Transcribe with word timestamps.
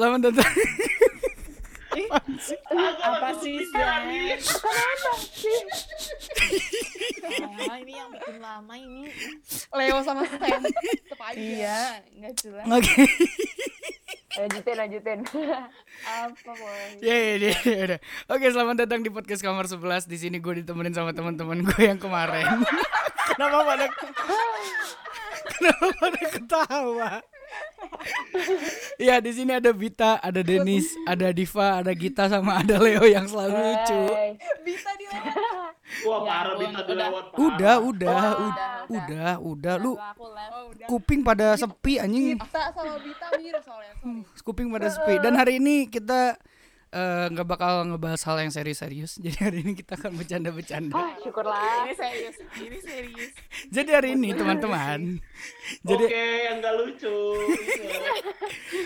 selamat 0.00 0.32
datang. 0.32 0.52
apa 3.04 3.28
sih 3.44 3.60
Zan? 3.68 4.08
Kenapa 4.40 5.12
sih? 5.28 5.60
Ini 7.84 7.92
yang 7.92 8.08
bikin 8.08 8.36
lama 8.40 8.74
ini. 8.80 9.12
Leo 9.76 10.00
sama 10.00 10.24
aja. 10.24 10.56
Iya, 11.36 12.00
nggak 12.16 12.32
jelas. 12.40 12.64
Oke. 12.72 13.04
Lanjutin, 14.40 14.74
lanjutin. 14.80 15.18
Apa 16.08 16.50
boy? 16.56 17.04
Ya 17.04 17.16
ya 17.20 17.34
ya, 17.36 17.52
ya 17.60 17.82
udah. 17.92 18.00
Oke, 18.32 18.46
selamat 18.48 18.76
datang 18.88 19.04
di 19.04 19.12
podcast 19.12 19.44
kamar 19.44 19.68
11. 19.68 20.08
Di 20.08 20.16
sini 20.16 20.40
gue 20.40 20.64
ditemenin 20.64 20.96
sama 20.96 21.12
teman-teman 21.12 21.60
gue 21.60 21.82
yang 21.84 22.00
kemarin. 22.00 22.64
Kenapa 23.36 23.58
pada 23.68 23.86
Kenapa 25.52 25.86
pada 26.00 26.22
ketawa? 26.24 27.10
Iya, 29.00 29.16
di 29.20 29.32
sini 29.32 29.52
ada 29.56 29.72
Bita, 29.72 30.20
ada 30.20 30.40
Denis, 30.44 30.92
ada 31.08 31.32
Diva, 31.32 31.80
ada 31.80 31.92
Gita 31.96 32.28
sama 32.28 32.60
ada 32.60 32.76
Leo 32.76 33.04
yang 33.04 33.24
selalu 33.24 33.56
lucu. 33.56 34.02
Hai. 34.12 34.36
Bisa 34.60 34.90
di 34.96 35.04
Wah 36.06 36.22
Ya 36.22 36.32
parah 36.44 36.54
Bita 36.56 36.80
udah. 36.80 36.96
lewat 36.96 37.24
parah. 37.32 37.40
Udah, 37.40 37.76
udah, 37.80 38.20
udah, 38.20 38.32
udah, 38.88 39.32
udah. 39.40 39.74
Lu 39.80 39.92
left. 39.96 40.20
Oh, 40.20 40.64
udah. 40.70 40.86
kuping 40.86 41.20
pada 41.24 41.56
sepi 41.56 41.96
anjing. 41.96 42.36
Kita 42.38 42.62
sama 42.72 42.96
Bita 43.00 43.26
mirip 43.36 43.62
soalnya. 43.64 43.92
Sorry. 44.00 44.42
Kuping 44.44 44.68
pada 44.68 44.88
sepi. 44.92 45.14
Dan 45.20 45.32
hari 45.36 45.58
ini 45.58 45.88
kita 45.88 46.36
eh, 46.90 47.26
nggak 47.30 47.46
bakal 47.46 47.86
ngebahas 47.86 48.20
hal 48.26 48.36
yang 48.42 48.52
serius-serius. 48.52 49.18
Jadi 49.24 49.38
hari 49.38 49.58
ini 49.62 49.72
kita 49.78 49.94
akan 49.94 50.18
bercanda-bercanda. 50.18 50.94
Ah, 50.94 51.14
syukurlah. 51.22 51.86
Ini 51.86 51.94
serius, 51.94 52.36
ini 52.58 52.78
serius. 52.82 53.32
Jadi 53.74 53.90
hari 53.94 54.08
ini 54.18 54.34
teman-teman. 54.34 55.22
Jadi 55.88 56.04
Oke 56.06 56.24
yang 56.50 56.56
gak 56.58 56.74
lucu. 56.76 57.18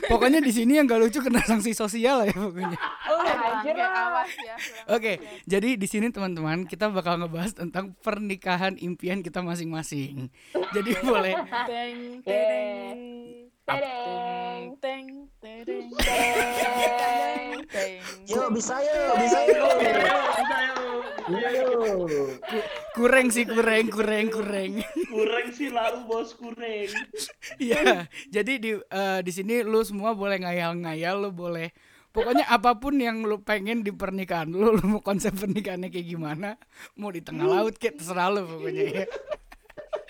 pokoknya 0.07 0.41
di 0.45 0.53
sini 0.53 0.77
yang 0.79 0.87
gak 0.87 1.01
lucu 1.01 1.19
kena 1.25 1.41
sanksi 1.43 1.73
sosial 1.73 2.29
ya 2.29 2.35
pokoknya. 2.37 2.79
Oh, 3.09 3.25
anjir 3.25 3.77
awas 3.81 4.31
ya. 4.37 4.57
Oke, 4.93 5.19
jadi 5.49 5.81
di 5.81 5.87
sini 5.89 6.13
teman-teman 6.13 6.69
kita 6.69 6.93
bakal 6.93 7.17
ngebahas 7.21 7.57
tentang 7.57 7.97
pernikahan 8.05 8.77
impian 8.77 9.25
kita 9.25 9.41
masing-masing. 9.41 10.29
Jadi 10.77 10.91
boleh. 11.01 11.35
Teng, 13.65 14.77
tereng. 14.77 15.09
Tedeng. 15.41 15.89
Teng. 17.73 17.97
Yuk 18.29 18.49
bisa 18.53 18.77
yuk, 18.77 19.13
bisa 19.17 19.41
yuk. 19.49 19.77
Bisa 21.25 21.49
yuk. 21.57 21.73
Yuk. 22.05 22.65
kurang 22.93 23.33
sih 23.33 23.49
kurang 23.49 23.89
kurang 23.89 24.29
kurang. 24.29 24.85
Kurang 25.09 25.47
sih 25.57 25.73
lalu 25.73 26.05
bos 26.05 26.37
kurang. 26.37 26.93
Iya, 27.57 28.05
jadi 28.29 28.53
di 28.61 28.77
eh, 28.77 29.21
di 29.25 29.33
sini 29.33 29.65
lu 29.65 29.81
semua 29.81 30.13
boleh 30.13 30.45
ngayal-ngayal, 30.45 31.25
lu 31.25 31.33
boleh 31.33 31.73
pokoknya 32.13 32.45
apa 32.47 32.77
pun 32.77 33.01
yang 33.01 33.25
lu 33.25 33.41
pengen 33.41 33.81
di 33.81 33.91
pernikahan 33.91 34.53
lu, 34.53 34.77
lu 34.77 34.85
mau 34.87 35.01
konsep 35.01 35.33
pernikahannya 35.35 35.89
kayak 35.89 36.09
gimana, 36.13 36.61
mau 37.01 37.09
di 37.09 37.25
tengah 37.25 37.49
laut 37.49 37.81
kayak 37.81 37.97
terserah 37.97 38.29
lu 38.29 38.45
pokoknya 38.45 38.85
ya. 38.93 39.05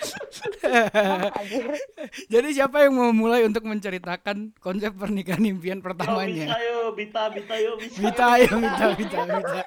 Jadi 2.33 2.49
siapa 2.53 2.83
yang 2.83 2.93
mau 2.95 3.11
mulai 3.11 3.43
untuk 3.43 3.65
menceritakan 3.65 4.53
konsep 4.59 4.93
pernikahan 4.93 5.43
impian 5.45 5.77
Yuk 5.77 5.83
bisa 5.83 5.87
pertamanya? 5.87 6.45
yuk 6.59 6.89
Bita 6.95 7.23
Bita 7.29 7.55
yuk 7.57 7.75
bisa. 7.79 7.99
Bita, 8.01 8.25
ayo 8.35 8.51
Bita, 8.55 8.85
Bita, 8.95 9.19
Bita. 9.25 9.61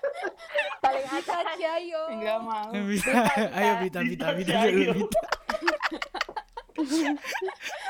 Paling 0.79 1.07
atas. 1.07 1.43
Cayo. 1.57 2.01
Enggak 2.13 2.37
mau. 2.39 2.69
Bita, 2.69 3.11
ayo 3.51 3.71
Bita, 3.81 3.99
Bita, 4.01 4.27
Bita 4.31 4.55
Bita. 4.67 4.93
Bita. 4.93 5.19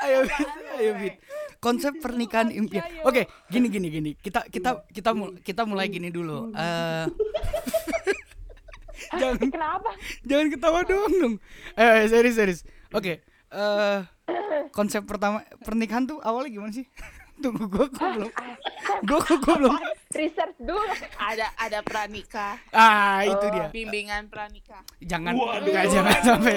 Ayo 0.00 0.18
Bita, 0.24 0.50
ayo 0.78 0.92
Bita. 0.96 1.18
Konsep 1.58 1.98
pernikahan 1.98 2.48
impian. 2.48 2.86
Oke, 3.02 3.26
gini 3.50 3.66
gini 3.66 3.88
gini. 3.90 4.10
Kita 4.14 4.46
kita 4.46 4.86
kita 4.88 5.10
mul- 5.10 5.36
kita 5.42 5.66
mulai 5.66 5.90
gini 5.90 6.08
dulu. 6.08 6.54
Eh 6.54 7.04
jangan 9.20 9.48
Kenapa? 9.50 9.90
jangan 10.26 10.46
ketawa 10.52 10.80
doang 10.84 11.14
dong. 11.18 11.34
Eh 11.78 12.06
serius 12.08 12.36
serius. 12.36 12.60
Oke. 12.94 13.22
eh 13.48 13.98
konsep 14.74 15.02
pertama 15.08 15.40
pernikahan 15.64 16.04
tuh 16.04 16.20
awalnya 16.20 16.52
gimana 16.52 16.72
sih? 16.72 16.86
Tunggu 17.38 17.64
gua 17.66 17.86
gua 17.86 18.08
belum. 18.12 18.30
Gua 19.00 19.18
gua, 19.20 19.36
gua 19.38 19.54
belum. 19.56 19.74
Research 20.10 20.56
dulu. 20.58 20.82
Ada 21.14 21.46
ada 21.54 21.78
pranikah, 21.80 22.56
Ah, 22.70 23.22
itu 23.22 23.46
dia. 23.48 23.68
bimbingan 23.68 24.26
pranikah. 24.26 24.80
Jangan 24.98 25.32
Waduh. 25.32 25.62
enggak 25.62 25.84
jangan 25.86 26.18
sampai 26.18 26.56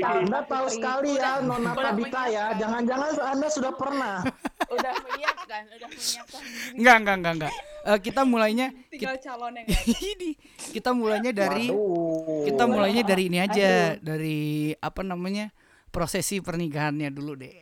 Anda 0.00 0.40
tahu 0.44 0.66
sekali 0.68 1.10
ya 1.14 1.40
Nona 1.40 1.72
Tabita 1.72 2.22
ya. 2.26 2.44
Jangan-jangan 2.54 3.10
Anda 3.20 3.48
sudah 3.48 3.72
pernah. 3.72 4.22
Udah 4.68 4.92
menyiapkan, 4.96 5.62
udah 5.70 5.88
menyiapkan. 5.88 6.42
enggak 6.74 6.96
enggak 6.96 7.16
enggak 7.16 7.34
enggak. 7.34 7.52
Eh, 7.84 7.98
kita 8.00 8.20
mulainya 8.22 8.66
Tinggal 8.88 9.16
calon 9.18 9.52
yang 9.54 9.66
ini 10.12 10.30
kita 10.70 10.90
mulainya 10.92 11.32
dari 11.32 11.68
Waduh. 11.68 12.44
kita 12.44 12.64
mulainya 12.64 13.02
dari 13.02 13.22
ini 13.26 13.38
aja 13.38 13.68
dari 13.96 14.38
apa 14.74 15.00
namanya 15.00 15.48
prosesi 15.88 16.38
pernikahannya 16.38 17.08
dulu 17.08 17.32
deh 17.34 17.54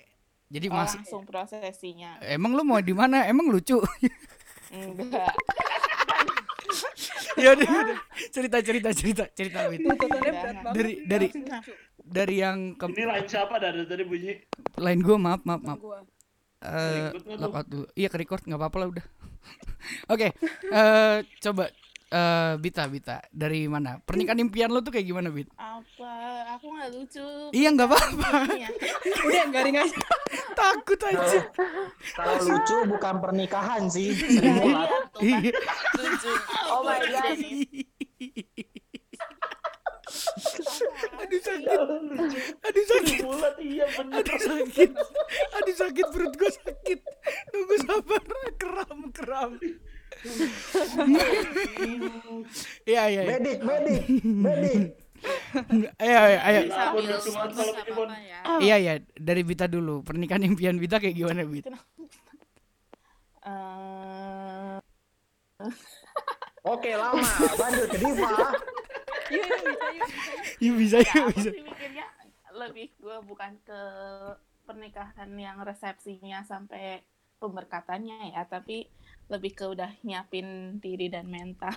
jadi 0.46 0.66
Oh, 0.68 0.76
langsung 0.76 1.22
prosesinya. 1.22 2.18
emang 2.22 2.52
lu 2.52 2.62
mau 2.62 2.78
di 2.78 2.90
mana 2.90 3.24
emang 3.24 3.48
lucu 3.48 3.82
Enggak. 4.68 5.34
ya 7.36 7.52
udah 7.52 7.64
ya 7.64 7.80
udah. 7.84 7.98
cerita 8.28 8.58
cerita 8.60 8.88
cerita 8.90 9.24
cerita 9.30 9.58
berat 9.68 10.34
banget. 10.34 10.72
dari 10.72 10.92
dari 11.04 11.26
dari 11.98 12.34
yang 12.36 12.74
ke 12.74 12.86
Ini 12.86 13.04
lain 13.04 13.26
siapa 13.26 13.56
dari 13.56 13.84
tadi 13.84 14.02
bunyi? 14.02 14.32
lain 14.76 15.00
gue 15.00 15.16
maaf 15.16 15.42
maaf 15.42 15.62
maaf 15.62 15.78
Gua. 15.78 16.00
Eh, 16.58 17.12
out 17.38 17.66
dulu 17.66 17.86
iya 17.92 18.08
ke 18.08 18.16
record 18.16 18.42
nggak 18.42 18.56
apa-apa 18.56 18.76
lah 18.78 18.88
udah 18.90 19.06
oke 20.12 20.28
eh 20.66 21.16
coba 21.38 21.64
eh 22.06 22.52
Bita 22.56 22.86
Bita 22.86 23.18
dari 23.28 23.66
mana 23.66 23.98
pernikahan 23.98 24.38
impian 24.38 24.70
lo 24.70 24.78
tuh 24.78 24.94
kayak 24.94 25.04
gimana 25.04 25.26
Bit 25.26 25.50
Apa? 25.54 26.12
Aku 26.54 26.70
nggak 26.70 26.90
lucu. 26.90 27.26
iya 27.50 27.68
nggak 27.68 27.88
apa-apa 27.88 28.30
Iya. 28.54 28.68
Udah 29.22 29.44
garing 29.50 29.76
aja. 29.76 29.98
takut 30.54 31.00
aja 31.02 31.40
Kalau 32.14 32.34
lucu 32.40 32.76
bukan 32.88 33.14
pernikahan 33.18 33.82
sih. 33.86 34.14
Iya, 34.14 34.52
kan. 34.54 34.88
Iya. 35.20 35.50
Lucu. 35.98 36.30
Oh 36.70 36.80
my 36.80 37.00
God. 37.02 37.36
Aduh 41.16 41.40
sakit 41.40 41.78
aduh 42.62 42.84
sakit 42.86 43.20
iya 43.58 43.86
aduh 43.90 44.38
sakit 44.38 44.90
aduh 45.52 45.74
sakit 45.76 46.06
perut 46.08 46.32
gue 46.32 46.50
sakit 46.52 47.00
tunggu 47.50 47.74
sabar 47.82 48.22
keram 48.56 49.00
keram 49.10 49.50
iya 52.86 53.02
iya 53.08 53.22
iya. 53.26 53.36
Medik, 53.36 53.58
medik, 53.62 54.02
medik. 54.24 54.82
ayo 55.98 56.16
ayo 56.22 56.38
ayo 56.44 56.60
ya. 56.68 58.40
iya 58.60 58.76
iya 58.76 58.94
dari 59.16 59.42
Bita 59.42 59.66
dulu 59.66 60.04
pernikahan 60.04 60.44
impian 60.44 60.76
Bita 60.76 61.00
kayak 61.00 61.16
gimana 61.16 61.42
Bit 61.48 61.68
Eh, 63.46 64.78
Oke, 66.66 66.90
lama. 66.98 67.22
Lanjut 67.62 67.86
ke 67.94 67.98
Diva. 68.02 68.26
Iya, 69.30 69.46
iya, 70.58 70.72
bisa, 70.74 70.96
iya, 70.98 71.20
bisa. 71.30 71.50
Iya 71.50 71.54
ya, 71.54 71.62
iya 71.62 71.62
mikirnya 71.62 72.06
lebih 72.58 72.88
gue 72.98 73.16
bukan 73.22 73.54
ke 73.62 73.80
pernikahan 74.66 75.30
yang 75.38 75.62
resepsinya 75.62 76.42
sampai 76.42 77.06
pemberkatannya 77.38 78.34
ya, 78.34 78.42
tapi 78.50 78.90
lebih 79.26 79.52
ke 79.54 79.64
udah 79.66 79.90
nyiapin 80.02 80.78
diri 80.78 81.10
dan 81.10 81.26
mental. 81.26 81.74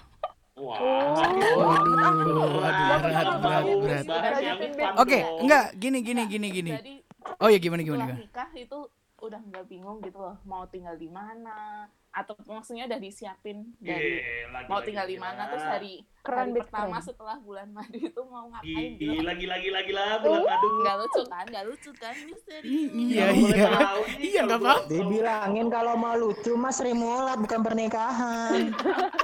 Wah. 0.60 0.76
Waduh, 0.76 2.04
aduh, 2.04 3.00
berat, 3.00 3.28
berat, 3.40 3.66
berat. 3.80 4.06
Bahas 4.06 4.38
yang 4.44 4.60
fun 4.76 4.94
Oke, 5.00 5.20
dong. 5.24 5.48
enggak 5.48 5.66
gini 5.80 6.00
gini 6.04 6.24
gini 6.28 6.48
gini. 6.52 6.72
Jadi 6.76 6.96
Oh 7.40 7.48
ya 7.52 7.60
gimana 7.60 7.84
gimana 7.84 8.10
gimana. 8.10 8.20
nikah 8.20 8.50
itu 8.56 8.80
udah 9.20 9.40
nggak 9.52 9.66
bingung 9.68 10.00
gitu 10.04 10.20
loh, 10.20 10.40
mau 10.48 10.64
tinggal 10.72 10.96
di 10.96 11.12
mana 11.12 11.86
atau 12.10 12.34
maksudnya 12.42 12.90
udah 12.90 12.98
disiapin 12.98 13.70
dari 13.78 14.18
Iya, 14.18 14.50
lagi, 14.50 14.66
mau 14.66 14.82
lagi, 14.82 14.88
tinggal 14.90 15.06
di 15.06 15.18
mana 15.18 15.46
terus 15.46 15.62
hari 15.62 15.94
Keren, 16.20 16.42
hari 16.42 16.58
pertama 16.58 16.98
keren. 16.98 17.06
setelah 17.06 17.38
bulan 17.40 17.68
madu 17.70 17.96
itu 17.96 18.22
mau 18.26 18.50
ngapain 18.50 18.92
gitu. 18.98 19.14
Gila 19.14 19.34
gila 19.38 19.56
gila 19.56 19.80
gila 19.86 20.06
bulan 20.20 20.42
madu. 20.44 20.68
Nggak 20.82 20.96
lucu 21.00 21.22
kan? 21.30 21.46
Nggak 21.48 21.66
lucu 21.70 21.90
kan? 21.96 22.14
Ini 22.18 22.34
serius. 22.42 22.90
Iya 22.92 23.26
iya. 23.32 23.68
tahu 23.72 24.02
nih, 24.10 24.26
Iya 24.26 24.40
nggak 24.44 24.60
apa-apa. 24.60 24.90
Dibilangin 24.90 25.68
kalau 25.70 25.94
mau 25.96 26.16
lucu 26.18 26.52
mas 26.54 26.76
Sri 26.76 26.92
Mulat 26.92 27.38
bukan 27.38 27.62
pernikahan. 27.62 28.74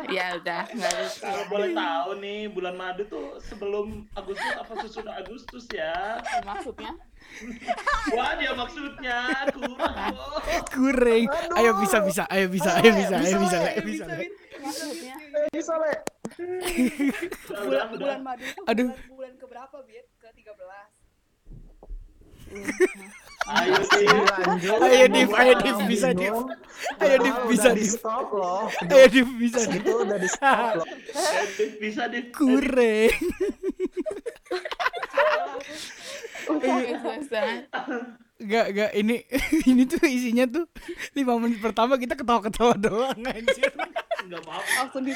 Ya 0.07 0.37
udah 0.37 0.61
nggak 0.69 0.93
lucu. 0.95 1.19
Kalau 1.19 1.43
boleh 1.49 1.69
tahu 1.73 2.09
nih 2.21 2.39
bulan 2.53 2.75
madu 2.77 3.01
tuh 3.09 3.41
sebelum 3.41 4.05
Agustus 4.13 4.53
apa 4.55 4.73
sesudah 4.85 5.13
Agustus 5.19 5.65
ya? 5.73 6.21
Maksudnya 6.45 6.93
Wah 8.11 8.31
dia 8.39 8.51
maksudnya 8.53 9.17
kurang. 9.51 10.15
Kurang. 10.71 11.23
Ayo 11.53 11.71
bisa 11.79 11.97
bisa. 12.01 12.23
Ayo 12.27 12.47
bisa. 12.47 12.71
Ayo 12.75 12.91
bisa. 12.95 13.15
Ayo 13.17 13.37
bisa. 13.39 13.57
Ayo 13.59 13.81
Bisa, 13.83 14.05
bisa. 15.51 15.73
Le. 15.77 15.93
Udah, 16.35 17.61
Bulan, 17.63 17.87
bulan 17.93 18.19
madu 18.23 18.43
itu 18.43 18.61
Aduh. 18.65 18.89
bulan, 18.89 19.07
bulan 19.11 19.33
keberapa, 19.37 19.77
Bit? 19.83 20.05
Ke 20.17 20.27
13. 20.33 20.89
Ayo 23.45 23.77
Div. 23.77 24.09
lanjut. 24.09 24.79
Ayo, 24.81 25.05
Div, 25.05 25.29
ayo, 25.31 25.53
Div, 25.61 25.77
bisa, 25.85 26.09
Div. 26.11 26.33
Ayo, 26.97 27.15
Div, 27.21 27.35
bisa, 27.45 27.69
Div. 27.71 27.91
stop 27.93 28.33
loh. 28.33 28.65
Ayo 28.81 29.05
Div 29.05 29.29
bisa 29.37 29.61
Div. 29.69 29.85
Itu 29.85 30.01
udah 30.01 30.17
di 30.17 30.29
stop 30.29 30.81
loh. 30.81 30.87
Eh, 30.89 31.69
bisa 31.77 32.03
Div. 32.09 32.33
Kureng. 32.33 33.13
Banget. 37.29 37.65
Gak, 38.35 38.65
gak, 38.75 38.91
ini 38.99 39.23
ini 39.71 39.87
tuh 39.87 40.03
isinya 40.03 40.43
tuh 40.43 40.67
lima 41.15 41.39
menit 41.39 41.63
pertama 41.63 41.95
kita 41.95 42.19
ketawa-ketawa 42.19 42.75
doang 42.75 43.15
anjir. 43.23 43.71
Enggak 44.27 44.41
apa-apa. 44.43 44.71
Langsung 44.83 45.03
di 45.07 45.13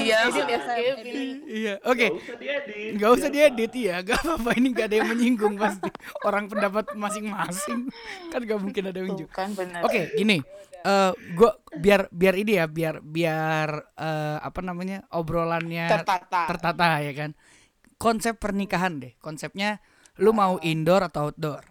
Iya, 0.00 0.32
ya, 0.32 0.94
ini. 1.04 1.44
Iya, 1.44 1.74
oke. 1.84 2.06
Nggak 2.08 2.16
usah 2.16 2.36
diedit. 2.40 2.90
Gak 2.96 3.10
usah 3.12 3.28
diedit 3.28 3.72
ya, 3.76 3.96
gak 4.00 4.18
apa-apa 4.24 4.50
ini 4.56 4.68
gak 4.72 4.86
ada 4.88 4.96
yang 5.04 5.08
menyinggung 5.12 5.54
pasti 5.60 5.90
orang 6.24 6.48
pendapat 6.48 6.96
masing-masing 6.96 7.92
kan 8.32 8.40
gak 8.40 8.60
mungkin 8.64 8.82
ada 8.88 8.98
yang 9.04 9.12
kan 9.28 9.52
benar. 9.52 9.84
Oke, 9.84 10.16
gini, 10.16 10.40
eh 10.88 11.12
gua 11.36 11.52
biar 11.76 12.08
biar 12.08 12.34
ini 12.40 12.52
ya, 12.56 12.64
biar 12.64 13.04
biar 13.04 13.68
eh, 13.92 14.38
apa 14.40 14.60
namanya 14.64 15.04
obrolannya 15.12 15.84
Tertata. 16.00 16.48
tertata 16.48 16.88
ya 17.04 17.12
kan. 17.12 17.30
Konsep 18.02 18.42
pernikahan 18.42 18.98
deh, 18.98 19.14
konsepnya 19.22 19.78
lu 20.18 20.34
mau 20.34 20.58
indoor 20.58 21.06
atau 21.06 21.30
outdoor? 21.30 21.62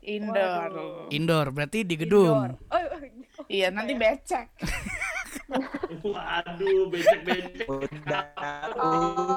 Indoor. 0.00 1.12
Indoor 1.12 1.52
berarti 1.52 1.84
di 1.84 2.00
gedung. 2.00 2.56
Indoor. 2.56 2.72
Oh, 2.72 2.80
oh, 2.80 3.44
Iya, 3.44 3.68
nanti 3.68 3.92
becek. 4.00 4.48
Waduh, 6.08 6.88
becek-becek. 6.88 7.68
Udah, 7.68 8.24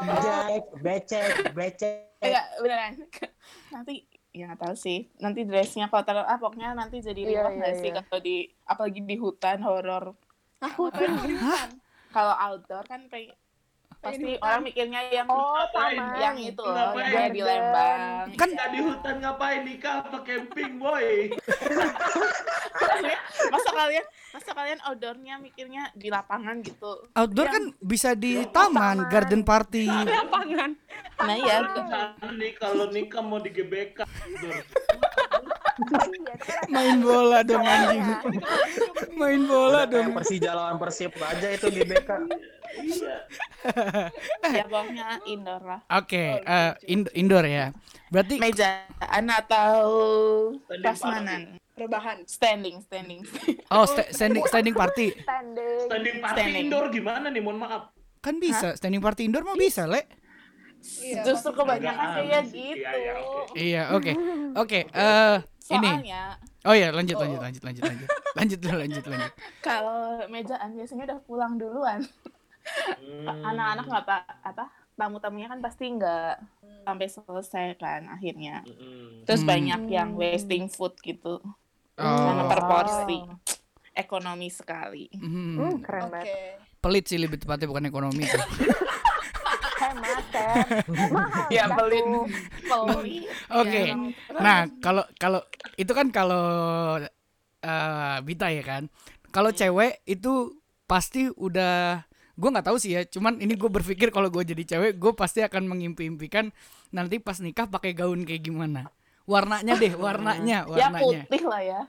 becek, 0.07 0.63
becek, 0.79 1.51
becek. 1.51 2.15
Enggak, 2.23 2.45
beneran. 2.63 2.93
Nanti 3.75 4.07
ya 4.31 4.55
nggak 4.55 4.63
tahu 4.63 4.75
sih. 4.79 5.11
Nanti 5.19 5.43
dressnya 5.43 5.91
kotor 5.91 6.23
ah 6.23 6.39
pokoknya 6.39 6.79
nanti 6.79 7.03
jadi 7.03 7.27
Iya, 7.27 7.27
riwah 7.27 7.51
iya, 7.51 7.57
nggak 7.59 7.73
sih 7.75 7.89
iya. 7.91 8.01
kalau 8.07 8.21
di 8.23 8.35
apalagi 8.63 8.99
di 9.03 9.15
hutan 9.19 9.59
horor. 9.59 10.15
Aku 10.63 10.87
kan 10.95 11.11
Kalau 12.15 12.33
outdoor 12.39 12.87
kan 12.87 13.11
pengen 13.11 13.35
pasti 14.03 14.35
orang 14.37 14.61
mikirnya 14.61 14.99
yang 15.09 15.25
Oh, 15.25 15.57
taman. 15.71 16.13
yang 16.19 16.35
itu 16.35 16.59
loh, 16.59 16.91
Ngapain? 16.91 17.09
yang 17.09 17.27
di 17.31 17.41
Lembang. 17.41 17.97
Kan- 18.35 18.45
Iya. 18.45 18.53
Kita 18.53 18.65
di 18.67 18.79
hutan 18.81 19.13
ngapain 19.17 19.59
nikah 19.63 19.93
apa 20.01 20.17
camping, 20.21 20.71
boy? 20.75 21.05
masa 23.49 23.69
kalian 23.71 24.05
masa 24.29 24.49
kalian 24.51 24.79
outdoornya 24.83 25.33
mikirnya 25.37 25.81
di 25.93 26.07
lapangan 26.07 26.59
gitu. 26.59 27.05
Outdoor 27.13 27.47
kan 27.47 27.63
bisa 27.79 28.13
di 28.13 28.43
taman, 28.47 29.07
garden 29.07 29.41
party. 29.41 29.87
lapangan. 29.87 30.69
Nah 31.15 31.35
iya, 31.35 31.55
nih 32.29 32.51
kalau 32.53 32.89
nikah 32.89 33.21
mau 33.21 33.37
di 33.37 33.49
GBK. 33.49 34.03
Iya, 34.03 34.61
Main 36.69 37.01
bola 37.01 37.41
dong 37.41 37.61
anjing. 37.61 38.01
Main 39.11 39.41
bola 39.43 39.83
dong. 39.85 40.13
Persija 40.13 40.51
lawan 40.51 40.75
Persib 40.77 41.11
aja 41.15 41.47
itu 41.49 41.67
di 41.67 41.81
BK. 41.81 42.09
Iya. 42.73 43.15
ya 44.57 44.65
pokoknya 44.65 45.07
indoor 45.23 45.61
lah. 45.61 45.79
Oke, 45.93 46.39
eh, 46.39 46.71
in- 46.85 47.13
indoor 47.13 47.45
ya. 47.45 47.69
Berarti 48.09 48.37
Mejaan 48.37 49.25
atau 49.29 49.77
prasmanan? 50.67 51.57
Rebahan. 51.73 52.21
Standing, 52.29 52.85
standing. 52.85 53.25
oh 53.73 53.85
sta- 53.85 54.09
standing 54.09 54.45
standing 54.45 54.75
party 54.77 55.09
standing. 55.17 55.89
Standing 55.89 56.15
party 56.21 56.37
Standing. 56.37 56.63
indoor 56.69 56.85
gimana 56.89 57.27
nih? 57.29 57.41
Mohon 57.41 57.59
maaf. 57.65 57.83
kan 58.23 58.39
bisa 58.39 58.77
standing 58.77 59.01
party 59.01 59.27
indoor 59.27 59.43
mah 59.43 59.57
bisa 59.57 59.83
le. 59.83 60.05
Iya, 60.99 61.23
Justru 61.23 61.55
kebanyakan 61.55 62.07
kayak 62.19 62.43
gitu. 62.51 62.83
Iya, 62.83 62.91
iya, 62.91 63.13
oke. 63.15 63.55
Iya, 63.55 63.83
oke. 63.95 64.11
Oke, 64.63 64.79
eh 64.85 65.37
ini. 65.71 65.89
Soalnya 65.89 66.23
Oh 66.63 66.71
ya, 66.71 66.95
lanjut 66.95 67.19
lanjut 67.19 67.39
lanjut 67.41 67.63
lanjut 67.63 67.83
lanjut. 67.83 68.09
Lanjut 68.33 68.59
dulu 68.59 68.75
lanjut 68.79 69.03
lanjut. 69.03 69.33
kalau 69.59 70.23
mejaan 70.27 70.69
biasanya 70.71 71.03
udah 71.11 71.19
pulang 71.25 71.59
duluan. 71.59 71.99
Hmm. 72.63 73.27
Anak-anak 73.45 73.85
nggak 73.85 74.03
apa 74.03 74.17
apa 74.41 74.65
tamu-tamunya 74.93 75.47
kan 75.47 75.59
pasti 75.59 75.89
nggak 75.89 76.33
sampai 76.83 77.07
selesai 77.07 77.75
kan 77.75 78.07
akhirnya. 78.09 78.61
Mm-mm. 78.63 79.23
Terus 79.23 79.41
Hmm. 79.41 79.49
banyak 79.49 79.81
yang 79.87 80.09
wasting 80.13 80.67
food 80.67 80.95
gitu. 80.99 81.39
Karena 81.93 82.43
Oh. 82.43 82.49
per 82.49 82.61
porsi. 82.61 83.19
Ekonomi 83.93 84.49
sekali. 84.49 85.05
Hmm, 85.13 85.53
Hmm, 85.55 85.75
keren 85.79 86.09
Oke. 86.09 86.11
banget. 86.17 86.27
pelit 86.79 87.05
sih 87.07 87.15
lebih 87.15 87.39
tepatnya 87.39 87.63
bukan 87.65 87.85
ekonomi. 87.85 88.27
tuh. 88.27 88.43
Hemat. 89.79 90.25
Ya. 91.47 91.69
Pelit. 91.69 92.05
Oke. 93.53 93.81
Ya, 93.87 93.95
Nah, 94.35 94.67
kalau 94.79 95.03
kalau 95.15 95.39
itu 95.75 95.91
kan 95.91 96.09
kalau 96.09 96.45
eh 97.59 98.17
Bita 98.21 98.49
ya 98.49 98.63
kan. 98.63 98.91
Kalau 99.29 99.49
cewek 99.49 100.03
itu 100.03 100.53
pasti 100.83 101.25
udah 101.29 102.03
gue 102.33 102.49
nggak 102.49 102.67
tahu 102.67 102.77
sih 102.81 102.97
ya. 102.97 103.01
Cuman 103.05 103.39
ini 103.39 103.53
gue 103.53 103.69
berpikir 103.69 104.09
kalau 104.09 104.29
gue 104.29 104.43
jadi 104.45 104.63
cewek, 104.75 104.97
gue 104.97 105.11
pasti 105.13 105.45
akan 105.45 105.69
mengimpi-impikan 105.69 106.49
nanti 106.93 107.17
pas 107.17 107.37
nikah 107.41 107.69
pakai 107.69 107.93
gaun 107.93 108.25
kayak 108.25 108.43
gimana. 108.45 108.89
Warnanya 109.23 109.79
deh, 109.79 109.95
warnanya, 110.03 110.67
ya 110.67 110.91
warnanya. 110.91 111.23
putih 111.31 111.43
lah 111.47 111.61
ya. 111.63 111.81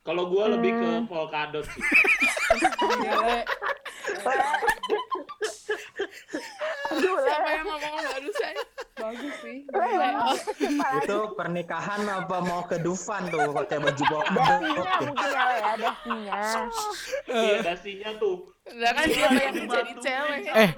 Kalau 0.00 0.32
gua 0.32 0.48
lebih 0.56 0.72
ke 0.72 1.04
polkadot 1.04 1.64
sih. 1.68 1.82
Aduh, 6.88 7.16
Siapa 7.20 7.48
yang 7.52 7.66
ngomong 7.66 7.94
barusan? 8.00 8.54
Bagus 8.98 9.34
sih. 9.40 9.56
Itu 10.98 11.18
pernikahan 11.32 12.02
apa 12.04 12.36
mau 12.40 12.64
ke 12.64 12.76
Dufan 12.78 13.28
tuh 13.28 13.52
pakai 13.52 13.78
baju 13.78 13.94
Dasinya 13.94 14.10
polkadot. 14.10 15.00
mungkin 15.04 15.28
ya, 15.28 15.44
ya. 15.46 15.72
Dasinya. 15.76 16.40
Iya, 17.28 17.56
dasinya 17.62 18.10
tuh. 18.16 18.36
Lah 18.68 18.92
kan 18.92 19.06
dia 19.06 19.28
yang 19.32 19.54
jadi 19.64 19.92
cewek. 19.96 20.40
Eh. 20.46 20.70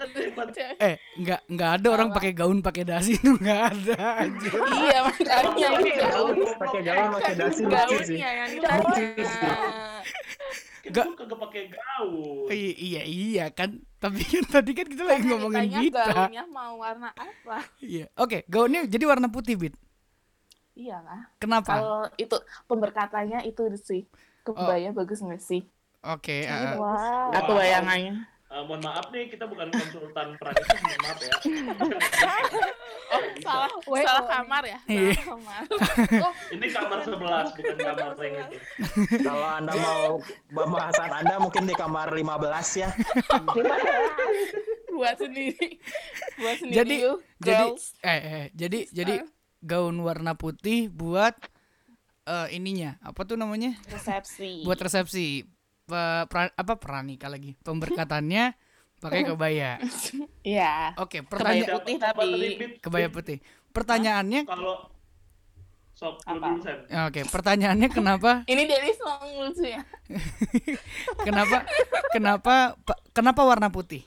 Cewek. 0.52 0.76
Eh, 0.78 0.94
nggak 1.16 1.40
nggak 1.48 1.70
ada 1.81 1.88
orang 1.90 2.08
pakai 2.10 2.32
gaun 2.32 2.58
pakai 2.60 2.84
dasi 2.84 3.14
itu 3.14 3.34
nggak 3.34 3.60
ada. 3.66 3.98
anjir. 4.20 4.52
Iya 4.54 4.98
makanya 5.02 5.69
Gaun, 6.10 6.36
Pakai 6.54 6.81
gaun 6.82 7.08
pakai 7.12 7.34
dasi 7.34 7.60
lucu 7.64 7.96
sih. 8.04 8.19
gaunnya. 8.20 8.70
Kita 10.81 11.02
kagak 11.12 11.38
pakai 11.40 11.62
gaun. 11.69 12.46
I- 12.48 12.78
iya 12.78 13.02
iya 13.02 13.46
kan. 13.50 13.81
Tapi 13.98 14.22
kan 14.22 14.44
tadi 14.48 14.72
kan 14.72 14.80
kita 14.88 15.05
lagi 15.05 15.23
Kan 15.25 15.31
ngomongin 15.37 15.69
Bita. 15.69 16.05
gaunnya 16.09 16.44
mau 16.49 16.73
warna 16.81 17.11
apa? 17.12 17.59
Iya. 17.82 18.06
Oke, 18.17 18.44
gaunnya 18.49 18.87
jadi 18.87 19.05
warna 19.05 19.29
putih, 19.29 19.56
Bit. 19.59 19.75
Iya 20.79 21.03
lah. 21.05 21.29
Kenapa? 21.37 21.77
Kalau 21.77 22.03
itu 22.17 22.37
pemberkatannya 22.65 23.44
itu 23.44 23.62
sih. 23.85 24.09
Kebaya 24.41 24.94
bagus 24.97 25.21
nggak 25.21 25.43
sih? 25.43 25.62
Oke, 26.00 26.49
eh, 26.49 26.77
Wow. 26.81 27.37
Aku 27.37 27.53
bayangannya. 27.53 28.25
Eh, 28.50 28.62
mohon 28.66 28.82
maaf 28.82 29.14
nih, 29.14 29.30
kita 29.30 29.46
bukan 29.46 29.70
konsultan 29.70 30.34
pernikahan, 30.34 30.82
mohon 30.82 31.00
maaf 31.06 31.19
ya. 31.22 31.34
Oh, 33.10 33.19
salah, 33.42 33.66
Wait, 33.90 34.06
salah 34.06 34.22
oh, 34.22 34.30
kamar 34.30 34.62
ya? 34.62 34.78
Iya. 34.86 35.19
Salah 35.19 35.26
kamar. 35.34 35.62
Ini 36.54 36.66
kamar 36.70 36.98
11, 37.02 37.58
bukan 37.58 37.76
kamar 37.82 38.14
yang 38.22 38.34
itu. 38.46 38.58
Kalau 39.26 39.48
Anda 39.50 39.72
mau 39.74 40.22
pembahasan 40.46 41.10
Anda 41.10 41.34
mungkin 41.42 41.66
di 41.66 41.74
kamar 41.74 42.14
15 42.14 42.22
ya. 42.78 42.86
Ya? 42.86 42.88
Buat 44.94 45.16
sendiri. 45.19 45.82
Buat 46.38 46.56
sendiri 46.62 46.78
jadi 46.78 46.94
yuk, 47.02 47.19
jadi 47.42 47.66
girls. 47.66 47.84
eh, 48.06 48.20
eh 48.22 48.44
jadi 48.54 48.78
jadi 48.94 49.14
gaun 49.58 49.98
warna 50.06 50.38
putih 50.38 50.86
buat 50.86 51.34
eh 52.30 52.48
ininya 52.54 52.94
apa 53.02 53.26
tuh 53.26 53.34
namanya 53.34 53.74
resepsi. 53.90 54.62
buat 54.62 54.78
resepsi 54.78 55.50
Pe- 55.91 56.25
pra- 56.25 56.55
apa 56.55 56.75
pranikah 56.77 57.27
lagi. 57.27 57.59
Pemberkatannya 57.59 58.55
pakai 58.97 59.20
kebaya. 59.29 59.82
Iya. 60.41 60.94
oke 60.94 61.20
Kebaya 61.20 61.27
pertanyaan 61.27 61.75
putih 61.75 61.94
Siapa- 61.97 62.23
siapa 62.23 62.23
tapi- 62.23 62.79
kebaya 62.79 63.09
putih. 63.11 63.39
Pertanyaannya 63.70 64.41
Kalau 64.47 64.77
sok 65.91 66.17
oke 67.05 67.20
pertanyaannya 67.29 67.89
kenapa 67.91 68.41
Ini 68.51 68.63
Dennis 68.65 68.97
mau 69.01 69.20
lucu 69.20 69.67
ya? 69.67 69.82
kenapa 71.27 71.67
kenapa 72.09 72.55
pa- 72.79 73.01
kenapa 73.11 73.41
warna 73.43 73.69
putih? 73.69 74.06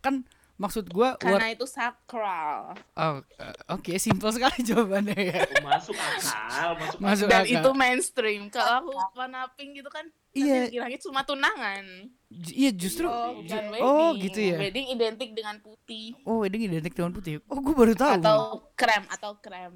Kan 0.00 0.26
maksud 0.58 0.86
gua 0.88 1.14
war- 1.14 1.38
Karena 1.38 1.50
itu 1.50 1.62
sakral. 1.64 2.74
oh, 2.92 3.14
eh, 3.18 3.54
oke 3.68 3.92
simpel 3.96 4.30
sekali 4.30 4.62
jawabannya 4.62 5.14
ya. 5.14 5.40
Masuk 5.60 5.94
akal, 5.94 6.70
masuk, 6.76 6.98
Masuk 6.98 7.26
Dan 7.26 7.42
akal. 7.42 7.54
itu 7.54 7.70
mainstream. 7.72 8.42
Kalau 8.48 8.72
aku 8.80 8.90
warna 9.14 9.46
pink 9.54 9.74
gitu 9.74 9.88
kan, 9.88 10.06
Iya. 10.32 10.64
kiranya 10.66 10.98
cuma 10.98 11.20
tunangan. 11.22 11.84
J- 12.26 12.56
iya 12.58 12.70
justru 12.72 13.04
Oh, 13.04 13.36
ju- 13.38 13.52
oh 13.78 14.10
wedding. 14.10 14.24
gitu 14.24 14.40
ya 14.42 14.56
Wedding 14.58 14.86
identik 14.88 15.30
dengan 15.30 15.56
putih. 15.58 16.16
oh 16.22 16.40
wedding 16.40 16.64
identik 16.64 16.92
dengan 16.92 17.12
putih 17.12 17.44
oh 17.44 17.60
gua 17.60 17.74
baru 17.76 17.92
tahu 17.92 18.12
Atau 18.16 18.40
krem, 18.72 19.04
atau 19.06 19.32
krem. 19.36 19.72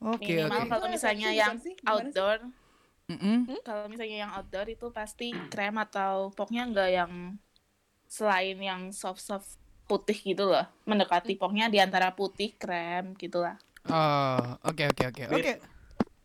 oke 0.00 0.18
Minimal 0.20 0.58
oke 0.58 0.68
kalau 0.68 0.86
misalnya 0.88 1.28
resepsi 1.28 1.38
yang 1.38 1.54
sih? 1.56 1.74
Outdoor, 1.80 2.38
Mm-mm. 3.04 3.38
kalau 3.62 3.86
misalnya 3.86 4.18
yang 4.20 4.32
outdoor 4.32 4.66
itu 4.66 4.90
pasti 4.90 5.30
krem 5.46 5.74
atau 5.76 6.30
pokoknya 6.32 6.62
enggak 6.64 6.90
yang 6.90 7.12
selain 8.06 8.58
yang 8.58 8.90
soft-soft 8.90 9.56
putih 9.84 10.14
gitu 10.16 10.44
loh. 10.44 10.66
Mendekati 10.82 11.34
pokoknya 11.34 11.66
di 11.66 11.78
antara 11.78 12.10
putih 12.10 12.50
krem 12.52 13.14
gitu 13.14 13.38
lah. 13.38 13.54
Oh, 13.84 14.38
oke 14.62 14.82
oke 14.88 15.02
oke. 15.08 15.22
Oke. 15.30 15.52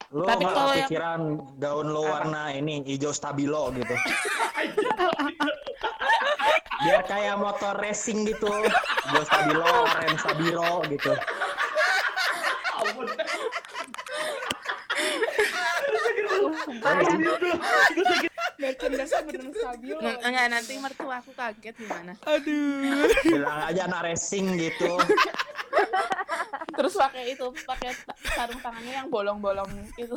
Lu 0.08 0.24
Tapi 0.24 0.44
nggak 0.48 0.56
kalau 0.56 0.72
yang- 0.72 0.88
kepikiran 0.88 1.22
gaun 1.60 1.88
lo 1.92 2.02
warna 2.08 2.56
ini 2.56 2.80
hijau 2.88 3.12
stabilo 3.12 3.76
gitu. 3.76 3.96
Biar 6.84 7.02
kayak 7.04 7.36
motor 7.36 7.76
racing 7.76 8.24
gitu. 8.24 8.48
Hijau 8.48 9.24
stabilo, 9.28 9.68
rem 10.00 10.16
stabilo 10.16 10.72
gitu. 10.88 11.12
Merchandise 18.58 19.16
bener 19.22 19.42
Enggak, 20.24 20.48
nanti 20.50 20.74
mertua 20.82 21.22
aku 21.22 21.32
kaget 21.38 21.76
gimana. 21.78 22.14
Aduh. 22.26 23.06
Bilang 23.24 23.60
aja 23.70 23.82
anak 23.86 24.02
racing 24.12 24.58
gitu. 24.58 24.98
Terus 26.70 26.94
pakai 26.94 27.24
itu, 27.30 27.46
pakai 27.63 27.89
sarung 28.30 28.60
tangannya 28.60 28.94
yang 28.96 29.08
bolong-bolong 29.08 29.68
itu. 29.98 30.16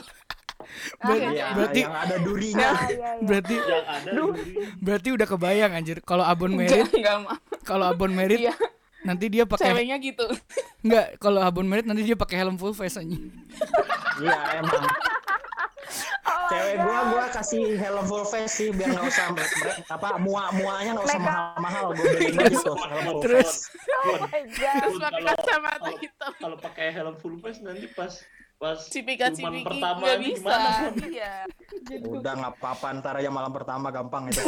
Ber- 1.01 1.17
Iya, 1.17 1.57
berarti 1.57 1.81
yang 1.81 1.97
ada 1.97 2.17
durinya. 2.19 2.69
Ah, 2.69 2.85
iya, 2.87 3.11
iya. 3.17 3.25
berarti 3.25 3.55
Yang 3.57 3.87
ada 3.89 4.11
duri. 4.19 4.53
berarti 4.77 5.09
udah 5.11 5.27
kebayang 5.27 5.73
anjir. 5.73 5.99
Kalau 6.01 6.23
abon 6.23 6.53
merit, 6.53 6.85
kalau 7.63 7.85
abon 7.87 8.13
merit 8.13 8.41
Iya, 8.43 8.55
nanti 9.01 9.27
dia 9.27 9.45
pakai 9.45 9.73
ceweknya 9.73 9.97
gitu. 9.99 10.29
enggak, 10.81 11.17
kalau 11.17 11.41
abon 11.41 11.65
merit 11.65 11.85
nanti 11.85 12.03
dia 12.03 12.13
pakai 12.15 12.37
helm 12.39 12.55
full 12.55 12.73
face 12.73 12.97
anjing. 12.97 13.33
Iya 14.21 14.61
emang. 14.61 14.85
Cewek 16.51 16.77
gua 16.79 16.99
gua 17.09 17.25
kasih 17.31 17.63
helm 17.75 18.05
full 18.05 18.25
face 18.25 18.53
sih 18.53 18.69
biar 18.71 18.91
nggak 18.91 19.07
usah 19.07 19.27
apa 19.89 20.19
mua 20.19 20.51
muanya 20.53 20.95
nggak 20.95 21.07
usah 21.07 21.21
mahal-mahal 21.21 21.85
gue 21.93 22.07
beliin 22.11 22.37
aja 22.39 22.59
tuh 22.61 22.77
helm 22.77 23.05
full 23.09 23.21
Terus 23.23 23.47
face. 23.47 23.59
Oh 24.01 24.17
my 24.21 24.41
god. 24.47 24.77
Terus 24.77 24.95
pakai 24.97 25.11
Kalau- 25.17 25.37
kacamata 25.37 25.79
kalau- 25.81 25.99
hitam. 25.99 26.33
Kalau 26.37 26.57
pakai 26.59 26.87
helm 26.91 27.15
full 27.17 27.37
face 27.39 27.61
nanti 27.61 27.87
pas 27.89 28.13
pas 28.61 28.77
Cipika 28.85 29.33
cipiki 29.33 29.65
pertama 29.65 30.05
nggak 30.05 30.17
ini 30.17 30.27
bisa. 30.31 30.45
gimana? 30.45 30.71
Iya. 31.11 31.33
Udah 32.03 32.33
nggak 32.37 32.53
apa-apa 32.55 32.87
ntar 32.99 33.15
aja 33.17 33.31
malam 33.31 33.49
pertama 33.51 33.89
gampang 33.89 34.29
itu. 34.29 34.43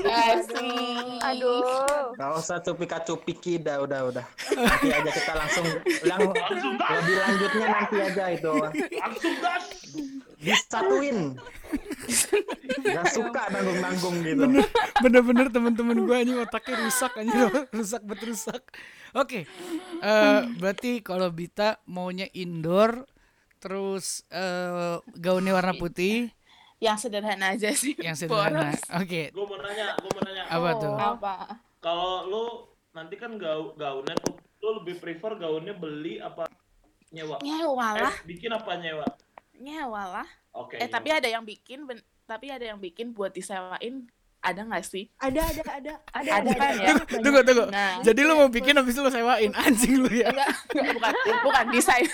Asik. 0.00 0.56
Aduh. 1.28 2.16
Gak 2.16 2.30
usah 2.34 2.58
cupika 2.58 2.96
cupiki 2.98 3.58
dah 3.58 3.82
udah 3.82 4.08
udah. 4.08 4.24
Nanti 4.54 4.88
aja 4.88 5.10
kita 5.12 5.32
langsung 5.34 5.66
yang 6.00 6.20
Langsung 6.32 6.74
lebih 6.80 7.16
lanjutnya 7.18 7.66
nanti 7.68 7.96
aja 8.00 8.24
itu 8.30 8.52
langsung 8.96 9.34
gas. 9.38 9.64
Disatuin. 10.38 11.34
Gak 12.80 13.06
suka 13.10 13.42
nanggung-nanggung 13.50 14.16
gitu. 14.22 14.44
bener-bener 14.98 15.46
temen-temen 15.48 15.98
gue 16.00 16.16
anjing 16.16 16.38
otaknya 16.38 16.74
rusak 16.80 17.12
anjing 17.14 17.38
rusak 17.76 18.02
bet 18.02 18.22
rusak 18.22 18.62
oke 19.12 19.44
eh, 20.00 20.40
berarti 20.56 21.00
kalau 21.00 21.28
Bita 21.28 21.76
maunya 21.84 22.30
indoor 22.32 23.04
terus 23.58 24.22
eh, 24.28 24.96
gaunnya 25.14 25.52
warna 25.52 25.74
putih 25.74 26.30
Yang 26.78 26.98
sederhana 27.04 27.52
aja 27.52 27.74
sih. 27.74 27.98
yang 27.98 28.14
sederhana 28.14 28.70
oke 28.94 29.22
Gue 29.28 29.44
mau 29.44 29.58
nanya, 29.58 29.98
gue 29.98 30.10
mau 30.10 30.22
nanya. 30.22 30.42
apa 30.46 30.70
tuh 30.78 30.94
Apa? 30.94 31.34
Kalau 31.78 32.12
lu 32.24 32.44
nanti 32.90 33.14
kan 33.14 33.34
gau 33.34 33.74
gaunnya 33.74 34.14
tuh, 34.18 34.32
lu 34.58 34.80
lebih 34.80 34.98
prefer 34.98 35.34
gaunnya 35.36 35.74
beli 35.74 36.18
apa 36.18 36.46
nyewa? 37.08 37.38
Nyewa 37.38 37.88
lah, 37.96 38.14
Eh, 38.14 38.26
bikin 38.26 38.50
apa 38.50 38.74
nyewa? 38.74 39.06
Nyewa 39.58 40.22
lah. 40.22 40.28
Oke. 40.54 40.78
Eh 40.78 40.86
tapi 40.86 41.10
nyewa. 41.10 41.18
ada 41.20 41.28
yang 41.28 41.44
bikin, 41.44 41.84
ben- 41.84 42.06
tapi 42.24 42.48
ada 42.48 42.64
yang 42.64 42.78
bikin 42.78 43.12
buat 43.12 43.30
disewain. 43.30 44.06
Ada 44.38 44.62
nggak 44.62 44.84
sih? 44.86 45.10
Ada, 45.18 45.42
ada, 45.42 45.62
ada. 45.66 45.92
Ada, 46.14 46.30
Ada 46.30 46.50
kan 46.54 46.72
ya? 46.78 46.94
tunggu 47.10 47.42
tunggu 47.42 47.64
Nah, 47.74 47.98
jadi 48.06 48.20
lu 48.22 48.38
mau 48.38 48.46
bikin 48.46 48.78
habis 48.78 48.94
itu 48.94 49.02
lu 49.02 49.10
sewain 49.10 49.50
anjing 49.50 49.98
lu 49.98 50.06
ya 50.14 50.30
enggak, 50.30 50.50
bukan, 50.94 51.12
bukan 51.42 51.64
desain. 51.74 52.06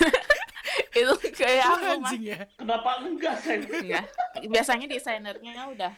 itu 0.97 1.13
kayak 1.37 1.63
aku 1.69 1.85
anjing 2.01 2.23
ya 2.33 2.39
Kenapa 2.57 2.97
enggak, 3.05 3.35
Sen? 3.45 3.61
Enggak. 3.61 4.09
Biasanya 4.41 4.89
desainernya 4.89 5.69
udah 5.69 5.93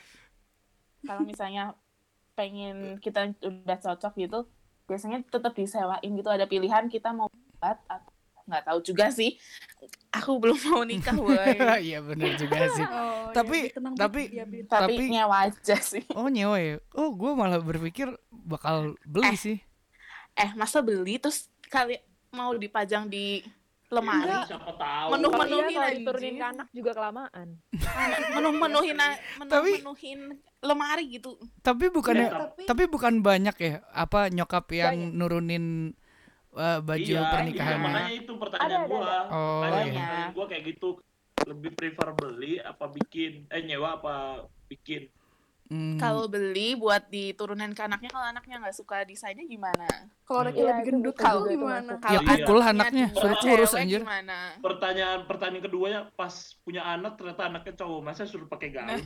kalau 1.08 1.24
misalnya 1.24 1.72
pengen 2.36 3.00
kita 3.00 3.32
udah 3.42 3.78
cocok 3.80 4.14
gitu, 4.20 4.40
biasanya 4.84 5.24
tetap 5.24 5.56
disewain 5.56 6.12
gitu 6.12 6.28
ada 6.28 6.44
pilihan 6.44 6.92
kita 6.92 7.16
mau 7.16 7.32
buat 7.32 7.80
atau 7.88 8.12
nggak 8.48 8.64
tahu 8.64 8.80
juga 8.82 9.12
sih. 9.12 9.36
Aku 10.10 10.40
belum 10.40 10.58
mau 10.66 10.82
nikah, 10.82 11.14
woi. 11.20 11.60
iya 11.84 12.00
bener 12.00 12.34
juga 12.34 12.66
sih 12.74 12.82
Oh, 12.82 13.30
Tapi- 13.30 13.68
ya, 13.68 13.76
tenang, 13.76 13.94
tapi- 13.94 14.28
Iya. 14.32 14.46
Tapi, 14.66 14.94
Tapi- 14.98 15.08
nyewa 15.10 15.38
aja 15.44 15.78
sih. 15.78 16.04
oh 16.18 16.28
nyewa 16.28 16.58
ya 16.58 16.80
oh 16.94 17.12
gue 17.12 17.32
malah 17.34 17.60
berpikir 17.60 18.08
bakal 18.32 18.96
beli 19.04 19.30
Eh. 19.30 19.38
sih 19.38 19.58
Eh, 20.34 20.50
masa 20.54 20.80
beli 20.80 21.18
terus 21.18 21.50
kali 21.64 21.98
mau 22.30 22.54
dipajang 22.54 23.06
di 23.06 23.42
lemari? 23.88 24.30
Siapa 24.46 24.70
tahu. 24.72 25.08
Menu- 25.12 25.28
Kalau 25.28 25.42
Menuhin 25.42 25.74
iya, 25.74 25.90
diturunin 25.92 26.36
ke 26.36 26.46
anak 26.46 26.68
juga 26.72 26.92
kelamaan. 26.94 27.48
Menuh 28.32 28.54
menuhin 28.54 28.98
menu 29.38 29.50
Tapi- 29.50 29.80
menuhin 29.80 30.20
lemari 30.60 31.04
gitu. 31.12 31.38
tapi 31.60 31.88
bukannya 31.88 32.28
Ya, 32.28 32.34
tapi- 32.34 32.66
tapi 32.66 32.84
bukan 32.86 33.22
banyak 33.22 33.56
ya 33.56 33.74
apa 33.90 34.28
nyokap 34.28 34.66
yang 34.72 34.94
nurunin 35.12 35.94
uh, 36.58 36.80
baju 36.82 37.14
iya, 37.14 37.30
pernikahan 37.30 37.78
Iya, 37.78 37.86
makanya 37.86 38.14
itu 38.18 38.32
pertanyaan 38.36 38.68
Ada, 38.68 38.78
ada, 38.78 38.88
gua. 38.90 39.06
ada. 39.06 39.20
Oh, 39.30 39.60
Makanya 39.62 39.78
iya. 39.78 39.86
pertanyaan 39.94 40.34
gua 40.34 40.46
kayak 40.50 40.64
gitu. 40.74 40.90
Lebih 41.48 41.72
prefer 41.78 42.10
beli 42.12 42.54
apa 42.60 42.86
bikin? 42.92 43.32
Eh 43.48 43.62
nyewa 43.64 44.02
apa 44.02 44.16
bikin? 44.68 45.08
Hmm. 45.68 46.00
Kalau 46.00 46.32
beli 46.32 46.80
buat 46.80 47.12
diturunin 47.12 47.76
ke 47.76 47.84
anaknya, 47.84 48.08
kalau 48.08 48.24
anaknya 48.24 48.56
nggak 48.64 48.76
suka 48.76 49.04
desainnya 49.04 49.44
gimana? 49.44 50.08
Kalau 50.24 50.48
anaknya 50.48 50.64
lebih 50.72 50.84
gendut 50.96 51.16
kalau 51.20 51.44
gimana? 51.44 51.92
ya 51.92 52.00
Kalau 52.00 52.22
Iya. 52.24 52.30
pukul 52.40 52.56
lah 52.64 52.68
anaknya 52.72 53.08
suruh 53.12 53.38
kurus 53.44 53.76
anjir 53.76 54.00
Gimana? 54.00 54.56
Pertanyaan 54.64 55.28
pertanyaan 55.28 55.64
keduanya 55.68 56.00
pas 56.16 56.56
punya 56.64 56.88
anak 56.88 57.20
ternyata 57.20 57.52
anaknya 57.52 57.74
cowok, 57.84 58.00
masa 58.00 58.24
suruh 58.24 58.48
pakai 58.48 58.72
gaun? 58.72 59.04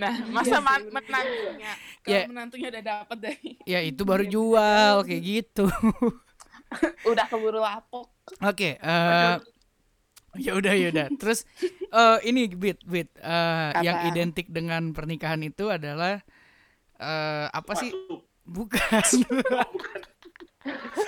Nah, 0.00 0.14
masa 0.32 0.56
Iya 0.56 0.88
menantunya, 0.88 1.72
kalau 2.00 2.16
Ya. 2.16 2.24
menantunya 2.24 2.68
udah 2.72 2.84
dapat 2.96 3.18
dari 3.20 3.50
ya 3.68 3.80
itu 3.84 4.00
baru 4.00 4.24
jual 4.24 4.94
kayak 5.04 5.22
gitu 5.22 5.68
udah 7.04 7.26
keburu 7.26 7.58
lapok. 7.58 8.06
oke 8.40 8.70
eh 8.76 9.36
ya 10.38 10.52
udah 10.54 10.72
ya 10.72 10.88
udah 10.88 11.06
terus 11.16 11.42
eh 11.90 12.18
ini 12.24 12.46
bit 12.48 12.78
bit 12.84 13.10
eh 13.16 13.70
yang 13.80 14.06
identik 14.06 14.46
dengan 14.46 14.90
pernikahan 14.90 15.40
itu 15.40 15.66
adalah 15.66 16.22
eh 16.96 17.46
apa 17.48 17.72
sih 17.74 17.90
bukan 18.44 19.02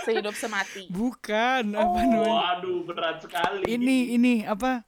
Sehidup 0.02 0.32
semati. 0.32 0.88
bukan 0.88 1.76
apa 1.76 1.98
namanya 2.00 2.32
Waduh, 2.56 2.78
berat 2.82 3.20
sekali. 3.20 3.62
ini 3.68 4.16
ini 4.16 4.34
apa 4.42 4.82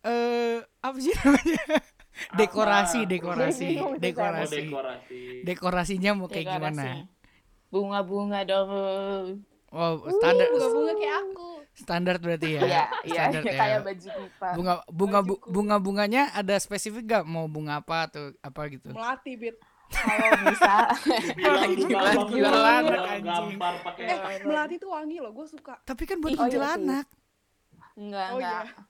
eh 0.00 0.62
apa 0.78 0.96
sih 0.96 1.10
namanya 1.12 1.64
dekorasi 2.32 2.98
Apa? 3.02 3.10
dekorasi 3.10 3.64
bingung 3.66 3.90
sih 3.90 3.98
Oh, 3.98 3.98
dekorasi 3.98 4.56
dekorasi. 4.62 5.20
dekorasinya 5.42 6.10
mau 6.14 6.28
kayak 6.30 6.46
Dekorasi. 6.46 6.62
gimana 6.62 6.86
Bunga-bunga 7.68 8.40
dong. 8.46 9.42
Oh 9.74 9.92
standar 10.12 10.46
Bunga-bunga 10.48 10.92
kayak 10.94 11.16
aku. 11.20 11.48
standar 11.74 12.14
berarti 12.16 12.48
ya 12.48 12.60
Iya, 12.60 12.84
iya, 13.02 13.22
standar 13.26 13.42
ya. 13.44 13.52
kayak 13.56 13.80
baju 13.82 14.08
pipa. 14.08 14.48
bunga 14.54 14.72
bunga 14.88 15.18
bu- 15.20 15.34
Bajuku. 15.36 15.50
bunga 15.50 15.76
bunganya 15.76 16.22
ada 16.30 16.54
spesifik 16.56 17.02
gak 17.12 17.24
mau 17.24 17.44
bunga 17.46 17.78
apa 17.78 18.06
atau 18.06 18.30
apa 18.38 18.60
gitu 18.68 18.88
Melati, 18.88 19.34
Bit. 19.34 19.58
Kalau 19.86 20.26
bisa. 20.48 20.74
Gila, 21.76 22.10
bilang 22.26 22.86
anjing. 23.04 23.58
Eh, 24.00 24.18
melati 24.42 24.74
tuh 24.76 24.90
wangi 24.90 25.18
loh, 25.18 25.30
gue 25.30 25.46
suka. 25.46 25.78
tapi 25.82 26.02
kan 26.02 26.18
buat 26.18 26.32
oh 26.32 26.36
iya 26.36 26.40
kuntilanak 26.40 27.06
Enggak, 27.94 28.28
Oh, 28.28 28.36
enggak. 28.36 28.62
iya. 28.64 28.82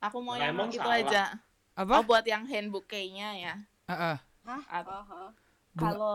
Aku 0.00 0.16
mau 0.20 0.34
yang 0.36 0.54
itu 0.64 0.78
aja. 0.84 1.38
apa 1.74 1.92
Oh, 1.92 2.04
buat 2.04 2.22
yang 2.22 2.44
hand 2.44 2.70
bouquet-nya 2.70 3.28
ya. 3.36 3.54
Ah, 3.84 4.14
ah. 4.14 4.16
Aha. 4.44 5.32
Bunga- 5.72 5.90
Kalau 5.90 6.14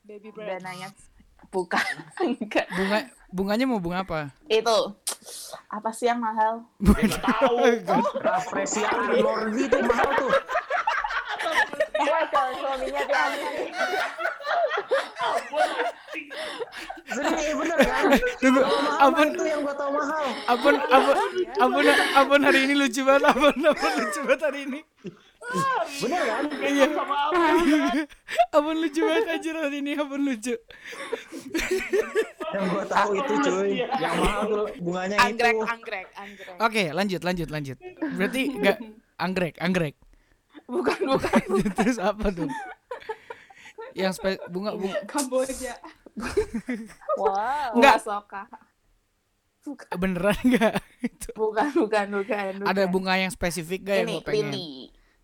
Baby 0.00 0.32
bread. 0.32 0.58
dananya 0.58 0.88
bukan 1.48 1.84
enggak. 2.24 2.66
bunga 2.68 2.98
bunganya 3.28 3.68
mau 3.68 3.80
bunga 3.80 4.02
apa 4.02 4.32
Itu 4.48 4.96
apa 5.68 5.90
sih 5.92 6.08
yang 6.08 6.20
mahal? 6.20 6.64
Ya, 6.80 7.20
tahu. 7.20 7.56
Rafflesia 8.24 8.88
Lordi 9.20 9.68
tuh 9.68 9.82
mahal 9.84 10.10
tuh. 10.16 10.32
Kalau 12.28 12.52
suaminya 12.56 13.02
tiap 13.04 13.30
Serius 17.08 17.40
iya 17.40 17.52
bener 17.56 17.78
kan? 17.82 18.04
tunggu 18.38 18.60
Mahal 18.62 19.08
abon 19.08 19.28
itu 19.32 19.44
yang 19.48 19.60
gua 19.64 19.74
tau 19.74 19.90
mahal. 19.90 20.24
abon 20.46 20.76
abon 20.92 21.16
abon 21.58 21.84
abon 22.14 22.40
hari 22.44 22.60
ini 22.68 22.74
lucu 22.76 23.00
banget 23.02 23.32
abon 23.32 23.56
abon 23.64 23.92
lucu 23.96 24.20
banget 24.28 24.42
hari 24.44 24.60
ini 24.68 24.80
Bener 25.98 26.20
kan? 26.22 26.42
iya 26.60 26.86
Sama 26.88 27.16
abon 28.52 28.76
lucu 28.82 29.00
banget 29.00 29.24
anjir 29.30 29.54
hari 29.54 29.80
ini 29.80 29.92
abon 29.94 30.20
lucu 30.22 30.54
Yang 32.48 32.64
gua 32.66 32.84
tahu 32.86 33.10
itu 33.14 33.32
cuy. 33.40 33.70
Yang 33.80 34.14
mahal 34.14 34.42
tuh 34.44 34.66
bunganya 34.78 35.16
Anggrek, 35.20 35.54
itu. 35.54 35.64
anggrek, 35.64 36.06
anggrek. 36.14 36.56
oke 36.58 36.84
lanjut 36.92 37.20
lanjut 37.22 37.48
lanjut 37.48 37.76
berarti 38.14 38.42
enggak 38.50 38.76
anggrek 39.16 39.54
anggrek 39.58 39.94
Bukan, 40.64 40.98
bukan. 41.06 41.42
terus 41.76 41.96
apa 41.96 42.28
tuh 42.28 42.50
yang 43.92 44.12
spe 44.12 44.36
bunga 44.46 44.74
bunga 44.74 45.00
Kamboja. 45.06 45.74
Wow. 47.16 47.74
Enggak. 47.74 47.96
Soka. 48.00 48.42
bukan, 49.60 49.86
Beneran 49.94 50.34
nggak? 50.40 50.74
Itu. 51.00 51.30
bukan, 51.32 51.68
bukan, 51.72 52.06
bukan, 52.12 52.50
Ada 52.60 52.84
bukan. 52.84 52.90
bunga 52.90 53.14
yang 53.16 53.30
spesifik 53.30 53.80
gak 53.84 53.96
yang 53.96 54.08
Ini 54.08 54.14
lo 54.14 54.22
pengen? 54.22 54.50
Lily, 54.50 54.70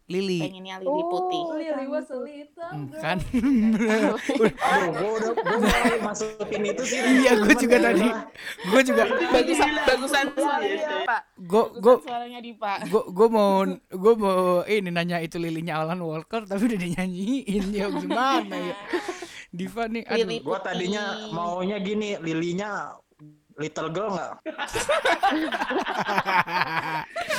Lili. 0.04 0.36
pengennya 0.44 0.84
lili 0.84 1.02
putih. 1.08 1.42
Oh. 1.48 1.56
Lily 1.56 1.86
was 1.88 2.08
a 2.12 2.18
little 2.20 2.70
girl. 2.92 3.00
kan? 3.00 3.16
Gue 3.24 5.10
udah 5.16 5.32
gue 5.32 5.56
mulai 5.64 5.96
masukin 6.04 6.62
itu 6.68 6.82
sih. 6.84 7.00
Iya, 7.00 7.32
gue 7.40 7.54
juga 7.56 7.76
tadi. 7.80 8.08
Gue 8.68 8.82
juga. 8.84 9.02
Bagusan, 9.32 9.70
bagusan 9.88 10.26
Pak. 11.08 11.20
Gue 11.40 11.64
gue 11.80 11.94
suaranya 12.04 12.40
di 12.44 12.52
Pak. 12.52 12.78
gue 12.92 13.02
gue 13.16 13.28
mau 13.32 13.64
gue 13.72 14.14
mau 14.20 14.60
ini 14.68 14.90
nanya 14.92 15.24
itu 15.24 15.40
lilinya 15.40 15.80
Alan 15.80 16.00
Walker 16.04 16.44
tapi 16.44 16.68
udah 16.68 16.78
dinyanyiin 16.80 17.64
ya 17.72 17.88
gimana 17.88 18.56
ya 18.56 18.76
Diva 19.56 19.86
nih 19.86 20.02
aduh 20.04 20.26
Lili 20.26 20.36
Gue 20.42 20.58
tadinya 20.60 21.30
maunya 21.30 21.78
gini, 21.78 22.18
lilinya 22.18 22.98
little 23.56 23.88
girl 23.88 24.10
nggak? 24.10 24.32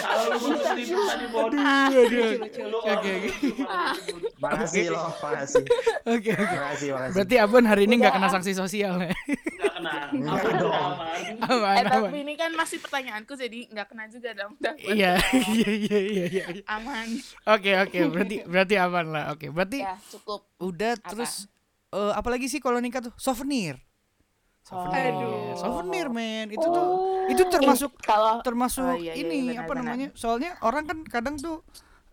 Kalau 0.05 0.23
lu 0.25 0.37
mau 1.29 1.47
Oke, 2.85 3.09
oke. 3.11 3.29
Makasih 4.37 4.85
loh, 4.89 5.09
makasih. 5.17 5.63
oke 6.05 6.29
oke 6.29 6.55
Makasih, 6.55 6.89
makasih. 6.91 7.13
berarti 7.13 7.35
Abon 7.37 7.65
hari 7.65 7.83
ini 7.85 7.95
nggak 7.97 8.13
kena 8.13 8.29
sanksi 8.29 8.53
sosial 8.53 8.95
ya 8.97 9.11
nggak 9.11 9.73
kena. 9.73 9.93
Nggak 10.11 10.33
Apa 10.35 10.49
dong. 10.55 10.73
aman? 10.73 11.33
aman 11.41 11.75
Eh 11.75 11.83
aman 11.83 11.85
tapi 11.85 12.17
ini 12.21 12.33
kan 12.35 12.51
masih 12.53 12.77
pertanyaanku 12.79 13.33
jadi 13.33 13.59
nggak 13.69 13.87
kena 13.87 14.05
juga 14.07 14.29
dong. 14.33 14.51
Iya 14.77 15.13
iya 15.49 15.69
iya 15.71 15.99
iya 15.99 16.25
iya 16.27 16.43
Aman. 16.67 17.07
oke 17.45 17.71
oke 17.81 17.99
berarti 18.09 18.35
berarti 18.45 18.75
aman 18.77 19.05
lah 19.09 19.23
oke 19.31 19.47
berarti 19.49 19.79
Ya 19.81 19.95
cukup. 20.07 20.47
udah 20.57 20.93
terus 21.01 21.47
eh 21.87 22.13
apa 22.13 22.27
lagi 22.27 22.47
sih 22.47 22.59
kalau 22.59 22.77
nikah 22.77 23.01
tuh 23.01 23.13
souvenir 23.15 23.77
souvenir. 24.65 25.13
Aduh. 25.13 25.53
souvenir 25.53 26.07
men. 26.09 26.47
Itu 26.49 26.65
tuh 26.65 26.85
itu 27.29 27.43
termasuk 27.53 27.91
Ih, 27.93 28.01
kalau 28.01 28.41
termasuk 28.41 28.81
Oh, 28.85 28.97
iya, 28.97 29.13
iya, 29.13 29.21
ini 29.21 29.53
benar, 29.53 29.61
apa 29.61 29.71
benar. 29.71 29.83
namanya 29.85 30.07
soalnya 30.17 30.51
orang 30.65 30.83
kan 30.89 30.97
kadang 31.05 31.35
tuh 31.37 31.61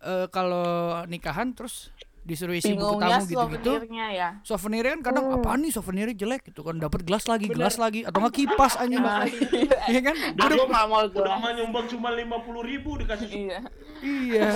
eh, 0.05 0.29
kalau 0.29 1.01
nikahan 1.09 1.57
terus 1.57 1.89
disuruh 2.23 2.55
isi 2.55 2.79
buku 2.79 3.03
tamu 3.03 3.19
gitu-gitu 3.27 3.83
souvenirnya 3.83 4.07
ya. 4.15 4.29
souvenirnya 4.47 4.95
kan 4.95 5.03
kadang 5.11 5.25
apaan 5.35 5.59
nih 5.67 5.75
souvenirnya 5.75 6.15
jelek? 6.15 6.55
Gitu 6.55 6.63
kan 6.63 6.79
dapat 6.79 7.03
gelas 7.03 7.27
lagi 7.27 7.51
gelas 7.51 7.83
lagi 7.83 8.07
atau 8.07 8.23
nggak 8.23 8.35
kipas 8.39 8.79
anjing. 8.79 9.03
Nah, 9.03 9.27
iya 9.91 10.01
kan? 10.07 10.15
Aku 10.39 10.63
nggak 10.71 10.87
mau 10.87 11.03
Udah 11.03 11.37
mah 11.43 11.51
nyumbang 11.59 11.91
cuma 11.91 12.15
lima 12.15 12.39
puluh 12.47 12.63
ribu 12.63 12.95
dikasih. 12.95 13.27
Iya. 13.27 13.59
iya. 14.07 14.49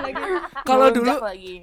Kalau 0.68 0.88
dulu 0.88 1.12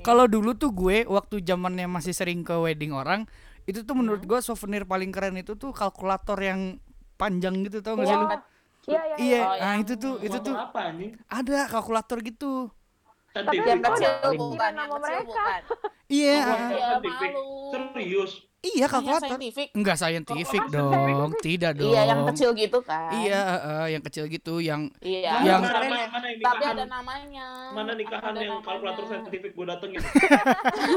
kalau 0.05 0.25
dulu 0.29 0.53
tuh 0.53 0.69
gue 0.69 1.09
waktu 1.09 1.41
zamannya 1.41 1.89
masih 1.89 2.13
sering 2.13 2.45
ke 2.45 2.53
wedding 2.53 2.93
orang 2.93 3.25
itu 3.69 3.79
tuh 3.85 3.93
menurut 3.93 4.25
gue 4.25 4.39
souvenir 4.41 4.83
paling 4.83 5.13
keren 5.13 5.37
itu 5.37 5.53
tuh 5.53 5.69
kalkulator 5.69 6.41
yang 6.41 6.81
panjang 7.15 7.61
gitu 7.63 7.85
tau 7.85 7.93
gak 7.95 8.07
sih 8.07 8.17
lu 8.17 8.27
Iya, 8.89 9.01
iya. 9.05 9.15
iya 9.21 9.41
Oh, 9.45 9.53
nah 9.53 9.69
yang 9.69 9.85
itu 9.85 9.93
tuh 9.95 10.13
itu 10.17 10.37
tuh 10.41 10.55
apa 10.57 10.79
anjing? 10.89 11.11
ada 11.29 11.57
kalkulator 11.69 12.17
gitu 12.25 12.73
Cantik. 13.29 13.61
yang 13.61 13.79
Kok 13.85 13.93
kecil 13.93 14.11
bukan, 14.33 14.71
yang 14.73 14.89
nama 14.89 14.97
mereka. 14.97 15.43
iya 16.09 16.37
Oh, 16.41 16.57
ah. 16.57 18.48
Iya, 18.59 18.69
iya 18.69 18.81
Yang 18.81 18.91
kalkulator 18.91 19.29
saintifik. 19.29 19.67
enggak 19.71 19.95
scientific 19.95 20.63
dong 20.67 21.31
tidak 21.39 21.71
dong 21.73 21.89
Iya, 21.89 22.01
yang 22.05 22.21
kecil 22.27 22.49
gitu 22.53 22.79
kan. 22.81 23.11
iya 23.15 23.41
eh, 23.57 23.87
yang 23.93 24.03
kecil 24.03 24.23
gitu 24.25 24.53
yang 24.59 24.91
Iya. 24.99 25.33
Yang- 25.41 25.63
mana, 25.63 25.79
mana, 25.79 26.05
mana 26.09 26.27
yang 26.27 26.41
Tapi 26.41 26.63
ada 26.65 26.83
namanya. 26.85 27.47
Mana 27.71 27.91
nikahan 27.93 28.23
Ada 28.25 28.37
yang 28.37 28.51
namanya. 28.53 28.67
kalkulator 28.67 29.03
saintifik 29.05 29.51
gue 29.53 29.65
datengin? 29.65 30.01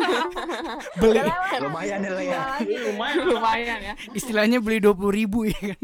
beli 1.01 1.21
Lumayan 1.61 2.01
ya 2.01 2.11
lah 2.11 2.25
ya. 2.25 2.41
Ini 2.59 2.77
lumayan. 2.85 3.25
Lumayan 3.25 3.79
ya. 3.81 3.95
istilahnya 4.13 4.59
beli 4.59 4.79
dua 4.79 4.93
puluh 4.93 5.13
ribu 5.13 5.45
ya 5.45 5.55
kan 5.55 5.81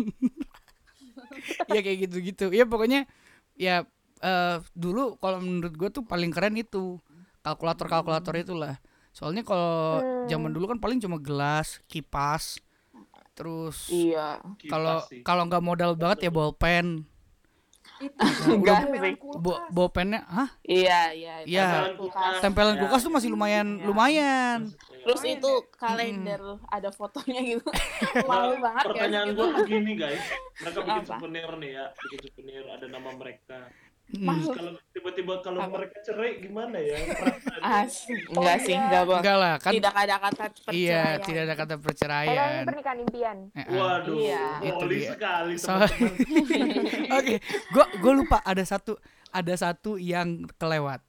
ya 1.75 1.81
kayak 1.81 1.99
gitu 2.03 2.17
gitu 2.23 2.45
ya 2.51 2.65
pokoknya 2.65 3.07
ya 3.55 3.87
eh, 4.19 4.57
dulu 4.73 5.15
kalau 5.17 5.39
menurut 5.39 5.73
gue 5.73 5.89
tuh 5.91 6.03
paling 6.03 6.29
keren 6.29 6.55
itu 6.55 6.99
kalkulator 7.41 7.87
kalkulator 7.87 8.35
itulah 8.37 8.75
soalnya 9.11 9.43
kalau 9.43 9.99
zaman 10.27 10.51
dulu 10.51 10.69
kan 10.69 10.79
paling 10.79 10.99
cuma 10.99 11.17
gelas 11.17 11.83
kipas 11.85 12.59
terus 13.33 13.87
Iya. 13.89 14.43
Kalau 14.65 14.99
kalau 15.23 15.43
nggak 15.45 15.61
modal 15.61 15.95
banget 15.95 16.27
ya 16.27 16.31
bolpen 16.31 17.07
Itu 17.99 18.15
Enggak 18.53 18.87
tempelan 18.87 19.03
sih. 19.05 19.15
kulkas. 19.17 19.41
Bo 19.41 19.53
bolpennya 19.69 20.21
hah 20.25 20.51
Iya, 20.63 21.01
iya. 21.11 21.35
Iya. 21.43 21.67
tempelan 21.67 21.95
kulkas. 21.97 22.35
tempelan 22.39 22.75
Ya. 22.75 22.81
kulkas 22.81 23.01
tuh 23.01 23.13
masih 23.13 23.29
lumayan 23.29 23.69
Iya. 23.75 23.85
lumayan 23.85 24.59
Terus 24.99 25.23
itu 25.25 25.51
kalender 25.73 26.41
ada 26.69 26.91
fotonya 26.91 27.41
gitu. 27.41 27.65
Malu 28.29 28.61
banget 28.61 28.85
ya. 28.85 28.91
Pertanyaan 28.93 29.29
gitu. 29.29 29.41
gue 29.41 29.47
tuh 29.49 29.65
gini 29.65 29.93
guys, 29.95 30.21
mereka 30.59 30.79
bikin 30.81 31.01
Apa? 31.01 31.09
souvenir 31.09 31.51
nih 31.57 31.71
ya, 31.73 31.85
bikin 31.97 32.19
souvenir 32.21 32.65
ada 32.69 32.87
nama 32.87 33.11
mereka. 33.15 33.59
Hmm. 34.09 34.25
Terus 34.41 34.49
kalau 34.57 34.73
tiba-tiba 34.89 35.35
kalau 35.45 35.61
Apa? 35.61 35.75
mereka 35.77 36.01
cerai 36.01 36.41
gimana 36.41 36.81
ya? 36.81 36.97
Asik. 37.85 38.33
Enggak 38.33 38.59
sih, 38.65 38.73
enggak 38.73 39.03
bang. 39.05 39.21
enggak 39.21 39.37
lah 39.37 39.55
kan 39.61 39.73
Tidak 39.77 39.93
ada 39.93 40.15
kata 40.17 40.45
perceraian. 40.49 40.81
iya 40.81 41.03
tidak 41.21 41.43
ada 41.45 41.55
kata 41.55 41.65
Padahal 41.69 41.85
perceraian 41.85 42.49
ini 42.49 42.65
pernikahan 42.65 42.99
impian. 43.05 43.37
Eh, 43.53 43.61
eh. 43.61 43.67
Waduh, 43.69 44.15
Iya. 44.17 44.45
Itu 44.65 44.85
dia. 44.89 45.11
sekali. 45.13 45.55
Oke, 47.21 47.35
gua 47.69 47.85
gua 48.01 48.13
lupa 48.15 48.39
ada 48.41 48.65
satu 48.65 48.97
ada 49.29 49.55
satu 49.55 50.01
yang 50.01 50.49
kelewat. 50.57 51.05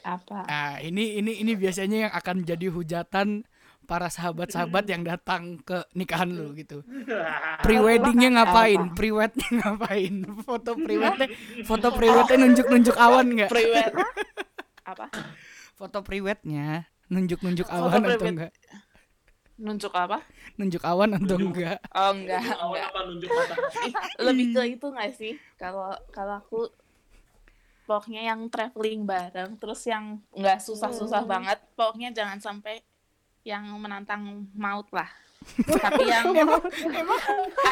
Apa? 0.00 0.44
Nah, 0.44 0.72
ini 0.80 1.16
ini 1.16 1.40
ini 1.40 1.52
biasanya 1.56 2.08
yang 2.08 2.12
akan 2.12 2.44
jadi 2.44 2.68
hujatan 2.68 3.48
para 3.90 4.06
sahabat-sahabat 4.06 4.86
yang 4.86 5.02
datang 5.02 5.58
ke 5.60 5.82
nikahan 5.98 6.30
lu 6.30 6.54
gitu. 6.54 6.86
Pre-weddingnya 7.66 8.38
ngapain? 8.38 8.94
Pre-wednya 8.94 9.48
ngapain? 9.58 10.14
Foto 10.46 10.78
pre-wednya, 10.78 11.26
foto 11.66 11.90
pre-wednya 11.90 12.36
nunjuk-nunjuk 12.38 12.94
awan 12.94 13.26
nggak? 13.34 13.50
Priwet. 13.50 13.90
Apa? 14.90 15.10
Foto 15.74 16.06
pre-wednya 16.06 16.86
nunjuk-nunjuk 17.10 17.66
Foto 17.66 17.74
awan 17.82 17.98
atau 17.98 18.06
pre-wed. 18.14 18.30
enggak? 18.30 18.52
Nunjuk 19.60 19.92
apa? 19.92 20.24
Nunjuk 20.56 20.80
awan 20.80 21.10
atau 21.18 21.36
Nunjuk. 21.36 21.52
enggak? 21.52 21.78
Oh 21.92 22.10
enggak, 22.14 22.40
Awal 22.40 22.64
enggak. 22.64 22.84
apa 22.88 22.98
nunjuk 23.04 23.28
mata? 23.28 23.54
Ih, 23.84 23.94
lebih 24.24 24.46
ke 24.56 24.62
itu 24.72 24.86
nggak 24.88 25.12
sih? 25.12 25.32
Kalau 25.60 25.92
kalau 26.16 26.40
aku 26.40 26.70
pokoknya 27.84 28.22
yang 28.24 28.46
traveling 28.48 29.02
bareng, 29.04 29.58
terus 29.60 29.82
yang 29.84 30.22
nggak 30.32 30.62
susah-susah 30.62 31.28
banget, 31.28 31.58
pokoknya 31.74 32.08
jangan 32.14 32.38
sampai 32.40 32.80
yang 33.42 33.64
menantang 33.76 34.46
maut 34.52 34.86
lah. 34.90 35.08
Tapi 35.80 36.04
yang 36.04 36.36
ada 36.36 36.52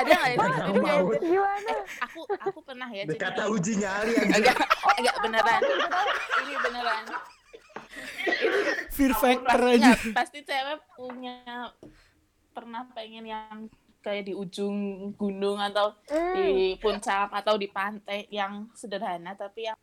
nggak 0.01 0.27
ya? 0.33 0.37
Kayak-. 0.41 1.21
Gimana? 1.21 1.69
eh, 1.69 1.81
aku 2.01 2.21
aku 2.41 2.59
pernah 2.65 2.89
ya. 2.89 3.05
Kata 3.05 3.45
uji 3.53 3.77
nyali. 3.77 4.13
Enggak, 4.25 4.57
enggak 4.97 5.17
beneran. 5.21 5.61
Ini 6.41 6.55
beneran. 6.65 7.05
Fear 8.89 9.13
factor 9.15 9.61
Pasti, 9.61 9.77
aja. 9.79 9.91
pasti 10.17 10.39
cewek 10.43 10.81
punya 10.97 11.37
pernah 12.51 12.83
pengen 12.91 13.25
yang 13.27 13.69
kayak 13.99 14.25
di 14.25 14.35
ujung 14.35 15.11
gunung 15.15 15.61
atau 15.61 15.93
Hmm. 16.09 16.35
di 16.35 16.73
puncak 16.79 17.29
atau 17.31 17.61
di 17.61 17.69
pantai 17.69 18.25
yang 18.31 18.65
sederhana 18.73 19.37
tapi 19.37 19.69
yang 19.69 19.77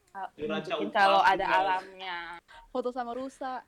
kalau 0.89 1.21
ada 1.21 1.45
alamnya. 1.45 2.41
Foto 2.73 2.89
sama 2.89 3.13
rusa. 3.13 3.61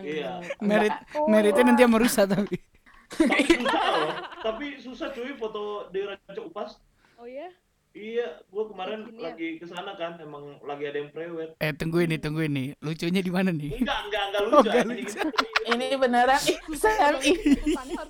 Iya. 0.00 0.40
Merit 0.62 0.94
enggak. 0.94 1.28
meritnya 1.28 1.64
nanti 1.68 1.82
sama 1.84 1.96
rusak 2.00 2.24
tapi. 2.30 2.56
Tapi 3.12 3.44
susah 3.44 3.84
loh. 3.92 4.10
Tapi 4.40 4.66
susah 4.80 5.08
cuy 5.12 5.32
foto 5.36 5.62
di 5.92 6.00
Raja 6.00 6.40
Upas. 6.40 6.80
Oh 7.20 7.28
ya? 7.28 7.52
Iya, 7.92 8.40
gua 8.48 8.64
kemarin 8.66 9.04
Gini 9.04 9.20
ya? 9.20 9.24
lagi 9.28 9.48
ke 9.60 9.66
sana 9.66 9.92
kan, 9.94 10.16
emang 10.16 10.56
lagi 10.60 10.84
ada 10.84 10.96
yang 10.96 11.12
prewed. 11.12 11.52
Eh 11.56 11.72
tungguin 11.72 12.08
nih, 12.08 12.18
tungguin 12.18 12.48
nih. 12.48 12.68
Lucunya 12.78 13.20
di 13.20 13.28
mana 13.28 13.52
nih? 13.52 13.68
Enggak, 13.74 13.98
enggak, 14.02 14.22
enggak 14.26 14.40
Oh, 14.42 14.48
lucu. 14.48 14.58
enggak 14.62 14.80
anjing. 14.82 15.04
lucu. 15.04 15.18
Ini 15.72 15.86
beneran 15.94 16.40
Sam, 16.74 16.96
harus 16.98 17.24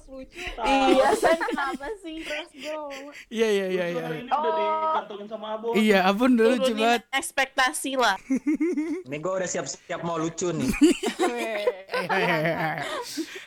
lucu. 0.07 0.39
Iya, 0.57 1.09
Sam 1.15 1.39
kenapa 1.43 1.87
sih? 1.99 2.17
Terus 2.23 2.51
bro. 2.55 2.83
Iya 3.29 3.49
iya 3.49 3.67
iya 3.69 3.85
iya. 3.91 4.05
Ini 4.15 4.31
udah 4.31 4.53
dikantongin 4.55 5.27
sama 5.27 5.47
Abo. 5.53 5.69
Iya, 5.75 5.99
abun 6.05 6.31
dulu 6.33 6.49
lucu 6.57 6.73
banget. 6.73 7.03
ekspektasi 7.11 7.93
lah. 7.95 8.17
Nih 9.11 9.19
gue 9.19 9.33
udah 9.35 9.49
siap-siap 9.49 10.01
mau 10.01 10.15
lucu 10.15 10.49
nih. 10.49 10.71
Eh, 11.19 11.59
eh, 11.91 12.07
eh, 12.07 12.41
eh. 12.47 12.79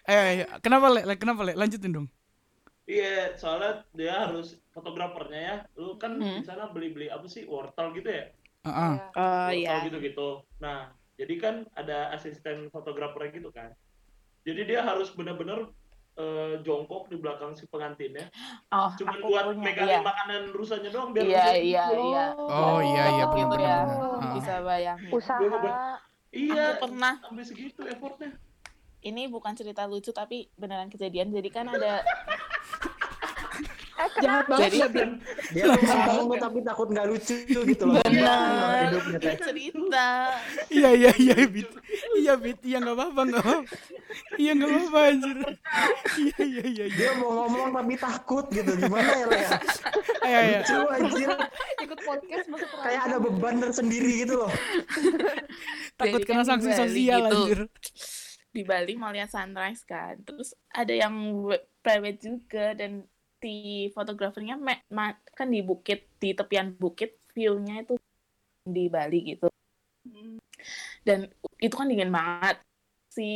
Eh, 0.05 0.21
eh, 0.37 0.47
kenapa? 0.59 0.91
Le, 0.91 1.15
Kenapa 1.15 1.41
le? 1.41 1.55
Lanjutin 1.55 1.91
dong. 1.91 2.07
Iya, 2.85 3.33
soalnya 3.33 3.81
dia 3.97 4.29
harus 4.29 4.61
fotografernya 4.69 5.41
ya. 5.41 5.55
Lu 5.73 5.97
kan 5.97 6.21
Hmm. 6.21 6.37
di 6.41 6.45
sana 6.45 6.69
beli-beli 6.69 7.09
apa 7.09 7.25
sih? 7.25 7.49
Wortel 7.49 7.97
gitu 7.97 8.09
ya? 8.09 8.25
Heeh. 8.61 8.93
Oh 9.17 9.49
Wortel 9.49 9.77
gitu-gitu. 9.89 10.29
Nah, 10.61 10.93
jadi 11.17 11.33
kan 11.41 11.55
ada 11.73 12.13
asisten 12.13 12.69
fotografernya 12.69 13.31
gitu 13.33 13.49
kan. 13.49 13.73
Jadi 14.45 14.61
dia 14.69 14.85
harus 14.85 15.09
benar-benar 15.11 15.73
eh, 16.15 16.63
jongkok 16.63 17.11
di 17.11 17.19
belakang 17.19 17.51
si 17.51 17.67
pengantinnya. 17.67 18.31
Oh, 18.71 18.87
Cuman 18.95 19.19
aku 19.19 19.27
buat 19.27 19.51
punya, 19.51 19.67
megangin 19.67 19.99
iya. 19.99 19.99
makanan 19.99 20.41
rusanya 20.55 20.87
doang 20.87 21.11
biar 21.11 21.25
Iya, 21.27 21.43
bisa- 21.43 21.59
iya, 21.59 21.85
iya. 21.91 22.23
Oh 22.39 22.79
iya 22.79 23.03
iya 23.11 23.25
Gitu 23.27 23.35
benar 23.35 23.51
benar. 23.51 23.59
ya. 23.59 23.77
benar. 23.83 23.99
Heeh. 23.99 24.31
Bisa 24.31 24.53
bayangin. 24.63 25.11
Usaha. 25.11 25.43
Iya, 26.31 26.63
Aku 26.71 26.87
pernah 26.87 27.13
sampai 27.19 27.43
segitu 27.43 27.81
effortnya. 27.83 28.31
Ini 29.05 29.29
bukan 29.29 29.53
cerita 29.53 29.85
lucu 29.85 30.09
tapi 30.09 30.49
beneran 30.57 30.89
kejadian. 30.89 31.29
Jadi 31.29 31.49
kan 31.53 31.69
ada 31.69 32.01
Jahat 34.15 34.45
banget 34.47 34.71
Jadi- 34.71 34.79
ya, 34.79 34.87
Bin. 34.91 35.11
Dia 35.55 35.63
tuh 35.71 36.35
tapi 36.35 36.59
takut 36.63 36.87
nggak 36.91 37.07
lucu 37.07 37.35
gitu 37.47 37.83
loh. 37.87 37.99
Benar. 38.03 38.91
Hidupnya 38.91 39.35
cerita. 39.39 40.07
Iya 40.67 40.89
iya 40.95 41.11
iya 41.15 41.35
Bit. 41.47 41.69
Iya 42.19 42.33
Bit. 42.35 42.59
Iya 42.63 42.77
nggak 42.83 42.95
apa-apa 42.95 43.21
nggak 43.23 43.43
apa. 43.43 43.55
Iya 44.35 44.51
nggak 44.55 44.69
apa-apa 44.71 44.99
anjir. 45.11 45.37
Iya 46.15 46.39
iya 46.43 46.63
iya. 46.63 46.85
iya. 46.91 46.95
Dia 46.95 47.11
mau 47.19 47.31
ngomong 47.43 47.71
tapi 47.71 47.95
takut 47.95 48.45
gitu. 48.51 48.71
Gimana 48.75 49.11
ya, 49.15 49.25
Le? 49.27 49.39
Ayo 50.27 50.37
ayo. 50.43 50.59
Lucu 50.59 50.77
anjir. 50.91 51.29
Ikut 51.83 51.99
podcast 52.03 52.45
masuk 52.51 52.69
Kayak 52.83 53.01
ada 53.07 53.17
beban 53.19 53.55
tersendiri 53.63 54.11
gitu 54.27 54.33
loh. 54.43 54.51
Takut 55.95 56.21
kena 56.27 56.43
sanksi 56.43 56.67
di 56.67 56.75
Bali 56.75 56.79
sosial 56.83 57.21
gitu. 57.31 57.63
Di 58.55 58.63
Bali 58.63 58.95
mau 58.95 59.11
lihat 59.11 59.35
sunrise 59.35 59.83
kan. 59.83 60.15
Terus 60.23 60.55
ada 60.71 60.95
yang 60.95 61.43
private 61.83 62.19
juga 62.23 62.71
dan 62.71 63.03
di 63.43 63.91
fotografernya 63.91 64.55
kan 65.35 65.47
di 65.51 65.59
bukit 65.59 66.07
di 66.23 66.31
tepian 66.31 66.71
bukit 66.79 67.19
view-nya 67.35 67.83
itu 67.83 67.99
di 68.63 68.87
Bali 68.87 69.35
gitu. 69.35 69.51
Dan 71.03 71.27
itu 71.59 71.75
kan 71.75 71.91
dingin 71.91 72.15
banget. 72.15 72.63
Si 73.11 73.29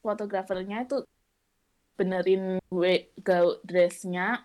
fotografernya 0.00 0.88
itu 0.88 1.04
benerin 1.98 2.62
gaun 3.20 3.58
dressnya 3.66 4.40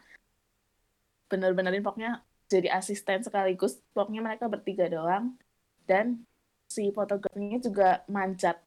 bener-benerin 1.29 1.85
pokoknya 1.85 2.25
jadi 2.49 2.73
asisten 2.73 3.21
sekaligus 3.21 3.77
pokoknya 3.93 4.25
mereka 4.25 4.49
bertiga 4.49 4.89
doang 4.89 5.37
dan 5.85 6.25
si 6.65 6.89
fotografernya 6.89 7.61
juga 7.61 8.01
manjat 8.09 8.57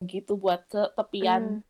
gitu 0.00 0.36
buat 0.36 0.64
ke 0.64 0.92
tepian 0.96 1.60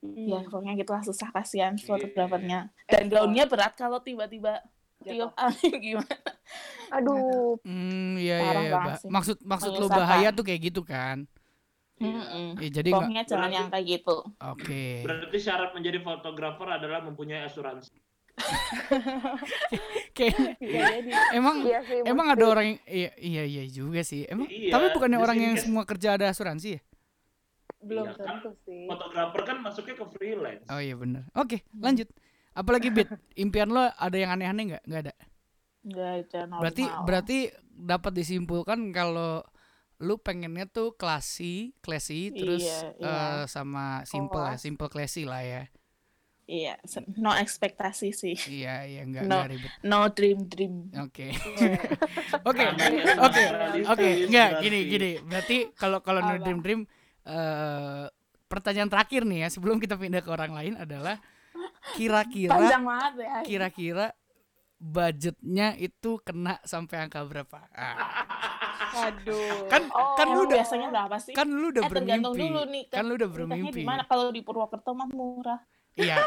ya 0.00 0.40
pokoknya 0.42 0.76
gitulah 0.76 1.02
susah 1.02 1.28
kasihan 1.28 1.76
fotografernya 1.76 2.72
dan 2.86 3.04
gaunnya 3.06 3.44
berat 3.44 3.74
kalau 3.74 4.00
tiba-tiba 4.00 4.64
tiup 5.02 5.32
angin 5.40 5.76
gimana 5.76 6.16
Aduh, 6.88 7.58
Hmm 7.66 8.14
iya 8.16 8.38
iya 8.38 8.52
iya. 8.62 8.70
banget 8.70 9.00
Ba-. 9.02 9.10
Maksud 9.10 9.36
maksud 9.42 9.70
lu 9.74 9.90
Menyesalkan. 9.90 9.98
bahaya 9.98 10.28
tuh 10.30 10.44
kayak 10.46 10.60
gitu 10.70 10.86
kan. 10.86 11.26
Mm-mm. 11.98 12.54
Ya, 12.62 12.68
jadi 12.70 12.94
pokoknya 12.94 13.22
jangan 13.26 13.50
yang 13.50 13.68
kayak 13.68 13.86
gitu 13.90 14.16
oke. 14.38 14.84
Berarti 15.02 15.38
syarat 15.42 15.74
menjadi 15.74 15.98
fotografer 15.98 16.68
adalah 16.70 17.02
mempunyai 17.02 17.42
asuransi. 17.42 17.98
Kayaknya 20.16 20.54
Bisa 20.60 20.80
jadi. 20.92 21.10
emang 21.34 21.56
iya 21.64 21.80
sih. 21.82 22.00
emang 22.04 22.26
ada 22.30 22.44
orang 22.46 22.66
yang 22.70 22.80
iya 22.86 23.10
iya 23.18 23.42
iya 23.44 23.64
juga 23.66 24.00
sih. 24.04 24.22
Emang 24.28 24.46
Iya, 24.46 24.70
tapi 24.72 24.86
bukannya 24.92 25.18
orang 25.18 25.38
yang 25.40 25.54
semua 25.58 25.82
kerja 25.82 26.14
ada 26.14 26.30
asuransi 26.30 26.78
ya? 26.78 26.80
Belum 27.86 28.04
Iya 28.04 28.12
kan? 28.12 28.26
tentu 28.36 28.50
sih. 28.60 28.84
Fotografer 28.84 29.40
kan 29.42 29.56
masuknya 29.60 29.94
ke 29.94 30.04
freelance. 30.10 30.66
Oh 30.66 30.78
iya 30.78 30.94
bener. 30.94 31.22
Oke, 31.32 31.62
lanjut. 31.76 32.10
Apalagi 32.50 32.88
Bit, 32.88 33.08
impian 33.34 33.68
lo 33.68 33.86
ada 33.86 34.16
yang 34.16 34.32
aneh-aneh 34.32 34.64
nggak? 34.70 34.84
Nggak 34.84 35.02
ada. 35.02 35.14
nggak 35.82 36.10
aja 36.18 36.38
normal 36.42 36.60
Berarti 36.60 36.84
berarti 37.00 37.38
dapat 37.70 38.12
disimpulkan 38.12 38.90
kalau 38.90 39.46
lu 39.96 40.18
pengennya 40.18 40.66
tuh 40.66 40.92
classy, 40.92 41.72
classy 41.78 42.28
terus 42.28 42.60
Iya, 42.60 42.80
iya. 42.98 43.06
eh, 43.06 43.44
sama 43.46 44.02
simple 44.02 44.34
ya, 44.36 44.52
Kelas. 44.52 44.60
simple 44.60 44.88
classy 44.90 45.22
lah 45.22 45.40
ya. 45.40 45.62
iya 46.44 46.78
no 47.16 47.34
ekspektasi 47.34 48.08
sih 48.10 48.38
Iya, 48.38 48.82
iya 48.84 49.00
enggak 49.02 49.22
No. 49.24 49.34
enggak 49.36 49.50
ribet. 49.50 49.70
no 49.82 49.98
dream 50.08 50.38
dream 50.44 50.74
Oke. 50.96 51.34
Iya. 51.34 51.80
Oke. 52.50 52.64
Oke. 53.18 53.42
Oke, 53.84 54.08
enggak 54.26 54.48
gini 54.60 54.78
gini. 54.86 55.10
Berarti 55.20 55.56
kalau 55.72 55.98
kalau 56.00 56.18
no 56.20 56.38
dream 56.38 56.60
dream 56.60 56.80
eh 57.26 58.06
pertanyaan 58.46 58.86
terakhir 58.86 59.22
nih 59.22 59.42
ya 59.42 59.48
sebelum 59.50 59.76
kita 59.76 59.94
pindah 59.94 60.22
ke 60.22 60.30
orang 60.30 60.52
lain 60.52 60.74
adalah 60.76 61.18
kira-kira 61.92 62.54
ya 62.54 62.78
kira-kira 63.42 64.14
budgetnya 64.76 65.72
itu 65.74 66.20
kena 66.20 66.60
sampai 66.62 67.00
angka 67.00 67.24
berapa? 67.24 67.64
Ah, 67.72 67.96
Waduh. 68.94 69.66
kan 69.66 69.82
kan 69.88 70.26
lu 70.28 70.36
Emang 70.36 70.46
udah 70.46 70.56
biasanya 70.60 70.88
berapa 70.90 71.16
sih 71.16 71.32
kan 71.32 71.48
lu 71.48 71.72
udah 71.72 71.82
eh 71.82 71.90
tergantung 71.90 72.32
bermimpi. 72.32 72.44
dulu 72.44 72.60
nih 72.68 72.84
Kan 72.86 73.04
lu 73.04 73.12
udah 73.14 73.28
bermimpi. 73.28 73.72
di 73.74 73.84
mana 73.84 74.02
kalau 74.04 74.28
di 74.28 74.40
Purwokerto 74.40 74.92
mah 74.92 75.08
murah 75.08 75.60
Iya. 75.96 76.20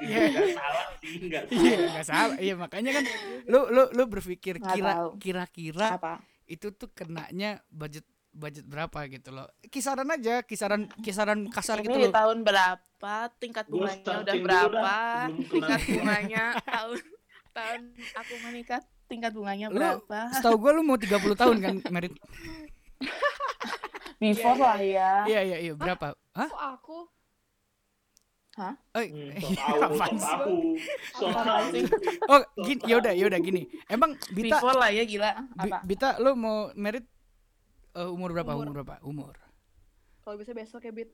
Iya, 0.00 0.18
nggak 0.26 0.54
salah 0.54 0.86
sih, 1.00 1.14
nggak 1.20 1.44
Iya, 1.46 1.54
salah. 1.54 1.86
enggak 1.86 2.04
salah. 2.04 2.36
Iya, 2.36 2.54
makanya 2.56 2.90
kan 2.92 3.04
lu 3.46 3.60
lu 3.68 3.82
lu 3.90 4.02
berpikir 4.06 4.54
kira 4.58 4.92
kira-kira 5.16 5.86
apa 5.96 6.14
itu 6.44 6.70
tuh 6.70 6.90
kenanya 6.90 7.62
budget 7.68 8.02
budget 8.30 8.64
berapa 8.64 8.98
gitu 9.10 9.30
loh. 9.30 9.46
Kisaran 9.66 10.06
aja, 10.06 10.42
kisaran 10.42 10.86
kisaran 11.02 11.50
kasar 11.50 11.82
ini 11.82 11.86
gitu 11.86 11.98
loh. 12.08 12.14
tahun 12.14 12.38
berapa 12.42 13.14
tingkat 13.36 13.66
bunganya 13.66 14.22
udah 14.22 14.34
berapa 14.38 14.96
tingkat 15.50 15.80
bunganya 15.88 16.44
tahun 16.62 16.98
tahun 17.50 17.80
aku 18.14 18.34
menikah 18.46 18.80
tingkat 19.10 19.32
bunganya 19.34 19.66
Lu 19.68 19.78
berapa 19.78 20.30
setahu 20.30 20.56
gua 20.62 20.70
lu 20.78 20.86
mau 20.86 20.94
30 20.94 21.10
tahun 21.34 21.56
kan 21.58 21.74
merit. 21.90 22.14
before 24.20 24.60
lah 24.60 24.78
ya 24.78 25.24
Iya 25.24 25.40
iya 25.42 25.56
iya 25.58 25.72
berapa? 25.74 26.12
Hah? 26.36 26.48
Kok 26.48 26.64
aku? 26.76 26.98
Eh, 28.60 29.08
Hmm, 29.08 29.32
iya, 29.40 29.64
apaan 29.88 30.16
sih? 30.20 30.36
sih? 31.72 31.84
Oh, 32.28 32.44
gini 32.60 32.80
ya 32.84 33.00
udah 33.00 33.12
ya 33.16 33.24
udah 33.24 33.40
gini. 33.40 33.64
Emang 33.88 34.12
Bita 34.28 34.60
before 34.60 34.76
lah 34.76 34.92
ya 34.92 35.08
gila 35.08 35.32
apa 35.56 35.80
Bita 35.80 36.20
lu 36.20 36.36
mau 36.36 36.68
merit 36.76 37.08
eh, 37.92 38.08
umur 38.08 38.30
berapa? 38.30 38.52
Umur. 38.52 38.64
Umur 38.64 38.74
berapa? 38.76 38.96
Umur. 39.02 39.34
Kalau 40.20 40.36
bisa 40.36 40.52
besok 40.52 40.84
ya, 40.84 40.92
Bit. 40.92 41.10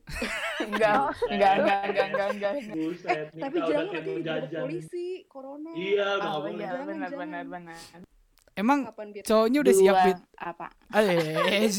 enggak 0.59 1.15
enggak 1.31 1.51
enggak 1.57 1.79
enggak 1.85 2.07
enggak 2.11 2.27
enggak 2.29 2.53
Buset, 2.69 3.27
Tapi 3.33 3.57
jangan 3.63 3.85
nanti 3.89 4.13
jajan. 4.21 4.61
polisi, 4.61 5.07
corona. 5.25 5.71
Iya, 5.73 6.09
oh 6.19 6.43
boleh. 6.43 6.59
iya 6.59 6.67
benar 6.75 6.85
jangan. 7.07 7.17
benar 7.17 7.43
benar 7.47 7.79
Emang 8.53 8.79
Kapan, 8.83 9.07
Bit? 9.13 9.23
cowoknya 9.23 9.59
udah 9.61 9.75
siap 9.75 9.95
Bit? 10.03 10.19
apa 10.35 10.67
Eh, 10.91 11.69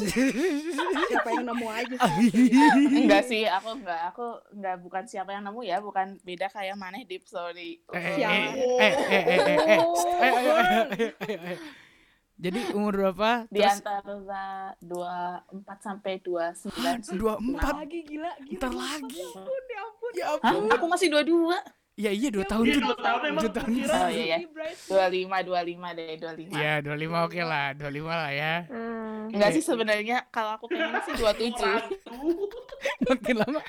Siapa 1.04 1.28
yang 1.28 1.46
nemu 1.46 1.66
aja 1.68 1.94
Ah, 1.98 2.10
sih. 2.16 2.48
enggak 2.96 3.22
sih 3.24 3.42
aku 3.44 3.68
enggak 3.76 4.00
aku 4.08 4.26
enggak 4.54 4.76
bukan 4.78 5.02
siapa 5.04 5.30
yang 5.30 5.42
nemu 5.42 5.60
ya 5.62 5.78
bukan 5.78 6.22
beda 6.22 6.46
kayak 6.48 6.74
maneh 6.74 7.02
deep 7.02 7.26
sorry 7.26 7.82
eh, 7.90 7.98
eh, 7.98 8.14
eh, 8.14 8.54
eh, 8.78 8.94
eh, 8.94 8.94
eh, 9.18 9.18
eh, 9.18 9.74
eh, 9.74 9.82
eh, 10.22 10.38
eh, 10.38 10.86
eh, 10.94 11.12
eh, 11.18 11.38
eh. 11.50 11.58
Jadi 12.38 12.60
umur 12.70 12.94
berapa? 12.94 13.50
Di 13.50 13.58
terus... 13.58 13.82
antara 13.82 14.78
24 14.78 15.58
sampai 15.82 16.22
29. 16.22 17.18
24 17.18 17.18
6. 17.18 17.82
lagi 17.82 17.98
gila, 18.06 18.32
gila. 18.46 18.58
Ntar 18.62 18.72
lagi. 18.78 19.18
Ya 19.18 19.26
ampun, 19.34 19.62
ya 19.66 19.80
ampun. 19.82 20.12
Ya 20.14 20.26
ampun. 20.30 20.62
Hah? 20.70 20.74
Aku 20.78 20.86
masih 20.86 21.10
22. 21.10 21.58
Ya 21.98 22.14
iya, 22.14 22.30
iya 22.30 22.30
2 22.30 22.38
ya, 22.38 22.46
tahun 22.46 22.62
Iya, 22.62 22.78
2 22.78 22.94
tahun 22.94 23.20
emang. 23.26 23.42
2 23.42 23.58
tahun. 23.58 23.70
Oh, 23.74 24.10
iya. 24.14 24.38
25 24.86 25.50
25 25.50 25.98
deh, 25.98 26.14
25. 26.14 26.54
Iya, 26.54 26.74
25 26.78 26.94
oke 26.94 27.26
okay 27.26 27.42
lah, 27.42 27.66
25 27.74 28.06
lah 28.06 28.30
ya. 28.30 28.54
Hmm. 28.70 29.34
Enggak 29.34 29.50
sih 29.58 29.62
sebenarnya 29.66 30.18
kalau 30.30 30.54
aku 30.54 30.70
pengen 30.70 30.94
sih 31.02 31.14
27. 31.18 31.58
makin 33.02 33.34
lama 33.34 33.60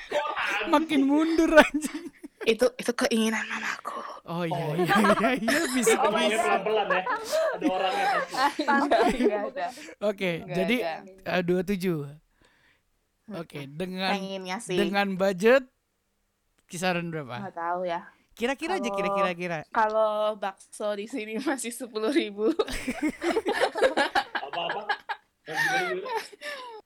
makin 0.70 1.00
mundur 1.02 1.50
anjing 1.58 2.06
itu 2.42 2.66
itu 2.74 2.92
keinginan 2.94 3.44
mamaku 3.46 4.00
Oh 4.24 4.42
iya 4.42 4.64
iya 4.78 4.86
iya 4.86 5.30
iya 5.36 5.60
bisa 5.74 5.94
Oh 5.98 6.08
my 6.08 6.24
bisa. 6.24 6.38
pelan-pelan 6.40 6.88
ya. 6.88 7.02
Ada 7.50 7.66
orangnya 7.66 8.06
pasti. 8.06 8.62
ada 9.26 9.66
Oke, 10.00 10.30
jadi 10.46 10.76
ada. 11.26 11.40
dua 11.42 11.60
tujuh. 11.62 11.98
Oke, 13.32 13.66
dengan 13.66 14.10
sih 14.58 14.76
dengan 14.76 15.06
budget 15.14 15.66
kisaran 16.66 17.10
berapa? 17.10 17.42
nggak 17.42 17.56
tahu 17.56 17.82
ya 17.84 18.00
Kira-kira 18.32 18.78
aja 18.78 18.88
kira-kira 18.88 19.30
kira. 19.34 19.58
kalau 19.68 20.32
bakso 20.34 20.94
di 20.94 21.04
sini 21.04 21.36
masih 21.42 21.70
sepuluh 21.70 22.08
ribu 22.08 22.48
Apa-apa. 24.32 24.80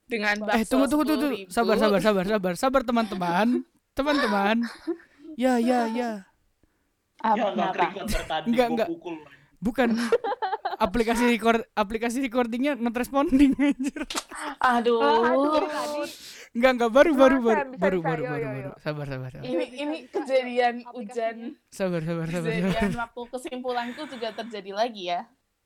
Dengan 0.05 0.35
bakso 0.41 0.57
Eh 0.57 0.65
tunggu 0.65 0.85
tunggu 0.87 1.05
tunggu. 1.05 1.23
tunggu. 1.29 1.45
10.000, 1.45 1.53
Sabar 1.53 1.75
sabar 1.77 1.99
sabar 2.01 2.25
sabar 2.25 2.53
sabar 2.55 2.81
teman-teman. 2.83 3.47
Teman-teman. 3.93 4.57
Ya 5.35 5.59
ya 5.59 5.85
ya. 5.87 6.11
apa 7.19 7.37
Ya, 7.37 7.45
nggak 7.51 7.73
Enggak, 8.45 8.67
enggak. 8.69 8.87
pukul. 8.89 9.15
Bukan 9.57 9.89
aplikasi 10.85 11.23
record 11.27 11.63
aplikasi 11.73 12.19
recordingnya 12.19 12.75
not 12.75 12.93
responding 12.93 13.55
anjir. 13.57 14.03
aduh, 14.59 14.99
Aduh. 15.01 15.63
Tadi 15.63 16.03
Enggak 16.55 16.71
enggak 16.71 16.91
baru 16.93 17.11
baru 17.13 17.35
Bisa, 17.35 17.45
baru 17.45 17.63
bisa, 17.65 17.75
baru 17.75 17.97
bisa. 17.97 18.07
baru 18.07 18.21
Yo, 18.21 18.29
baru 18.29 18.43
yo, 18.43 18.47
baru. 18.47 18.59
yo. 18.61 18.71
Sabar 18.79 19.05
sabar 19.05 19.29
sabar. 19.29 19.43
ini 19.43 19.65
ini 19.75 19.97
kejadian 20.07 20.75
hujan 20.87 21.37
Sabar 21.67 22.01
sabar 22.01 22.27
sabar. 22.27 22.47
sabar. 22.47 22.51
kejadian 22.63 22.93
waktu 22.95 23.21
kesimpulanku 23.29 24.01
juga 24.07 24.29
terjadi 24.33 24.71
lagi 24.71 25.03
ya 25.09 25.21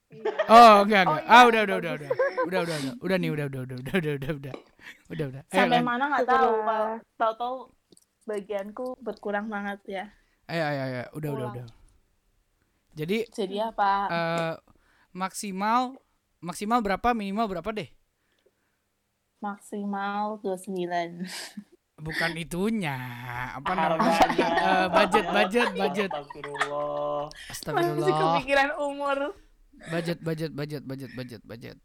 Iya. 0.10 0.26
Oh 0.50 0.76
enggak 0.82 1.06
enggak. 1.06 1.22
Oh, 1.22 1.22
iya, 1.22 1.30
Ah 1.30 1.44
udah 1.46 1.62
udah 1.62 1.78
udah 1.78 1.92
udah. 1.94 2.10
Udah 2.42 2.60
udah 2.66 2.76
udah. 2.82 2.94
Udah 2.98 3.18
nih 3.22 3.30
udah 3.30 3.46
udah 3.46 3.62
udah 3.62 3.78
udah 3.78 3.94
udah 3.94 4.14
udah 4.18 4.32
udah. 4.34 4.54
Udah 5.06 5.26
udah. 5.30 5.42
Ayo, 5.46 5.54
sampai 5.54 5.82
mana 5.86 6.04
nggak 6.10 6.26
tahu. 6.26 6.50
Pak. 6.66 6.88
tahu-tahu 7.14 7.56
bagianku 8.30 8.94
berkurang 9.00 9.50
banget 9.50 9.80
ya 9.88 10.06
ayo 10.46 10.64
ayo 10.64 10.82
ayo. 10.84 11.02
Udah 11.12 11.30
udah 11.30 11.30
Pulang. 11.32 11.54
udah. 11.56 11.66
Jadi 12.92 13.18
jadi 13.30 13.56
apa 13.68 13.92
eh 14.08 14.54
maksimal 15.12 15.98
maksimal 16.40 16.80
berapa 16.80 17.12
minimal 17.12 17.50
berapa 17.50 17.70
deh? 17.72 17.90
maksimal 19.40 20.38
29 20.44 21.24
bukan 21.98 22.32
itunya. 22.34 22.96
Apa 23.56 23.72
namanya? 23.72 24.20
Eh, 24.40 24.88
budget, 24.90 25.26
budget, 25.28 25.70
budget. 25.74 26.10
Astagfirullah. 26.10 27.24
Masih 27.28 27.52
Astagfirullah. 27.52 28.20
kepikiran 28.36 28.70
umur 28.78 29.18
Budget, 29.82 30.20
budget, 30.20 30.52
budget, 30.52 30.84
budget, 30.84 31.12
budget, 31.14 31.42
budget. 31.42 31.78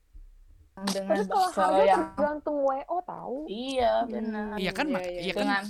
dengan 0.85 1.15
Terus 1.15 1.31
kalau 1.31 1.47
harga 1.71 1.79
tuh 1.79 1.87
yang 1.87 2.03
tergantung 2.13 2.57
WO 2.61 2.97
tahu. 3.01 3.37
iya 3.47 4.03
benar 4.05 4.59
Iya 4.59 4.71
kan, 4.71 4.87
Iya, 4.89 4.99
iya. 5.01 5.21
iya 5.21 5.33
kan. 5.33 5.41
dengan 5.41 5.65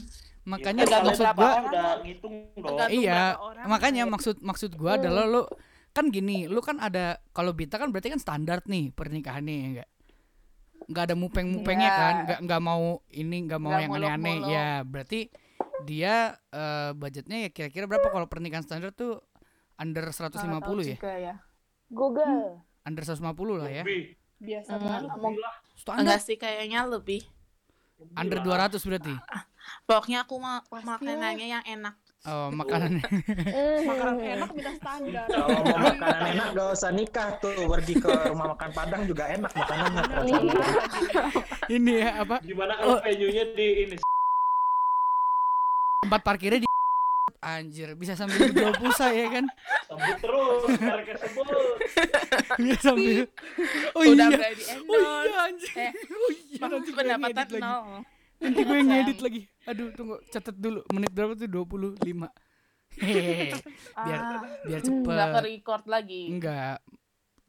Makanya 0.45 0.85
Tergantung 0.85 1.09
maksud 1.09 1.27
gua 1.33 1.51
udah 1.63 1.87
ngitung 2.01 2.35
dong. 2.55 2.79
Iya, 2.91 3.23
makanya 3.65 4.03
kayak- 4.03 4.13
maksud 4.13 4.37
maksud 4.41 4.71
gua 4.75 4.97
adalah 4.97 5.25
lu 5.25 5.43
kan 5.91 6.09
gini, 6.09 6.45
lu 6.45 6.61
kan 6.61 6.77
ada 6.79 7.17
kalau 7.31 7.51
Bita 7.51 7.77
kan 7.77 7.89
berarti 7.89 8.09
kan 8.09 8.19
standar 8.19 8.61
nih 8.65 8.91
pernikahannya 8.91 9.55
ya 9.55 9.67
enggak? 9.67 9.89
Enggak 10.85 11.03
ada 11.03 11.15
mupeng-mupengnya 11.15 11.89
Iya. 11.89 11.97
kan, 11.97 12.15
enggak 12.21 12.39
enggak 12.41 12.61
mau 12.63 12.85
ini 13.09 13.37
enggak 13.41 13.57
mau 13.59 13.71
Nggak 13.71 13.81
yang 13.81 13.93
aneh-aneh. 13.95 14.19
muluk-muluk. 14.37 14.53
Ya, 14.53 14.69
berarti 14.83 15.21
dia 15.83 16.15
eh, 16.51 16.91
budgetnya 16.93 17.39
ya 17.39 17.49
kira-kira 17.49 17.85
berapa 17.87 18.05
kalau 18.07 18.27
pernikahan 18.27 18.63
standar 18.63 18.91
tuh 18.91 19.25
under 19.75 20.05
150 20.07 20.45
Nggak 20.45 21.01
tahu 21.01 21.09
ya? 21.09 21.17
ya 21.17 21.35
Google. 21.89 22.61
Under 22.83 23.03
150 23.03 23.25
lah 23.57 23.71
ya. 23.73 23.81
Lebih. 23.81 24.03
Biasa 24.37 24.71
Hmm, 24.71 24.83
banget. 25.09 25.09
Standar 25.75 26.01
enggak 26.05 26.21
sih 26.21 26.37
kayaknya 26.37 26.85
lebih 26.85 27.23
under 28.13 28.39
200 28.39 28.83
berarti. 28.83 29.15
Pokoknya 29.85 30.25
aku 30.25 30.35
mau 30.37 30.61
Pasti 30.63 30.85
makanannya 30.85 31.47
yang 31.51 31.65
enak 31.65 31.95
Oh, 32.25 32.49
makanan. 32.49 33.05
Makanan 33.85 34.17
enak 34.17 34.49
minta 34.57 34.73
standar. 34.81 35.29
Kalau 35.29 35.61
mau 35.61 35.93
makanan 35.93 36.23
enak 36.33 36.47
gak 36.57 36.69
usah 36.73 36.89
nikah 36.89 37.37
tuh 37.37 37.53
pergi 37.69 38.01
ke 38.01 38.09
rumah 38.33 38.57
makan 38.57 38.71
Padang 38.73 39.05
juga 39.05 39.29
enak 39.29 39.53
makanannya. 39.53 40.03
Iya. 40.25 40.53
ini 41.69 41.93
ya 42.01 42.25
apa? 42.25 42.41
Gimana 42.41 42.81
Oh. 42.81 42.97
kalau 42.97 43.05
venue-nya 43.05 43.45
di 43.53 43.69
ini? 43.85 43.97
Tempat 46.01 46.21
parkirnya 46.25 46.65
di 46.65 46.69
Anjir, 47.45 47.93
bisa 47.93 48.17
sambil 48.17 48.41
jual 48.49 48.73
pulsa 48.73 49.13
ya 49.13 49.29
kan? 49.29 49.45
Sebut 49.85 50.17
terus, 50.17 50.65
mereka 50.81 51.13
sebut. 51.29 51.77
Bisa 52.57 52.79
sambil 52.81 53.29
Oh 53.93 54.01
udah 54.01 54.29
iya. 54.33 54.49
Oh 54.89 55.21
iya 55.29 55.41
anjir. 55.45 55.73
Eh, 55.77 55.93
Oh 55.93 56.31
iya 56.33 56.65
nanti 56.73 56.91
pendapatan 56.97 57.47
nol 57.61 58.01
Nanti 58.45 58.61
gue 58.61 58.77
Sayang. 58.77 58.89
ngedit 58.93 59.19
lagi. 59.25 59.41
Aduh, 59.65 59.89
tunggu 59.97 60.17
catat 60.29 60.57
dulu. 60.57 60.81
Menit 60.93 61.11
berapa 61.11 61.33
tuh? 61.33 61.49
25. 61.49 62.29
Hehehe. 62.95 63.59
Biar 64.07 64.19
ah, 64.23 64.43
biar 64.63 64.81
nggak 64.85 65.27
ke 65.27 65.35
cepet. 65.35 65.43
record 65.43 65.85
lagi 65.91 66.23
Enggak. 66.31 66.79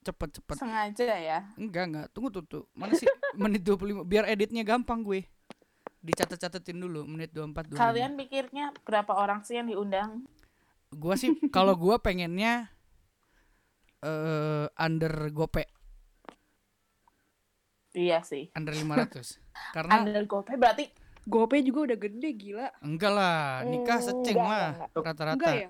Cepet 0.01 0.29
cepet. 0.37 0.55
sengaja 0.57 1.05
ya 1.17 1.39
Enggak, 1.53 1.83
enggak. 1.85 2.07
Tunggu 2.15 2.29
tuh 2.33 2.43
tuh. 2.45 2.63
Mana 2.73 2.95
sih 2.95 3.05
menit 3.37 3.61
25? 3.61 4.01
Biar 4.05 4.25
editnya 4.25 4.65
gampang 4.65 5.05
gue. 5.05 5.21
Dicatat-catetin 6.01 6.77
dulu 6.77 7.05
menit 7.05 7.33
24 7.33 7.73
25. 7.73 7.81
kalian 7.81 8.11
pikirnya 8.15 8.65
berapa 8.85 9.09
orang 9.11 9.41
sih 9.41 9.57
yang 9.57 9.65
diundang 9.65 10.21
Gua 10.93 11.17
sih 11.17 11.33
kalau 11.49 11.73
gua 11.73 11.97
pengennya 11.97 12.69
eh 13.99 14.69
under 14.77 15.33
gope, 15.33 15.65
iya 17.95 18.19
sih 18.21 18.51
under 18.51 18.71
500. 18.71 19.39
Karena 19.75 19.91
under 19.97 20.23
GoPay 20.23 20.55
berarti 20.55 20.85
Gope 21.25 21.57
juga 21.59 21.89
udah 21.89 21.97
gede 21.97 22.29
gila. 22.31 22.67
enggak 22.79 23.09
lah, 23.09 23.65
nikah 23.65 23.97
Hmm, 23.97 24.05
seceng 24.05 24.37
enggak, 24.37 24.45
lah 24.45 24.69
rata-rata. 24.93 25.49
Ya? 25.49 25.69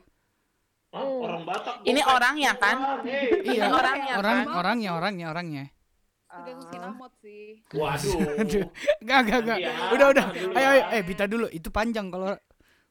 Hah, 0.91 1.03
orang 1.07 1.43
Batak. 1.43 1.75
ini 1.83 1.95
Batak. 1.97 2.11
orangnya 2.11 2.51
kan. 2.55 2.75
Iya, 3.07 3.63
Ini 3.63 3.67
orangnya 3.69 4.13
orang 4.15 4.37
kan? 4.37 4.47
orangnya 4.53 4.89
orangnya 4.91 5.25
orangnya. 5.29 5.63
Tergantung 6.25 6.67
sinamot 6.67 7.11
sih. 7.19 7.63
Waduh. 7.71 8.19
Aduh. 8.43 8.67
Enggak, 8.99 9.19
enggak, 9.23 9.39
enggak. 9.39 9.57
Ya, 9.57 9.71
Udah, 9.89 10.07
udah. 10.11 10.25
Ayo, 10.27 10.59
ya. 10.59 10.67
ayo, 10.67 10.81
eh 10.91 11.01
Bita 11.01 11.25
dulu. 11.25 11.47
Itu 11.47 11.71
panjang 11.71 12.11
kalau 12.11 12.35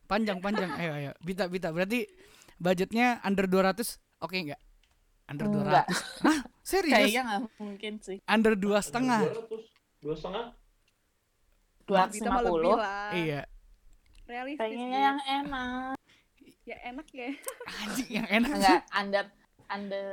panjang, 0.06 0.38
panjang. 0.40 0.70
Ayo, 0.72 0.90
ayo. 0.94 1.10
Bita, 1.20 1.44
Bita. 1.46 1.68
Berarti 1.68 2.08
budgetnya 2.56 3.20
under 3.20 3.44
200 3.44 3.76
oke 4.20 4.32
enggak? 4.32 4.60
Under 5.28 5.48
200. 5.48 5.60
Enggak. 5.60 5.86
Hah? 6.24 6.38
Serius? 6.64 6.96
kayaknya 6.96 7.22
nggak 7.22 7.40
mungkin 7.58 7.92
sih 8.00 8.18
Under 8.24 8.54
dua 8.54 8.80
setengah. 8.80 9.20
200, 9.20 10.00
Dua 10.00 10.14
setengah? 10.14 10.44
dua 11.84 11.96
ratus 12.02 12.14
Kita 12.14 12.24
lima 12.24 12.32
mah 12.32 12.40
lebih 12.40 12.50
puluh 12.50 12.74
lah. 12.74 13.10
Iya. 13.12 13.40
Realistis. 14.24 14.60
pengennya 14.64 15.00
yang 15.02 15.20
enak 15.20 15.94
Ya 16.64 16.76
enak 16.82 17.06
ya. 17.10 17.28
Anjing 17.84 18.08
yang 18.10 18.24
enak 18.26 18.50
sih. 18.50 18.56
enggak 18.58 18.80
under 18.90 19.24
under 19.66 20.04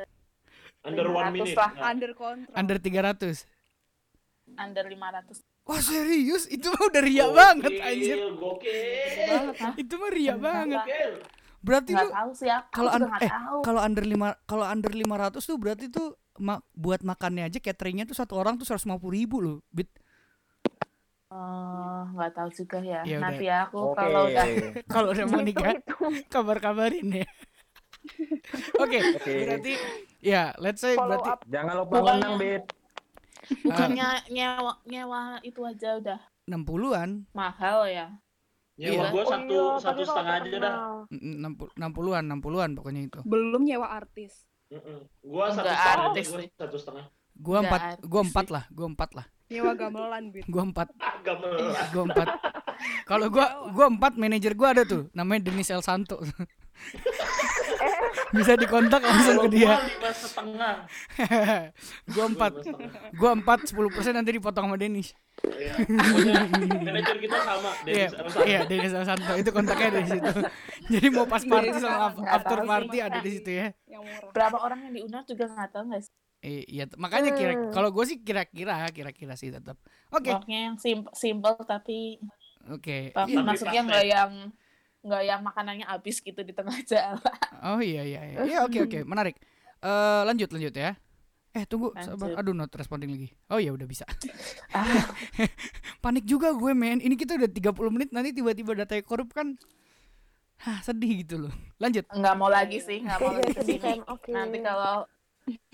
Under 0.82 1.06
one 1.08 1.30
500 1.30 1.36
minute. 1.38 1.56
lah. 1.56 1.72
Nah, 1.72 1.90
Under 1.90 2.12
kontrak. 2.12 2.54
Under 2.54 2.78
300. 2.78 3.48
under 4.54 4.84
lima 4.86 5.08
ratus 5.10 5.38
Wah, 5.62 5.80
serius? 5.80 6.44
Itu 6.46 6.68
mah 6.68 6.84
udah 6.84 7.02
ria 7.02 7.24
gokil, 7.24 7.32
banget 7.32 7.72
anjir. 7.80 8.18
Gokil. 8.34 8.76
banget 9.24 9.74
Itu 9.78 9.94
mah 9.96 10.12
ria 10.12 10.36
banget. 10.36 10.82
Gokil. 10.82 11.12
Berarti 11.62 11.90
nggak 11.94 12.04
tuh 12.04 12.12
tahu 12.12 12.32
sih 12.34 12.50
aku 12.50 12.68
kalau 12.74 12.90
un- 12.92 13.12
eh 13.16 13.30
tahu 13.30 13.58
kalau 13.62 13.80
under 13.80 14.04
5 14.04 14.18
kalau 14.44 14.66
under 14.66 14.92
500 14.92 15.40
tuh 15.40 15.56
berarti 15.56 15.86
tuh 15.88 16.08
ma- 16.38 16.64
buat 16.72 17.02
makannya 17.02 17.48
aja 17.48 17.60
cateringnya 17.60 18.06
tuh 18.06 18.16
satu 18.16 18.38
orang 18.38 18.56
tuh 18.56 18.64
150 18.64 18.88
ribu 19.10 19.42
loh. 19.42 19.58
Bit. 19.70 19.90
Oh, 21.32 22.04
nggak 22.12 22.32
tahu 22.36 22.50
juga 22.52 22.78
ya. 22.84 23.02
Ya 23.08 23.18
udah. 23.18 23.24
Nanti 23.24 23.44
ya 23.48 23.58
aku 23.64 23.78
Oke. 23.80 23.98
kalau 23.98 24.22
udah 24.28 24.46
Kalau 24.94 25.08
udah 25.12 25.26
mau 25.26 25.40
nikah 25.40 25.72
Itu, 25.74 25.96
kabar-kabarin 26.28 27.24
ya. 27.24 27.28
Oke, 28.84 29.00
Oke. 29.00 29.34
berarti 29.48 29.74
ya 30.20 30.52
let's 30.60 30.84
say 30.84 30.94
follow 30.94 31.16
berarti 31.16 31.32
up. 31.32 31.40
Jangan 31.48 31.74
lupa 31.78 31.96
menang, 32.04 32.36
Bet. 32.36 32.64
bukannya 33.64 34.08
nyewa 34.28 34.74
nyewa 34.86 35.22
itu 35.42 35.60
aja 35.62 35.98
udah 35.98 36.20
60-an, 36.46 37.26
mahal 37.32 37.88
ya. 37.88 38.12
Nyewa 38.76 39.08
Iya. 39.08 39.12
gua 39.14 39.22
Oh 39.22 39.30
satu 39.30 39.54
iya, 39.54 39.66
satu 39.78 40.02
kalau 40.02 40.10
setengah 40.10 40.34
aja 40.34 40.42
dah. 40.42 40.52
terkenal. 40.52 40.94
60 41.08 41.80
60-an, 41.80 42.24
60-an 42.28 42.70
pokoknya 42.76 43.02
itu. 43.06 43.20
Belum 43.24 43.62
nyewa 43.62 43.88
artis. 43.88 44.51
Mm-mm. 44.72 45.00
Gua 45.22 45.46
satu 45.48 45.62
Nggak 45.62 45.76
setengah. 45.76 46.06
artis 46.08 46.26
Gua 46.26 46.40
sih. 46.40 46.50
satu 46.56 46.76
setengah. 46.78 47.06
Gua 47.34 47.58
Nggak 47.58 47.64
empat, 47.66 47.82
artis 47.82 48.06
gua 48.06 48.22
empat 48.22 48.46
sih. 48.46 48.54
lah, 48.54 48.64
gua 48.70 48.88
empat 48.88 49.10
lah, 49.12 49.26
Nyewa 49.48 49.72
gamelan, 49.74 50.24
Bit. 50.30 50.44
gua 50.48 50.64
empat, 50.64 50.88
Agak 51.12 51.36
melah. 51.38 51.86
gua 51.90 52.04
empat. 52.06 52.28
Kalau 53.04 53.28
gua 53.28 53.46
gua 53.70 53.86
empat 53.88 54.14
manajer 54.16 54.54
gua 54.54 54.72
ada 54.72 54.84
tuh, 54.84 55.12
namanya 55.12 55.46
Denis 55.46 55.68
El 55.68 55.82
Santo. 55.82 56.18
Bisa 58.38 58.54
dikontak 58.54 59.00
langsung 59.00 59.38
ke 59.42 59.50
dia. 59.52 59.68
gua 59.76 59.80
lima 59.82 60.12
setengah. 60.12 60.76
gua 62.08 62.26
empat, 62.28 62.52
Gua 62.62 62.78
gua 63.14 63.32
empat, 63.34 63.60
10% 63.68 63.78
nanti 64.12 64.32
dipotong 64.32 64.66
sama 64.66 64.78
Denis. 64.78 65.12
Iya. 65.44 65.74
Manajer 66.82 67.18
kita 67.18 67.38
sama. 67.40 67.72
Iya, 67.88 68.08
iya 68.44 68.60
Denis 68.64 68.92
El 68.92 69.04
Santo 69.04 69.34
itu 69.34 69.50
kontaknya 69.50 69.90
dari 69.94 70.08
situ. 70.10 70.32
Jadi 70.88 71.08
mau 71.10 71.26
pas 71.26 71.42
party 71.42 71.70
sama 71.76 71.98
af- 72.06 72.18
Nggak 72.18 72.34
after 72.36 72.58
party 72.64 72.98
ada 73.00 73.20
di 73.20 73.32
situ 73.32 73.50
ya. 73.52 73.68
Yang 73.86 74.02
murah. 74.04 74.32
Berapa 74.32 74.58
orang 74.60 74.80
yang 74.84 74.94
diundang 74.94 75.24
juga 75.24 75.46
nggak 75.48 75.70
tahu 75.72 75.84
nggak 75.88 76.02
sih. 76.02 76.14
Eh, 76.42 76.66
Iya, 76.68 76.90
makanya 76.96 77.32
kira 77.32 77.54
Hmm. 77.54 77.70
kalau 77.70 77.90
gue 77.90 78.02
sih 78.04 78.18
kira-kira 78.20 78.74
kira-kira 78.90 79.34
sih 79.36 79.50
tetap. 79.50 79.78
Oke, 80.10 80.30
Pokoknya 80.32 80.60
yang 80.68 80.76
simple, 80.76 81.14
simple 81.14 81.54
tapi 81.62 82.18
oke. 82.66 83.14
apa, 83.14 83.26
Iya. 83.26 83.42
maksudnya 83.42 83.82
nggak 83.84 84.06
yang 84.06 84.32
nggak 85.02 85.22
yang 85.26 85.42
makanannya 85.42 85.86
habis 85.90 86.22
gitu 86.22 86.42
di 86.46 86.54
tengah 86.54 86.78
jalan. 86.92 87.20
Oh 87.66 87.82
iya 87.82 88.06
iya 88.06 88.22
iya. 88.26 88.38
Iya 88.46 88.58
oke 88.66 88.86
oke, 88.86 89.00
menarik. 89.06 89.36
Eh 89.82 90.22
lanjut 90.26 90.50
lanjut 90.54 90.74
ya. 90.74 90.94
Eh 91.52 91.68
tunggu, 91.68 91.92
sabar. 92.00 92.40
Aduh, 92.40 92.56
not 92.56 92.72
responding 92.72 93.12
lagi. 93.12 93.28
Oh 93.52 93.60
ya 93.60 93.76
udah 93.76 93.84
bisa. 93.84 94.08
Ah, 94.72 94.88
Panik 96.04 96.24
juga 96.24 96.56
gue, 96.56 96.72
men. 96.72 97.04
Ini 97.04 97.20
kita 97.20 97.36
udah 97.36 97.52
30 97.52 97.92
menit 97.92 98.10
nanti 98.16 98.32
tiba-tiba 98.32 98.72
datanya 98.72 99.04
korup 99.04 99.36
kan. 99.36 99.60
Hah, 100.64 100.80
sedih 100.80 101.28
gitu 101.28 101.44
loh. 101.44 101.54
Lanjut. 101.76 102.08
nggak 102.08 102.36
mau 102.40 102.48
lagi 102.48 102.80
sih, 102.80 103.04
nggak 103.04 103.20
mau 103.20 103.36
lagi 103.36 103.52
jadi 103.52 103.58
sedih 103.60 103.78
ke 103.78 103.84
sini. 103.84 104.00
kan. 104.00 104.00
Oke. 104.08 104.30
Nanti 104.32 104.58
kalau 104.64 104.96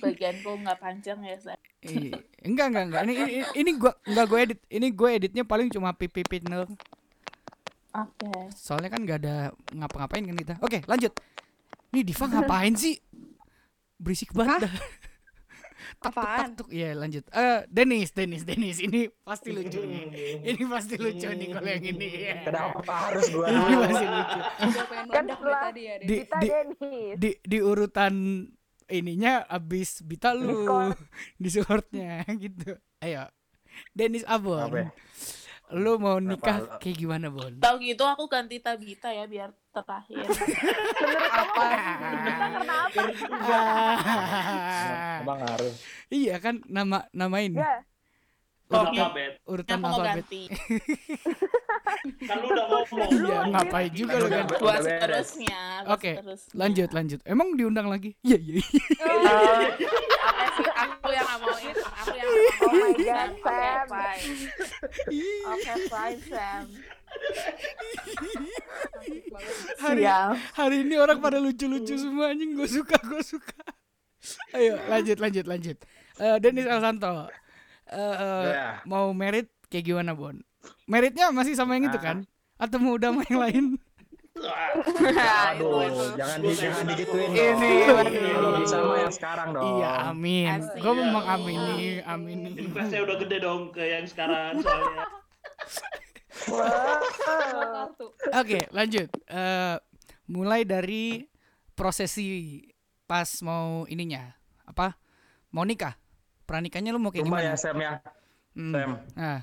bagianku 0.01 0.51
nggak 0.65 0.77
panjang 0.81 1.19
ya 1.21 1.37
saya. 1.37 1.59
Eh, 1.85 2.09
enggak 2.41 2.73
enggak 2.73 2.83
enggak. 2.89 3.01
Ini 3.05 3.13
ini, 3.13 3.35
ini 3.53 3.71
gua 3.77 3.93
enggak 4.09 4.25
gue 4.25 4.39
edit. 4.49 4.59
Ini 4.65 4.87
gue 4.89 5.09
editnya 5.13 5.43
paling 5.45 5.67
cuma 5.69 5.93
pipit 5.93 6.41
doang. 6.41 6.73
Oke. 7.97 8.29
Soalnya 8.53 8.89
kan 8.89 9.01
nggak 9.01 9.19
ada 9.19 9.35
ngapa-ngapain 9.71 10.23
kan 10.23 10.37
kita. 10.37 10.53
Oke, 10.59 10.85
lanjut. 10.85 11.13
Nih 11.89 12.03
Diva 12.03 12.25
ngapain 12.31 12.73
sih? 12.73 12.95
Berisik 13.97 14.29
banget 14.31 14.69
Apaan? 15.97 16.53
tuk. 16.53 16.67
Iya, 16.69 16.93
lanjut. 16.93 17.25
Eh, 17.27 17.65
Denis, 17.67 18.11
Denis, 18.11 18.43
Denis. 18.43 18.77
Ini 18.77 19.09
pasti 19.19 19.49
lucu 19.49 19.79
nih. 19.79 20.03
Ini 20.45 20.63
pasti 20.67 20.93
lucu 20.95 21.25
nih 21.25 21.47
kalau 21.49 21.69
yang 21.69 21.85
ini. 21.87 22.07
Iya. 22.21 22.33
Kenapa 22.45 22.93
harus 23.07 23.25
gua? 23.29 23.47
Ini 23.47 23.75
pasti 23.81 24.05
lucu. 24.05 24.39
Kan 25.07 25.25
setelah- 25.25 25.63
tadi 25.65 25.81
ya. 25.81 25.95
Di, 25.97 26.15
Kita 26.21 26.37
di, 26.37 26.47
Denis. 26.47 27.13
di, 27.17 27.29
di 27.39 27.57
urutan 27.57 28.13
ininya 28.87 29.33
abis 29.43 30.01
Bita 30.01 30.31
lu 30.31 30.53
Discord. 30.53 30.97
Discordnya 31.39 32.13
gitu. 32.35 32.77
Ayo. 32.99 33.25
Denis 33.89 34.25
Abon. 34.25 34.61
Apa 34.63 34.77
ya? 34.77 34.89
Lu 35.75 35.99
mau 35.99 36.15
nikah 36.23 36.63
Apa? 36.63 36.79
kayak 36.79 36.95
gimana, 36.95 37.27
Bon? 37.27 37.51
Tahu 37.59 37.75
gitu 37.83 38.07
aku 38.07 38.31
ganti 38.31 38.63
Tabita 38.63 39.11
ya 39.11 39.27
biar 39.27 39.51
terakhir. 39.75 40.23
Apa? 41.43 41.65
Kita 42.23 42.45
karena 42.55 42.75
apa? 42.87 43.01
Emang 45.27 45.39
harus. 45.43 45.73
iya 46.07 46.39
kan 46.39 46.63
nama 46.71 47.03
nama 47.11 47.37
ini. 47.43 47.59
Ya, 48.67 48.83
urutan 48.83 48.99
alfabet. 48.99 49.31
urutan 49.47 49.79
alfabet. 49.79 50.27
ganti? 50.27 50.43
Kan 52.27 52.35
lu 52.43 52.47
udah 52.51 52.65
ngomong. 52.67 53.09
Iya, 53.15 53.37
ngapain 53.47 53.91
juga 53.95 54.15
kan. 54.19 54.27
udah 54.27 54.41
Buat 54.59 54.79
seterusnya. 54.83 55.61
Oke. 55.87 56.11
Lanjut, 56.51 56.89
lanjut. 56.91 57.19
Emang 57.23 57.55
diundang 57.55 57.87
lagi? 57.87 58.11
Iya, 58.27 58.37
iya. 58.37 58.59
iya. 58.59 58.83
Oh, 59.07 59.63
Oke 60.27 60.45
sih, 60.59 60.67
aku 60.67 61.09
yang 61.15 61.25
nggak 61.25 61.39
mau 61.39 61.57
itu. 61.57 61.79
Aku 61.79 62.11
yang 62.11 62.27
Oh 62.59 62.71
my 62.75 62.91
God, 62.91 63.31
Oke, 63.31 63.39
Sam. 63.39 63.85
fine. 63.87 64.35
Oke, 65.47 65.71
fine, 65.87 66.19
Sam. 66.27 66.63
Hari, 69.79 70.03
hari 70.53 70.75
ini 70.83 70.95
orang 70.99 71.23
pada 71.23 71.39
lucu-lucu 71.39 71.95
semua 71.95 72.35
anjing. 72.35 72.51
Gue 72.51 72.67
suka, 72.67 72.99
gue 72.99 73.23
suka. 73.23 73.63
Ayo, 74.51 74.75
lanjut, 74.91 75.17
lanjut, 75.23 75.45
lanjut. 75.47 75.77
Eh 76.19 76.35
Denis 76.43 76.67
Alsanto. 76.67 77.31
Eh, 77.87 77.95
eh, 78.17 78.43
Ya. 78.49 78.67
mau 78.83 79.09
merit 79.11 79.47
kayak 79.67 79.85
gimana, 79.85 80.11
Bon? 80.11 80.35
Meritnya 80.83 81.31
masih 81.31 81.53
sama 81.53 81.75
yang 81.75 81.87
itu 81.87 81.95
Ah. 81.95 82.03
kan? 82.03 82.17
Atau 82.57 82.77
mau 82.77 82.93
udah 82.93 83.09
sama 83.09 83.23
yang 83.25 83.39
lain? 83.39 83.65
Aduh, 84.37 85.81
Itu, 85.81 85.81
itu. 85.81 86.05
jangan 86.13 86.37
di 86.37 86.51
jangan 86.53 86.83
digituin 86.85 87.29
Ini, 87.31 87.73
dong. 87.81 88.05
ini. 88.05 88.69
Mah 88.69 88.97
yang 88.99 89.09
sekarang 89.11 89.49
dong. 89.49 89.65
Iya, 89.81 89.91
amin. 90.07 90.59
Gue 90.77 90.93
memang 90.93 91.25
amin 91.25 91.57
nih, 91.73 91.93
amin. 92.05 92.37
Investnya 92.53 93.01
udah 93.01 93.15
gede 93.17 93.37
dong 93.39 93.73
ke 93.73 93.81
yang 93.81 94.05
sekarang 94.05 94.61
soalnya. 94.61 95.05
Oke, 98.35 98.59
lanjut. 98.69 99.07
Eh 99.25 99.75
mulai 100.27 100.61
dari 100.63 101.23
prosesi 101.73 102.61
pas 103.03 103.27
mau 103.41 103.87
ininya 103.87 104.35
apa? 104.63 104.95
Mau 105.49 105.63
nikah. 105.63 105.95
Pranikahnya 106.47 106.89
lu 106.89 106.97
mau 106.97 107.11
kayak 107.11 107.21
Cuma 107.21 107.37
gimana? 107.37 107.45
ya 107.45 107.53
Sam 107.55 107.77
ya. 107.77 107.91
Hmm. 108.55 108.71
Sam. 108.71 108.91
Nah, 109.13 109.39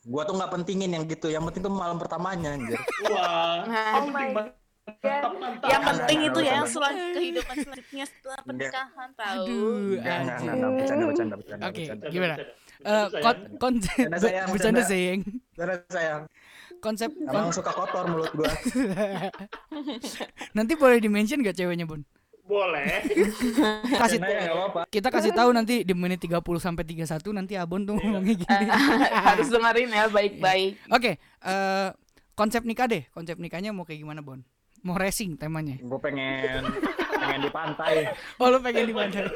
Gua 0.00 0.22
tuh 0.24 0.32
nggak 0.32 0.50
pentingin 0.50 0.90
yang 0.90 1.04
gitu. 1.04 1.28
Yang 1.28 1.42
penting 1.50 1.60
tuh 1.60 1.70
malam 1.70 1.98
pertamanya 1.98 2.54
anjir. 2.54 2.78
Wah. 3.04 3.66
Nah, 3.66 3.92
Oh 3.92 4.06
my 4.06 4.08
penting 4.08 4.32
God. 4.32 4.48
Mantap, 4.90 5.32
mantap. 5.36 5.68
yang 5.70 5.82
penting 5.84 6.18
jangan, 6.18 6.26
itu 6.26 6.38
ya 6.40 6.52
yang 6.52 6.66
selang 6.66 6.96
kehidupan 7.12 7.54
selanjutnya 7.60 8.04
setelah 8.08 8.38
pernikahan 8.42 9.10
tahu. 9.12 9.38
aduh, 9.38 9.76
Enggak, 9.92 10.18
enggak, 10.18 10.70
bercanda, 10.72 11.04
bercanda, 11.04 11.34
bercanda, 11.36 11.64
Oke. 11.68 11.82
Gimana? 12.08 12.34
Eh, 12.80 13.06
konsep 13.56 13.92
Bercanda, 13.92 14.18
sayang, 14.18 14.46
bercanda 14.48 14.50
bercanda. 14.50 14.82
sayang. 14.88 15.20
Bercanda, 15.52 15.74
sayang. 15.90 16.22
Konsep 16.80 17.10
Emang 17.20 17.52
suka 17.52 17.70
kotor 17.70 18.04
mulut 18.08 18.32
gua. 18.32 18.48
nanti 20.56 20.72
boleh 20.74 20.98
di-mention 20.98 21.40
gak 21.40 21.54
ceweknya, 21.54 21.84
Bun? 21.84 22.02
Boleh. 22.50 22.98
Kasih 24.02 24.18
ya 24.18 24.50
kita 24.90 25.08
kasih 25.14 25.30
tahu 25.30 25.54
nanti 25.54 25.86
di 25.86 25.94
menit 25.94 26.18
30 26.18 26.42
sampai 26.58 26.82
31 26.82 27.22
nanti 27.30 27.54
Abon 27.54 27.86
tuh 27.86 27.94
ngomongnya 27.94 28.34
gini. 28.34 28.66
Harus 29.30 29.46
dengerin 29.54 29.90
ya 29.94 30.10
baik-baik. 30.10 30.90
Oke, 30.90 31.22
eh 31.22 31.88
konsep 32.34 32.66
nikah 32.66 32.90
deh. 32.90 33.06
Konsep 33.14 33.38
nikahnya 33.38 33.70
mau 33.70 33.86
kayak 33.86 34.02
gimana, 34.02 34.18
Bon? 34.18 34.42
Mau 34.82 34.98
racing 34.98 35.38
temanya. 35.38 35.78
Gue 35.78 36.00
pengen 36.02 36.66
pengen 37.20 37.40
di 37.46 37.50
pantai. 37.52 38.10
Oh, 38.42 38.48
lu 38.50 38.58
pengen 38.64 38.90
di 38.90 38.94
mana? 38.96 39.28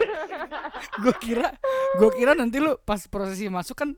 gue 0.94 1.14
kira 1.16 1.55
gue 1.96 2.11
kira 2.18 2.33
nanti 2.35 2.59
lu 2.59 2.77
pas 2.83 2.98
prosesi 3.09 3.46
masuk 3.48 3.77
kan 3.79 3.90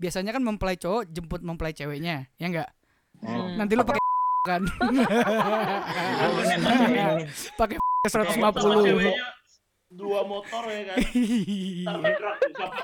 biasanya 0.00 0.32
kan 0.34 0.42
mempelai 0.42 0.78
cowok 0.80 1.06
jemput 1.10 1.42
mempelai 1.44 1.74
ceweknya, 1.76 2.30
ya 2.40 2.46
enggak? 2.48 2.70
Hmm. 3.20 3.58
Nanti 3.58 3.74
lu 3.76 3.84
pakai 3.84 4.00
kan. 4.42 4.62
Pakai 7.54 7.81
150. 8.02 8.82
Ceweknya 8.82 9.14
dua 9.92 10.20
motor 10.24 10.64
ya 10.66 10.82
kan. 10.90 10.96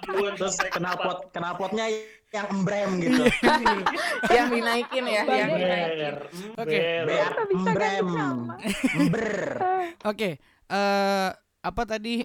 Duluan 0.06 0.32
Terus 0.38 0.54
sampai 0.54 0.70
ke 0.70 0.78
knalpot 0.78 1.18
knalpotnya 1.34 1.86
yang 2.30 2.46
embrem 2.52 2.90
gitu. 3.00 3.22
yang 4.36 4.46
dinaikin 4.52 5.04
ya, 5.08 5.22
yang 5.26 5.50
dinaikin. 5.56 5.98
Ber. 5.98 6.16
Oke. 6.60 6.80
Ber. 7.08 7.32
Embrem. 7.50 8.08
Ember. 8.94 9.30
Oke, 10.06 10.30
eh 10.70 11.28
apa 11.58 11.82
tadi 11.82 12.22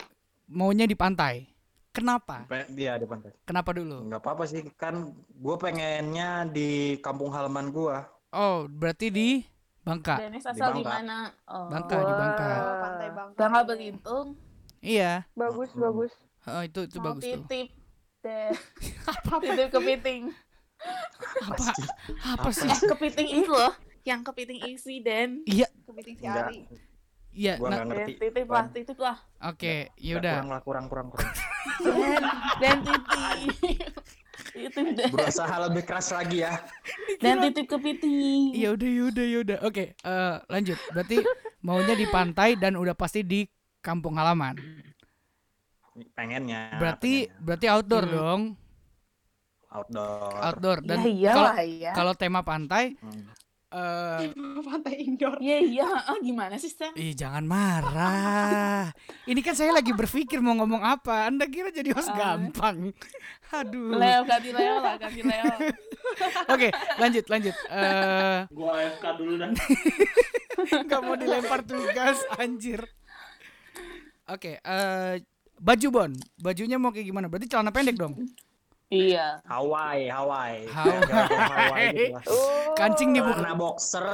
maunya 0.51 0.85
di 0.85 0.93
pantai? 0.93 1.49
Kenapa? 1.89 2.45
Dia 2.73 3.01
di 3.01 3.09
pantai. 3.09 3.33
Kenapa 3.41 3.73
dulu? 3.73 4.05
Enggak 4.05 4.21
apa-apa 4.21 4.49
sih, 4.49 4.65
kan 4.77 5.13
gue 5.17 5.55
pengennya 5.61 6.45
di 6.49 6.97
kampung 7.01 7.29
halaman 7.33 7.69
gua. 7.69 8.05
Oh, 8.33 8.65
berarti 8.65 9.13
di 9.13 9.45
Bangka. 9.83 10.15
Dennis 10.17 10.43
asal 10.43 10.71
Di 10.71 10.79
di 10.79 10.83
Bangka. 10.83 10.91
mana? 10.97 11.17
Oh. 11.45 11.67
Bangka 11.67 11.95
di 11.99 12.13
Bangka. 12.13 12.49
Pantai 12.79 13.09
Bangka. 13.11 13.37
Bangka 13.37 13.59
Belitung. 13.65 14.27
Iya. 14.79 15.13
Bagus, 15.33 15.69
Hmm. 15.71 15.81
bagus. 15.81 16.13
Oh, 16.43 16.61
itu 16.61 16.79
itu 16.83 16.97
Mau 16.97 17.05
bagus 17.09 17.23
tuh. 17.23 17.31
titip 17.43 17.67
deh. 18.23 18.51
titip 19.39 19.67
kepiting. 19.69 20.23
Apa? 21.41 21.65
Apa 22.35 22.49
sih? 22.49 22.67
Eh, 22.67 22.79
kepiting 22.85 23.27
itu 23.37 23.51
loh. 23.51 23.71
Yang 24.03 24.19
kepiting 24.25 24.59
isi 24.67 24.99
Den. 24.99 25.43
Iya, 25.43 25.67
Kepiting 25.85 26.15
si 26.17 26.25
Ari. 26.25 26.59
iya. 27.31 27.55
gua 27.55 27.71
Nah, 27.71 27.77
nggak 27.77 27.87
ngerti. 27.87 28.11
Den, 28.11 28.19
titip 28.19 28.47
lah, 28.47 28.65
titip 28.69 28.99
lah. 28.99 29.17
Oke, 29.41 29.75
Nggak, 29.87 30.03
yaudah. 30.03 30.33
Kurang 30.35 30.49
lah, 30.51 30.61
kurang, 30.61 30.85
kurang, 30.87 31.07
kurang. 31.09 31.31
Den, 31.83 32.23
Den 32.59 32.77
titip. 32.83 33.91
Titip 34.53 34.85
Den. 34.93 35.09
Berusaha 35.09 35.55
lebih 35.65 35.83
keras 35.83 36.13
lagi 36.13 36.45
ya. 36.45 36.53
Dan 37.23 37.41
titip 37.41 37.65
kepiting. 37.67 38.53
Ya 38.53 38.69
udah, 38.71 38.85
yaudah, 38.85 39.25
yaudah. 39.25 39.57
Oke, 39.65 39.97
eh, 39.97 40.35
lanjut. 40.45 40.77
Berarti 40.93 41.17
maunya 41.59 41.97
di 41.97 42.05
pantai 42.05 42.53
dan 42.53 42.77
udah 42.77 42.93
pasti 42.93 43.25
di 43.25 43.49
kampung 43.81 44.13
halaman. 44.13 44.53
Pengennya. 46.13 46.77
Berarti 46.77 47.25
pengennya. 47.25 47.41
berarti 47.41 47.65
outdoor 47.67 48.05
Hmm. 48.05 48.13
dong. 48.13 48.41
outdoor. 49.73 50.33
Outdoor 50.37 50.77
dan 50.85 50.97
ya 51.17 51.33
kalau 51.33 51.49
ya. 51.65 51.91
kalau 51.97 52.13
tema 52.13 52.45
pantai 52.45 52.93
Hmm. 53.01 53.25
Eh 53.73 54.29
Pantai 54.69 54.95
indoor. 55.01 55.41
Iya 55.41 55.57
iya, 55.59 55.89
ah, 55.89 56.17
gimana 56.17 56.55
sih 56.55 56.69
Sam? 56.69 56.93
Ih 56.93 57.11
jangan 57.11 57.43
marah. 57.43 58.93
Ini 59.25 59.41
kan 59.41 59.53
saya 59.53 59.73
lagi 59.73 59.91
berpikir 59.91 60.39
mau 60.39 60.53
ngomong 60.53 60.79
apa. 60.79 61.27
Anda 61.27 61.49
kira 61.49 61.69
jadi 61.69 61.89
host 61.91 62.13
Ah. 62.13 62.37
gampang. 62.37 62.93
Aduh. 63.51 63.97
Leo 63.97 64.21
ganti 64.23 64.49
Leo 64.49 64.77
lah, 64.77 64.95
ganti 64.97 65.21
Leo. 65.21 65.45
Oke, 66.53 66.67
lanjut 66.97 67.25
lanjut. 67.27 67.55
Eh 67.67 68.39
Gua 68.49 68.71
AFK 68.77 69.05
dulu 69.17 69.33
dah. 69.37 69.49
nggak 70.85 71.01
mau 71.01 71.15
dilempar 71.17 71.65
tugas 71.65 72.17
anjir. 72.37 72.81
Oke, 74.25 74.57
eh 74.57 75.13
baju 75.57 75.87
Bon. 75.89 76.11
Bajunya 76.37 76.77
mau 76.77 76.89
kayak 76.89 77.07
gimana? 77.07 77.27
Berarti 77.27 77.49
celana 77.49 77.69
pendek 77.69 77.97
dong. 77.97 78.13
Iya. 78.89 79.39
Hawaii, 79.45 80.09
Hawaii. 80.09 80.67
Hawaii. 80.67 81.87
Gitu 81.93 82.13
lah. 82.15 82.23
Oh. 82.27 82.73
Kancing 82.75 83.13
dibuka. 83.15 83.39
Warna 83.39 83.53
boxer, 83.55 84.05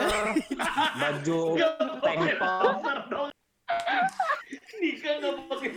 baju 0.99 1.41
tank 2.03 2.21
top, 2.37 2.77
dong. 3.09 3.29
Nikah 4.79 5.13
nggak 5.19 5.35
pakai. 5.51 5.69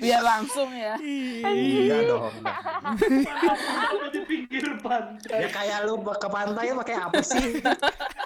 Biar 0.00 0.22
langsung 0.24 0.72
ya. 0.72 0.96
enggak 0.96 2.02
dong. 2.08 2.32
Apa 2.40 4.06
di 4.08 4.20
pinggir 4.24 4.64
Ya 4.64 4.80
pantai. 4.80 5.52
kayak 5.52 5.78
lu 5.84 6.00
ke 6.00 6.28
pantai 6.32 6.72
pakai 6.72 6.96
apa 6.96 7.20
sih? 7.20 7.60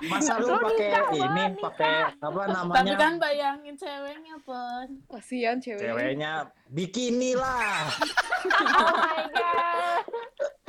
Masa 0.06 0.38
lu 0.38 0.54
pakai 0.62 0.88
ini, 1.11 1.44
pakai 1.59 1.92
apa 2.22 2.40
Tapi 2.46 2.54
namanya? 2.54 2.94
kan 2.96 3.14
bayangin 3.18 3.74
ceweknya, 3.74 4.38
Pon. 4.46 4.88
Kasihan 5.11 5.59
cewek. 5.59 5.83
Ceweknya 5.83 6.46
bikini 6.70 7.35
lah. 7.35 7.90
Oh 7.90 8.94
my 8.94 9.20
god. 9.35 10.04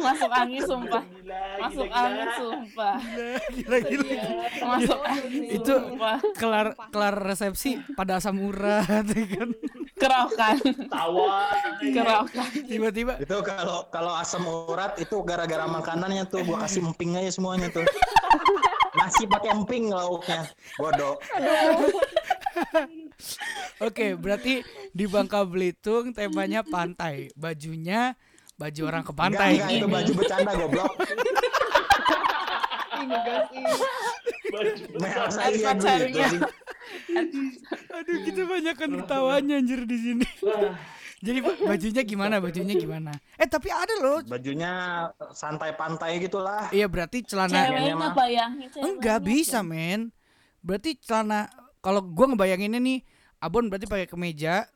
Masuk 0.01 0.31
angin 0.33 0.65
sumpah. 0.65 1.03
Gila, 1.05 1.41
Masuk 1.61 1.85
gila, 1.85 2.01
angin 2.01 2.17
gila. 2.25 2.37
sumpah. 2.41 2.95
Gila 3.53 3.77
gila. 3.85 4.15
Masuk 4.65 4.99
angin 5.05 5.41
Itu 5.45 5.73
sumpah. 5.77 6.17
kelar 6.33 6.67
kelar 6.89 7.15
resepsi 7.21 7.71
pada 7.93 8.17
asam 8.17 8.41
urat 8.41 9.05
ya 9.05 9.25
kan. 9.29 9.49
Kerokan. 9.93 10.57
Tawa. 10.89 11.53
Kerokan. 11.77 12.49
Tiba-tiba 12.65 13.13
Itu 13.21 13.37
kalau 13.45 13.85
kalau 13.93 14.17
asam 14.17 14.41
urat 14.49 14.97
itu 14.97 15.21
gara-gara 15.21 15.69
makanannya 15.69 16.25
tuh 16.25 16.41
gua 16.43 16.65
kasih 16.65 16.81
emping 16.81 17.21
aja 17.21 17.37
semuanya 17.37 17.69
tuh. 17.69 17.85
Nasi 18.91 19.23
pakai 19.23 19.53
emping 19.53 19.93
lauknya. 19.93 20.49
Bodoh. 20.81 21.15
Oke, 23.79 24.17
berarti 24.17 24.65
di 24.91 25.05
Bangka 25.05 25.45
Belitung 25.45 26.11
temanya 26.11 26.61
pantai. 26.65 27.29
Bajunya 27.33 28.13
baju 28.57 28.81
orang 28.85 29.03
ke 29.05 29.13
pantai. 29.13 29.51
Enggak, 29.57 29.69
enggak, 29.69 29.77
itu 29.77 29.87
baju 29.89 30.11
bercanda 30.17 30.51
goblok. 30.53 30.93
Iya 35.51 35.71
gitu 36.05 36.23
sih. 36.27 36.39
Aduh, 37.91 38.17
kita 38.25 38.41
banyak 38.45 38.75
kan 38.77 38.89
ketawanya 39.03 39.55
anjir 39.59 39.81
di 39.87 39.97
sini. 39.97 40.27
Wah, 40.43 40.75
Jadi 41.21 41.37
ba- 41.37 41.59
bajunya 41.69 42.01
gimana? 42.01 42.41
Bajunya 42.41 42.73
gimana? 42.73 43.13
Eh, 43.37 43.45
tapi 43.45 43.69
ada 43.69 43.93
loh. 44.01 44.25
Bajunya 44.25 45.05
santai 45.37 45.77
pantai 45.77 46.17
gitulah. 46.17 46.73
Iya, 46.73 46.89
berarti 46.89 47.21
celana 47.21 47.69
bayangin 48.17 48.67
ceweknya. 48.73 48.89
enggak 48.89 49.19
bisa, 49.21 49.61
men. 49.61 50.09
Berarti 50.65 50.97
celana 50.97 51.45
kalau 51.81 51.99
gua 51.99 52.29
ngebayanginnya 52.29 52.77
nih, 52.77 53.01
Abon 53.37 53.67
berarti 53.67 53.85
pakai 53.85 54.05
kemeja, 54.05 54.69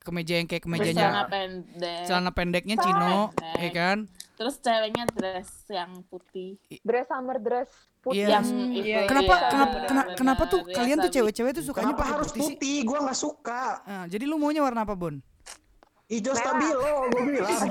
kemeja 0.00 0.34
yang 0.34 0.44
kayak 0.44 0.60
Terus 0.60 0.74
celana 0.74 0.82
kemejanya 0.82 1.08
pendek. 1.26 2.02
celana 2.04 2.30
pendeknya 2.32 2.76
chino 2.76 3.14
Pendek. 3.30 3.58
ya 3.58 3.70
kan 3.70 3.98
Terus 4.34 4.56
ceweknya 4.56 5.04
dress 5.06 5.50
yang 5.68 5.90
putih. 6.06 6.56
Dress 6.80 7.06
summer 7.06 7.36
dress 7.36 7.68
putih. 8.00 8.24
Iya. 8.24 8.26
Yang 8.34 8.44
Hmm, 8.48 8.72
itu. 8.72 8.88
iya, 8.88 8.98
kenapa 9.04 9.28
iya, 9.30 9.46
kenapa 9.46 9.68
benar, 9.70 9.84
kena- 9.84 10.00
benar. 10.02 10.16
kenapa 10.16 10.42
tuh 10.48 10.60
kalian 10.66 10.96
tuh 10.98 11.10
cewek-cewek 11.12 11.50
tuh 11.52 11.62
sukanya 11.62 11.92
pakai 11.92 12.12
harus 12.16 12.30
putih 12.30 12.42
putih? 12.50 12.78
Gua 12.82 12.98
nggak 13.04 13.18
suka. 13.20 13.62
Ah, 13.84 14.04
jadi 14.06 14.24
lu 14.24 14.34
maunya 14.34 14.60
warna 14.60 14.82
apa 14.82 14.96
Bon 14.96 15.20
Hijau 16.10 16.34
stabilo, 16.34 16.82
gua 17.06 17.22
bilang. 17.28 17.70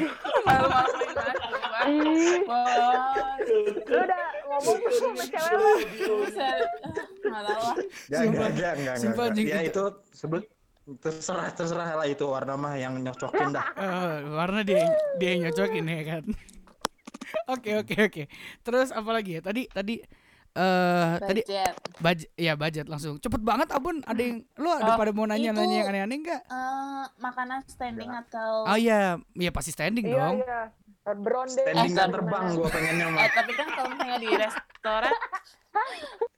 Wah, 2.45 3.35
lu 3.41 3.57
udah 3.85 4.23
ngomong 4.47 4.79
sama 4.89 5.23
cewek 5.25 5.81
lu. 5.99 6.15
Nggak 7.21 7.43
tahu 7.43 7.61
lah. 7.61 7.75
Ya, 8.07 8.17
enggak, 8.21 8.47
enggak, 8.49 8.73
enggak, 8.75 8.95
Sumpah, 8.97 9.25
enggak. 9.27 9.35
anjing, 9.35 9.47
Ya 9.47 9.59
itu- 9.61 9.95
sebut 10.13 10.43
terserah 10.97 11.51
terserah 11.51 11.89
lah 11.93 12.07
itu 12.07 12.25
warna 12.25 12.55
mah 12.55 12.73
yang 12.73 12.97
nyocokin 12.97 13.51
dah. 13.51 13.65
Eh, 13.77 14.15
warna 14.27 14.63
dia 14.63 14.89
dia 15.15 15.37
nyocokin 15.37 15.85
ya 15.85 16.01
kan 16.03 16.23
oke 17.53 17.69
oke 17.77 17.95
oke 18.01 18.23
terus 18.59 18.89
apa 18.89 19.09
lagi 19.11 19.37
ya 19.37 19.41
tadi 19.43 19.69
tadi 19.69 20.01
eh 20.52 21.10
tadi 21.20 21.41
Budget. 22.00 22.30
ya 22.36 22.54
budget 22.54 22.86
langsung 22.86 23.18
cepet 23.18 23.39
banget 23.39 23.70
abun 23.70 24.02
ada 24.04 24.18
yang 24.18 24.41
lu 24.56 24.70
ada 24.70 24.91
Oh, 24.91 24.97
pada 24.97 25.12
mau 25.12 25.24
nanya 25.24 25.52
nanya 25.52 25.64
itu- 25.64 25.78
yang 25.78 25.88
aneh-aneh 25.88 26.18
enggak 26.18 26.41
Eh, 26.43 27.04
makanan 27.18 27.60
standing 27.66 28.10
atau 28.10 28.66
oh 28.66 28.76
iya 28.76 29.18
iya 29.34 29.50
pasti 29.50 29.70
standing 29.70 30.06
Iya, 30.06 30.16
dong 30.16 30.38
iya. 30.39 30.62
Beronde. 31.02 31.58
Standing 31.58 31.89
Eh, 31.91 32.06
terbang 32.08 32.43
gua 32.54 32.70
pengennya 32.70 33.06
mah. 33.10 33.20
Eh, 33.20 33.32
tapi 33.32 33.52
kan 33.52 33.68
kalau 33.68 33.89
misalnya 33.89 34.18
di 34.20 34.30
restoran 34.32 35.14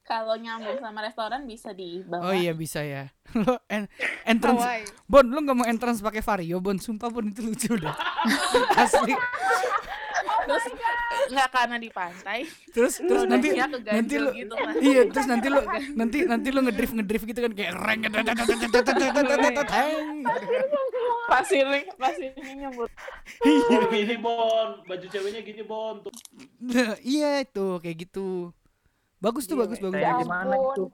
kalau 0.01 0.35
nyambung 0.35 0.75
sama 0.77 0.99
restoran 1.01 1.41
bisa 1.43 1.71
di 1.71 1.99
bawah. 2.01 2.23
oh 2.25 2.33
iya 2.33 2.51
bisa 2.53 2.79
ya 2.79 3.07
lu 3.37 3.47
en- 3.67 3.87
entrance 4.23 4.59
Hawaii. 4.61 4.83
Bon 5.05 5.23
lu 5.23 5.39
nggak 5.39 5.55
mau 5.55 5.65
entrance 5.65 5.99
pakai 5.99 6.19
vario 6.21 6.59
Bon 6.59 6.75
sumpah 6.75 7.07
Bon 7.09 7.23
itu 7.23 7.39
lucu 7.41 7.75
dah 7.75 7.95
asli 8.81 9.15
Terus 10.41 10.63
nggak 11.29 11.47
karena 11.49 11.75
di 11.77 11.89
pantai. 11.89 12.39
terus 12.71 12.93
terus 12.97 13.23
nanti 13.23 13.47
Rodanya 13.49 13.67
keganjel 13.69 13.93
nanti 13.95 14.15
lu 14.17 14.29
gitu 14.33 14.55
kan. 14.55 14.73
iya 14.79 15.01
terus 15.05 15.27
nanti 15.27 15.47
lu 15.47 15.61
nanti 15.93 16.17
nanti 16.23 16.47
lu 16.49 16.59
ngedrift 16.61 16.93
ngedrift 16.93 17.25
gitu 17.25 17.39
kan 17.39 17.51
kayak 17.51 17.71
reng 17.75 18.01
Pasirnya 21.23 21.87
pasirnya 21.95 22.53
nyebut. 22.59 22.89
Oh, 23.41 23.87
gini 23.87 24.15
Bon, 24.17 24.67
baju 24.83 25.05
ceweknya 25.07 25.41
gini 25.41 25.63
Bon. 25.63 26.03
Tuh. 26.03 26.11
Iya 27.01 27.41
itu 27.41 27.67
kayak 27.79 27.97
gitu 28.01 28.51
bagus 29.17 29.45
tuh 29.45 29.53
bagus 29.55 29.77
bagus 29.77 30.01
gimana 30.17 30.55
gitu? 30.57 30.89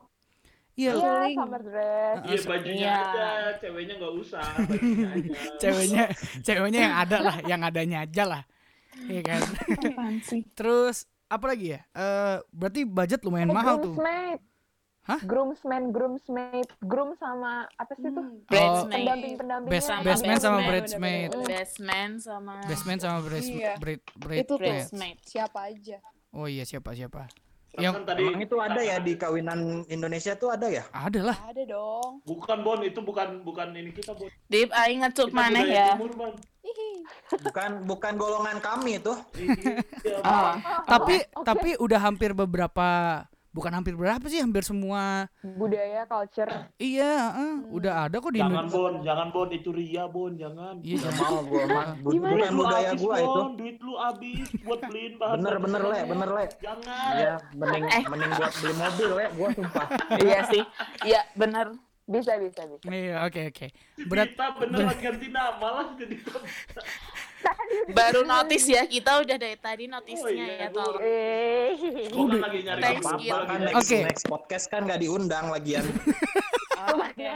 iya 0.75 0.91
Iya, 0.93 1.31
summer 1.33 1.61
dress. 1.63 2.15
Iya 2.21 2.37
bajunya 2.43 2.75
Iya. 2.77 2.95
aja, 3.01 3.27
ceweknya 3.57 3.93
nggak 3.97 4.13
usah. 4.15 4.45
bajunya 4.61 5.07
aja. 5.15 5.31
ceweknya 5.57 6.03
ceweknya 6.43 6.79
yang 6.83 6.95
ada 6.99 7.17
lah 7.17 7.35
yang 7.43 7.61
adanya 7.63 7.97
aja 8.03 8.23
lah 8.27 8.41
iya 9.05 9.21
kan 9.21 9.41
terus 10.53 11.05
apa 11.27 11.45
lagi 11.45 11.73
ya 11.73 11.81
eh 11.91 12.37
berarti 12.49 12.81
budget 12.83 13.19
lumayan 13.21 13.49
mahal 13.49 13.77
tuh 13.77 13.93
Groomsmaid. 13.93 14.41
Hah? 15.07 15.23
Groomsman, 15.23 15.95
groomsmaid, 15.95 16.67
groom 16.83 17.15
sama 17.15 17.63
apa 17.73 17.95
sih 17.95 18.11
tuh? 18.11 18.19
Hmm. 18.19 18.43
Bridesmaid. 18.43 18.91
Pendamping-pendampingnya. 18.91 19.71
best 19.71 19.87
Sama 19.87 20.03
best 20.03 20.21
man 20.21 20.37
sama 20.37 20.59
bridesmaid 20.61 21.29
Best 21.47 21.75
man 21.79 22.09
sama 22.19 22.53
best 22.67 22.83
man 22.83 22.97
sama 22.99 23.17
bridesmaid 23.23 23.63
Iya. 23.63 23.73
braid 23.79 24.01
braid 24.13 24.39
Itu 24.43 24.51
tuh. 24.51 24.59
bridesmaid. 24.59 25.17
Siapa 25.23 25.59
aja? 25.63 25.97
oh 26.29 26.43
iya 26.45 26.67
siapa 26.67 26.91
siapa 26.91 27.23
Kan 27.77 27.85
yang 27.85 27.95
tadi 28.03 28.25
Emang 28.25 28.41
itu 28.41 28.57
ada 28.57 28.81
ya 28.81 28.97
di 28.97 29.13
kawinan 29.13 29.85
Indonesia 29.85 30.33
tuh 30.33 30.49
ada 30.49 30.65
ya? 30.65 30.81
ada 30.89 31.21
lah 31.21 31.37
Ada 31.45 31.61
dong. 31.63 32.25
bukan 32.25 32.57
Bon, 32.65 32.81
itu 32.81 32.97
bukan 32.99 33.45
bukan 33.45 33.69
ini 33.71 33.93
kita 33.93 34.17
Bon. 34.17 34.25
Dip 34.49 34.73
aing 34.73 35.05
ngecup 35.05 35.29
budaya 35.29 35.61
ya. 35.61 35.87
Timur, 35.93 36.11
Bon. 36.11 36.33
Bukan 37.29 37.85
bukan 37.85 38.13
golongan 38.17 38.57
kami 38.57 38.97
itu. 38.97 39.13
Iya, 39.37 40.17
Oh. 40.19 40.51
tapi 40.83 41.21
oke. 41.31 41.45
tapi 41.45 41.69
udah 41.77 41.99
hampir 42.01 42.33
beberapa 42.33 42.87
bukan 43.57 43.73
hampir 43.73 43.93
berapa 43.93 44.21
sih 44.23 44.37
hampir 44.37 44.61
semua 44.61 45.25
Budaya, 45.41 46.05
culture. 46.05 46.69
iya 46.77 47.33
eh, 47.33 47.55
udah 47.67 48.05
ada 48.05 48.15
kok 48.15 48.29
di 48.29 48.37
Jangan 48.37 48.53
Indonesia 48.63 48.77
Bon, 48.77 48.93
jangan 49.01 49.27
Bon, 49.27 49.49
itu 49.49 49.69
ria 49.71 50.03
Bon, 50.05 50.31
jangan. 50.31 50.73
iya 50.79 50.97
jangan 51.01 51.17
mau 51.27 51.41
gua 51.43 51.63
mah. 51.65 51.87
Bukan 51.97 52.29
lu 52.47 52.61
budaya 52.61 52.89
habis, 52.91 53.01
gua 53.01 53.15
itu. 53.17 53.25
Bon, 53.33 53.51
duit 53.57 53.77
lu 53.79 53.93
habis 53.97 54.45
buat 54.61 54.79
beliin 54.83 55.13
bahan 55.17 55.35
Bener 55.37 55.55
bener 55.57 55.81
le, 55.83 55.99
bener 56.05 56.29
le. 56.29 56.45
Jangan. 56.59 57.11
Ya, 57.17 57.33
mending 57.51 57.83
Eh. 57.83 58.03
mending 58.05 58.31
buat 58.31 58.53
beli 58.53 58.73
mobil 58.75 59.09
le, 59.09 59.25
gua 59.33 59.49
sumpah. 59.51 59.87
Iya 60.15 60.39
sih. 60.45 60.63
Iya 61.03 61.21
benar. 61.33 61.67
Bisa, 62.07 62.39
bisa, 62.39 62.63
bisa. 62.63 62.87
iya 62.87 63.19
oke 63.19 63.51
oke 63.51 63.67
Si 63.67 64.07
berat 64.07 64.31
Vita 64.31 64.55
beneran 64.55 64.95
ganti 64.95 65.27
nama 65.27 65.67
lah 65.75 65.87
jadi 65.91 66.15
Baru 67.89 68.21
notice 68.23 68.67
ya 68.67 68.83
kita 68.83 69.21
udah 69.21 69.37
dari 69.37 69.55
tadi 69.55 69.85
notisnya 69.85 70.23
Oh 70.23 70.31
iya, 70.31 70.53
ya 70.57 70.67
tolong. 70.69 70.99
Eh. 70.99 71.69
Kan 72.09 72.39
lagi 72.39 72.59
nyari 72.61 72.81
Thanks, 72.81 73.05
Kan 73.05 73.17
nyari- 73.17 73.63
next, 73.63 73.77
Oke. 73.79 73.97
next 74.03 74.25
podcast 74.25 74.65
kan 74.67 74.81
gak 74.83 74.99
diundang 74.99 75.45
lagian. 75.47 75.85
Oke. 76.87 77.27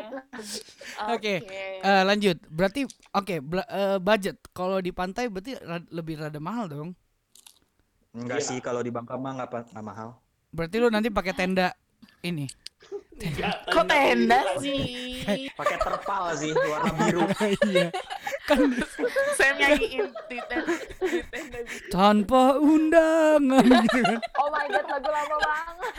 Oke, 1.10 1.34
eh, 1.82 2.04
lanjut. 2.04 2.38
Berarti 2.48 2.86
oke, 3.12 3.36
bla- 3.42 3.68
eh, 3.68 3.98
budget 3.98 4.38
kalau 4.52 4.80
di 4.80 4.92
pantai 4.92 5.28
berarti 5.28 5.58
ra- 5.58 5.90
lebih 5.90 6.16
rada 6.18 6.38
mahal 6.38 6.66
dong. 6.68 6.90
Enggak 8.12 8.40
Iya. 8.40 8.48
sih 8.48 8.58
kalau 8.60 8.80
di 8.80 8.92
Bangka 8.92 9.16
mah 9.16 9.36
nggak 9.36 9.72
nggak 9.72 9.86
mahal. 9.86 10.20
Berarti 10.52 10.76
lu 10.78 10.88
nanti 10.88 11.08
pakai 11.08 11.34
tenda 11.34 11.72
ini. 12.22 12.48
Tiga, 13.22 13.54
Kok 13.70 13.86
tenda 13.86 14.42
sih? 14.58 15.22
Pakai 15.54 15.78
terpal 15.78 16.34
sih 16.34 16.52
warna 16.58 16.92
biru. 17.06 17.22
Iya. 17.70 17.88
Saya 19.38 19.52
nyanyiin 19.56 20.10
di 20.28 20.38
tenda. 20.50 20.74
Di 21.00 21.22
tenda. 21.30 21.60
Tanpa 21.94 22.58
undangan 22.58 23.62
gitu 23.62 24.00
kan. 24.02 24.20
Oh 24.42 24.50
my 24.50 24.66
god, 24.74 24.86
lagu 24.90 25.10
lama 25.14 25.36
banget. 25.38 25.94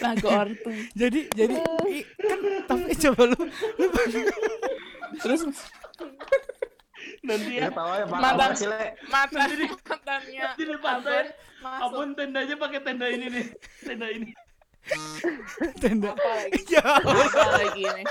Lagu 0.00 0.26
ortu. 0.30 0.70
Jadi 0.94 1.20
jadi 1.34 1.54
kan 2.16 2.40
tapi 2.70 2.92
coba 2.94 3.22
lu 3.26 3.40
lu 3.76 3.86
Terus 5.18 5.40
Nanti 7.20 7.52
Ya 7.60 7.68
ya. 7.68 7.84
ya 8.00 8.04
Mantan. 8.08 8.32
apa 8.32 8.56
sih 8.56 8.64
le? 8.64 8.96
mata 9.12 9.44
matanya 9.84 10.40
Nanti 10.48 10.62
di 10.64 10.76
pantai. 10.80 11.24
masuk. 11.60 11.84
Abon 11.84 12.08
tendanya 12.16 12.54
pakai 12.56 12.80
tenda 12.80 13.06
ini 13.06 13.26
nih. 13.28 13.46
Tenda 13.84 14.06
ini. 14.08 14.30
tenda. 15.76 16.16
Apa 16.16 16.30
lagi? 16.32 16.60
Ya. 16.72 16.80
Apa 16.80 17.46
lagi 17.60 17.84
nih? 17.84 18.04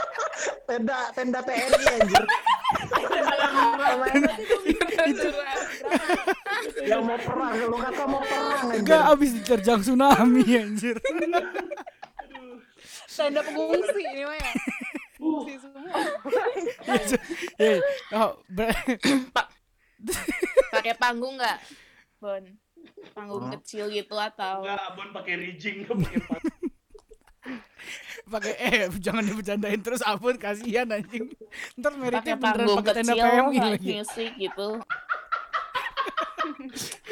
Tenda 0.69 0.97
tenda 1.17 1.39
TNI 1.41 1.83
anjir. 1.89 2.23
Yang 6.85 7.01
mau 7.01 7.17
perang, 7.17 7.53
lu 7.57 7.77
kata 7.81 8.03
mau 8.05 8.21
perang 8.21 8.45
anjir. 8.61 8.77
Enggak 8.85 9.01
abis 9.09 9.29
diterjang 9.33 9.79
tsunami 9.81 10.43
anjir. 10.53 10.95
Tenda 13.09 13.41
pengungsi 13.41 14.01
ini 14.05 14.23
mah 14.23 14.37
ya. 14.37 14.51
Uh, 15.19 15.43
Pengungsi 15.43 15.59
semua. 15.59 15.91
Oh, 18.15 18.31
ber- 18.47 18.71
Pakai 20.71 20.95
panggung 20.95 21.35
nggak, 21.35 21.59
Bon? 22.17 22.43
Panggung 23.11 23.51
kecil 23.51 23.89
gitu 23.89 24.15
atau 24.15 24.63
enggak, 24.63 24.79
Abon 24.87 25.09
pakai 25.11 25.33
rigging, 25.35 25.83
enggak 25.83 25.97
pakai 25.99 26.19
pas. 26.23 26.43
pakai 28.29 28.53
eh 28.55 28.87
jangan 28.95 29.25
dibercandain 29.25 29.81
terus 29.81 30.01
abun 30.01 30.35
kasihan 30.35 30.87
anjing. 30.87 31.27
Ntar 31.75 31.93
meritnya 31.93 32.35
beneran 32.37 32.55
panggung 32.55 32.77
pakai 32.79 32.93
tenda 32.95 33.11
kecil, 33.11 33.25
PMI 33.27 33.57
lagi. 33.59 33.87
music 33.91 34.31
gitu. 34.37 34.69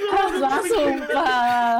Ah, 0.08 0.30
langsung 0.32 1.04
pak. 1.04 1.80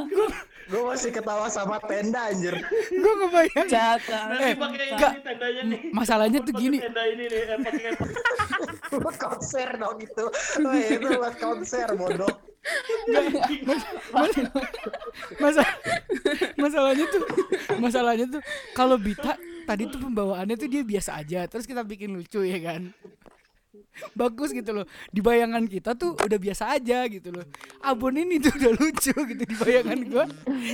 Gue 0.68 0.82
masih 0.84 1.10
ketawa 1.10 1.48
sama 1.48 1.80
tenda 1.80 2.28
anjir. 2.28 2.60
Gue 2.92 3.14
ngebayang 3.18 3.68
Nanti 3.68 4.44
Eh, 4.44 4.56
pakai 4.56 4.86
enggak. 4.92 5.12
ini 5.14 5.22
tendanya 5.24 5.62
nih. 5.64 5.80
masalahnya 5.92 6.40
tuh 6.44 6.54
gini. 6.54 6.78
Tenda 6.78 7.04
ini 7.08 7.24
nih, 7.26 7.40
eh, 7.42 7.58
pakai 7.64 7.92
Buat 8.98 9.16
konser 9.16 9.70
dong 9.76 9.98
itu. 9.98 10.26
Wah, 10.60 10.76
itu 10.76 11.08
buat 11.08 11.36
konser 11.38 11.88
bodoh. 11.96 12.34
Masa 15.40 15.64
masalahnya 16.58 17.06
tuh 17.08 17.24
masalahnya 17.80 18.26
tuh 18.28 18.42
kalau 18.74 19.00
Bita 19.00 19.40
tadi 19.64 19.88
tuh 19.88 20.00
pembawaannya 20.00 20.56
tuh 20.56 20.68
dia 20.68 20.84
biasa 20.84 21.16
aja 21.16 21.48
terus 21.48 21.64
kita 21.64 21.84
bikin 21.84 22.12
lucu 22.12 22.44
ya 22.44 22.60
kan 22.60 22.92
bagus 24.14 24.54
gitu 24.54 24.72
loh 24.74 24.86
di 25.10 25.20
bayangan 25.22 25.64
kita 25.66 25.94
tuh 25.98 26.14
udah 26.18 26.40
biasa 26.40 26.78
aja 26.78 27.06
gitu 27.10 27.34
loh 27.34 27.46
abon 27.82 28.16
ini 28.18 28.38
tuh 28.38 28.54
udah 28.56 28.72
lucu 28.78 29.14
gitu 29.14 29.44
di 29.44 29.56
bayangan 29.58 30.00
gua 30.08 30.26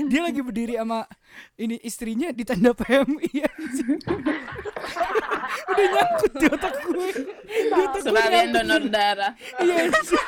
dia 0.08 0.22
lagi 0.24 0.42
berdiri 0.44 0.76
sama 0.80 1.08
ini 1.58 1.80
istrinya 1.82 2.30
di 2.30 2.44
tanda 2.46 2.76
PMI 2.76 3.32
udah 5.74 5.86
nyangkut 5.90 6.32
di 6.38 6.46
otak 6.50 6.76
gue 6.84 7.08
di 7.48 7.72
otak 7.74 8.02
gue 8.04 8.44
donor 8.54 8.84
darah. 8.90 9.32
iya 9.62 9.90
anjing. 9.90 10.24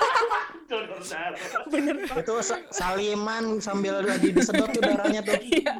Donor 0.66 1.02
darah. 1.02 1.40
Bener 1.70 1.96
Itu 2.10 2.34
sa- 2.42 2.66
saliman 2.74 3.62
sambil 3.62 4.02
lagi 4.02 4.34
disedot 4.34 4.70
tuh 4.74 4.82
darahnya 4.82 5.22
tuh. 5.22 5.38
Iya. 5.46 5.74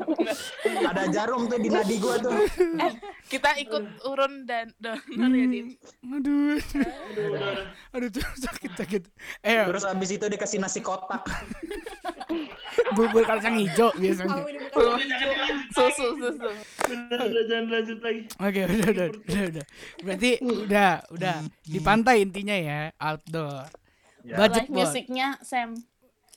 Ada 0.86 1.04
jarum 1.10 1.50
tuh 1.50 1.58
di 1.58 1.70
nadi 1.74 1.96
gua 1.98 2.16
tuh. 2.22 2.34
Eh, 2.78 2.94
kita 3.30 3.58
ikut 3.62 4.06
urun 4.06 4.46
dan 4.46 4.70
donor 4.78 5.32
ya, 5.34 5.46
Din. 5.50 5.68
Aduh, 6.06 6.58
Aduh, 6.86 7.32
aduh 7.96 8.10
tuh 8.12 8.24
sakit 8.46 8.72
sakit. 8.76 9.04
Eh, 9.42 9.64
Terus 9.66 9.86
abis 9.88 10.10
itu 10.16 10.26
dikasih 10.26 10.60
nasi 10.62 10.80
kotak. 10.84 11.26
bubur 12.96 13.24
kacang 13.24 13.56
hijau 13.60 13.92
biasanya. 13.96 14.44
Susu, 15.72 16.08
susu. 16.20 16.50
Udah 16.92 17.44
jangan 17.48 17.66
lanjut 17.72 18.00
lagi. 18.04 18.22
Oke, 18.40 18.60
udah, 18.68 18.90
udah, 18.92 19.08
udah, 19.10 19.44
udah. 19.52 19.66
Berarti 20.04 20.32
udah, 20.44 20.92
udah 21.12 21.36
di 21.64 21.80
pantai 21.80 22.16
intinya 22.24 22.56
ya, 22.56 22.80
outdoor. 23.00 23.68
Ya. 24.26 24.36
Budget 24.42 24.68
Live 24.68 24.76
musiknya 24.76 25.28
Sam. 25.46 25.78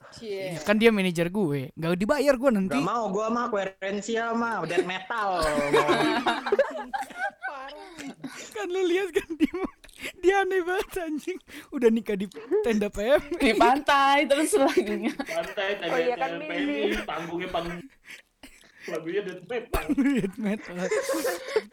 Cie. 0.09 0.57
Kan 0.65 0.81
dia 0.81 0.89
manajer 0.89 1.29
gue, 1.29 1.69
nggak 1.77 2.01
dibayar 2.01 2.35
gue 2.37 2.51
nanti. 2.55 2.81
Gak 2.81 2.87
mau 2.87 3.13
gua 3.13 3.29
mah 3.29 3.53
koherensial 3.53 4.33
mah 4.33 4.65
death 4.65 4.89
metal. 4.89 5.37
Kan 8.55 8.67
lu 8.75 8.83
lihat 8.91 9.15
kan 9.15 9.29
dia, 9.39 9.55
dia 10.23 10.43
aneh 10.43 10.63
banget 10.63 10.89
anjing. 11.01 11.39
Udah 11.71 11.89
nikah 11.89 12.15
di 12.15 12.27
tenda 12.63 12.89
PM. 12.95 13.23
Di 13.35 13.53
pantai, 13.55 14.25
terus 14.25 14.55
lagunya. 14.55 15.13
Pantai, 15.15 15.69
tadi 15.77 15.91
Oh 15.91 15.99
iya 15.99 16.15
kan, 16.15 16.31
PMI, 16.39 17.03
panggungnya 17.03 17.49
panggung. 17.49 17.83
Lagunya 18.89 19.21
death 19.21 19.45
metal. 19.45 19.85
Death 19.93 20.37
metal. 20.41 20.75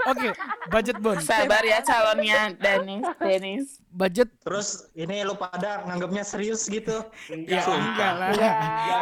Oke, 0.06 0.30
budget 0.68 0.98
bon. 1.00 1.16
Sabar 1.18 1.64
ya 1.64 1.80
calonnya 1.80 2.52
Dennis. 2.54 3.04
Dennis. 3.18 3.66
Budget 3.88 4.28
Terus 4.44 4.92
ini 4.92 5.24
lu 5.24 5.32
pada 5.34 5.88
nganggapnya 5.88 6.28
serius 6.28 6.68
gitu. 6.68 7.08
ya 7.48 7.64
Enggak. 7.64 7.72
enggak 7.72 8.12
lah. 8.12 8.30
Iya. 8.36 8.52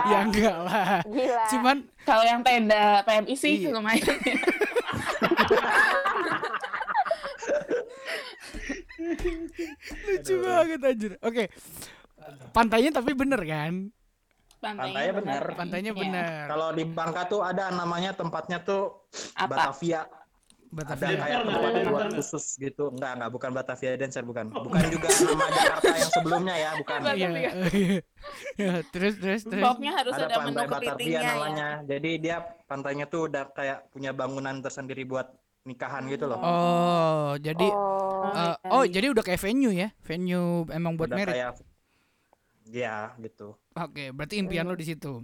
Ya 0.06 0.18
enggak 0.22 0.56
lah. 0.62 0.86
Gila. 1.04 1.44
Cuman 1.50 1.78
Kalau 2.06 2.22
yang 2.22 2.46
tenda 2.46 3.02
PMI 3.02 3.34
sih 3.34 3.54
Iya. 3.66 3.74
lumayan. 3.74 4.18
lucu 10.08 10.34
banget 10.40 10.80
anjir. 10.82 11.12
Oke. 11.20 11.44
Pantainya 12.56 12.92
tapi 12.94 13.12
bener 13.12 13.42
kan? 13.44 13.74
Pantainya 14.64 15.12
bener. 15.12 15.44
Pantainya 15.60 15.92
Iya. 15.92 16.02
bener. 16.02 16.44
Kalau 16.48 16.68
di 16.72 16.84
Bangka 16.88 17.22
tuh 17.28 17.42
ada 17.44 17.68
namanya 17.70 18.16
tempatnya 18.16 18.64
tuh 18.64 19.04
Apa? 19.36 19.76
Batavia. 19.76 20.08
Ada 20.08 20.24
Batavia. 20.74 21.06
Dancer 21.06 21.22
kayak 21.22 21.38
tempat 21.46 21.70
Ada 21.70 21.90
buat 21.94 22.08
khusus 22.18 22.46
gitu. 22.58 22.84
Enggak, 22.90 23.12
enggak 23.20 23.30
bukan 23.30 23.50
Batavia 23.54 23.92
Dancer 23.94 24.24
bukan. 24.26 24.46
Bukan 24.50 24.84
juga 24.90 25.08
nama 25.12 25.46
Jakarta 25.52 25.94
yang 25.94 26.12
sebelumnya 26.16 26.56
ya, 26.58 26.72
bukan. 26.82 26.98
Iya. 27.04 27.30
iya. 27.30 27.52
Ya, 28.58 28.74
terus 28.96 29.14
terus 29.22 29.42
terus. 29.46 29.62
Pokoknya 29.62 29.92
harus 30.00 30.14
Ada 30.18 30.26
ada, 30.26 30.36
menu 30.42 30.58
pantai 30.58 30.66
Batavia 30.66 30.90
kepitingnya 30.96 31.22
ya. 31.22 31.32
namanya. 31.36 31.68
Jadi 31.86 32.12
dia 32.18 32.38
pantainya 32.66 33.06
tuh 33.06 33.22
udah 33.30 33.44
kayak 33.54 33.80
punya 33.94 34.12
bangunan 34.16 34.56
tersendiri 34.66 35.04
buat 35.06 35.28
nikahan 35.64 36.04
gitu 36.12 36.28
loh. 36.28 36.40
Oh, 36.40 37.32
jadi 37.40 37.68
Oh. 37.72 38.32
eh, 38.32 38.56
oh, 38.72 38.84
jadi 38.88 39.12
udah 39.12 39.24
kayak 39.24 39.40
venue 39.40 39.72
ya? 39.72 39.92
Venue 40.04 40.68
emang 40.72 40.96
buat 40.96 41.12
udah 41.12 41.18
merit. 41.20 41.36
kayak 41.36 41.52
ya 42.72 43.12
gitu. 43.20 43.56
Oke, 43.76 44.16
berarti 44.16 44.40
impian 44.40 44.64
lo 44.68 44.76
di 44.80 44.88
situ. 44.88 45.24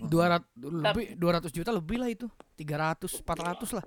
200 0.00 0.44
lebih 0.58 1.16
200 1.16 1.48
juta 1.54 1.70
lebih 1.72 1.96
lah 1.96 2.10
itu. 2.12 2.28
300 2.60 3.24
400 3.24 3.76
lah. 3.80 3.84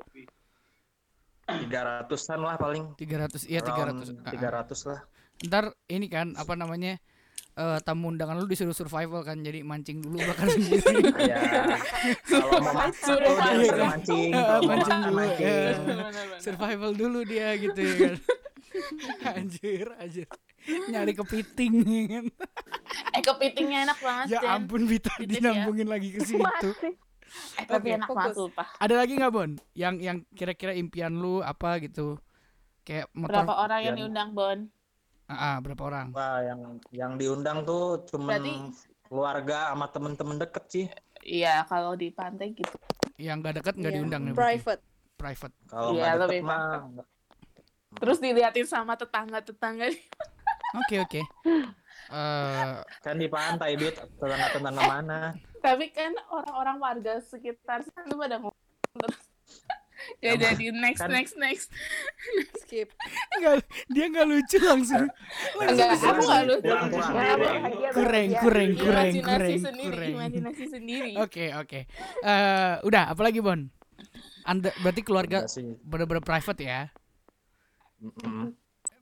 300-an 1.48 2.40
lah 2.44 2.56
paling. 2.60 2.84
300 3.00 3.48
iya 3.48 3.64
Around 3.64 4.04
300. 4.04 4.26
Ah, 4.26 4.28
ah. 4.28 4.66
300 4.68 4.90
lah. 4.90 5.00
Ntar 5.48 5.66
ini 5.88 6.08
kan 6.10 6.34
apa 6.36 6.54
namanya? 6.58 6.98
Eh 7.58 7.80
tamu 7.82 8.14
undangan 8.14 8.38
lu 8.38 8.46
disuruh 8.46 8.70
survival 8.70 9.26
kan 9.26 9.42
jadi 9.42 9.66
mancing 9.66 9.98
dulu 9.98 10.22
bakar 10.30 10.46
sendiri. 10.46 11.10
Ya. 11.26 11.42
Kalau 12.22 12.62
mau 12.62 12.74
mancing 12.86 13.18
mancing. 13.18 14.30
dulu, 14.30 14.62
mancing. 14.70 15.02
ya. 15.42 15.74
Survival 16.38 16.92
dulu 16.94 17.26
dia 17.26 17.58
gitu 17.58 17.82
ya 17.82 17.96
kan. 17.98 18.16
anjir, 19.42 19.90
anjir. 19.98 20.30
Nyari 20.86 21.18
kepiting 21.18 21.74
ya 21.82 22.04
kan. 22.14 22.26
Eh 23.18 23.22
kepitingnya 23.26 23.90
enak 23.90 24.00
banget, 24.06 24.26
Ya 24.38 24.40
Jen. 24.46 24.50
ampun 24.54 24.84
Vita 24.86 25.10
ya. 25.18 25.26
dinambungin 25.26 25.88
lagi 25.90 26.14
ke 26.14 26.22
situ. 26.22 26.38
Masih. 26.38 26.94
Eh 27.58 27.66
tapi 27.66 27.98
enak 27.98 28.06
Fokus. 28.06 28.22
banget 28.22 28.36
sumpah. 28.38 28.68
Ada 28.78 28.94
lagi 29.02 29.14
nggak 29.18 29.34
Bon? 29.34 29.50
Yang 29.74 29.96
yang 30.06 30.18
kira-kira 30.38 30.78
impian 30.78 31.18
lu 31.18 31.42
apa 31.42 31.82
gitu? 31.82 32.22
Kayak 32.86 33.10
motor 33.18 33.44
Berapa 33.44 33.56
orang 33.66 33.80
yang 33.82 33.96
diundang, 33.98 34.30
Bon? 34.38 34.58
Ah, 35.28 35.36
ah, 35.36 35.56
berapa 35.60 35.84
orang? 35.84 36.08
Wah, 36.16 36.40
yang 36.40 36.60
yang 36.90 37.12
diundang 37.20 37.68
tuh 37.68 38.00
cuman 38.08 38.40
Berarti- 38.40 38.72
keluarga 39.08 39.72
sama 39.72 39.88
temen-temen 39.88 40.36
deket 40.38 40.64
sih. 40.68 40.86
Iya, 41.20 41.68
kalau 41.68 41.96
di 41.96 42.08
pantai 42.10 42.56
gitu. 42.56 42.76
Yang 43.16 43.38
nggak 43.40 43.56
deket 43.60 43.74
nggak 43.76 43.92
Iya. 43.92 43.98
diundang 44.00 44.22
ya? 44.22 44.32
berarti? 44.32 44.40
Private. 44.40 44.82
Private. 45.18 45.56
Kalau 45.68 45.90
Iya, 45.90 46.00
nggak 46.00 46.14
deket 46.14 46.24
lebih 46.24 46.42
mah 46.42 46.64
Terus 47.98 48.18
diliatin 48.20 48.68
sama 48.68 48.94
tetangga-tetangga. 48.94 49.88
Oke 50.78 50.96
oke. 51.02 51.22
Eh, 52.08 52.76
kan 53.02 53.16
di 53.16 53.28
pantai 53.28 53.76
bit 53.76 53.96
tetangga-tetangga 53.96 54.84
mana. 54.86 55.20
Tapi 55.58 55.92
kan 55.92 56.16
orang-orang 56.30 56.78
warga 56.78 57.14
sekitar 57.20 57.84
sana 57.84 58.14
pada 58.14 58.40
ngomong 58.40 58.64
terus. 58.94 59.27
Ya 60.18 60.34
jadi 60.34 60.72
next 60.72 61.02
kan- 61.02 61.12
next 61.12 61.36
next. 61.36 61.68
Skip. 62.62 62.90
nggak 63.38 63.56
dia 63.88 64.06
nggak 64.08 64.26
lucu 64.26 64.58
langsung. 64.60 65.06
Enggak, 65.58 65.90
aku 65.96 66.22
enggak 66.24 66.44
lucu. 66.46 66.68
Kurang, 66.68 67.00
kurang. 67.00 67.62
Kurang. 67.94 68.28
Kurang, 68.38 68.70
kurang, 68.78 69.10
Imajinasi 69.14 69.56
sendiri, 69.60 69.92
kurang. 69.92 70.12
imajinasi 70.14 70.66
sendiri. 70.68 71.12
Oke 71.18 71.46
oke. 71.54 71.80
Eh, 72.22 72.74
udah 72.82 73.04
apalagi 73.12 73.40
Bon? 73.40 73.62
Anda 74.44 74.72
berarti 74.80 75.02
keluarga 75.02 75.44
bener-bener 75.84 76.24
private 76.24 76.62
ya? 76.62 76.82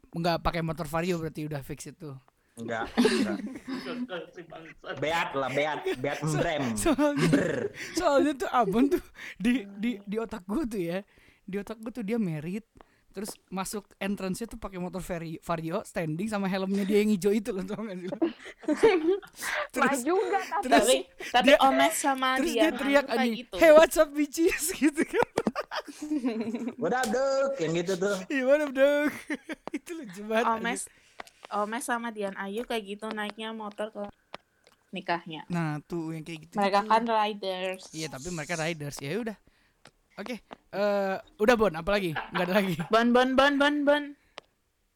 Nggak 0.09 0.37
pakai 0.41 0.61
motor 0.63 0.87
vario 0.87 1.19
berarti 1.19 1.43
udah 1.43 1.59
fix 1.61 1.85
itu. 1.85 2.15
Enggak. 2.55 2.87
Beat 4.99 5.31
lah, 5.35 5.49
beat, 5.51 5.79
beat 5.99 6.19
embrem. 6.23 6.63
Soalnya, 6.75 7.27
Ber. 7.27 7.55
soalnya 7.93 8.33
tuh 8.33 8.49
abon 8.49 8.87
tuh 8.87 9.03
di 9.35 9.67
di 9.75 9.91
di 10.01 10.15
otak 10.15 10.43
gue 10.45 10.63
tuh 10.63 10.79
ya, 10.79 10.99
di 11.43 11.55
otak 11.59 11.77
gue 11.77 11.91
tuh 11.91 11.99
dia 12.01 12.15
merit, 12.15 12.63
terus 13.11 13.35
masuk 13.47 13.83
entrance-nya 13.97 14.47
tuh 14.47 14.55
pakai 14.55 14.79
motor 14.79 14.99
vario, 14.99 15.35
vario 15.39 15.83
standing 15.83 16.27
sama 16.27 16.47
helmnya 16.47 16.83
dia 16.83 16.99
yang 16.99 17.11
hijau 17.11 17.31
itu 17.31 17.51
loh 17.51 17.63
tau 17.63 17.79
gak 17.79 17.95
sih 17.95 18.11
terus 19.75 19.99
juga 20.03 20.39
tapi 20.59 20.63
terus 20.63 20.83
Tapi 20.83 20.95
tapi 21.31 21.47
dia- 21.51 21.59
Omes 21.63 21.95
sama 21.95 22.29
terus 22.35 22.51
dia 22.51 22.61
dia 22.61 22.71
teriak 22.71 23.05
kayak 23.05 23.19
anjing, 23.19 23.35
gitu. 23.43 23.55
hey 23.59 23.71
what's 23.71 23.95
up 23.95 24.09
bitches 24.11 24.65
gitu 24.79 25.03
kan. 25.03 25.27
Udah 26.75 27.03
dek, 27.03 27.55
yang 27.61 27.73
gitu 27.77 27.93
tuh. 27.95 28.15
Gimana 28.27 28.67
dong? 28.67 29.07
itu 29.77 29.91
lucu 29.91 30.21
banget. 30.23 30.55
Omes 30.55 30.81
Omes 31.53 31.85
sama 31.85 32.09
Dian 32.09 32.33
Ayu 32.39 32.65
kayak 32.65 32.83
gitu 32.97 33.07
naiknya 33.13 33.53
motor 33.53 33.91
ke 33.93 34.03
nikahnya. 34.95 35.43
Nah 35.51 35.83
tuh 35.85 36.15
yang 36.15 36.23
kayak 36.23 36.47
gitu. 36.47 36.53
Mereka 36.55 36.79
kan 36.87 37.03
riders. 37.03 37.83
Iya 37.91 38.07
tapi 38.07 38.31
mereka 38.31 38.55
riders 38.55 38.97
ya 39.03 39.19
udah. 39.19 39.37
Oke, 40.15 40.39
eh 40.71 41.15
udah 41.43 41.55
Bon, 41.59 41.73
apa 41.75 41.89
lagi? 41.91 42.15
Nggak 42.15 42.45
ada 42.47 42.53
lagi. 42.55 42.75
Bon 42.93 43.07
bon 43.11 43.35
bon 43.35 43.53
bon 43.59 43.75
bon. 43.83 44.03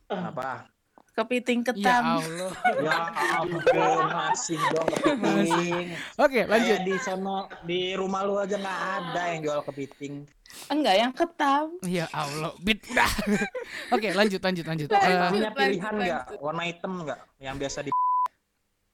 Apa? 0.07 0.63
Kepiting 1.11 1.59
Ya 1.59 1.67
ketam. 1.75 2.03
Allah. 2.23 2.51
Ya 2.87 2.97
ampun, 3.43 4.03
masih 4.07 4.59
dong 4.71 4.87
kepiting. 4.87 5.87
Oke, 6.15 6.41
lanjut. 6.47 6.77
Kayak 6.79 6.87
di 6.87 6.95
sono 7.03 7.37
di 7.67 7.81
rumah 7.99 8.23
lu 8.23 8.39
aja 8.39 8.55
nggak 8.55 8.79
ada 8.95 9.21
yang 9.35 9.39
jual 9.43 9.59
kepiting. 9.67 10.23
Enggak 10.67 10.95
yang 10.95 11.11
ketam. 11.11 11.65
Ya 11.83 12.05
Allah, 12.09 12.53
bit 12.59 12.81
udah. 12.85 13.09
Oke, 13.95 14.13
lanjut 14.13 14.37
lanjut 14.39 14.65
lanjut. 14.65 14.87
Eh, 14.87 14.97
Lanjut. 14.97 15.31
Punya 15.33 15.51
pilihan 15.51 15.93
lanjut, 15.93 15.99
nggak? 15.99 16.23
lanjut. 16.25 16.39
Warna 16.41 16.63
hitam 16.65 16.91
nggak? 17.05 17.19
Yang 17.37 17.55
biasa 17.57 17.79
di 17.81 17.91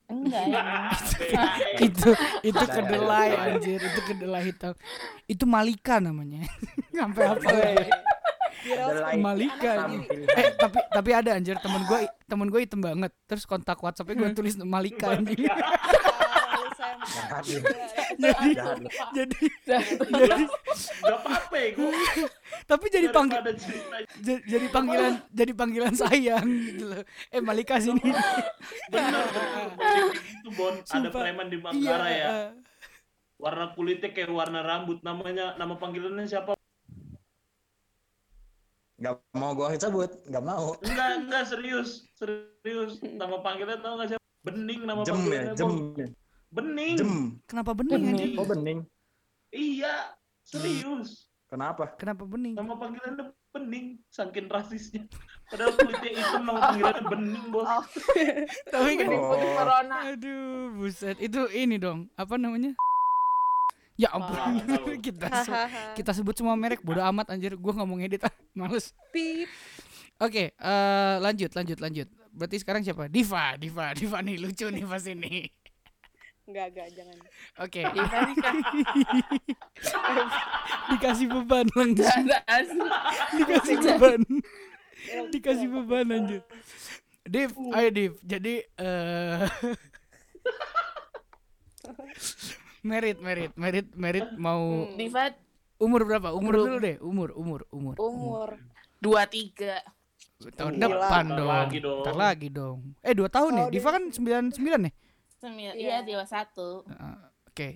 Enggak 0.06 0.44
ya. 0.46 0.62
itu 1.90 2.10
itu 2.46 2.54
Ada, 2.56 2.70
ada, 2.70 2.76
kedelai 2.78 3.30
ada. 3.34 3.46
anjir, 3.50 3.80
itu 3.82 4.00
kedelai 4.06 4.44
hitam. 4.46 4.74
Itu 5.26 5.46
Malika 5.50 5.98
namanya. 5.98 6.46
Sampai 6.94 7.24
apa? 7.26 7.42
Kedelai. 7.42 9.18
Malika. 9.18 9.90
Eh, 10.14 10.54
tapi 10.58 10.80
tapi 10.90 11.10
ada 11.10 11.34
anjir 11.34 11.58
temen 11.58 11.82
gue 11.86 12.00
temen 12.26 12.48
gue 12.50 12.62
hitam 12.62 12.82
banget. 12.82 13.10
Terus 13.26 13.50
kontak 13.50 13.82
WhatsApp-nya 13.82 14.16
gue 14.16 14.30
tulis 14.34 14.54
Malika 14.62 15.10
anjing. 15.10 15.50
Saya 16.86 18.36
Jahat 18.56 18.78
lu. 18.80 18.90
jadi 19.14 19.38
jadi 19.66 19.86
jadi 20.12 20.44
Gak 21.02 21.18
apa-apa 21.22 21.56
ya, 21.58 21.70
gue. 21.76 21.92
tapi 22.66 22.86
jadi 22.92 23.08
panggil 23.10 23.40
Daripada 23.40 23.54
cerita 23.58 23.96
jadi, 24.22 24.68
panggilan 24.70 25.14
jadi 25.32 25.52
panggilan 25.56 25.94
sayang 25.96 26.46
gitu 26.46 26.84
loh. 26.92 27.04
Eh 27.30 27.42
Malika 27.42 27.78
sini. 27.80 28.02
bener. 28.92 29.26
Kayak 29.76 30.06
gitu, 30.14 30.50
Bon. 30.56 30.76
Ada 30.82 31.10
preman 31.10 31.48
di 31.50 31.58
Manggarai 31.62 32.16
ya. 32.20 32.30
Warna 33.36 33.76
kulitnya 33.76 34.10
kayak 34.16 34.32
warna 34.32 34.64
rambut. 34.64 35.04
Namanya, 35.04 35.60
nama 35.60 35.76
panggilannya 35.76 36.26
siapa? 36.26 36.56
Gak 38.96 39.20
mau 39.36 39.52
gua 39.52 39.76
sebut, 39.76 40.08
gak 40.32 40.44
mau. 40.44 40.72
Enggak, 40.80 41.12
enggak, 41.28 41.44
serius. 41.52 42.08
Serius. 42.16 43.04
Nama 43.04 43.44
panggilannya 43.44 43.80
tau 43.84 44.00
gak 44.00 44.16
siapa? 44.16 44.24
Bening 44.46 44.88
nama 44.88 45.02
Jem 45.04 45.20
ya, 45.28 45.52
panggilannya, 45.52 45.56
jem. 45.58 45.68
Bos. 45.68 46.25
Bening. 46.50 46.96
Jem. 46.96 47.16
Kenapa 47.46 47.72
bening 47.72 47.96
Bening. 47.96 48.16
anjir? 48.16 48.30
Oh 48.36 48.46
bening. 48.46 48.80
Iya, 49.50 49.94
serius. 50.42 51.30
Kenapa? 51.46 51.94
Kenapa 51.96 52.26
bening? 52.26 52.54
Nama 52.54 52.74
panggilannya 52.74 53.26
Bening, 53.48 54.04
saking 54.10 54.52
rasisnya. 54.52 55.08
Padahal 55.48 55.72
kulitnya 55.74 56.12
hitam 56.12 56.44
nama 56.44 56.60
panggilannya 56.62 57.04
Bening, 57.08 57.46
Bos. 57.48 57.64
Oh. 57.64 57.84
Tapi 58.74 58.90
kan 58.98 59.08
Oh. 59.10 59.32
corona 59.56 59.96
Aduh, 60.12 60.76
buset. 60.76 61.16
Itu 61.18 61.48
ini 61.50 61.80
dong, 61.80 62.12
apa 62.14 62.36
namanya? 62.36 62.76
Ya 63.96 64.12
ampun, 64.12 64.36
Ah, 64.36 64.52
kita 65.06 65.28
se- 65.48 65.72
kita 65.96 66.12
sebut 66.12 66.36
semua 66.36 66.52
merek 66.54 66.84
bodo 66.84 67.00
amat 67.00 67.32
anjir. 67.32 67.56
Gua 67.56 67.72
nggak 67.72 67.88
mau 67.88 67.96
ngedit 67.96 68.28
ah, 68.28 68.34
males. 68.60 68.92
Pip. 69.10 69.48
Oke, 70.18 70.52
eh 70.52 71.16
lanjut, 71.18 71.48
lanjut, 71.50 71.80
lanjut. 71.80 72.08
Berarti 72.30 72.60
sekarang 72.60 72.84
siapa? 72.84 73.08
Diva, 73.08 73.56
Diva, 73.56 73.96
Diva 73.96 74.20
nih 74.20 74.36
lucu 74.36 74.68
nih 74.68 74.84
pas 74.84 75.04
ini. 75.06 75.48
Enggak, 76.46 76.66
enggak, 76.72 76.88
jangan. 76.94 77.18
Oke, 77.58 77.82
Diva 77.82 78.18
nih 78.22 78.36
kan 78.38 78.56
dikasih 80.94 81.26
beban 81.26 81.66
langsung, 81.74 82.26
dikasih 83.34 83.76
beban, 83.82 84.22
dikasih 85.34 85.68
beban 85.74 86.06
anjir. 86.14 86.42
Div, 87.26 87.50
ayo 87.74 87.90
Div. 87.90 88.14
Jadi 88.22 88.62
eh 88.62 89.42
merit, 92.86 93.18
merit, 93.18 93.52
merit, 93.58 93.88
merit 93.98 94.28
mau 94.38 94.86
Diva 94.94 95.34
umur 95.82 96.06
berapa? 96.06 96.30
Umur 96.38 96.62
dulu 96.62 96.78
deh, 96.78 97.02
umur, 97.02 97.34
umur, 97.34 97.66
umur. 97.74 97.96
Umur. 97.98 98.50
dua 99.02 99.26
tiga 99.26 99.82
Tahun 100.56 100.78
depan 100.78 101.26
dong. 101.34 101.50
lagi 101.50 101.82
dong. 101.82 102.06
Ntar 102.06 102.16
lagi 102.16 102.48
dong. 102.54 102.78
Eh 103.02 103.18
dua 103.18 103.34
tahun 103.34 103.52
ya? 103.58 103.66
Oh, 103.66 103.70
Diva 103.74 103.90
kan 103.90 104.14
sembilan 104.14 104.54
sembilan 104.54 104.80
nih. 104.86 104.94
Sembilan 105.46 105.76
Iya. 105.76 105.86
iya 105.86 105.98
dua 106.02 106.24
satu 106.26 106.82
Heeh, 106.84 107.18
Oke. 107.48 107.70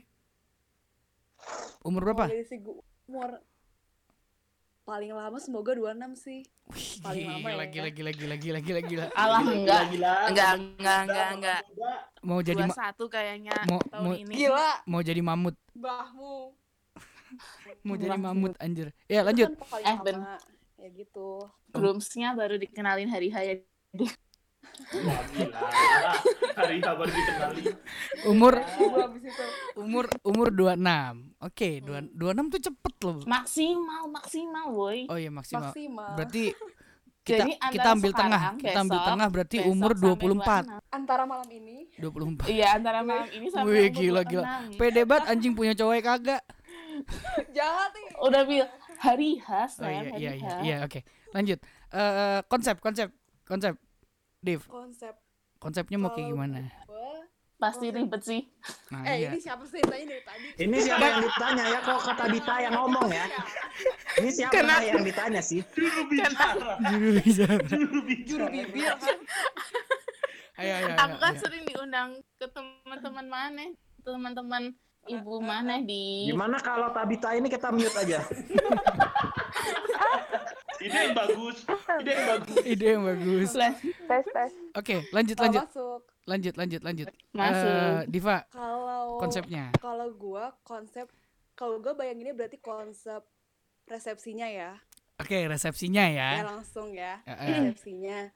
Umur 1.82 2.02
berapa? 2.04 2.28
Segi 2.44 2.68
umur 3.08 3.40
paling 4.84 5.14
lama 5.14 5.38
semoga 5.38 5.72
26 5.72 6.18
sih. 6.18 6.42
Wih, 6.68 6.98
paling 7.00 7.26
lama 7.30 7.48
ya. 7.48 7.66
gila, 7.70 7.90
gila, 7.90 8.12
gila, 8.12 8.36
gila, 8.36 8.60
gila, 8.60 8.82
gila. 8.82 9.06
alah 9.22 9.42
enggak 9.42 9.82
gila, 9.88 10.14
enggak 10.28 10.52
enggak 10.58 10.98
enggak 11.00 11.28
enggak. 11.32 11.62
Mau 12.20 12.40
jadi 12.42 12.64
satu 12.70 13.06
kayaknya 13.06 13.54
mau- 13.64 13.86
tahun 13.86 14.04
mau- 14.04 14.18
ini 14.18 14.34
Gila, 14.36 14.70
mau 14.84 15.00
jadi 15.00 15.22
mamut, 15.22 15.56
bahmu. 15.72 16.58
mau 17.86 17.96
jadi 17.96 18.18
Mamut. 18.18 18.58
anjir. 18.58 18.90
Ya, 19.06 19.22
lanjut. 19.22 19.54
Kan 19.62 19.80
Eh, 19.86 19.98
ben. 20.02 20.18
Ya 20.76 20.90
gitu. 20.92 21.46
groomsnya 21.70 22.34
baru 22.34 22.58
dikenalin 22.58 23.08
hari 23.08 23.30
H 23.30 23.38
ya 23.40 23.56
Wah, 24.80 25.22
gila. 25.30 25.60
Hari 26.56 26.78
kabar 26.80 27.08
dikenali. 27.08 27.64
Umur 28.26 28.54
Gua 28.58 29.06
habis 29.06 29.24
itu. 29.24 29.46
umur 29.76 30.06
umur 30.24 30.48
26. 30.50 31.40
Oke, 31.40 31.70
dua 31.80 32.00
26 32.04 32.54
tuh 32.54 32.62
cepet 32.68 32.94
loh. 33.02 33.18
maksimal 33.24 34.04
maksimal 34.08 34.66
boy 34.72 35.08
Oh 35.08 35.16
iya 35.16 35.30
maksimal. 35.30 35.70
Maksimal. 35.70 36.16
Berarti 36.16 36.44
kita 37.22 37.46
Jadi 37.46 37.52
kita 37.70 37.88
ambil 37.94 38.12
tengah, 38.12 38.42
sekarang, 38.42 38.58
kita 38.58 38.80
ambil 38.80 38.98
besok, 38.98 39.10
tengah 39.12 39.28
berarti 39.30 39.58
besok 39.60 39.72
umur 39.72 39.92
sampai 39.94 40.08
24. 40.10 40.64
26. 40.90 40.98
Antara 40.98 41.24
malam 41.24 41.50
ini 41.52 41.78
24. 41.96 42.50
iya 42.50 42.68
antara 42.74 43.00
malam 43.04 43.28
ini 43.30 43.48
sampai 43.48 43.70
Wih, 43.70 43.88
gila 43.94 44.22
gila. 44.24 44.44
26. 44.74 44.80
Pede 44.80 45.02
banget 45.06 45.26
anjing 45.28 45.54
punya 45.54 45.74
cowok 45.76 45.96
kagak. 46.02 46.42
jahat 47.56 47.92
nih. 47.94 48.08
udah 48.20 48.42
bil 48.44 48.66
hari 49.00 49.40
H 49.40 49.50
Oh 49.80 49.88
iya 49.88 50.02
hari 50.04 50.20
iya 50.20 50.32
iya, 50.36 50.54
iya 50.60 50.76
oke. 50.84 51.00
Lanjut. 51.32 51.60
Eh 51.94 52.40
konsep 52.48 52.76
konsep 52.80 53.08
konsep. 53.46 53.78
Div, 54.40 54.64
Konsep 54.66 55.20
konsepnya 55.60 56.00
mau 56.00 56.16
kayak 56.16 56.32
gimana? 56.32 56.72
pasti 57.60 57.92
ribet 57.92 58.24
sih 58.24 58.48
Nah, 58.88 59.04
Eh 59.04 59.20
iya. 59.20 59.36
ini 59.36 59.38
siapa 59.38 59.68
sih 59.68 59.84
tanya 59.84 60.16
dari 60.16 60.24
tadi? 60.24 60.48
Ini 60.64 60.78
siapa 60.80 61.04
yang 61.04 61.20
ditanya 61.28 61.64
ya? 61.68 61.80
Kok 61.84 62.00
kata 62.08 62.26
Dita 62.32 62.56
yang 62.64 62.74
ngomong 62.74 63.08
ya? 63.12 63.26
Ini 64.16 64.30
siapa 64.32 64.54
Kenapa? 64.56 64.88
yang 64.88 65.04
ditanya 65.04 65.42
sih? 65.44 65.60
Juru 65.76 66.08
bicara. 66.08 66.80
Juru 66.88 67.10
bicara. 67.20 67.56
Juru 67.68 68.00
bicara. 68.08 68.26
Juru 68.32 68.46
bibir 68.48 68.88
kan? 68.96 69.18
Ayo 70.56 70.72
ayo. 70.74 70.88
aku 70.96 71.04
ayo, 71.12 71.20
kan 71.20 71.34
ayo. 71.36 71.42
sering 71.44 71.64
diundang 71.68 72.10
ke 72.40 72.48
teman-teman 72.48 73.26
mana 73.28 73.64
teman-teman 74.00 74.64
ibu 75.06 75.36
mana 75.40 75.84
di 75.84 76.32
Gimana 76.32 76.64
kalau 76.64 76.96
Tabita 76.96 77.36
ini 77.36 77.52
kita 77.52 77.76
mute 77.76 77.92
aja? 77.92 78.24
Ide 80.80 80.98
yang 81.12 81.16
bagus. 81.16 81.58
Ide 82.00 82.12
yang 82.16 82.28
bagus. 82.28 82.56
Ide 82.64 82.86
yang 82.88 83.04
bagus. 83.04 83.50
Tes 84.08 84.26
tes. 84.32 84.52
Oke, 84.76 84.96
lanjut 85.12 85.38
lanjut 85.38 85.64
masuk. 85.68 86.02
lanjut 86.24 86.54
lanjut 86.56 86.82
lanjut. 86.82 87.08
Masuk. 87.36 87.68
Eh, 87.68 88.02
Diva, 88.08 88.38
Kalau 88.48 89.20
konsepnya. 89.20 89.66
kalau 89.82 90.08
gua 90.16 90.56
konsep 90.64 91.12
kalau 91.60 91.84
gua 91.84 91.98
bayanginnya 91.98 92.32
berarti 92.32 92.56
konsep 92.64 93.20
resepsinya 93.90 94.48
ya. 94.48 94.80
Oke, 95.20 95.36
resepsinya 95.52 96.08
ya. 96.08 96.30
Ya 96.40 96.46
langsung 96.48 96.96
ya. 96.96 97.20
Eh, 97.28 97.32
eh. 97.36 97.48
Resepsinya. 97.60 98.32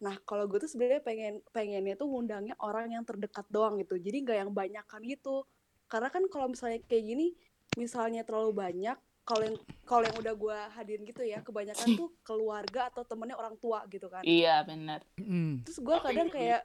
Nah, 0.00 0.16
kalau 0.24 0.48
gue 0.48 0.62
tuh 0.62 0.70
sebenarnya 0.70 1.02
pengen 1.04 1.44
pengennya 1.52 1.92
tuh 1.98 2.08
ngundangnya 2.08 2.56
orang 2.62 2.94
yang 2.94 3.04
terdekat 3.04 3.44
doang 3.52 3.76
gitu. 3.82 3.98
Jadi 4.00 4.24
nggak 4.24 4.38
yang 4.46 4.52
banyakan 4.54 5.00
gitu. 5.04 5.44
Karena 5.90 6.08
kan 6.08 6.24
kalau 6.30 6.48
misalnya 6.48 6.80
kayak 6.86 7.04
gini, 7.04 7.26
misalnya 7.74 8.22
terlalu 8.22 8.54
banyak, 8.54 8.96
kalau 9.30 9.44
yang 9.44 9.56
kalau 9.84 10.02
yang 10.02 10.16
udah 10.16 10.34
gua 10.34 10.58
hadirin 10.70 11.02
gitu 11.02 11.22
ya, 11.22 11.38
kebanyakan 11.40 11.86
tuh 11.92 12.10
keluarga 12.20 12.86
atau 12.86 13.02
temennya 13.02 13.34
orang 13.34 13.54
tua 13.56 13.82
gitu 13.86 14.06
kan. 14.06 14.22
iya 14.22 14.62
benar 14.62 15.02
Mm. 15.16 15.62
Terus 15.62 15.78
gua 15.78 15.96
Tapi 15.96 16.06
kadang 16.10 16.28
kayak 16.28 16.60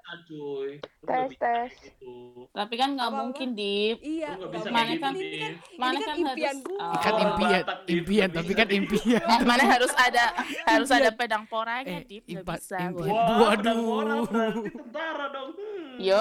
Tes, 1.05 1.30
tes. 1.36 1.70
gitu. 1.78 2.49
tapi 2.49 2.74
kan 2.76 2.89
nggak 2.91 3.11
mungkin 3.11 3.53
dip 3.53 3.97
iya, 3.99 4.34
nggak 4.34 4.49
bisa 4.51 4.68
Mana 4.68 4.93
kan- 4.95 5.13
gitu, 5.13 5.22
ini 5.22 5.38
kan 5.38 5.53
mana 5.76 5.93
kan 5.95 6.01
kan 6.01 6.16
impian 6.18 6.34
harus- 6.49 6.66
gua. 6.66 6.80
Oh. 6.82 6.97
Kan 6.97 7.13
impian, 7.20 7.61
Din. 7.61 7.93
impian, 7.95 8.30
tapi 8.32 8.51
kan 8.51 8.68
impian. 8.72 9.22
mana 9.47 9.63
harus 9.68 9.93
ada 9.95 10.26
harus 10.66 10.89
ada 10.89 11.09
pedang 11.11 11.45
poranya 11.45 12.01
Eh, 12.01 12.26
impa- 12.28 12.57
bisa 12.57 12.78
impian. 12.80 12.93
boy. 12.95 13.07
Wah, 13.07 13.53
Waduh. 13.53 14.26
tentara 14.66 15.26
dong. 15.30 15.49
Hmm. 15.53 15.97
yo 15.97 16.20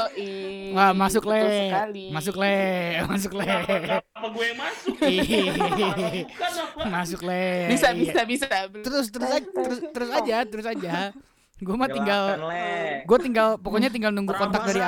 Wah, 0.73 0.93
masuk 0.93 1.25
le. 1.25 1.43
Masuk 2.11 2.37
le, 2.37 2.57
masuk 3.11 3.33
le. 3.35 3.47
Kenapa 3.47 4.27
gue 4.29 4.45
yang 4.45 4.59
masuk? 4.59 4.95
Ih. 6.35 6.37
Bukan 6.37 6.53
apa? 6.61 6.81
Masuk 6.91 7.21
le. 7.23 7.71
bisa 7.71 7.89
Iya. 7.89 7.95
bisa 7.95 8.21
bisa 8.25 8.47
Terus 8.83 9.07
terus 9.09 9.31
aja, 9.31 9.47
terus 9.47 9.79
terus 9.89 10.11
aja, 10.11 10.37
terus 10.43 10.67
aja. 10.67 10.93
Gue 11.57 11.77
mah 11.79 11.87
tinggal 11.87 12.23
Le. 12.45 13.07
gue 13.07 13.19
tinggal 13.21 13.55
pokoknya 13.57 13.87
tinggal 13.89 14.11
nunggu 14.11 14.35
kontak 14.35 14.67
dari. 14.67 14.83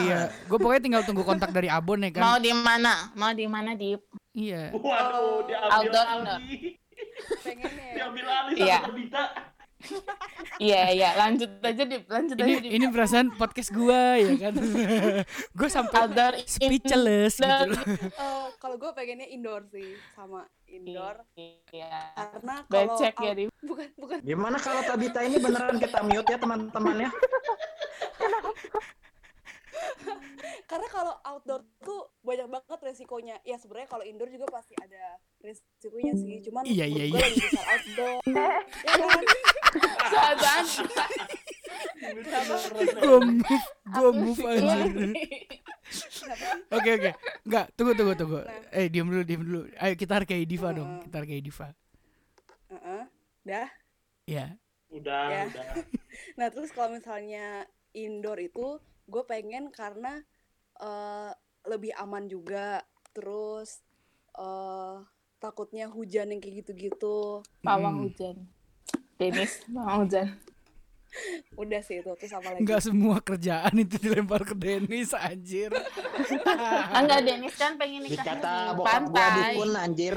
Iya, 0.00 0.30
gue 0.46 0.54
pokoknya 0.56 0.80
tinggal 0.80 1.02
tunggu 1.02 1.26
kontak 1.26 1.50
dari 1.50 1.66
Abon 1.66 1.98
ya 1.98 2.14
mau 2.14 2.38
kan. 2.38 2.40
di 2.40 2.52
mana 2.54 2.94
mau 3.12 3.34
di 3.34 3.44
mana 3.44 3.74
dip 3.74 4.06
Iya. 4.30 4.70
Waduh, 4.70 5.44
diambil 5.44 5.96
alih. 5.96 6.78
pengennya 7.42 7.66
ya. 7.82 7.94
Diambil 7.96 8.26
alih 8.28 8.54
Iya. 8.54 8.78
sama 8.78 8.94
Dita. 8.94 9.24
Iya 10.58 10.82
iya. 10.90 11.10
Lanjut 11.14 11.50
aja 11.60 11.82
dip. 11.82 12.04
Lanjut 12.06 12.36
aja 12.36 12.46
Ini 12.46 12.56
dip. 12.60 12.72
ini 12.72 12.86
perasaan 12.88 13.28
podcast 13.34 13.70
gua 13.72 14.16
ya 14.16 14.32
kan. 14.38 14.54
gue 15.58 15.68
sampai 15.68 15.96
outdoor 16.02 16.34
speechless 16.44 17.38
gitu 17.38 17.64
loh. 17.70 17.82
Eh, 18.16 18.46
kalau 18.56 18.76
gue 18.76 18.90
pengennya 18.92 19.28
indoor 19.28 19.66
sih 19.68 19.94
sama 20.12 20.46
indoor. 20.66 21.22
Iya. 21.36 22.12
Karena 22.14 22.54
kalau 22.66 22.96
becek 22.96 23.14
ya 23.18 23.32
dip. 23.34 23.50
bukan 23.60 23.88
bukan. 23.96 24.18
Gimana 24.22 24.56
kalau 24.56 24.80
Tabita 24.82 25.20
ini 25.22 25.36
beneran 25.38 25.76
kita 25.76 26.00
mute 26.02 26.28
ya 26.28 26.38
teman-teman 26.38 26.96
ya? 27.06 27.10
Karena 30.76 30.92
kalau 30.92 31.14
outdoor 31.24 31.64
tuh 31.80 32.12
banyak 32.20 32.52
banget 32.52 32.80
resikonya 32.84 33.40
ya 33.48 33.56
sebenarnya 33.56 33.88
kalau 33.88 34.04
indoor 34.04 34.28
juga 34.28 34.44
pasti 34.52 34.76
ada 34.76 35.16
resikonya 35.40 36.12
sih 36.20 36.44
cuman 36.44 36.68
Iya, 36.68 36.84
iya, 36.84 37.04
gue 37.08 37.16
iya. 37.16 37.26
lebih 37.32 37.44
besar 37.48 37.64
outdoor 37.64 38.20
ya 38.84 38.92
kan 39.00 39.24
Sahabat. 40.06 40.64
Gue 43.00 43.20
move, 43.24 43.64
gue 43.88 44.10
move 44.12 44.42
aja. 44.44 44.76
Oke 46.72 46.90
oke, 46.92 47.10
nggak 47.48 47.66
tunggu 47.72 47.92
tunggu 47.96 48.14
tunggu. 48.16 48.40
Eh 48.68 48.92
diam 48.92 49.08
dulu 49.08 49.24
diam 49.24 49.42
dulu. 49.44 49.60
Ayo 49.80 49.96
kita 49.96 50.20
hargai 50.20 50.44
Diva 50.44 50.76
dong, 50.76 51.00
kita 51.08 51.16
hargai 51.24 51.40
Diva. 51.40 51.72
Heeh. 52.68 53.02
dah 53.48 53.68
Ya. 54.28 54.46
Udah, 54.92 55.24
Ya. 55.32 55.42
udah. 55.48 55.64
nah 56.38 56.48
terus 56.52 56.68
kalau 56.76 56.92
misalnya 56.92 57.64
indoor 57.96 58.36
itu 58.44 58.76
gue 59.08 59.22
pengen 59.24 59.72
karena 59.72 60.20
eh, 60.80 61.30
lebih 61.66 61.92
aman 61.96 62.28
juga. 62.28 62.82
Terus 63.16 63.80
eh 64.36 64.96
takutnya 65.40 65.88
hujan 65.88 66.32
yang 66.32 66.40
kayak 66.40 66.64
gitu-gitu. 66.64 67.40
Pawang 67.64 67.96
Hmm. 68.00 68.04
hujan. 68.08 68.36
Dennis 69.16 69.64
pawang 69.72 70.04
hujan 70.08 70.28
Udah 71.54 71.80
sih 71.80 71.98
itu 71.98 72.10
terus 72.14 72.32
apa 72.32 72.48
lagi? 72.48 72.60
Enggak 72.60 72.80
semua 72.80 73.16
kerjaan 73.18 73.74
itu 73.74 73.96
dilempar 73.96 74.42
ke 74.42 74.54
Denis 74.54 75.10
anjir. 75.12 75.72
Ah, 76.46 77.00
enggak 77.00 77.20
Dennis 77.22 77.54
kan 77.54 77.74
pengen 77.74 78.02
nikah 78.02 78.22
Dikata 78.22 78.52
di 78.52 78.76
bokap 78.76 79.02
gua 79.02 79.16
pantai. 79.16 79.52
dukun 79.52 79.70
anjir. 79.74 80.14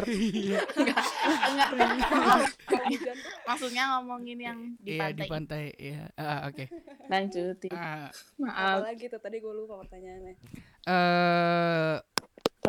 Enggak. 1.45 1.69
Tuh 1.69 3.13
Maksudnya 3.45 3.83
ngomongin 3.91 4.39
yang 4.39 4.57
di 4.77 4.91
Iya 4.91 5.01
pantai. 5.01 5.15
di 5.15 5.23
pantai. 5.25 5.63
Iya. 5.75 6.03
Ah, 6.15 6.39
oke. 6.45 6.65
Lanjutin. 7.07 7.71
Ah, 7.71 8.09
Maaf. 8.37 8.77
apa 8.77 8.85
lagi 8.85 9.05
tuh 9.07 9.19
tadi 9.19 9.37
gue 9.37 9.53
lupa 9.53 9.79
pertanyaannya. 9.79 10.33
eh 10.81 11.95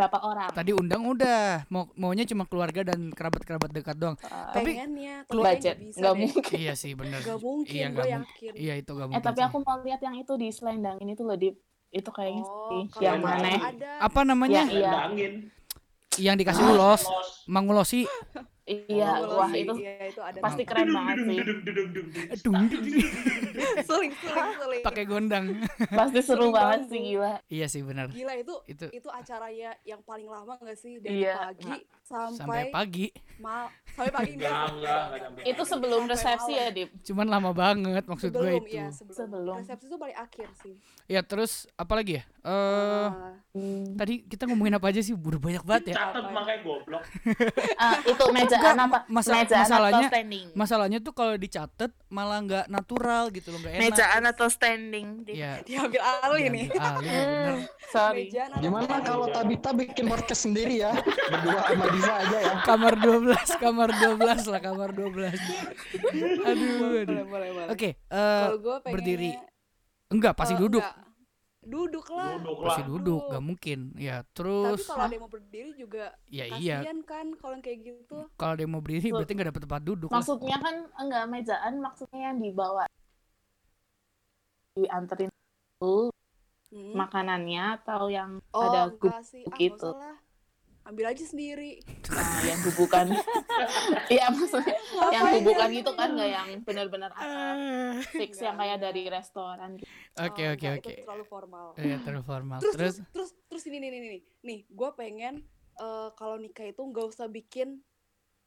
Berapa 0.01 0.19
orang? 0.23 0.49
tadi 0.51 0.73
undang 0.73 1.03
udah 1.05 1.69
mau 1.69 1.85
maunya 1.95 2.25
cuma 2.25 2.43
keluarga 2.43 2.81
dan 2.83 3.11
kerabat-kerabat 3.11 3.69
dekat 3.69 3.95
doang. 3.95 4.17
Tapi- 4.17 4.73
Pengennya 4.73 5.23
Kelu- 5.25 5.43
tapi 5.43 5.55
budget 5.55 5.77
nggak 5.93 6.15
mungkin. 6.17 6.55
iya 6.57 6.73
sih 6.73 6.93
bener. 6.93 7.21
Gak 7.21 7.37
mungkin, 7.39 7.69
Iya 7.71 7.87
gue 7.87 7.95
nggak 7.95 8.09
mungkin. 8.17 8.49
yakin. 8.49 8.53
Iya 8.57 8.75
itu 8.77 8.91
gak 8.91 8.97
Eh 8.99 9.09
mungkin. 9.11 9.27
tapi 9.27 9.39
sih. 9.39 9.47
aku 9.47 9.57
mau 9.61 9.77
lihat 9.79 10.01
yang 10.01 10.17
itu 10.17 10.33
di 10.35 10.49
selendang 10.49 10.97
ini 10.99 11.13
tuh 11.13 11.25
loh 11.25 11.37
di 11.37 11.53
itu 11.91 12.07
kayaknya 12.09 12.43
Oh, 12.43 12.71
sih 12.89 13.03
yang 13.03 13.21
mana? 13.21 13.51
Ada. 13.69 13.93
apa 14.01 14.21
namanya? 14.23 14.63
Ya, 14.65 15.05
iya. 15.11 15.29
Yang 16.17 16.37
dikasih 16.39 16.65
ulos, 16.67 17.03
Los. 17.03 17.29
mangulosi. 17.47 18.03
Iya, 18.63 19.09
Kalau 19.19 19.37
wah 19.37 19.49
sih, 19.49 19.63
itu 19.63 19.75
iya, 19.77 20.07
itu 20.07 20.21
ada. 20.21 20.39
pasti 20.39 20.63
keren 20.63 20.89
banget 20.89 21.17
sih. 21.25 21.39
Suling, 22.41 22.71
suling, 23.83 24.13
suling. 24.15 24.83
Pakai 24.83 25.05
gondang. 25.05 25.45
Pasti 25.99 26.21
seru 26.21 26.51
banget 26.51 26.87
sih 26.87 27.01
gila. 27.05 27.35
iya 27.47 27.67
sih 27.67 27.81
benar. 27.81 28.09
Gila 28.09 28.37
itu 28.37 28.55
Itu 28.67 28.87
itu 28.91 29.09
acaranya 29.09 29.75
yang 29.83 30.01
paling 30.01 30.27
lama 30.27 30.55
gak 30.57 30.77
sih 30.77 30.99
dari 30.99 31.21
Iya. 31.21 31.51
pagi 31.51 31.75
sampai 32.03 32.37
sampai, 32.37 32.63
pagi. 32.71 33.07
mal 33.39 33.71
sampai 33.89 34.11
pagi 34.11 34.33
enggak 34.35 34.51
enggak 34.71 35.03
enggak 35.31 35.45
Itu 35.47 35.63
sebelum 35.65 36.03
Sampai 36.03 36.13
resepsi 36.13 36.53
malam. 36.53 36.61
ya, 36.61 36.67
Dip. 36.73 36.89
Cuman 37.03 37.27
lama 37.29 37.51
banget 37.51 38.05
maksud 38.05 38.29
gue 38.29 38.39
sebelum 38.39 38.63
itu. 38.63 38.77
ya 38.77 38.87
sebelum. 38.91 39.17
Sebelum. 39.17 39.55
resepsi 39.59 39.85
itu 39.87 39.97
paling 39.97 40.19
akhir 40.19 40.49
sih 40.57 40.75
Ya 41.07 41.21
terus 41.21 41.53
apa 41.75 41.93
lagi 41.93 42.13
ya? 42.13 42.25
Eh 42.41 43.09
Ah, 43.11 43.35
tadi 43.97 44.23
kita 44.23 44.47
ngomongin 44.47 44.75
apa 44.75 44.89
aja 44.89 45.01
sih? 45.01 45.11
Udah 45.13 45.37
banyak 45.37 45.63
banget 45.63 45.85
ya. 45.91 45.95
catat 46.01 46.25
makanya 46.29 46.61
goblok 46.63 47.03
Ah, 47.77 47.99
itu 48.01 48.25
mejaan 48.31 48.60
Enggak, 48.61 48.75
masa- 49.09 49.33
mejaan 49.33 49.63
masalahnya- 49.63 49.97
atau 49.99 50.13
standing? 50.13 50.47
Masalahnya 50.53 50.99
tuh 51.01 51.13
kalau 51.13 51.35
dicatat 51.35 51.91
malah 52.07 52.39
nggak 52.41 52.67
natural 52.67 53.25
gitu 53.31 53.49
loh, 53.49 53.59
nggak 53.59 53.75
enak. 53.75 53.83
Mejaan 53.89 54.23
atau 54.25 54.47
standing? 54.47 55.07
Dip? 55.25 55.35
Ya. 55.35 55.53
diambil 55.67 56.01
alih 56.01 56.45
nih 56.47 56.65
alih, 56.77 57.07
ya 57.07 57.23
bener. 57.25 57.55
Sorry. 57.95 58.25
Meja 58.27 58.45
Gimana 58.57 58.95
kalau 59.01 59.27
Tabita 59.27 59.71
bikin 59.73 60.05
podcast 60.07 60.43
sendiri 60.45 60.79
ya? 60.79 60.93
Berdua 60.95 61.61
sama 61.65 61.85
Diva 61.89 62.15
aja 62.17 62.39
ya. 62.39 62.55
Kamar 62.63 62.95
12, 62.95 63.35
kamar 63.59 63.89
12 63.91 64.47
lah, 64.47 64.61
kamar 64.61 64.89
12. 64.93 65.35
Aduh, 66.41 67.03
aduh. 67.03 67.17
Oke, 67.69 67.89
eh 67.93 68.43
kalau 68.43 68.59
gue 68.59 68.75
pengennya 68.81 68.95
berdiri. 68.95 69.31
enggak 70.09 70.35
pasti 70.35 70.55
eh, 70.55 70.61
duduk. 70.61 70.83
enggak. 70.83 71.10
Duduk 71.61 72.07
lah 72.09 72.41
duduk 72.41 72.57
Pasti 72.65 72.83
lah 72.83 72.89
duduk, 72.89 73.21
nggak 73.29 73.45
mungkin. 73.45 73.79
Ya, 74.01 74.17
tapi 74.25 74.33
terus 74.33 74.81
kalau 74.89 75.05
ada 75.05 75.15
yang 75.15 75.25
mau 75.25 75.33
berdiri 75.33 75.71
juga 75.77 76.05
ya 76.33 76.45
iya, 76.57 76.81
kasihan 76.81 76.99
kan 77.05 77.27
kalau 77.37 77.53
yang 77.59 77.65
kayak 77.65 77.81
gitu. 77.85 78.19
Kalau 78.41 78.55
dia 78.57 78.67
mau 78.67 78.81
berdiri 78.81 79.09
berarti 79.13 79.33
nggak 79.37 79.49
dapet 79.53 79.63
tempat 79.69 79.83
duduk 79.85 80.09
lah. 80.09 80.17
Maksudnya 80.21 80.57
kan 80.59 80.77
enggak 80.97 81.25
mejaan, 81.29 81.73
maksudnya 81.85 82.21
yang 82.33 82.39
dibawa. 82.41 82.85
Dianterin 84.79 85.29
dulu 85.81 86.15
Hmm. 86.71 86.95
makanannya 86.95 87.83
atau 87.83 88.07
yang 88.07 88.39
oh 88.55 88.63
ada 88.63 88.95
enggak 88.95 89.27
sih. 89.27 89.43
Ah 89.43 90.15
ambil 90.81 91.13
aja 91.13 91.23
sendiri 91.23 91.85
nah, 92.09 92.41
yang 92.43 92.59
gubukan. 92.63 93.07
Iya 94.13 94.27
maksudnya 94.29 94.75
yang 95.13 95.25
ya? 95.31 95.69
gitu 95.71 95.93
kan 95.93 96.09
nggak 96.11 96.31
yang 96.31 96.49
benar-benar 96.65 97.11
Ah. 97.15 98.01
fix 98.03 98.41
yang 98.41 98.57
kayak 98.57 98.81
dari 98.81 99.07
restoran 99.07 99.77
gitu. 99.77 99.87
Oke, 100.19 100.43
Oh, 100.43 100.55
oke, 100.57 100.67
oke. 100.73 100.91
itu 100.91 101.05
terlalu 101.05 101.25
formal 101.25 101.67
Ya, 101.77 101.97
terlalu 102.03 102.25
formal. 102.25 102.59
terus 102.59 102.75
Terus 102.75 102.95
terus 102.97 103.09
terus 103.13 103.31
terus 103.47 103.65
ini 103.67 103.77
nih 103.79 103.89
nih 103.89 104.01
nih 104.01 104.23
nih 104.43 104.59
gue 104.67 104.91
pengen 104.95 105.35
eh, 105.77 106.09
kalau 106.15 106.37
nikah 106.37 106.67
itu 106.67 106.81
nggak 106.81 107.07
usah 107.07 107.27
bikin 107.27 107.85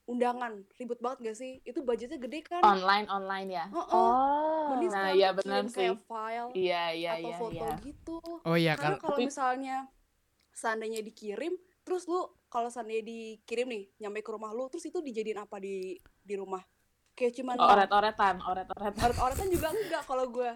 undangan 0.04 0.68
ribet 0.76 1.00
banget 1.00 1.18
gak 1.24 1.38
sih 1.40 1.64
itu 1.64 1.80
budgetnya 1.80 2.20
gede 2.20 2.44
kan 2.44 2.60
Online 2.62 3.08
online 3.08 3.50
ya. 3.50 3.66
Oh, 3.72 3.80
oh. 3.80 3.88
Oh. 3.88 4.64
Mending 4.76 4.92
Nah, 4.92 5.12
iya 5.12 5.30
kirim 5.32 5.40
benar 5.40 5.64
kayak 5.66 5.72
sih. 5.96 6.04
file 6.04 6.50
Iya 6.52 6.84
iya 6.92 7.10
atau 7.16 7.24
iya 7.24 7.38
foto 7.38 7.54
iya. 7.56 7.72
gitu 7.80 8.18
Oh 8.44 8.58
iya, 8.58 8.74
karena 8.76 8.98
kan 8.98 9.02
kalau 9.02 9.18
misalnya 9.22 9.78
seandainya 10.52 11.00
dikirim 11.00 11.56
terus 11.84 12.04
lu 12.06 12.20
kalau 12.48 12.68
seandainya 12.68 13.04
dikirim 13.04 13.68
nih 13.68 13.84
nyampe 14.00 14.20
ke 14.20 14.30
rumah 14.30 14.50
lu 14.50 14.68
terus 14.68 14.84
itu 14.84 14.98
dijadiin 14.98 15.38
apa 15.38 15.58
di 15.58 15.96
di 16.18 16.34
rumah 16.34 16.64
kayak 17.14 17.34
cuman 17.36 17.56
Oh, 17.56 17.70
oret-oretan, 17.70 18.42
oret-oretan. 18.42 18.98
oret-oretan 19.00 19.48
juga 19.48 19.68
enggak 19.70 20.04
kalau 20.04 20.26
gue 20.28 20.50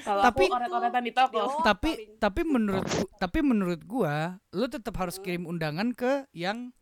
Kalau 0.00 0.22
Tapi- 0.24 0.46
aku 0.46 0.56
oret-oretan 0.56 1.02
di 1.02 1.12
toko. 1.12 1.36
Oh, 1.38 1.60
tapi 1.60 1.90
paling. 1.92 2.10
tapi 2.16 2.40
menurut 2.42 2.84
tapi 3.18 3.38
menurut 3.40 3.80
gua 3.84 4.16
lu 4.50 4.66
tetap 4.66 4.96
harus 4.96 5.18
kirim 5.18 5.44
undangan 5.44 5.92
ke 5.92 6.24
yang 6.32 6.72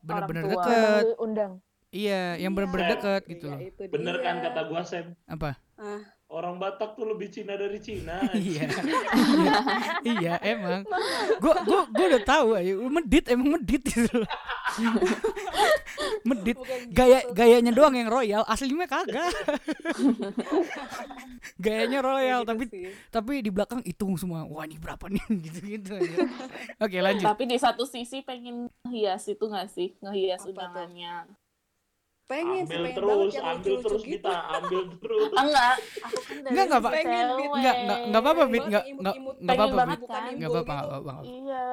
benar-benar 0.00 0.46
deket. 0.46 1.02
Undang. 1.18 1.58
Iya, 1.88 2.36
yang 2.36 2.52
Iya. 2.52 2.56
benar-benar 2.56 2.88
deket 2.94 3.22
gitu 3.26 3.46
Iya, 3.48 3.52
loh. 3.52 3.60
itu 3.64 3.82
bener 3.88 4.16
kan 4.20 4.34
kata 4.38 4.60
gua 4.64 4.82
Sam 4.82 5.06
Apa? 5.24 5.50
Ah. 5.74 6.02
Orang 6.26 6.58
Batak 6.58 6.98
tuh 6.98 7.06
lebih 7.06 7.30
Cina 7.30 7.54
dari 7.54 7.78
Cina 7.78 8.18
Iya. 8.34 8.66
iya, 10.18 10.34
emang. 10.42 10.82
Gua 11.38 11.54
gua 11.62 11.82
gua 11.86 12.06
udah 12.10 12.22
tahu 12.26 12.48
aja, 12.58 12.72
medit 12.90 13.24
emang 13.30 13.48
medit 13.58 13.82
gitu 13.86 14.22
loh. 14.22 14.30
medit. 16.28 16.58
Gitu. 16.58 16.90
Gaya 16.90 17.22
gayanya 17.30 17.70
doang 17.70 17.94
yang 17.94 18.10
royal, 18.10 18.42
aslinya 18.50 18.90
kagak. 18.90 19.30
gayanya 21.62 22.02
royal 22.02 22.42
gitu 22.42 22.50
tapi 22.52 22.64
sih. 22.68 22.84
tapi 23.08 23.32
di 23.40 23.50
belakang 23.54 23.80
hitung 23.86 24.18
semua. 24.18 24.44
Wah, 24.46 24.66
ini 24.66 24.76
berapa 24.82 25.06
nih 25.06 25.22
gitu-gitu 25.46 25.94
aja. 25.94 26.16
Oke, 26.82 26.98
lanjut. 26.98 27.26
Tapi 27.26 27.42
di 27.46 27.56
satu 27.56 27.86
sisi 27.86 28.20
pengen 28.26 28.66
ngehias 28.84 29.30
itu 29.30 29.44
nggak 29.46 29.68
sih? 29.70 29.94
Ngehias 30.02 30.42
Apa 30.50 30.74
tuh? 30.74 31.45
Pengen 32.26 32.62
sih 32.62 32.74
ambil 32.74 32.82
pengen 32.82 32.96
terus 32.96 33.06
banget 33.06 33.42
ambil 33.46 33.54
lucu-lucu 33.72 33.84
terus 33.86 34.02
gitu 34.02 34.12
kita 34.18 34.34
ambil 34.52 34.80
terus 35.00 35.30
Ah, 35.30 35.42
enggak, 35.42 35.74
aku 36.02 36.18
kan 36.18 36.36
dari 36.36 36.50
Enggak, 36.50 36.64
enggak, 36.66 36.80
Pak. 36.80 36.90
sisi 36.90 36.96
Pengen, 36.98 37.16
Bit. 37.16 37.36
cewek. 37.36 37.54
Enggak, 37.56 37.74
enggak, 37.76 37.98
enggak 38.02 38.20
apa-apa, 38.20 38.42
Bit. 38.44 38.62
Enggak, 38.62 38.84
enggak, 38.84 39.14
enggak 39.16 39.36
Pengen 39.38 39.54
apa-apa, 39.56 39.76
banget 39.76 39.98
Bit. 39.98 40.08
kan? 40.08 40.22
Enggak 40.28 40.50
apa-apa, 40.50 40.74
enggak 40.74 40.86
apa-apa. 40.86 40.96
enggak 40.96 41.16
apa-apa. 41.16 41.36
Iya. 41.46 41.66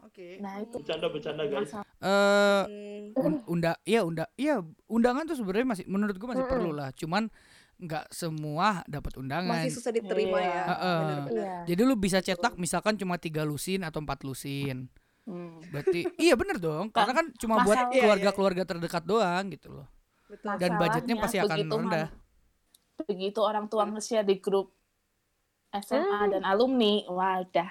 oke 0.00 0.26
Nah, 0.40 0.54
itu 0.58 0.76
bercanda 0.76 1.06
bercanda 1.08 1.42
guys. 1.44 1.72
Eh, 2.00 2.62
Hmm, 3.10 3.26
un- 3.26 3.44
unda 3.50 3.72
iya 3.82 4.00
unda 4.00 4.24
iya 4.34 4.54
undangan 4.86 5.24
tuh 5.24 5.34
sebenarnya 5.34 5.66
masih 5.68 5.84
menurut 5.84 6.16
gua 6.16 6.28
masih 6.30 6.46
perlu 6.46 6.70
lah 6.70 6.88
cuman 6.92 7.28
nggak 7.76 8.08
semua 8.10 8.84
dapat 8.86 9.12
undangan 9.16 9.52
masih 9.58 9.72
susah 9.74 9.90
diterima 9.90 10.36
Iya. 10.36 10.48
ya 10.48 10.62
Heeh. 10.66 10.96
benar-benar 10.98 11.34
Iya. 11.34 11.56
jadi 11.66 11.80
lu 11.82 11.96
bisa 11.96 12.18
cetak 12.18 12.54
misalkan 12.54 12.94
cuma 12.94 13.16
tiga 13.16 13.42
lusin 13.42 13.82
atau 13.82 13.98
empat 13.98 14.20
lusin 14.22 14.88
Hmm. 15.30 15.62
berarti 15.70 16.00
iya 16.18 16.34
bener 16.34 16.58
dong. 16.58 16.90
Karena 16.94 17.12
kan 17.14 17.26
cuma 17.38 17.62
buat 17.62 17.78
masalah- 17.78 17.94
iya. 17.94 18.02
keluarga-keluarga 18.02 18.62
terdekat 18.66 19.04
doang 19.06 19.44
gitu 19.54 19.68
loh. 19.70 19.86
Betul. 20.26 20.58
Dan 20.58 20.70
budgetnya 20.74 21.14
pasti 21.18 21.38
akan 21.38 21.48
begitu 21.54 21.74
rendah. 21.78 22.06
Mam- 22.10 22.18
Begitu 23.00 23.40
orang 23.40 23.64
tua 23.64 23.88
nge-share 23.88 24.26
di 24.26 24.36
grup 24.36 24.74
SMA 25.72 26.34
dan 26.34 26.42
alumni, 26.42 27.06
wadah, 27.06 27.70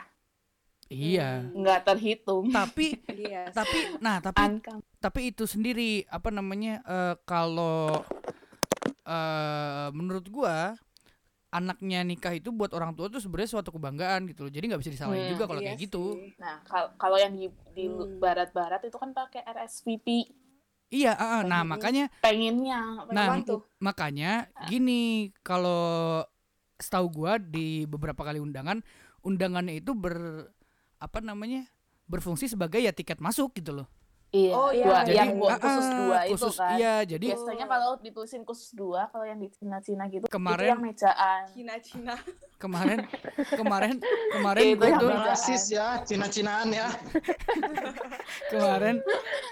iya. 0.87 1.43
Hmm, 1.45 1.61
nggak 1.61 1.79
terhitung. 1.85 2.47
tapi 2.49 2.95
iya. 3.27 3.51
tapi 3.51 3.99
nah 3.99 4.17
tapi 4.17 4.39
Ankam. 4.41 4.79
tapi 4.97 5.29
itu 5.29 5.43
sendiri 5.45 6.07
apa 6.07 6.31
namanya 6.31 6.79
eh, 6.81 7.15
kalau 7.27 7.91
eh 9.03 9.87
menurut 9.91 10.25
gua 10.29 10.79
anaknya 11.49 12.05
nikah 12.05 12.33
itu 12.37 12.53
buat 12.53 12.69
orang 12.77 12.93
tua 12.93 13.09
tuh 13.09 13.17
sebenarnya 13.17 13.57
suatu 13.57 13.73
kebanggaan 13.73 14.29
gitu 14.29 14.45
loh 14.45 14.51
jadi 14.53 14.69
nggak 14.69 14.81
bisa 14.85 14.93
disalahin 14.93 15.25
Hmm, 15.25 15.33
juga 15.33 15.43
kalau 15.49 15.61
Iya 15.61 15.67
kayak 15.73 15.81
gitu 15.81 16.03
sih. 16.13 16.29
Nah, 16.37 16.55
kal- 16.61 16.93
kalau 17.01 17.17
yang 17.17 17.33
di 17.33 17.47
di 17.73 17.85
Hmm. 17.89 18.21
barat-barat 18.21 18.81
itu 18.85 18.97
kan 19.01 19.09
pakai 19.17 19.41
RSVP. 19.45 20.07
iya 20.89 21.13
ah, 21.17 21.41
ah. 21.41 21.41
nah 21.45 21.61
makanya 21.65 22.09
Pengennya, 22.21 23.01
Nah, 23.09 23.25
Apaan 23.29 23.41
tuh? 23.45 23.61
makanya 23.81 24.31
gini 24.69 25.33
kalau 25.41 26.21
setahu 26.79 27.07
gua 27.11 27.33
di 27.41 27.83
beberapa 27.89 28.21
kali 28.23 28.39
undangan 28.39 28.79
undangannya 29.25 29.81
itu 29.81 29.91
ber 29.97 30.47
apa 30.99 31.19
namanya 31.19 31.67
berfungsi 32.07 32.47
sebagai 32.51 32.79
ya 32.81 32.91
tiket 32.95 33.19
masuk 33.21 33.53
gitu 33.57 33.71
loh 33.83 33.87
Iya, 34.29 34.53
Oh, 34.53 34.69
iya. 34.69 34.85
dua, 34.85 34.99
Jadi, 35.01 35.17
yang 35.17 35.31
buat 35.35 35.57
khusus 35.57 35.81
ah, 35.83 35.97
dua 35.97 36.19
khusus, 36.23 36.53
itu 36.53 36.61
kan. 36.61 36.77
iya 36.77 36.95
jadi 37.01 37.25
Biasanya 37.33 37.65
kalau 37.65 37.91
ditulisin 37.97 38.43
khusus 38.43 38.69
dua, 38.71 39.09
kalau 39.09 39.25
yang 39.25 39.37
di 39.37 39.49
Cina-Cina 39.49 40.05
gitu, 40.07 40.25
Kemarin- 40.27 40.61
itu 40.61 40.71
yang 40.71 40.83
mejaan. 40.83 41.41
Cina-Cina 41.49 42.13
kemarin 42.55 42.99
kemarin 43.59 43.95
kemarin 44.31 44.63
Itu 44.67 44.77
gua 44.77 44.87
yang 44.87 44.99
tuh. 44.99 45.09
Rasis 45.25 45.63
ya, 45.71 45.87
Cina-Cinaan 46.03 46.69
ya. 46.69 46.93
kemarin 48.51 48.95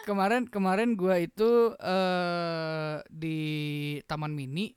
kemarin 0.03 0.41
kemarin 0.45 0.89
gua 0.93 1.15
itu 1.17 1.51
eh 1.75 2.95
di 3.09 3.37
Taman 4.03 4.31
Mini 4.31 4.71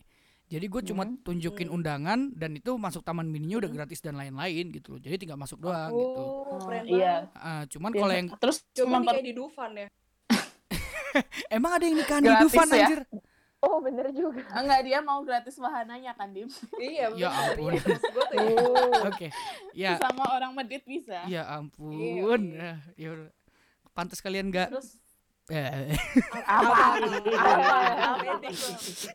jadi 0.50 0.66
gue 0.66 0.82
cuma 0.84 1.04
Hmm. 1.04 1.16
tunjukin 1.20 1.66
Hmm. 1.66 1.76
undangan 1.76 2.20
dan 2.32 2.50
itu 2.52 2.74
masuk 2.74 3.00
taman 3.00 3.24
mininya 3.24 3.62
udah 3.62 3.70
gratis 3.70 3.98
dan 3.98 4.14
lain-lain 4.14 4.68
gitu 4.68 4.92
loh 4.92 5.00
jadi 5.00 5.14
tinggal 5.16 5.36
masuk 5.36 5.58
doang 5.60 5.88
gitu 5.88 6.20
oh 6.20 6.58
keren 6.60 6.84
iya. 6.84 7.30
Ah, 7.32 7.62
cuman 7.64 7.88
Biasa- 7.88 8.00
kalau 8.00 8.12
yang 8.12 8.28
terus 8.36 8.58
cuma 8.72 8.96
kayak 9.00 9.22
di 9.22 9.32
Dufan 9.32 9.70
ya 9.72 9.86
emang 11.50 11.72
ada 11.72 11.84
yang 11.84 11.96
nikahan 11.96 12.22
di 12.22 12.34
Dufan 12.36 12.68
ya? 12.68 12.86
anjir 12.86 13.02
Oh 13.60 13.76
bener 13.78 14.08
juga. 14.08 14.40
Enggak 14.56 14.80
dia 14.82 15.04
mau 15.04 15.20
gratis 15.20 15.52
wahananya 15.54 16.16
kan 16.16 16.32
Dim. 16.32 16.48
iya 16.80 17.12
Ya 17.12 17.28
bener. 17.28 17.28
ampun. 17.28 17.70
Iya, 17.70 17.82
ya, 17.84 18.56
Oh. 18.56 19.04
Oke. 19.12 19.28
Ya, 19.76 19.92
Sama 20.00 20.24
orang 20.32 20.56
medit 20.56 20.80
bisa. 20.82 21.28
ya 21.28 21.44
ampun. 21.44 21.92
Iya, 21.92 22.24
Ah, 22.56 22.76
Ya. 22.96 23.10
Pantas 23.92 24.16
kalian 24.18 24.48
nggak 24.48 24.72
Terus 24.72 24.96
Eh. 25.50 25.90
apa? 26.46 27.02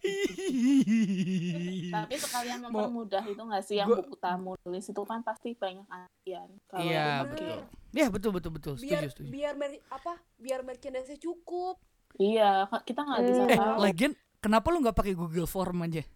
Iya. 0.05 1.89
Tapi 1.95 2.15
sekalian 2.17 2.59
mempermudah 2.61 3.23
itu 3.23 3.39
nggak 3.39 3.63
sih 3.63 3.75
yang 3.77 3.87
Gua- 3.87 3.99
buku 4.01 4.15
tamu 4.17 4.51
tulis 4.59 4.83
itu 4.83 5.01
kan 5.01 5.19
pasti 5.21 5.53
banyak 5.53 5.85
antrian. 5.85 6.49
Kalau 6.65 6.83
Iya, 6.83 7.07
betul. 7.25 7.57
Ya, 7.91 8.05
betul 8.09 8.31
betul 8.31 8.51
betul. 8.53 8.73
biar 8.77 9.01
Setuju, 9.01 9.11
setuju. 9.15 9.29
biar 9.31 9.53
mer- 9.55 9.83
apa 9.87 10.13
biar 10.35 10.59
merchandise 10.61 11.15
cukup 11.17 11.79
Iya, 12.15 12.63
kita 12.81 13.01
nggak 13.01 13.19
bisa 13.21 13.41
Hmm. 13.41 13.49
Eh, 13.49 13.57
tahu. 13.57 13.75
lagian 13.81 14.11
kenapa 14.39 14.67
lu 14.69 14.79
nggak 14.81 14.95
pakai 14.95 15.13
Google 15.13 15.43
Form 15.45 15.79
aja? 15.81 15.99
Eh. 15.99 16.07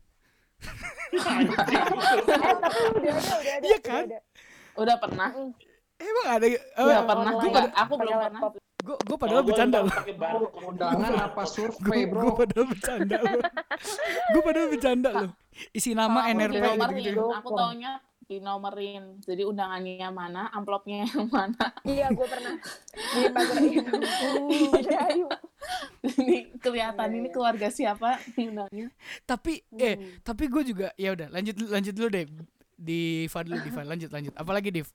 Iya 3.60 3.76
udah 3.76 3.80
kan? 3.82 4.06
Udah 4.78 4.96
pernah? 4.98 5.30
Emang 5.98 6.28
ada 6.30 6.46
Udah 6.78 7.04
pernah 7.06 7.32
online. 7.34 7.44
juga. 7.46 7.60
Aku 7.78 7.94
belum 7.96 8.16
pernah. 8.18 8.42
Gue 8.80 8.96
gue 8.96 9.18
padahal 9.20 9.44
bercanda 9.44 9.84
loh. 9.84 9.96
Undangan 10.72 11.14
apa 11.30 11.44
survei, 11.44 12.08
Gue 12.08 12.16
bro? 12.16 12.32
padahal 12.36 12.66
bercanda 12.72 13.18
loh. 13.20 13.42
Gue 14.32 14.42
padahal 14.42 14.68
bercanda 14.72 15.10
loh. 15.12 15.32
Isi 15.76 15.92
nama 15.92 16.32
NRP 16.32 16.64
gitu-gitu. 16.64 17.28
Aku 17.44 17.52
taunya 17.60 18.00
dinomerin. 18.30 19.20
Jadi 19.26 19.42
undangannya 19.44 20.08
mana, 20.14 20.48
amplopnya 20.54 21.04
yang 21.04 21.28
mana. 21.28 21.60
Iya 21.84 22.08
gue 22.14 22.28
pernah 22.30 22.54
di 22.96 23.22
pagar 23.34 23.62
itu. 23.68 23.96
Jadi 26.00 26.36
kelihatan 26.64 27.10
ini 27.20 27.28
keluarga 27.34 27.68
siapa 27.68 28.16
diundangnya. 28.38 28.94
Tapi 29.28 29.60
eh 29.76 30.24
tapi 30.24 30.48
gue 30.48 30.64
juga 30.64 30.88
ya 30.96 31.12
udah 31.12 31.28
lanjut 31.34 31.56
lanjut 31.68 31.94
dulu 31.98 32.08
deh 32.08 32.26
di 32.80 33.28
Diva 33.28 33.40
dulu 33.44 33.58
Diva 33.60 33.82
lanjut 33.84 34.08
lanjut 34.08 34.34
apalagi 34.40 34.72
Div 34.72 34.88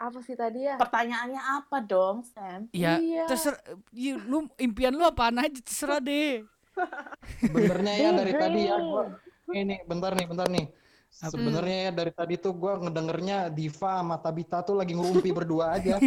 apa 0.00 0.18
sih 0.18 0.32
tadi 0.32 0.64
ya 0.64 0.74
Pertanyaannya 0.74 1.36
apa 1.58 1.76
dong, 1.78 2.24
Sam? 2.24 2.72
ya 2.72 2.96
Iya. 2.96 3.28
terserah 3.28 3.60
you, 3.92 4.16
lu 4.18 4.48
impian 4.56 4.90
lu 4.90 5.04
apaan 5.04 5.36
aja 5.38 5.60
terserah 5.60 6.00
deh 6.08 6.40
Sebenarnya 7.38 7.92
ya 7.94 8.10
dari 8.14 8.32
tadi 8.32 8.60
ya 8.64 8.76
gua 8.78 9.04
ini 9.50 9.82
bentar 9.82 10.14
nih, 10.14 10.24
bentar 10.24 10.48
nih. 10.48 10.66
Apa? 11.10 11.26
Sebenarnya 11.28 11.78
ya 11.82 11.92
dari 11.92 12.12
tadi 12.14 12.38
tuh 12.38 12.54
gua 12.54 12.78
ngedengernya 12.78 13.50
Diva 13.50 13.98
sama 13.98 14.16
Tabita 14.16 14.62
tuh 14.62 14.78
lagi 14.78 14.94
ngerumpi 14.94 15.34
berdua 15.36 15.74
aja. 15.74 15.98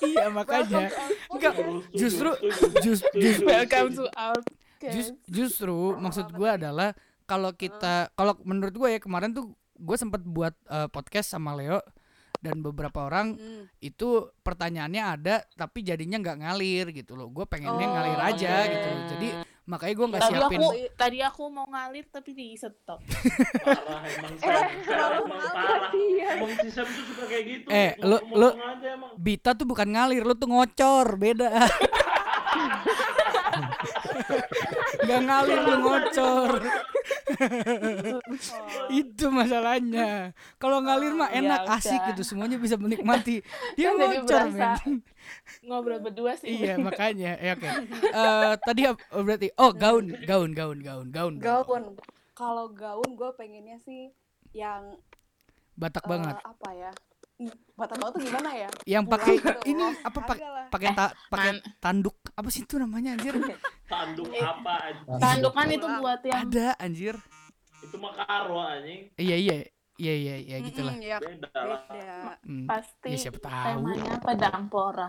iya 0.00 0.30
makanya 0.30 0.88
enggak 1.28 1.54
justru 1.90 2.30
setuju. 2.38 2.80
just, 2.80 3.04
just, 3.12 3.40
Welcome 3.42 3.88
to 3.94 4.04
our 4.14 4.38
just- 4.80 5.18
justru 5.26 5.74
maksud 5.96 6.30
gue 6.30 6.48
adalah 6.48 6.94
kalau 7.24 7.50
kita 7.50 8.08
kalau 8.14 8.38
menurut 8.40 8.72
gue 8.72 8.88
ya 8.88 9.00
kemarin 9.02 9.34
tuh 9.34 9.50
gue 9.74 9.96
sempat 9.96 10.22
buat 10.22 10.54
eh, 10.64 10.88
podcast 10.88 11.28
sama 11.28 11.52
Leo 11.52 11.82
dan 12.38 12.58
beberapa 12.58 13.02
orang 13.02 13.34
Hmm. 13.34 13.66
itu 13.78 14.08
pertanyaannya 14.38 15.02
ada 15.02 15.34
tapi 15.52 15.82
jadinya 15.82 16.16
nggak 16.16 16.38
ngalir 16.38 16.86
gitu 16.92 17.12
loh 17.12 17.26
gue 17.28 17.44
pengennya 17.44 17.82
Oh, 17.82 17.92
ngalir 17.92 18.20
aja 18.24 18.52
oke. 18.56 18.70
gitu 18.70 18.88
loh 18.88 19.04
jadi 19.08 19.28
makanya 19.64 19.94
gue 19.94 20.06
nggak 20.08 20.22
siapin 20.24 20.58
aku 20.58 20.70
tadi 20.94 21.18
aku 21.20 21.42
mau 21.46 21.66
ngalir 21.66 22.08
tapi 22.08 22.30
di 22.32 22.56
stop. 22.56 23.04
Parah 23.60 24.00
emang. 24.06 24.32
Sam 24.34 24.64
terlalu 24.80 25.20
emang 25.28 25.40
parah. 25.44 25.90
Iya. 25.92 26.28
Emang 26.40 26.52
si 26.56 26.68
Sam 26.70 26.86
tuh 26.88 27.04
suka 27.04 27.24
kayak 27.26 27.44
gitu. 27.44 27.66
Eh, 27.68 27.92
lu- 28.00 28.24
lu-. 28.32 28.56
Bita 29.14 29.52
tuh 29.52 29.66
bukan 29.66 29.84
ngalir 29.86 30.24
lu 30.24 30.32
tuh 30.32 30.48
ngocor 30.48 31.20
beda 31.20 31.52
nggak 35.08 35.22
ngalir 35.24 35.58
lu 35.64 35.74
ngocor. 35.80 36.50
Itu 38.92 39.32
masalahnya. 39.32 40.36
Kalau 40.60 40.84
ngalir 40.84 41.16
mah 41.16 41.32
Ya 41.32 41.40
enak 41.40 41.60
udah. 41.64 41.76
asik 41.80 42.00
gitu. 42.12 42.22
Semuanya 42.28 42.60
bisa 42.60 42.76
menikmati. 42.76 43.40
Dia 43.80 43.96
Kan 43.96 43.98
ngocor 44.04 44.44
men. 44.52 45.00
Ngobrol 45.64 46.00
berdua 46.04 46.36
sih. 46.36 46.52
iya 46.52 46.76
makanya. 46.76 47.40
Ya 47.40 47.56
oke. 47.56 47.68
Eh, 48.12 48.52
tadi 48.68 48.80
oh, 48.88 49.22
berarti 49.24 49.48
oh 49.56 49.72
gaun 49.72 50.12
gaun 50.28 50.50
gaun 50.52 50.78
gaun 50.84 51.06
gaun 51.08 51.34
gaun. 51.40 51.84
Kalau 52.36 52.70
gaun 52.70 53.10
gue 53.16 53.30
pengennya 53.34 53.80
sih 53.82 54.12
yang 54.52 54.94
batak 55.78 56.04
eh, 56.04 56.10
banget 56.10 56.36
apa 56.42 56.68
ya 56.74 56.90
Banget 57.38 58.10
tuh 58.10 58.20
gimana 58.20 58.50
ya 58.50 58.68
yang 58.84 59.06
pakai 59.06 59.38
gitu. 59.38 59.62
ini 59.64 59.86
apa 60.02 60.18
pakai 60.20 60.42
pakai 60.68 60.88
ta- 60.90 61.14
pakai 61.28 61.50
man. 61.54 61.62
tanduk 61.78 62.18
apa 62.32 62.48
sih 62.48 62.62
itu 62.62 62.74
namanya 62.76 63.14
anjir 63.14 63.34
Tanduk 63.88 64.26
apa 64.34 64.74
anjing? 64.84 65.16
Tandukan 65.16 65.66
itu 65.70 65.86
buat 65.96 66.20
yang 66.22 66.40
ada 66.44 66.68
anjir 66.76 67.14
Itu 67.78 67.96
mah 67.96 68.12
karo 68.12 68.58
anjing. 68.58 69.14
iya 69.14 69.36
iya 69.38 69.56
iya 69.96 70.14
iya 70.14 70.34
iya 70.40 70.56
gitulah 70.60 70.94
ya 70.94 71.18
Beda 71.18 71.48
lah. 71.56 71.80
beda 71.86 72.16
Hmm, 72.42 72.66
pasti 72.66 73.08
ya 73.08 73.18
siapa 73.20 73.38
tahu 73.38 73.66
temanya 73.78 74.14
pedang 74.18 74.66
pora. 74.66 75.08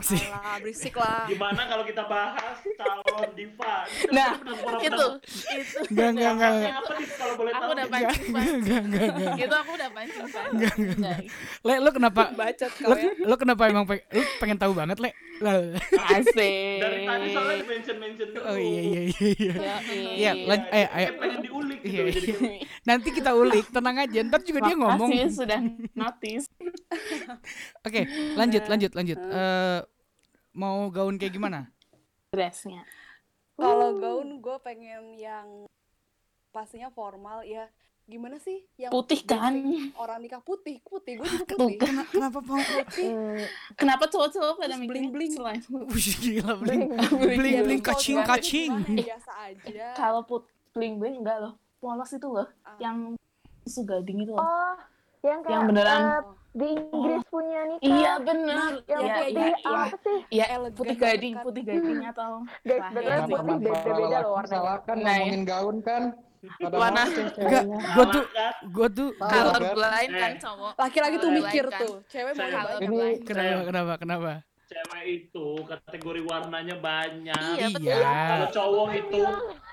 Sih 0.00 0.22
Alah, 0.24 0.56
berisik 0.58 0.94
lah 0.94 1.26
Gimana 1.26 1.62
kalau 1.64 1.82
kita 1.82 2.02
bahas 2.04 2.58
calon 2.72 3.30
diva? 3.32 3.74
Ini 3.84 4.12
Nah, 4.16 4.32
benar- 4.34 4.58
benar- 4.58 4.80
Itu 4.80 4.94
benar- 4.96 5.20
itu 5.54 5.78
Enggak, 5.88 6.08
enggak, 6.08 6.32
enggak, 6.32 6.72
apa 6.74 6.92
nih 6.94 7.08
kalau 7.12 7.34
boleh 7.34 7.50
Aku 7.50 7.60
tahu? 7.60 7.72
udah 7.72 7.86
pancing 7.86 8.28
pancing. 8.28 8.58
enggak 8.58 8.80
enggak 8.80 9.06
enggak 9.10 9.34
Itu 9.38 9.56
aku 9.56 9.70
udah 9.72 9.90
pancing 9.90 10.26
pancing. 10.28 10.78
guys. 10.98 11.30
le 11.60 11.74
lo 11.78 11.90
kenapa 11.90 12.22
bacot 12.30 12.70
kau 12.72 12.92
ya 12.92 13.12
lo 13.20 13.34
kenapa 13.36 13.62
emang 13.66 13.84
pengen, 13.84 14.04
lo 14.08 14.22
pengen 14.38 14.56
tahu 14.56 14.72
banget 14.72 14.98
le. 14.98 15.10
Asik. 16.08 16.78
Dari 16.78 16.98
tadi 17.04 17.26
soalnya 17.30 17.56
di 17.56 17.66
mention 17.68 17.96
mention 17.96 18.28
dulu. 18.28 18.42
oh 18.44 18.56
iya 18.56 18.82
iya 18.82 19.00
iya 19.04 19.28
iya 19.30 19.52
Ya, 19.54 19.76
Iya, 20.10 20.32
lan- 20.44 20.68
eh, 20.68 20.86
ayo. 20.88 20.88
Kayak 20.88 21.12
pengen 21.16 21.38
diulik 21.40 21.78
gitu. 21.80 21.94
Iya, 21.94 22.02
iya. 22.10 22.58
nanti 22.84 23.08
kita 23.10 23.30
ulik 23.32 23.66
tenang 23.68 23.96
aja 23.98 24.18
ntar 24.24 24.40
juga 24.40 24.60
dia 24.62 24.74
ngomong 24.74 25.08
Makasih 25.08 25.30
sudah 25.30 25.60
notice. 25.94 26.46
oke 27.80 28.00
lanjut 28.34 28.64
lanjut 28.64 28.92
lanjut 28.92 29.18
Mau 30.50 30.88
gaun 30.88 31.14
kayak 31.14 31.32
gimana 31.32 31.60
Dressnya. 32.28 32.82
kalau 33.54 33.96
gaun 33.96 34.38
gue 34.38 34.56
pengen 34.60 35.14
yang 35.14 35.66
pastinya 36.48 36.88
formal 36.88 37.42
ya 37.42 37.66
gimana 38.04 38.38
sih 38.38 38.64
yang 38.74 38.88
Putih 38.88 39.20
kan? 39.22 39.52
orang 39.94 40.18
nikah 40.18 40.40
putih 40.40 40.80
putih 40.82 41.18
gue 41.18 41.28
juga 41.28 41.44
Tuh, 41.46 41.68
putih 41.68 41.76
Kena- 41.78 42.08
kenapa 42.08 42.38
mau 42.40 42.56
Hmm, 42.56 43.42
Kenapa 43.78 44.04
cowok-cowok 44.06 44.54
pada 44.56 44.74
mikirnya 44.74 45.10
bling-bling. 45.10 45.32
selain 45.32 45.60
Wih, 45.92 46.08
gila 46.16 46.54
bling 46.56 46.88
Bling, 46.88 47.12
bling 47.12 47.36
bling. 47.36 47.58
bling 47.62 47.82
kacing 47.82 48.18
kacing 48.22 48.72
ya, 48.88 49.12
biasa 49.12 49.30
aja 49.44 49.86
kalau 49.92 50.22
put 50.22 50.42
bling 50.72 50.96
bling 50.96 51.18
enggak 51.18 51.38
loh. 51.38 51.54
Polos 51.78 52.10
itu 52.10 52.26
loh, 52.26 52.48
Ah. 52.60 52.74
yang 52.78 53.14
susu 53.62 53.84
gading 53.84 54.18
itu 54.20 54.32
loh. 54.32 54.40
Oh, 54.40 54.74
yang 55.20 55.38
kayak 55.40 55.52
Yang 55.52 55.62
beneran. 55.68 56.00
eh, 56.00 56.20
di 56.50 56.66
Inggris 56.72 57.22
punya 57.28 57.60
nih 57.66 57.78
Iya 57.80 58.12
benar. 58.18 58.70
Yang 58.82 59.00
Iya 59.00 59.14
putih 59.14 59.28
iya 59.28 59.46
iya. 59.52 59.68
apa 59.68 59.96
sih? 59.98 60.18
Iya, 60.28 60.44
Elegan 60.50 60.72
putih 60.74 60.96
gading, 60.96 61.34
kan. 61.34 61.44
putih 61.44 61.62
gading 61.62 62.00
atau 62.04 62.30
Guys, 62.60 62.82
iya 62.90 63.16
sih. 63.20 63.34
putih 63.34 63.56
beda-beda 63.60 64.18
loh 64.18 64.32
warnanya. 64.34 64.52
Salah 64.54 64.78
kan 64.80 64.96
Nah, 64.96 65.04
ya. 65.04 65.18
ngomongin 65.18 65.42
gaun 65.44 65.76
kan. 65.80 66.02
Warna- 66.62 67.02
enggak 67.02 67.34
ceweknya. 67.34 67.78
gua 67.92 68.04
tuh 68.06 68.24
kan? 68.28 68.52
gua 68.70 68.88
tuh 68.88 69.08
Salah. 69.12 69.26
gua- 69.26 69.42
color 69.50 69.62
blind 69.74 70.12
kan 70.14 70.30
Eh. 70.30 70.38
cowok. 70.38 70.72
laki-laki 70.78 71.16
tuh 71.18 71.30
mikir 71.32 71.64
kan. 71.66 71.80
tuh 71.80 71.94
cewek 72.06 72.32
mau 72.32 72.46
Ini- 72.78 73.18
kenapa 73.20 73.62
kenapa 73.64 73.92
kenapa 73.98 74.32
Cewek 74.68 75.02
itu 75.08 75.46
kategori 75.64 76.20
warnanya 76.22 76.76
banyak. 76.76 77.40
Iya, 77.56 77.66
betul. 77.72 77.88
Kalau 77.88 78.04
iya 78.38 78.46
cowok 78.52 78.88
itu 78.94 79.20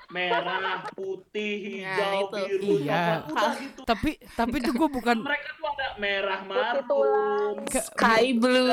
merah, 0.08 0.86
putih, 0.90 1.54
hijau, 1.82 1.98
Nah, 1.98 2.12
itu. 2.16 2.36
biru, 2.46 2.72
Iya. 2.78 3.02
udah 3.24 3.52
gitu. 3.58 3.80
tapi 3.82 4.10
tapi 4.32 4.56
tuh 4.58 4.72
gua 4.72 4.88
bukan 4.88 5.16
Mereka 5.18 5.48
tuh 5.52 5.66
ada 5.66 5.86
merah 5.96 6.40
marun, 6.42 7.54
Sky 7.66 8.24
blue. 8.32 8.70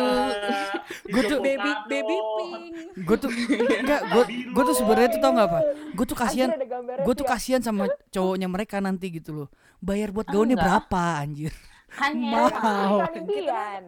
Gua 1.10 1.22
tuh- 1.24 1.42
baby 1.42 1.72
baby 1.86 2.18
pink 2.38 2.64
gue 2.96 3.18
tuh 3.18 3.30
enggak 3.74 4.02
gue 4.06 4.24
gue 4.48 4.64
tuh 4.64 4.76
sebenarnya 4.76 5.10
tuh 5.10 5.20
tau 5.20 5.32
nggak 5.34 5.48
apa 5.50 5.60
gue 5.92 6.06
tuh 6.06 6.14
kasihan 6.14 6.50
gue 7.02 7.14
tuh 7.14 7.26
ya. 7.26 7.32
kasihan 7.34 7.62
sama 7.62 7.84
cowoknya 8.10 8.46
mereka 8.46 8.78
nanti 8.78 9.10
gitu 9.10 9.34
loh 9.34 9.48
bayar 9.80 10.14
buat 10.14 10.26
gaunnya 10.26 10.54
Enggak. 10.54 10.88
berapa 10.88 11.04
anjir 11.20 11.54
Hanya 11.96 12.50
Mahal. 12.50 13.06
Impian. 13.14 13.84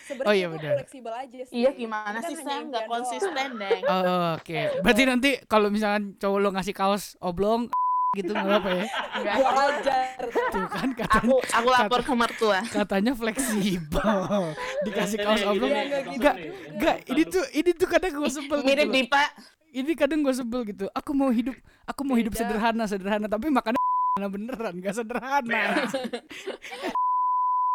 sebenarnya 0.00 0.26
Oh, 0.26 0.34
iya, 0.34 0.46
benar. 0.48 0.72
fleksibel 0.76 1.12
aja 1.12 1.38
sih 1.40 1.54
Iya 1.54 1.70
gimana 1.72 2.18
kan 2.18 2.26
sih 2.26 2.36
Sam 2.36 2.62
nggak 2.68 2.84
konsisten 2.86 3.48
deh. 3.62 3.78
Oh, 3.84 4.34
oke 4.34 4.58
berarti 4.80 5.02
nanti 5.04 5.30
kalau 5.44 5.68
misalkan 5.68 6.16
cowok 6.16 6.38
lo 6.38 6.48
ngasih 6.50 6.72
kaos 6.72 7.04
oblong 7.18 7.70
gitu 8.18 8.30
nggak 8.30 8.46
apa 8.56 8.70
ya 8.72 8.84
Enggak. 9.12 9.34
gua 9.36 9.50
ajar 9.68 10.22
tuh 10.46 10.66
kan 10.68 10.88
katanya 10.92 11.18
Aku 11.20 11.34
aku 11.42 11.68
lapor 11.68 12.00
ke 12.00 12.12
mertua. 12.12 12.58
katanya 12.64 13.12
fleksibel 13.12 14.06
dikasih 14.86 15.18
kaos 15.20 15.40
Ini, 15.40 15.48
oblong 15.48 15.70
Iya, 15.70 15.82
nggak 15.82 16.00
ini, 16.00 16.14
enggak 16.14 16.34
ini, 16.36 16.48
enggak 16.70 16.96
ini 17.06 17.22
tuh 17.24 17.44
ini 17.52 17.70
tuh 17.72 17.88
kadang 17.88 18.12
gue 18.12 18.28
sebel 18.28 18.58
gitu 18.60 18.68
Mirip 18.68 18.86
loh. 18.86 18.94
Dipa. 18.96 19.24
ini 19.72 19.92
kadang 19.92 20.18
gue 20.20 20.30
sebel 20.32 20.60
gitu 20.64 20.86
aku 20.88 21.10
mau 21.10 21.26
hidup 21.28 21.54
aku 21.84 22.00
mau 22.02 22.14
hidup 22.14 22.32
sederhana 22.32 22.84
sederhana 22.84 23.26
tapi 23.26 23.46
makannya 23.48 23.82
beneran 24.24 24.74
gak 24.78 24.94
sederhana 24.94 25.82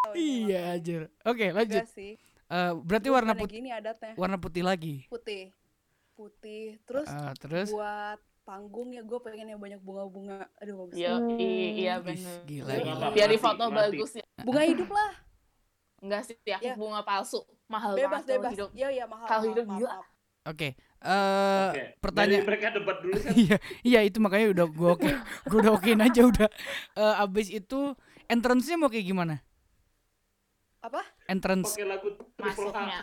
Oh, 0.10 0.16
iya 0.16 0.74
aja 0.74 0.95
oke 1.24 1.45
lanjut 1.49 1.82
enggak 1.82 1.91
sih 1.91 2.14
Eh, 2.49 2.72
berarti 2.76 3.07
Gua 3.07 3.16
warna 3.16 3.34
putih 3.36 3.55
gini 3.55 3.70
adatnya 3.70 4.14
warna 4.16 4.36
putih 4.36 4.62
lagi 4.62 5.05
putih 5.05 5.53
putih. 6.12 6.76
Terus 6.84 7.07
Ah, 7.07 7.32
terus 7.32 7.70
buat 7.70 8.20
panggung 8.41 8.89
ya 8.89 8.99
gue 8.99 9.20
pengen 9.22 9.47
yang 9.47 9.62
banyak 9.62 9.80
bunga-bunga. 9.80 10.51
Aduh 10.57 10.84
bagus. 10.84 10.99
Hmm. 10.99 11.39
iya 11.39 11.95
Ih, 11.95 12.03
bener. 12.03 12.38
gila 12.43 12.74
Bunga 12.74 12.84
gila. 12.84 13.07
Biar 13.14 13.28
di 13.30 13.39
foto 13.39 13.64
melati. 13.64 13.80
bagus 13.95 14.12
ya. 14.14 14.26
Bunga 14.41 14.62
hidup 14.66 14.89
lah. 14.89 15.12
Enggak 15.99 16.22
sih, 16.26 16.36
aku 16.36 16.60
Ya. 16.60 16.76
bunga 16.76 17.01
palsu. 17.01 17.39
Mahal 17.68 17.93
Bebas 17.93 18.10
banget 18.20 18.26
kalau 18.26 18.36
bebas. 18.36 18.51
hidup. 18.51 18.70
Iya 18.74 18.88
iya 18.89 19.05
mahal. 19.05 19.28
Kalau 19.28 19.43
hidup 19.47 19.66
gila. 19.70 19.91
Oke. 20.43 20.70
Eh 20.99 21.68
Oke. 21.70 21.84
pertanyaan 22.01 22.36
Dari 22.36 22.47
mereka 22.49 22.66
debat 22.74 22.97
dulu 22.99 23.16
kan. 23.16 23.32
iya 23.39 23.55
iya 23.82 23.99
itu 24.01 24.18
makanya 24.20 24.47
udah 24.51 24.66
gue 24.68 24.89
oke 24.91 25.12
gue 25.45 25.57
udah 25.62 25.72
okein 25.72 26.01
aja 26.01 26.22
udah 26.26 26.49
Eh, 26.93 27.16
abis 27.22 27.47
itu 27.49 27.80
entrance-nya 28.26 28.76
mau 28.76 28.91
kayak 28.91 29.05
gimana 29.05 29.39
Apa? 30.80 31.04
entrance 31.28 31.76
Pakai 31.76 31.86
lagu. 31.86 32.10
Masuknya. 32.40 33.00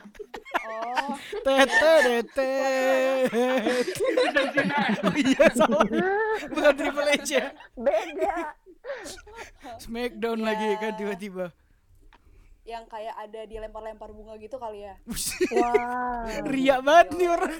Oh, 0.64 1.12
tete 1.44 1.92
tete 2.24 2.52
iya 5.14 5.46
sama 5.52 5.84
bukan 6.48 6.72
triple 6.72 7.10
H 7.12 7.28
ya 7.28 7.46
Beda. 7.76 8.36
Smackdown 9.76 10.40
Ya. 10.40 10.44
lagi 10.46 10.66
kan 10.78 10.92
tiba-tiba 10.94 11.46
yang 12.64 12.82
kayak 12.86 13.14
ada 13.14 13.44
dilempar-lempar 13.44 14.10
bunga 14.10 14.34
gitu 14.36 14.58
kali 14.58 14.82
ya. 14.82 14.98
Wah. 15.54 16.26
ria 16.42 16.82
banget 16.82 17.14
nih 17.14 17.28
orang 17.28 17.54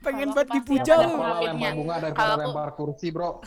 pengen 0.00 0.30
banget 0.30 0.48
dipuja 0.54 0.94
lu 0.96 1.18
lempar 1.18 1.42
bunga 1.74 1.94
aku- 2.06 2.38
lempar 2.38 2.68
kursi, 2.72 3.10
bro. 3.10 3.42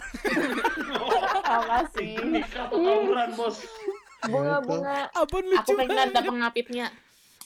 Apa 1.43 1.87
sih? 1.95 2.11
Itu 2.11 2.27
nikah 2.27 2.67
atau 2.67 2.75
tawuran 2.75 3.29
bos? 3.33 3.63
Bunga-bunga. 4.25 5.09
abon 5.11 5.43
Aku 5.43 5.49
lucu 5.49 5.71
pengen 5.75 5.99
ada 6.01 6.21
pengapitnya. 6.21 6.87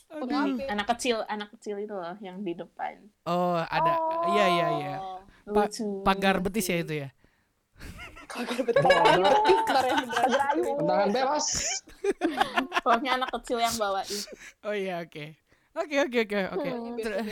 Pengapit. 0.08 0.66
Anak 0.68 0.88
kecil, 0.90 1.18
anak 1.26 1.50
kecil 1.54 1.76
itu 1.78 1.92
loh 1.92 2.16
yang 2.18 2.40
di 2.40 2.54
depan. 2.54 2.96
oh 3.24 3.60
ada 3.60 3.92
iya 4.30 4.46
iya 4.48 4.68
iya 4.74 4.94
Oh, 4.98 5.20
Pa- 5.54 5.68
Lucu. 5.68 6.04
pagar 6.04 6.40
betis 6.40 6.66
ya 6.66 6.78
itu 6.78 6.94
ya. 6.98 7.10
Pagar 8.28 9.84
ayu. 9.88 10.04
Tendangan 10.76 11.10
bebas. 11.10 11.46
Pokoknya 12.78 13.12
anak 13.16 13.30
kecil 13.34 13.58
yang 13.58 13.76
bawain. 13.76 14.08
oh 14.62 14.72
iya 14.72 15.00
oke 15.00 15.36
oke 15.74 15.96
oke 16.02 16.18
oke 16.22 16.40
oke 16.52 16.70
Hmm. 16.70 16.96
Gitu 16.96 17.10
lah. 17.10 17.26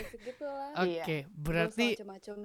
oke 0.78 1.18
berarti. 1.30 1.88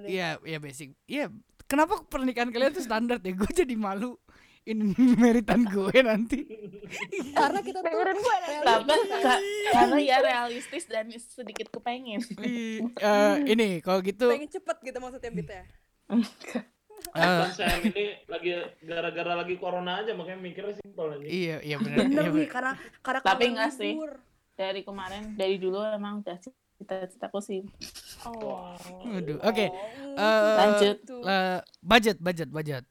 Iya, 0.05 0.27
iya 0.41 0.57
basic. 0.57 0.91
Iya, 1.05 1.31
kenapa 1.65 2.03
pernikahan 2.03 2.49
kalian 2.49 2.71
tuh 2.71 2.81
standar 2.81 3.19
ya? 3.19 3.31
Gue 3.37 3.47
jadi 3.49 3.75
malu 3.75 4.17
ini 4.63 4.83
meritan 5.15 5.63
gue 5.63 5.97
nanti. 6.01 6.45
Karena 7.31 7.59
kita 7.59 7.79
tuh 7.79 7.87
Dengerin 7.87 8.17
gue 8.17 8.37
ka- 9.19 9.41
karena 9.71 9.97
ya 9.97 10.17
realistis 10.19 10.85
dan 10.85 11.09
sedikit 11.11 11.67
kepengen. 11.69 12.21
Eh, 12.37 12.77
ini 13.47 13.79
kalau 13.79 13.99
gitu 13.99 14.29
pengen 14.29 14.47
cepet 14.47 14.77
gitu 14.83 14.97
maksudnya 14.97 15.31
Bit 15.31 15.49
ya. 15.49 15.63
eh, 17.17 17.45
Saya 17.49 17.81
ini 17.81 18.21
lagi 18.25 18.51
gara-gara 18.81 19.33
lagi 19.35 19.55
corona 19.55 20.01
aja 20.01 20.13
makanya 20.13 20.39
mikirnya 20.39 20.75
simpel 20.77 21.09
aja. 21.11 21.25
iya 21.25 21.57
iya 21.59 21.75
benar. 21.75 21.97
Iya, 21.97 22.05
nih 22.05 22.29
bener. 22.29 22.47
karena 22.47 22.71
karena 23.01 23.19
Tapi 23.21 23.43
enggak 23.47 23.71
sih. 23.71 23.93
Dari 24.51 24.81
kemarin, 24.81 25.33
dari 25.33 25.57
dulu 25.57 25.81
emang 25.81 26.21
udah 26.21 26.37
cita-citaku 26.37 27.39
sih. 27.41 27.65
Oh. 28.21 28.77
Aduh, 29.09 29.41
Oke. 29.41 29.65
Oh, 29.65 30.13
Eh, 30.13 30.53
Lanjut. 30.55 30.97
eh, 31.25 31.57
budget 31.81 32.17
budget 32.19 32.49
budget. 32.51 32.83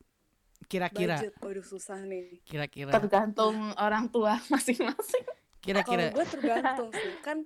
Kira-kira 0.71 1.19
Budget. 1.19 1.35
Waduh 1.37 1.67
susah 1.67 1.99
nih. 2.01 2.39
kira-kira 2.43 2.91
Tergantung 2.93 3.75
orang 3.75 4.07
tua 4.07 4.39
masing-masing. 4.55 5.25
Kalau 5.27 5.61
kira-kira 5.61 6.15
gue 6.15 6.27
tergantung 6.31 6.89
sih. 6.97 7.13
Kan 7.21 7.43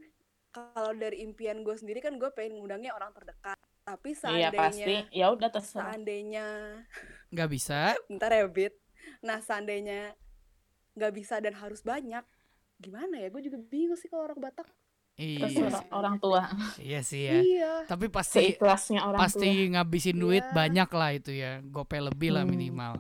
kalau 0.52 0.92
dari 0.92 1.18
impian 1.18 1.60
gue 1.60 1.72
sendiri 1.72 1.98
kan 1.98 2.14
gue 2.14 2.28
pengen 2.30 2.60
ngundangnya 2.60 2.92
orang 2.92 3.10
terdekat. 3.10 3.56
Tapi 3.82 4.12
Iya 4.12 4.48
pasti. 4.50 4.80
seandainya 4.80 5.00
Ya 5.10 5.26
udah 5.28 5.48
terserah. 5.48 5.90
seandainya 5.90 6.46
nggak 7.30 7.48
bisa. 7.48 7.96
ntar 8.14 8.30
ya 8.30 8.44
Bit. 8.46 8.76
Nah 9.20 9.40
seandainya 9.40 10.12
nggak 10.94 11.12
bisa 11.12 11.36
dan 11.38 11.52
harus 11.54 11.80
banyak, 11.80 12.22
gimana 12.76 13.18
ya? 13.18 13.28
Gue 13.28 13.42
juga 13.42 13.56
bingung 13.58 13.96
sih 13.96 14.06
kalau 14.06 14.24
orang 14.24 14.38
Batak. 14.38 14.68
Iya, 15.14 15.46
sih. 15.46 15.62
orang 15.90 16.18
tua. 16.18 16.42
iya 16.76 16.98
sih 17.00 17.22
ya. 17.24 17.38
Iya. 17.38 17.72
Tapi 17.86 18.10
pasti 18.10 18.50
Seikhlasnya 18.50 19.00
orang 19.04 19.20
pasti 19.20 19.70
ngabisin 19.70 20.18
duit 20.18 20.42
Iya. 20.42 20.50
banyak 20.52 20.88
lah 20.90 21.10
itu 21.12 21.30
ya. 21.30 21.62
Gope 21.62 21.98
lebih 21.98 22.30
lah 22.30 22.42
Hmm. 22.42 22.50
minimal. 22.50 22.98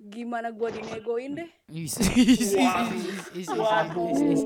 Gimana 0.00 0.48
gue 0.48 0.68
dinegoin 0.72 1.36
deh? 1.36 1.48
Is, 1.68 2.00
is, 2.00 2.16
is, 2.40 2.52
Waduh. 2.56 2.88
is, 2.88 3.04
is, 3.04 3.20
is, 3.36 3.48
Waduh. 3.52 4.08
is, 4.08 4.20
is. 4.22 4.42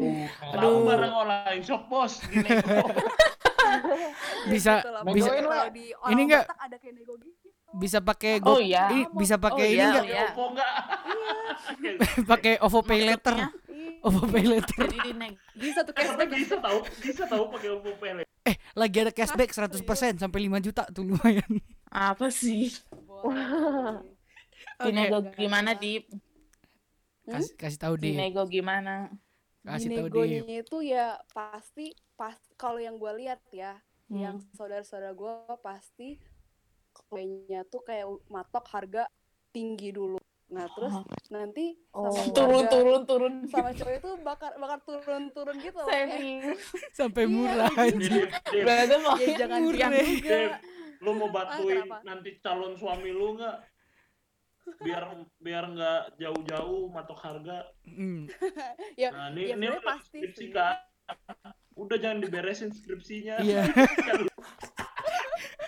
Aduh. 0.51 0.83
Barang 0.83 1.15
online 1.15 1.63
shop 1.63 1.87
bos. 1.87 2.19
Bisa 4.51 4.83
Gitu 4.83 5.15
bisa 5.15 5.31
di 5.71 5.85
Ini 5.95 6.23
nggak- 6.27 6.47
Batak 6.47 6.61
ada 6.61 6.77
kayak 6.77 6.95
nego 6.95 7.15
gitu. 7.19 7.49
bisa 7.75 7.99
pakai 7.99 8.39
tua. 8.39 8.47
go 8.47 8.55
Oh 8.55 8.61
iya. 8.61 8.87
ini 8.89 9.03
bisa 9.15 9.35
pakai 9.35 9.67
Oh, 9.67 9.71
ini 9.71 9.79
iya, 9.79 9.87
enggak? 9.89 10.05
iya. 10.07 10.25
Oppo 10.29 10.45
enggak? 10.51 10.73
pakai 12.31 12.53
OVO 12.59 12.81
Pay 12.83 13.01
Iya. 13.03 13.47
OVO 14.05 14.23
Pay 14.29 14.45
Later. 14.47 14.85
Jadi 14.85 14.99
di 15.01 15.13
Bisa 15.55 15.81
tuh 15.83 15.91
Eh, 15.91 16.03
cashback. 16.03 16.29
bisa 16.31 16.57
tahu, 16.59 16.79
bisa 16.99 17.23
tahu 17.27 17.45
pakai 17.51 17.69
Oppo 17.73 17.91
Pay 17.97 18.13
Later. 18.15 18.31
Eh, 18.45 18.57
lagi 18.75 18.97
ada 19.01 19.11
cashback 19.11 19.51
100% 19.51 20.19
sampai 20.19 20.39
5 20.45 20.59
juta 20.61 20.83
tuh 20.91 21.03
lumayan. 21.03 21.51
apa 21.91 22.27
sih? 22.29 22.75
Oke. 24.77 24.87
Dinego 24.87 25.19
gimana 25.33 25.71
di 25.73 26.03
Kasih 27.25 27.57
kasih 27.57 27.79
tahu 27.79 27.95
di 27.97 28.13
dinego 28.13 28.45
gimana? 28.45 29.09
kasih 29.65 29.97
tahu 29.97 30.07
di 30.07 30.37
Dinegonya 30.37 30.61
itu 30.61 30.77
ya 30.83 31.07
pasti 31.33 31.89
pas 32.15 32.37
kalau 32.55 32.77
yang 32.77 32.95
gue 32.95 33.13
lihat 33.17 33.41
ya, 33.49 33.81
Hmm. 34.05 34.21
yang 34.21 34.37
saudara-saudara 34.53 35.17
gue 35.17 35.33
pasti 35.59 36.21
kuenya 36.93 37.65
tuh 37.65 37.81
kayak 37.81 38.05
matok 38.29 38.69
harga 38.69 39.09
tinggi 39.51 39.89
dulu. 39.89 40.21
Nah 40.47 40.69
terus 40.69 40.93
nanti 41.29 41.73
Oh. 41.91 42.13
sama 42.13 42.29
Turun 42.31 42.65
turun 42.69 43.03
turun. 43.09 43.35
sama 43.49 43.73
cowok 43.73 43.95
itu 43.95 44.11
bakar 44.21 44.53
bakar 44.55 44.79
turun-turun 44.85 45.57
gitu 45.59 45.81
loh. 45.81 45.89
Eh, 45.89 46.05
Serius. 46.07 46.61
sampai 47.01 47.25
Iya, 47.25 47.33
murah 47.33 47.73
Dev, 47.73 48.61
Berarti 48.61 48.95
ya 49.25 49.35
jangan 49.41 49.59
Murah. 49.65 49.91
juga. 49.97 50.39
Lu 51.01 51.11
mau 51.15 51.29
bantuin 51.29 51.81
kenapa? 51.81 51.97
nanti 52.05 52.31
calon 52.39 52.77
suami 52.77 53.11
lu 53.11 53.35
nggak? 53.35 53.57
Biar 54.81 55.05
biar 55.39 55.65
nggak 55.69 56.01
jauh-jauh 56.17 56.89
matok 56.89 57.21
harga. 57.21 57.69
Hmm. 57.85 58.25
Ya, 59.01 59.11
Nah, 59.11 59.29
ini 59.31 59.51
ya 59.51 59.57
ini 59.57 59.67
pasti 59.81 60.19
skripsi 60.23 60.41
sih. 60.41 60.51
kan. 60.51 60.77
Udah 61.75 61.97
jangan 61.99 62.23
diberesin 62.23 62.71
skripsinya. 62.71 63.41
Iya. 63.41 63.67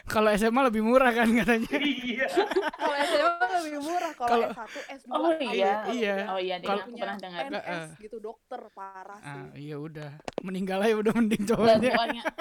Kalau 0.07 0.31
SMA 0.33 0.63
lebih 0.63 0.81
murah 0.81 1.11
kan 1.11 1.29
katanya. 1.29 1.77
iya. 1.77 2.25
Kalau 2.73 2.97
SMA 3.05 3.36
lebih 3.59 3.81
murah, 3.81 4.13
kalau 4.13 4.29
Kalau- 4.29 4.51
S1, 4.51 4.69
S2 4.99 5.11
Oh 5.11 5.31
iya. 5.39 5.73
Iya. 5.87 6.15
Oh 6.29 6.39
iya, 6.39 6.57
Kalau- 6.59 6.83
aku 6.83 6.91
pernah 6.93 7.17
dengar. 7.17 7.43
PNS 7.47 7.89
gitu 7.99 8.17
dokter 8.19 8.61
parah 8.71 9.19
sih. 9.19 9.39
Ah, 9.39 9.49
iya 9.55 9.77
udah. 9.77 10.11
Meninggal 10.41 10.79
aja 10.81 10.95
udah 10.97 11.13
mending 11.13 11.45
cowoknya. 11.45 11.91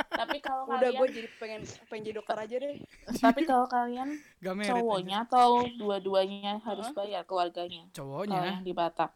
tapi 0.09 0.37
kalau 0.39 0.63
Udah 0.71 0.79
kalian 0.81 0.97
gue 0.97 1.07
jadi 1.11 1.29
pengen 1.35 1.61
pengen 1.87 2.03
jadi 2.03 2.15
dokter 2.15 2.37
aja 2.37 2.55
deh. 2.57 2.73
tapi 3.25 3.41
kalau 3.43 3.65
kalian 3.65 4.09
Gak 4.37 4.53
merit. 4.53 4.65
aja. 4.65 4.73
cowoknya 4.75 5.17
atau 5.23 5.49
dua-duanya 5.71 6.53
harus 6.59 6.87
bayar 6.91 7.23
keluarganya 7.23 7.85
kalau 7.87 8.21
Cowoknya. 8.21 8.39
yang 8.41 8.61
di 8.61 8.71
Batak 8.71 9.11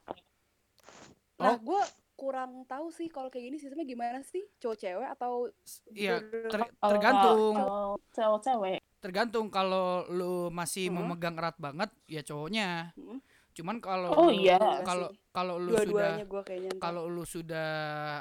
Nah, 1.37 1.55
Oh. 1.55 1.57
gue 1.57 1.81
kurang 2.13 2.65
tahu 2.65 2.89
sih 2.89 3.07
kalau 3.07 3.27
kayak 3.27 3.45
gini 3.45 3.57
sistemnya 3.57 3.85
gimana 3.85 4.19
sih? 4.21 4.43
Cowok 4.57 4.75
cewek 4.77 5.07
atau 5.09 5.47
Iya, 5.89 6.19
ter- 6.19 6.51
Kalau- 6.51 6.71
tergantung. 6.85 7.53
kalau 7.55 7.87
cewek-cewek 8.11 8.79
Tergantung 8.99 9.47
kalau 9.47 10.03
lu 10.07 10.33
masih 10.49 10.87
Hmm. 10.87 11.03
memegang 11.03 11.33
erat 11.33 11.55
banget 11.55 11.87
ya 12.05 12.19
cowoknya. 12.19 12.91
Hmm. 12.93 13.19
Cuman 13.51 13.79
kalau 13.79 14.11
Oh, 14.11 14.27
lu- 14.27 14.39
iya. 14.39 14.59
kalau 14.83 15.07
kalau 15.29 15.55
lu 15.55 15.71
sudah 15.73 16.19
kayaknya 16.41 16.71
ntar. 16.71 16.81
kalau 16.81 17.03
lu 17.05 17.23
sudah 17.23 17.69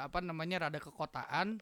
apa 0.03 0.19
namanya 0.19 0.65
rada 0.65 0.77
kekotaan 0.77 1.59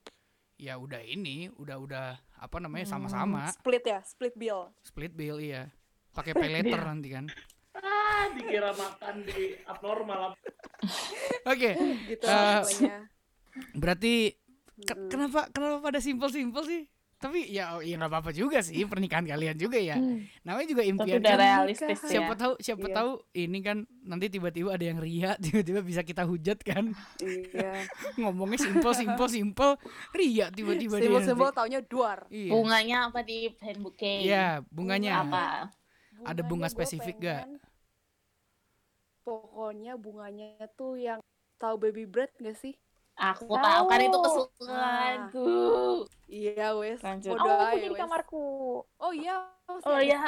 ya 0.56 0.74
udah 0.76 0.98
ini 1.00 1.50
udah 1.54 1.78
udah 1.78 2.08
apa 2.36 2.58
namanya 2.58 2.86
Hmm. 2.86 2.94
sama-sama 3.06 3.50
split 3.52 3.84
ya, 3.84 4.00
split 4.02 4.34
bill. 4.34 4.74
split 4.82 5.14
bill 5.14 5.38
iya 5.38 5.70
pakai 6.12 6.34
pay 6.34 6.50
later 6.52 6.82
nanti 6.84 7.10
kan 7.12 7.26
Ah, 7.76 8.26
dikira 8.32 8.74
makan 8.74 9.22
di 9.22 9.54
abnormal. 9.64 10.34
oke 11.44 11.72
Gitu 12.08 12.24
Eh, 12.24 12.30
lah 12.30 12.62
pokoknya. 12.64 12.98
berarti 13.76 14.14
ke- 14.80 14.94
Mm-mm. 14.96 15.10
kenapa 15.10 15.40
kenapa 15.48 15.78
pada 15.84 16.00
simpel 16.00 16.30
simpel 16.30 16.64
sih 16.64 16.90
tapi 17.18 17.50
ya 17.50 17.82
ya 17.82 17.98
nggak 17.98 18.08
apa 18.08 18.18
apa 18.20 18.32
juga 18.32 18.62
sih 18.62 18.78
pernikahan 18.86 19.26
kalian 19.26 19.58
juga 19.58 19.76
ya 19.76 19.98
namanya 20.42 20.68
juga 20.70 20.84
impian 20.86 21.18
kan. 21.18 21.34
realistis 21.34 21.98
ya 22.00 22.10
siapa 22.14 22.34
tahu 22.34 22.54
siapa 22.58 22.86
Iya. 22.86 22.94
tahu 22.94 23.12
ini 23.34 23.60
kan 23.60 23.78
nanti 24.02 24.30
tiba-tiba 24.30 24.70
ada 24.72 24.86
yang 24.86 25.02
ria 25.02 25.34
tiba-tiba 25.44 25.82
bisa 25.82 26.06
kita 26.06 26.24
hujat 26.24 26.62
kan 26.62 26.94
Iya. 27.18 27.90
ngomongnya 28.22 28.62
simpel 28.62 28.94
simpel 28.94 29.28
simpel 29.28 29.72
ria 30.12 30.48
tiba-tiba 30.50 30.96
dia 30.96 31.10
Simbol-simbol 31.10 31.50
nanti. 31.50 31.58
taunya 31.58 31.80
duar. 31.82 32.20
iya 32.30 32.52
bunganya 32.54 32.98
apa 33.10 33.20
di 33.22 33.50
handbook 33.58 33.98
iya 33.98 34.46
bunganya 34.70 35.12
apa 35.22 35.46
Ada 36.20 36.42
bunga 36.42 36.66
spesifik 36.66 37.18
gak? 37.20 37.46
Pokoknya 39.22 39.94
bunganya 39.96 40.50
tuh 40.74 40.96
yang 40.96 41.20
tahu 41.58 41.76
baby 41.78 42.06
bread 42.06 42.32
gak 42.38 42.56
sih? 42.56 42.74
Aku 43.18 43.50
Tahu. 43.50 43.66
tahu 43.66 43.84
kan 43.90 44.00
itu 44.00 44.18
kesukaanku 44.22 45.48
Iya 46.28 46.76
wes. 46.76 47.00
Lanjut. 47.00 47.40
Oh, 47.40 47.48
aku 47.48 47.96
wes. 47.96 48.02
kamarku. 48.04 48.44
Oh 49.00 49.12
iya. 49.16 49.48
Oh 49.68 49.80
ada. 49.96 50.04
iya, 50.04 50.20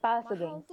Mahal 0.00 0.24
geng. 0.36 0.64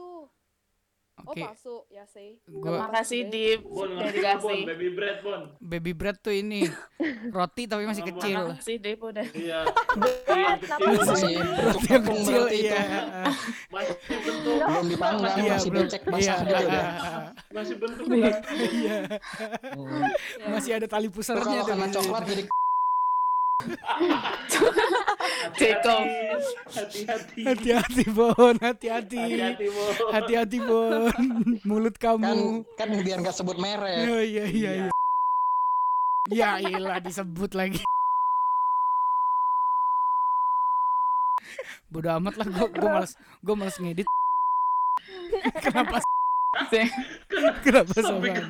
Tuh. 1.22 1.28
Oh 1.28 1.32
Oke, 1.32 1.42
palsu 1.44 1.76
ya 1.88 2.04
sih. 2.06 2.30
Gua- 2.44 2.82
Udah 2.82 2.90
ngerti 2.90 4.18
nggak, 4.18 4.36
Bon? 4.36 4.50
dikasih. 4.50 4.60
Baby 4.68 4.88
bread, 4.92 5.18
Bon. 5.22 5.42
baby 5.60 5.92
bread 5.92 6.18
tuh 6.18 6.34
ini 6.34 6.62
roti 7.36 7.64
tapi 7.64 7.84
masih 7.86 8.04
kecil. 8.04 8.40
Makasih 8.50 8.76
Dip 8.78 9.00
udah. 9.00 9.26
Iya. 9.32 9.60
Roti 10.82 11.30
yang 11.88 12.04
kecil 12.04 12.44
itu. 12.50 12.66
iya. 12.66 12.82
masih 13.68 13.96
bentuk, 14.20 14.58
Belum 14.62 14.86
dipanggang, 14.88 15.36
Iya, 15.38 15.54
masih 15.54 15.70
belum. 15.70 15.86
becek 15.86 16.02
Iya, 16.02 16.12
basah 16.12 16.38
gitu 16.40 16.56
udah. 16.62 16.86
masih 17.52 17.76
bentuk 17.78 18.06
kan. 18.06 18.34
Iya. 18.52 18.98
Hmm. 19.72 20.04
Masih 20.50 20.72
ada 20.74 20.88
tali 20.88 21.08
pusarnya 21.08 21.62
kalau 21.62 21.88
coklat 21.88 22.24
jadi 22.26 22.44
Jacob. 25.58 26.06
Hati-hati. 26.72 27.42
Hati-hati 27.46 28.04
Bon, 28.10 28.56
hati-hati. 28.58 29.18
Hati-hati, 29.20 29.68
Bon. 29.70 29.94
Hati-hati 30.14 30.58
Bon. 30.62 31.12
Mulut 31.68 31.96
kan 31.98 32.18
kamu. 32.22 32.66
kan 32.78 32.90
biar 33.02 33.18
nggak 33.22 33.36
sebut 33.36 33.58
merek. 33.62 34.10
Oh, 34.10 34.22
iya 34.24 34.46
iya 34.50 34.72
iya. 34.88 34.90
Ya 36.30 36.62
ilah 36.62 37.02
disebut 37.02 37.58
lagi. 37.58 37.82
Bodo 41.92 42.08
amat 42.22 42.40
lah 42.40 42.48
gua 42.48 42.68
gua 42.72 42.90
males 43.02 43.14
gua 43.44 43.56
males 43.60 43.76
ngedit. 43.76 44.08
Kenapa 45.60 46.00
kenapa 47.64 47.92
Sampai 48.00 48.32
ke, 48.32 48.44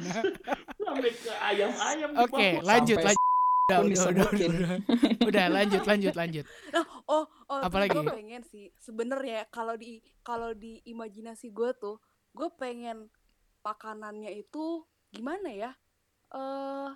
sampai 0.78 1.12
ke 1.14 1.32
ayam-ayam. 1.42 2.10
Oke, 2.22 2.62
bawah. 2.62 2.66
lanjut 2.66 2.98
Sampai 3.02 3.14
lanjut. 3.14 3.31
Udah, 3.72 3.80
pun 3.80 3.88
udah, 3.88 4.04
udah, 4.04 4.12
disebutin. 4.28 4.52
udah, 4.60 5.28
udah, 5.28 5.46
lanjut, 5.48 5.84
lanjut, 5.88 6.14
lanjut. 6.14 6.46
Nah, 6.76 6.86
oh, 7.08 7.26
oh, 7.48 7.60
Apalagi? 7.64 7.96
gue 7.96 8.04
pengen 8.12 8.44
sih. 8.44 8.66
Sebenarnya 8.76 9.48
kalau 9.48 9.80
di 9.80 10.04
kalau 10.22 10.52
di 10.52 10.84
imajinasi 10.84 11.50
gue 11.56 11.72
tuh, 11.80 11.98
gue 12.36 12.50
pengen 12.60 13.08
makanannya 13.62 14.32
itu 14.36 14.84
gimana 15.14 15.50
ya? 15.54 15.72
Eh 16.34 16.90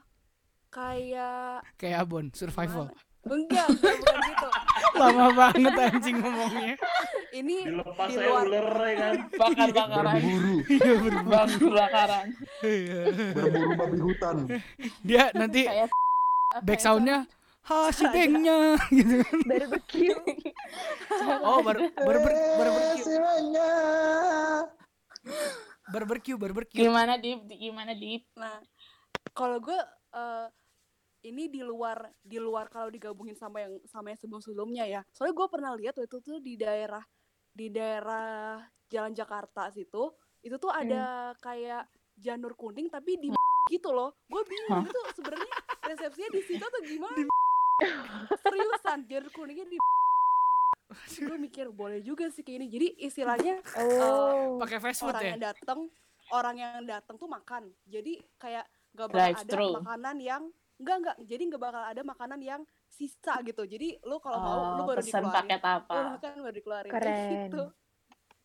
kayak 0.72 1.64
Kayak 1.80 2.04
Abon, 2.04 2.26
survival. 2.36 2.92
enggak, 3.26 3.68
enggak 3.72 3.96
bukan 4.06 4.20
gitu. 4.30 4.50
Lama 5.02 5.28
banget 5.34 5.74
anjing 5.76 6.18
ngomongnya. 6.22 6.76
Ini 7.36 7.56
Dilepas 7.68 8.08
di 8.08 8.16
luar 8.22 8.46
ular 8.48 8.68
ya 8.80 8.96
kan. 8.96 9.14
Bakar-bakaran. 9.42 10.16
Berburu, 10.16 10.56
Iya 10.72 10.94
bener. 11.02 11.24
Bakar-bakaran. 11.26 12.26
Iya. 12.64 13.02
berburu 13.36 13.72
babi 13.76 14.00
hutan. 14.00 14.36
Dia 15.04 15.24
nanti 15.36 15.62
Kayak 16.56 16.68
back 16.72 16.80
soundnya 16.80 17.18
ha 17.68 17.76
si 17.98 18.06
bengnya 18.08 18.80
gitu. 18.88 19.20
Barbecue. 19.44 20.16
Oh, 21.44 21.60
bar 21.60 21.76
barber 22.00 22.32
barbecue. 22.32 23.04
Semuanya. 23.04 23.72
Barbecue, 25.92 26.38
barbecue. 26.40 26.80
Gimana 26.80 27.20
Dip? 27.20 27.44
Gimana 27.52 27.92
Dip? 27.92 28.24
Nah, 28.40 28.64
kalau 29.36 29.60
gue 29.60 29.76
eh, 30.16 30.48
ini 31.28 31.52
di 31.52 31.60
luar 31.60 32.08
di 32.22 32.40
luar 32.40 32.72
kalau 32.72 32.88
digabungin 32.88 33.36
sama 33.36 33.66
yang 33.66 33.76
sama 33.90 34.16
yang 34.16 34.20
sebelum-sebelumnya 34.24 34.86
ya. 34.88 35.02
Soalnya 35.12 35.36
gue 35.36 35.48
pernah 35.52 35.72
lihat 35.76 36.00
waktu 36.00 36.08
itu 36.08 36.18
tuh 36.24 36.38
di 36.40 36.56
daerah 36.56 37.04
di 37.52 37.68
daerah 37.68 38.64
Jalan 38.88 39.12
Jakarta 39.18 39.74
situ, 39.74 40.14
itu 40.46 40.56
tuh 40.62 40.70
ada 40.70 41.34
kayak 41.42 41.90
janur 42.16 42.54
kuning 42.54 42.88
tapi 42.88 43.18
di 43.18 43.34
gitu 43.74 43.90
loh. 43.90 44.14
Gue 44.30 44.46
bingung 44.46 44.86
Hah? 44.86 44.86
itu 44.86 45.02
sebenarnya 45.18 45.58
resepsinya 45.88 46.30
di 46.30 46.42
situ 46.42 46.62
atau 46.62 46.82
gimana? 46.82 47.24
Seriusan 48.40 49.00
janur 49.06 49.32
kuningnya 49.32 49.66
di 49.66 49.78
gue 50.96 51.38
mikir 51.38 51.68
boleh 51.70 52.00
juga 52.00 52.30
sih 52.30 52.40
kayak 52.40 52.58
ini. 52.58 52.68
Jadi 52.70 52.88
istilahnya 53.04 53.60
Oh. 53.76 54.56
Pakai 54.58 54.80
fast 54.80 55.02
food 55.02 55.12
orang 55.12 55.22
ya? 55.22 55.30
yang 55.30 55.42
datang 55.44 55.80
orang 56.32 56.56
yang 56.56 56.84
datang 56.84 57.16
tuh 57.16 57.28
makan 57.28 57.70
jadi 57.86 58.18
kayak 58.36 58.66
gak 58.94 59.08
bakal 59.08 59.20
Drive 59.20 59.38
ada 59.38 59.54
makanan 59.78 60.16
yang 60.18 60.42
enggak 60.76 60.96
enggak 60.98 61.16
jadi 61.22 61.42
nggak 61.46 61.62
bakal 61.62 61.84
ada 61.84 62.02
makanan 62.02 62.40
yang 62.42 62.62
sisa 62.88 63.34
gitu 63.44 63.62
jadi 63.64 64.00
lu 64.02 64.18
kalau 64.18 64.40
mau 64.40 64.56
lu 64.74 64.82
Oh, 64.82 64.88
baru 64.88 65.00
pesan 65.00 65.22
dikeluarin 65.22 65.36
paket 65.38 65.62
lu 65.62 65.70
apa? 65.70 65.98
makan 66.16 66.32
baru 66.42 66.56
dikeluarin 66.56 66.92
Keren. 66.92 67.30
gitu 67.46 67.64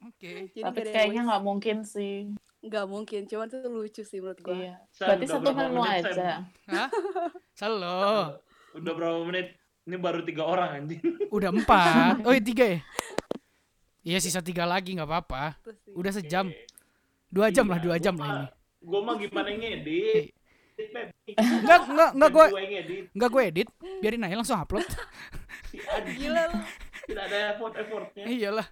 Oke. 0.01 0.33
jadi 0.51 0.65
Tapi 0.65 0.81
kayaknya 0.87 1.23
nggak 1.25 1.43
mungkin 1.43 1.77
sih. 1.83 2.33
Nggak 2.61 2.85
mungkin 2.85 3.25
cuman 3.25 3.49
itu 3.49 3.57
lucu 3.65 4.03
sih 4.05 4.21
menurut 4.21 4.41
gua 4.45 4.53
Iya. 4.53 4.75
Sam, 4.93 5.07
Berarti 5.09 5.25
satu 5.33 5.49
menu 5.49 5.81
menit, 5.81 6.05
aja. 6.13 6.45
Hah? 6.69 6.89
Salo. 7.57 8.37
Udah 8.79 8.93
berapa 8.93 9.19
menit? 9.25 9.57
Ini 9.89 9.97
baru 9.97 10.21
tiga 10.23 10.45
orang 10.45 10.85
anjing. 10.85 11.01
Udah 11.37 11.51
empat. 11.51 12.21
Oh, 12.29 12.33
iya, 12.37 12.43
tiga 12.45 12.65
ya? 12.69 12.79
Iya, 14.05 14.19
sisa 14.21 14.45
tiga 14.45 14.69
lagi 14.69 14.93
nggak 14.93 15.09
apa-apa. 15.09 15.57
Udah 15.97 16.13
sejam. 16.13 16.53
Dua 17.33 17.49
jam 17.49 17.65
lah, 17.71 17.81
dua 17.81 17.97
jam 17.97 18.17
lah 18.21 18.29
ini. 18.29 18.47
Gue 18.81 19.01
mah 19.05 19.15
gimana 19.17 19.49
ngedit? 19.53 20.33
Enggak, 21.37 21.81
enggak, 21.85 22.11
enggak 22.17 22.31
gue 22.33 22.47
Gue 22.49 22.63
enggak 23.13 23.31
gue 23.31 23.43
edit. 23.45 23.69
Biarin 24.01 24.25
aja 24.25 24.37
langsung 24.41 24.59
upload. 24.61 24.89
Gila 26.17 26.43
lu 26.51 26.59
Tidak 27.07 27.25
ada 27.25 27.39
effort-effortnya. 27.57 28.25
Iyalah. 28.25 28.67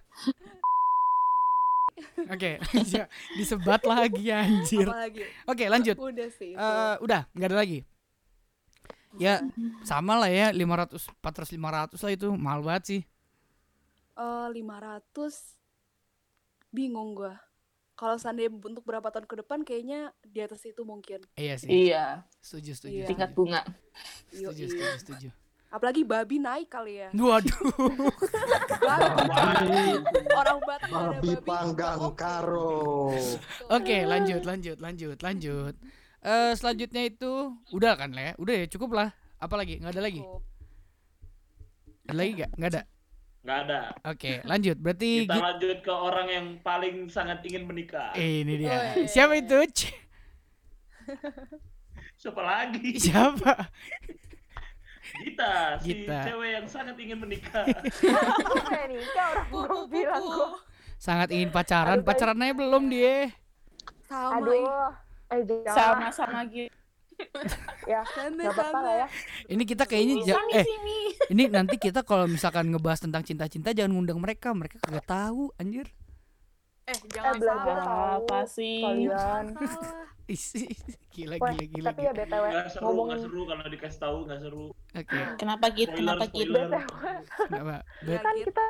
Oke, 2.33 2.59
ya, 2.95 3.05
disebat 3.35 3.81
lagi 3.83 4.31
anjir. 4.31 4.87
Oke, 5.47 5.65
lanjut. 5.67 5.95
udah 5.97 6.27
sih 6.31 6.53
itu. 6.53 6.59
Eh, 6.59 6.95
udah, 7.03 7.27
nggak 7.35 7.49
ada 7.51 7.57
lagi. 7.59 7.79
Ya, 9.17 9.41
sama 9.83 10.21
lah 10.21 10.29
ya, 10.29 10.53
500 10.53 11.09
400 11.19 11.57
500 11.57 12.05
lah 12.05 12.11
itu, 12.13 12.27
mahal 12.37 12.61
banget 12.61 12.83
sih. 12.85 13.01
Eh, 14.15 14.47
500 14.53 15.57
bingung 16.69 17.17
gua 17.17 17.41
kalau 17.99 18.15
seandainya 18.15 18.55
untuk 18.55 18.87
berapa 18.87 19.11
tahun 19.11 19.27
ke 19.27 19.35
depan 19.43 19.59
kayaknya 19.67 20.15
di 20.23 20.39
atas 20.39 20.63
itu 20.63 20.87
mungkin 20.87 21.19
Iya 21.35 21.59
sih. 21.59 21.67
Iya. 21.67 22.23
Setuju, 22.39 22.71
setuju. 22.79 22.95
Iya. 23.03 23.07
Tingkat 23.11 23.29
bunga. 23.35 23.61
Setuju, 24.31 24.71
setuju, 24.71 24.95
setuju. 25.03 25.29
Apalagi 25.69 26.01
babi 26.01 26.37
naik 26.37 26.67
kali 26.67 26.97
ya 26.97 27.09
Waduh. 27.13 27.53
babi 29.29 29.69
orang 30.33 30.59
Batak 30.65 30.89
ada 30.89 31.07
Babi 31.13 31.31
panggang 31.41 31.99
oke. 32.01 32.17
karo. 32.17 33.13
Oke, 33.69 33.97
lanjut, 34.03 34.41
lanjut, 34.43 34.77
lanjut, 34.77 35.17
lanjut. 35.19 35.73
Eh 36.19 36.51
selanjutnya 36.53 37.05
itu 37.05 37.31
udah 37.71 37.93
kan 37.95 38.09
lah 38.11 38.31
ya? 38.31 38.33
Udah 38.37 38.55
ya, 38.55 38.65
cukup 38.67 38.97
lah. 38.97 39.09
Apa 39.37 39.55
lagi? 39.55 39.79
Nggak 39.79 39.93
ada 39.95 40.03
lagi? 40.03 40.21
Ada 42.05 42.17
lagi 42.17 42.31
nggak? 42.35 42.51
Nggak 42.57 42.71
ada. 42.73 42.81
Nggak 43.39 43.59
ada. 43.63 43.79
Oke, 44.03 44.31
lanjut. 44.43 44.77
Berarti 44.77 45.09
Kita 45.23 45.37
lanjut 45.37 45.77
ke 45.79 45.93
orang 45.93 46.27
yang 46.27 46.45
paling 46.59 46.95
sangat 47.07 47.39
ingin 47.45 47.63
menikah. 47.63 48.11
Eh, 48.17 48.41
ini 48.43 48.53
dia. 48.59 48.69
Woi. 48.97 49.05
Siapa 49.07 49.33
itu? 49.37 49.57
Ch- 49.69 49.95
Siapa 52.21 52.41
lagi? 52.43 52.99
Siapa? 52.99 53.53
Gita, 55.19 55.53
si 55.83 55.87
Gita. 55.91 56.17
cewek 56.23 56.49
yang 56.55 56.65
sangat 56.65 56.95
ingin 56.95 57.17
menikah. 57.19 57.65
Nikah 58.91 59.25
orang 59.35 59.47
gue 59.51 59.87
bilang 59.91 60.23
kok. 60.23 60.51
Sangat 60.95 61.27
ingin 61.31 61.49
pacaran. 61.51 61.99
Aduh, 61.99 62.03
baik. 62.03 62.09
Pacaran 62.15 62.39
aja 62.39 62.53
belum 62.55 62.83
dia. 62.87 63.15
sama. 64.07 64.35
Aduh. 64.41 64.55
Eh. 65.29 65.69
Sama-sama 65.69 66.39
gitu. 66.49 66.71
Ya, 67.83 67.99
Santai, 68.15 68.47
gak 68.47 68.55
apa-apa 68.55 68.79
lah 68.79 68.95
ya. 68.95 69.07
Ini 69.51 69.63
kita 69.67 69.83
kayaknya 69.83 70.15
ja- 70.23 70.39
eh 70.55 70.63
ini 71.27 71.51
nanti 71.51 71.75
kita 71.75 71.99
kalau 72.07 72.29
misalkan 72.31 72.71
ngebahas 72.71 73.03
tentang 73.03 73.27
cinta-cinta 73.27 73.75
jangan 73.75 73.91
ngundang 73.91 74.23
mereka. 74.23 74.55
Mereka 74.55 74.79
kagak 74.79 75.03
tahu 75.03 75.51
anjir. 75.59 75.91
Eh 76.89 76.91
Eh 76.91 76.99
jangan 77.07 77.33
belajar 77.37 77.75
salah 77.79 78.17
Apa 78.17 78.39
sih? 78.45 78.81
kalian. 78.81 79.45
gila 81.09 81.35
Wah, 81.37 81.51
gila 81.51 81.65
gila. 81.67 81.87
tapi 81.89 82.01
ya 82.01 82.11
gila. 82.11 82.21
BTW 82.23 82.45
Nggak 82.47 82.67
seru, 82.69 82.83
ngomong 82.83 83.05
nggak 83.07 83.21
seru 83.23 83.41
kalau 83.43 83.63
dikasih 83.67 83.99
tahu 83.99 84.17
nggak 84.25 84.39
seru. 84.39 84.65
Oke. 84.91 85.17
Kenapa 85.35 85.65
gitu? 85.71 85.89
Spoiler, 85.91 86.05
Kenapa 86.15 86.25
gitu? 86.31 86.53
spoiler. 86.53 86.81
Kenapa? 87.43 87.75
Bet. 88.03 88.19
kan 88.19 88.33
gitu. 88.35 88.45
kita 88.47 88.65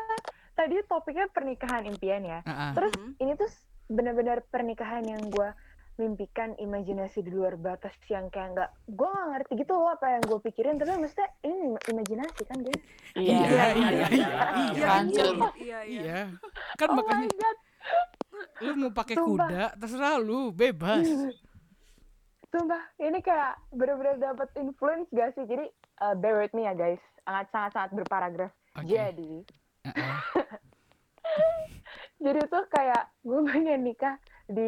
tadi 0.53 0.75
topiknya 0.85 1.25
pernikahan 1.27 1.83
impian 1.85 2.21
ya. 2.21 2.39
Ah, 2.43 2.51
ah. 2.51 2.71
Terus 2.73 2.91
Mhm. 2.93 3.11
ini 3.17 3.31
tuh 3.33 3.49
benar-benar 3.87 4.37
pernikahan 4.45 5.03
yang 5.03 5.23
gue 5.25 5.49
mimpikan 5.97 6.55
imajinasi 6.55 7.19
di 7.19 7.27
luar 7.27 7.55
batas 7.55 7.91
yang 8.07 8.29
kayak 8.29 8.55
nggak 8.55 8.69
gue 8.87 9.03
nggak 9.05 9.27
ngerti 9.29 9.53
gitu 9.57 9.73
loh 9.73 9.91
apa 9.91 10.07
yang 10.09 10.23
gue 10.23 10.39
pikirin 10.39 10.79
tapi 10.79 10.95
maksudnya 10.95 11.27
ini 11.41 11.55
im- 11.67 11.83
imajinasi 11.89 12.41
kan 12.45 12.55
guys 12.57 12.81
Iya, 13.11 13.35
Iya. 13.35 13.35
iya, 13.35 13.67
iya, 13.67 14.07
Iya, 14.07 14.07
iya. 14.07 14.95
Iya 15.03 15.39
iya 15.59 15.79
Iya. 15.83 16.19
Kan 16.77 16.87
oh 16.87 16.95
makanya 16.95 17.27
my 17.27 17.35
god 17.35 17.57
lu 18.59 18.71
mau 18.77 18.91
pakai 18.91 19.15
kuda 19.15 19.75
terserah 19.75 20.17
lu, 20.17 20.49
bebas. 20.49 21.03
sumpah 22.49 22.81
ini 22.97 23.19
kayak 23.19 23.61
benar-benar 23.69 24.17
dapat 24.17 24.49
influence 24.55 25.05
gak 25.11 25.31
sih 25.31 25.45
jadi 25.45 25.69
uh, 26.01 26.13
bear 26.13 26.39
with 26.39 26.49
me 26.51 26.65
ya 26.65 26.73
guys 26.73 26.97
sangat 27.21 27.45
sangat 27.47 27.71
sangat 27.71 27.91
berparagraf 27.93 28.49
Oke. 28.73 28.89
jadi 28.89 29.33
Ah, 29.79 29.93
ah. 29.93 30.21
jadi 32.19 32.41
tuh 32.43 32.65
kayak 32.67 33.03
gue 33.21 33.39
pengen 33.45 33.79
nikah 33.81 34.17
di 34.43 34.65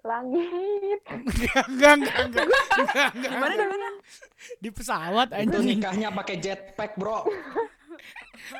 langit 0.00 1.00
Enggak, 1.12 1.66
enggak, 1.66 1.94
enggak, 1.98 2.16
enggak. 2.22 2.46
Enggak, 2.46 3.08
enggak. 3.10 3.10
gimana 3.28 3.54
gimana 3.58 3.88
Di 4.56 4.68
pesawat 4.70 5.28
Itu 5.28 5.38
anjing. 5.58 5.66
nikahnya 5.76 6.08
pakai 6.14 6.36
jetpack, 6.38 6.94
Bro. 6.94 7.26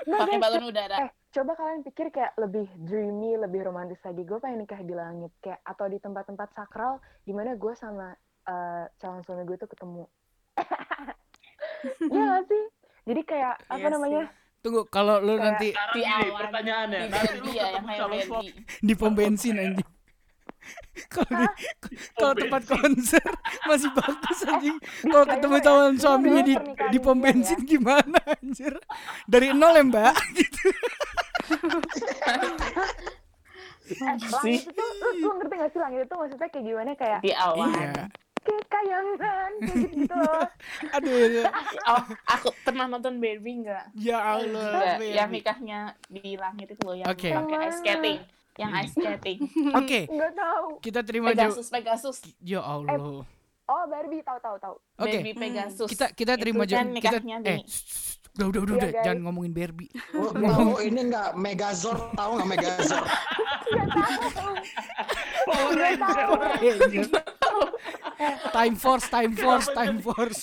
Pakai 0.05 0.37
balon 0.37 0.65
udara 0.66 0.97
Eh, 0.99 1.09
coba 1.36 1.52
kalian 1.52 1.84
pikir 1.84 2.08
kayak 2.08 2.32
lebih 2.36 2.64
dreamy, 2.78 3.36
lebih 3.36 3.60
romantis 3.62 4.00
lagi. 4.00 4.24
Gue 4.24 4.40
pengen 4.40 4.64
nikah 4.64 4.80
di 4.80 4.96
langit 4.96 5.36
kayak 5.38 5.60
atau 5.62 5.84
di 5.84 6.00
tempat-tempat 6.00 6.48
sakral 6.50 6.96
di 7.22 7.36
mana 7.36 7.52
gue 7.52 7.74
sama 7.76 8.16
eh, 8.42 8.84
calon 8.96 9.20
suami 9.20 9.44
gue 9.44 9.56
tuh 9.56 9.68
ketemu. 9.68 10.04
Iya 12.02 12.22
gak 12.32 12.44
sih? 12.48 12.64
Jadi 13.04 13.20
kayak 13.22 13.54
apa 13.68 13.78
Iya 13.78 13.92
namanya? 13.92 14.24
Tunggu, 14.58 14.82
kalau 14.88 15.20
lu 15.20 15.36
Kayak- 15.36 15.44
nanti 15.46 15.68
Di 15.70 16.00
ini 16.00 16.10
awan. 16.26 16.40
pertanyaannya, 16.40 16.98
di 16.98 17.12
nanti 17.12 17.36
lu 17.36 17.50
ya 17.52 17.64
yang 17.70 17.84
calon 17.86 18.18
suami 18.18 18.50
di 18.80 18.94
pom 18.96 19.12
bensin 19.14 19.54
anjing. 19.54 19.90
Kalau 21.06 21.30
di 21.30 21.46
kalau 22.16 22.32
Pom 22.34 22.42
tempat 22.42 22.62
bensin. 22.64 22.74
konser 22.74 23.26
masih 23.62 23.90
bagus 23.94 24.38
anjing. 24.42 24.76
Kalau 25.12 25.26
ketemu 25.28 25.56
calon 25.60 25.94
suaminya 25.94 26.42
di 26.42 26.54
di 26.90 26.98
pom 26.98 27.14
ya. 27.14 27.22
bensin 27.22 27.60
gimana 27.62 28.18
anjir? 28.26 28.74
Dari 29.28 29.54
nol 29.54 29.76
ya, 29.76 29.84
Mbak? 29.84 30.14
Gitu. 30.34 30.66
Eh, 33.86 33.94
langit 34.27 34.66
itu, 34.66 34.85
lu, 34.98 35.09
lu 35.16 35.28
ngerti 35.39 35.55
gak 35.56 35.70
sih 35.70 35.78
langit 35.78 35.98
itu 36.02 36.14
maksudnya 36.16 36.48
kayak 36.51 36.64
gimana? 36.64 36.90
Kayak 36.93 37.20
di 37.23 37.31
awan 37.32 37.70
Iya. 37.70 38.05
kayak 38.43 38.64
kayangan, 38.68 39.51
kayak 39.59 39.78
gitu, 39.78 39.97
-gitu 39.97 40.14
loh. 40.16 40.43
Aduh. 40.94 41.14
ya. 41.32 41.44
oh 41.90 42.02
aku 42.27 42.48
pernah 42.62 42.86
nonton 42.86 43.14
Barbie 43.16 43.62
nggak 43.62 43.85
Ya 43.97 44.18
Allah. 44.18 44.98
Baby. 44.98 45.14
yang 45.14 45.31
nikahnya 45.31 45.78
di 46.05 46.35
langit 46.35 46.66
itu 46.68 46.82
loh 46.82 46.94
yang 46.94 47.06
Oke. 47.06 47.31
pakai 47.31 47.59
ice 47.64 47.78
skating 47.78 48.18
yang 48.56 48.70
ice 48.73 48.94
skating 48.97 49.39
Oke, 49.73 50.01
Nggak 50.09 50.32
tahu. 50.35 50.66
kita 50.81 51.01
terima 51.02 51.31
jawab. 51.31 51.55
Pegasus 51.55 51.68
Pegasus 51.70 52.16
Ya 52.40 52.59
Allah. 52.60 53.23
Oh, 53.66 53.82
Barbie 53.89 54.23
tahu 54.23 54.39
tahu 54.40 54.56
tahu. 54.59 54.74
Oke. 54.97 55.10
Barbie 55.12 55.35
Pegasus 55.36 55.89
Kita 55.89 56.10
kita 56.10 56.35
terima 56.35 56.62
Itu 56.62 56.74
kan 56.74 56.86
jawab. 56.86 56.94
Kita 56.97 57.18
nikahnya 57.18 57.36
eh 57.44 57.59
di 57.62 58.26
udah 58.36 58.46
udah 58.46 58.60
udah, 58.62 58.68
Iya, 58.68 58.78
udah. 58.78 58.92
guys. 58.92 59.02
jangan 59.02 59.20
ngomongin 59.24 59.50
Barbie. 59.50 59.90
Lu 60.12 60.28
tahu 60.44 60.78
ini 60.80 61.00
enggak 61.02 61.28
Megazord 61.34 62.00
tahu 62.12 62.30
enggak 62.36 62.48
Megazord? 62.52 63.06
Power 65.46 65.74
Ranger. 65.74 67.06
time 68.50 68.74
force, 68.74 69.06
time 69.08 69.32
force, 69.32 69.68
time 69.70 69.98
force. 70.00 70.40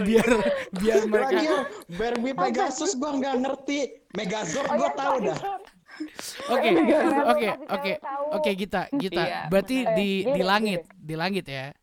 Biar 0.00 0.28
biar 0.72 1.00
mereka 1.04 1.34
Lagi 1.34 1.46
Barbie 1.92 2.32
Pegasus 2.32 2.94
gua 2.94 3.12
nggak 3.14 3.36
ngerti. 3.42 3.78
Megazord 4.14 4.64
Oh, 4.64 4.74
gua 4.76 4.84
iya, 4.84 4.96
tahu 4.96 5.16
dah. 5.24 5.38
Oke, 6.48 6.68
oke, 7.26 7.48
oke, 7.68 7.92
oke, 8.32 8.50
kita, 8.54 8.86
kita. 8.94 9.20
Iya, 9.20 9.40
Berarti 9.50 9.76
di 9.98 10.24
di 10.24 10.40
langit, 10.40 10.86
di 10.94 11.14
langit 11.18 11.44
ya. 11.44 11.74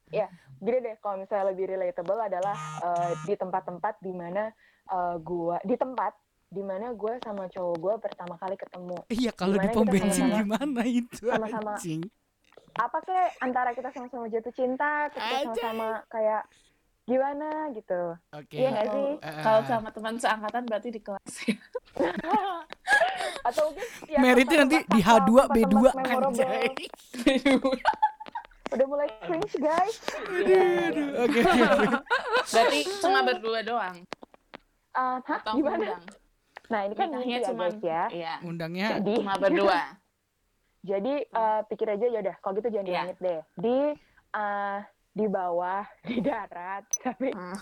Gini 0.66 0.82
deh, 0.82 0.96
kalau 0.98 1.22
misalnya 1.22 1.54
lebih 1.54 1.78
relatable 1.78 2.18
adalah 2.18 2.58
eh, 2.82 3.14
di 3.30 3.38
tempat-tempat 3.38 4.02
di 4.02 4.14
mana 4.18 4.50
eh, 4.90 5.16
gua 5.22 5.62
di 5.62 5.78
tempat 5.78 6.18
di 6.46 6.62
mana 6.64 6.94
gue 6.94 7.20
sama 7.26 7.50
cowok 7.52 7.76
gue 7.84 7.94
pertama 8.00 8.40
kali 8.40 8.56
ketemu. 8.56 8.96
Iya, 9.12 9.32
kalau 9.36 9.60
di 9.60 9.68
pom 9.74 9.84
bensin 9.84 10.32
gimana 10.32 10.82
itu 10.88 11.28
sama-sama 11.28 11.76
anjing. 11.76 12.02
Apa 12.76 12.98
kek 13.04 13.30
antara 13.44 13.76
kita 13.76 13.92
sama-sama 13.92 14.32
jatuh 14.32 14.54
cinta, 14.56 15.12
terus 15.12 15.26
kita 15.26 15.52
sama-sama 15.52 15.90
kayak 16.08 16.48
gimana 17.06 17.70
gitu. 17.76 18.02
Oke. 18.34 18.56
Iya 18.56 18.68
nggak 18.72 18.88
sih? 18.88 19.10
Eh, 19.20 19.44
kalau 19.44 19.62
sama 19.68 19.90
teman 19.92 20.16
seangkatan 20.18 20.64
berarti 20.66 20.90
di 20.90 21.02
kelas 21.04 21.26
Atau 23.48 23.70
mungkin 23.70 23.86
ya, 24.10 24.20
Meritnya 24.24 24.58
nanti 24.66 24.78
di 24.82 25.02
tempat-tempat 25.02 25.06
H2 25.06 25.30
sakral, 25.30 25.54
B2 25.54 25.62
tempat-tempat 25.62 25.96
memorable. 26.02 26.34
anjay. 26.34 26.74
Udah 28.76 28.86
mulai 28.86 29.08
cringe 29.22 29.56
guys. 29.56 29.96
Aduh, 30.20 31.08
Oke, 31.18 31.40
oke. 31.42 31.88
berarti 32.52 32.80
cuma 33.00 33.20
berdua 33.24 33.60
doang 33.62 33.98
Ah, 34.92 35.20
hah, 35.22 35.40
atau 35.40 35.56
gimana? 35.56 35.76
ngundang 35.96 36.04
Nah 36.66 36.80
ini 36.82 36.94
kan 36.94 37.08
nikahnya 37.08 37.20
mimpi 37.22 37.36
ya 37.38 37.48
cuma 37.48 37.66
guys 37.66 37.80
ya. 37.80 38.04
iya 38.10 38.34
Undangnya 38.42 38.88
Jadi 38.96 39.14
cuma 39.18 39.34
berdua 39.36 39.80
Jadi 40.92 41.14
eh, 41.24 41.62
pikir 41.66 41.88
aja 41.90 42.06
ya 42.06 42.20
udah 42.22 42.36
kalau 42.40 42.54
gitu 42.56 42.70
jangan 42.70 42.86
langit 42.86 43.18
deh. 43.18 43.40
Di 43.56 43.78
eh, 44.32 44.78
di 45.12 45.26
bawah, 45.26 45.82
di 46.06 46.20
darat, 46.20 46.84
tapi 46.98 47.32
Hmm. 47.32 47.56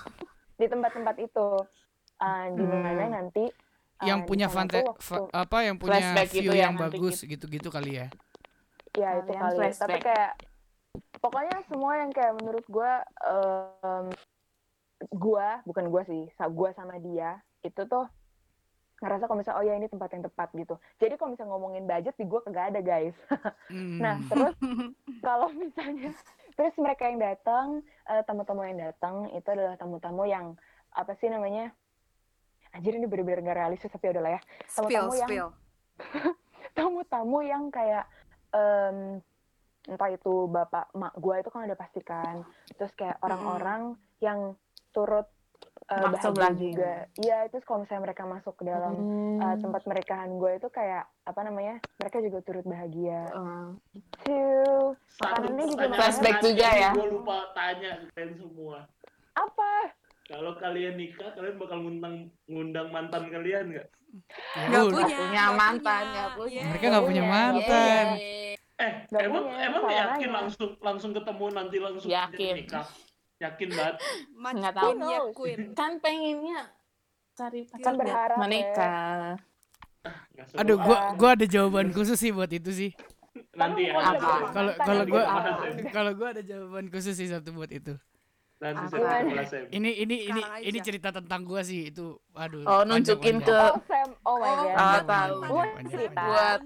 di 0.54 0.66
tempat-tempat 0.66 1.16
itu 1.18 1.48
eh, 2.20 2.46
di 2.52 2.64
mana 2.64 2.90
Hmm. 3.02 3.14
nanti 3.14 3.46
eh, 3.46 4.04
yang 4.04 4.26
punya 4.26 4.48
fante 4.48 4.84
fa- 5.00 5.30
apa 5.32 5.58
yang 5.62 5.78
punya 5.78 6.02
Flashback 6.04 6.30
view 6.32 6.42
gitu 6.44 6.54
ya, 6.54 6.62
yang 6.66 6.74
nanti 6.76 6.84
bagus 6.92 7.18
gitu. 7.22 7.46
gitu-gitu 7.48 7.70
kali 7.70 7.92
ya. 7.96 8.08
ya 8.94 9.10
itu 9.18 9.32
kali. 9.32 9.72
Tapi 9.72 10.00
kayak 10.02 10.32
pokoknya 11.20 11.58
semua 11.68 12.04
yang 12.04 12.12
kayak 12.12 12.34
menurut 12.38 12.66
gue 12.68 12.92
em, 13.26 14.06
gua 15.12 15.60
bukan 15.68 15.86
gua 15.92 16.04
sih, 16.06 16.30
gua 16.52 16.70
sama 16.74 16.96
dia 17.00 17.42
itu 17.64 17.82
tuh 17.88 18.08
ngerasa 19.04 19.28
kalau 19.28 19.36
misalnya 19.36 19.60
oh 19.60 19.66
ya 19.68 19.76
ini 19.76 19.92
tempat 19.92 20.16
yang 20.16 20.24
tepat 20.24 20.48
gitu. 20.56 20.80
Jadi 20.96 21.20
kalau 21.20 21.36
misalnya 21.36 21.52
ngomongin 21.52 21.84
budget 21.84 22.16
di 22.16 22.24
gua 22.24 22.40
kagak 22.46 22.72
ada 22.72 22.80
guys. 22.80 23.16
Hmm. 23.74 23.98
Nah, 23.98 24.22
terus 24.30 24.54
kalau 25.26 25.50
misalnya 25.50 26.14
terus 26.54 26.76
mereka 26.78 27.10
yang 27.10 27.18
datang, 27.18 27.82
eh, 28.06 28.22
tamu-tamu 28.28 28.62
yang 28.70 28.78
datang 28.78 29.34
itu 29.34 29.48
adalah 29.50 29.74
tamu-tamu 29.80 30.30
yang 30.30 30.54
apa 30.94 31.18
sih 31.18 31.26
namanya? 31.26 31.74
Anjir 32.70 32.94
ini 32.94 33.10
bener-bener 33.10 33.42
gak 33.42 33.58
realistis 33.58 33.90
tapi 33.90 34.14
udahlah 34.14 34.38
ya. 34.38 34.42
Tamu-tamu 34.70 35.14
yang- 35.18 35.30
spill. 35.30 35.48
Tamu-tamu 36.78 37.40
yang 37.42 37.64
kayak 37.74 38.06
em, 38.54 39.20
entah 39.86 40.10
itu 40.10 40.48
bapak 40.48 40.92
mak 40.94 41.14
gua 41.16 41.38
itu 41.38 41.48
kan 41.48 41.66
udah 41.66 41.76
pastikan. 41.76 42.36
Terus 42.74 42.92
kayak 42.94 43.20
orang-orang 43.20 43.96
yang 44.20 44.56
turut 44.92 45.28
Maksud 45.84 46.32
bahagia 46.34 46.44
lagi. 46.48 46.70
juga. 46.72 46.94
Iya, 47.18 47.38
itu 47.44 47.56
kalau 47.62 47.84
misalnya 47.84 48.04
mereka 48.04 48.24
masuk 48.24 48.56
ke 48.56 48.64
dalam 48.64 48.94
Hmm. 48.96 49.40
eh, 49.42 49.56
tempat 49.60 49.82
pernikahan 49.84 50.32
gue 50.32 50.52
itu 50.56 50.68
kayak 50.70 51.04
apa 51.24 51.40
namanya? 51.44 51.76
Mereka 52.00 52.18
juga 52.20 52.40
turut 52.40 52.64
bahagia. 52.64 53.22
Hmm. 53.32 53.80
Tuh. 54.24 54.96
Satu 55.14 55.44
Makanannya 55.44 55.66
juga 55.68 55.86
Flashback 55.92 56.38
juga 56.42 56.68
ya. 56.68 56.92
Gue 56.94 57.12
lupa 57.12 57.52
tanya 57.52 58.00
ke 58.00 58.06
kalian 58.12 58.32
semua. 58.38 58.78
Apa? 59.36 59.72
Kalau 60.24 60.52
kalian 60.56 60.96
nikah, 60.96 61.30
kalian 61.32 61.56
bakal 61.60 61.78
ngundang 61.80 62.16
ngundang 62.48 62.88
mantan 62.88 63.24
kalian 63.28 63.66
nggak? 63.76 63.88
Nggak 64.72 64.84
punya, 64.88 65.16
punya 65.20 65.44
mantan, 65.52 66.04
nggak 66.06 66.30
punya. 66.38 66.62
Mereka 66.64 66.86
nggak 66.88 67.06
punya 67.06 67.24
mantan. 67.24 68.06
Yeay. 68.16 68.56
Eh, 68.84 68.92
Nggak 69.08 69.22
emang 69.24 69.44
punya, 69.46 69.60
emang 69.64 69.84
yakin 69.86 70.04
nanya. 70.20 70.36
langsung 70.36 70.70
langsung 70.80 71.12
ketemu 71.12 71.46
nanti 71.50 71.78
langsung 71.80 72.10
Yakin. 72.10 72.54
nikah? 72.60 72.88
Yakin 73.40 73.70
banget? 73.72 73.96
Match 74.44 74.56
Nggak 74.60 74.74
tahu. 74.74 74.90
ya 75.00 75.20
kan 75.74 75.92
pengennya 75.98 76.60
cari 77.34 77.62
Kan 77.64 77.72
pacar 77.72 77.94
biar 77.94 77.98
berharap 77.98 78.36
ya. 78.36 78.42
menikah 78.42 79.24
seru 80.44 80.60
Aduh, 80.60 80.78
gua 80.78 80.98
gua 81.16 81.30
ada 81.32 81.46
jawaban 81.48 81.88
khusus 81.90 82.20
sih 82.20 82.30
buat 82.30 82.52
itu 82.52 82.70
sih. 82.70 82.92
nanti 83.56 83.88
ya. 83.88 83.96
Apa? 83.96 84.12
jadi 84.14 84.28
Kalau 84.52 84.72
kalau 84.78 85.02
aja. 85.02 85.10
gua 85.10 85.24
Apa? 85.24 85.52
kalau 85.90 86.12
gua 86.14 86.28
ada 86.30 86.44
jawaban 86.44 86.86
khusus 86.92 87.16
sih 87.16 87.28
satu 87.28 87.56
buat 87.56 87.72
itu. 87.72 87.96
Nanti 88.64 88.86
saya 88.88 89.04
saya. 89.44 89.68
Ini 89.68 89.90
ini 90.00 90.16
ini 90.24 90.40
Sekarang 90.40 90.64
ini 90.64 90.80
aja. 90.80 90.86
cerita 90.88 91.10
tentang 91.12 91.44
gua 91.44 91.60
sih 91.62 91.92
itu. 91.92 92.16
Aduh. 92.32 92.64
oh 92.64 92.82
nunjukin 92.88 93.44
ke. 93.44 93.52
Oh, 93.52 93.76
Sam. 93.84 94.10
Oh 94.24 94.36
my 94.40 94.48
Oh, 94.48 94.56
god. 94.56 94.72
Ah, 94.72 94.80
Panjang, 94.80 95.04
tahu. 95.04 95.36
Buat 95.44 95.68
panjang. 95.76 95.92
cerita. 95.92 96.22
buat 96.24 96.60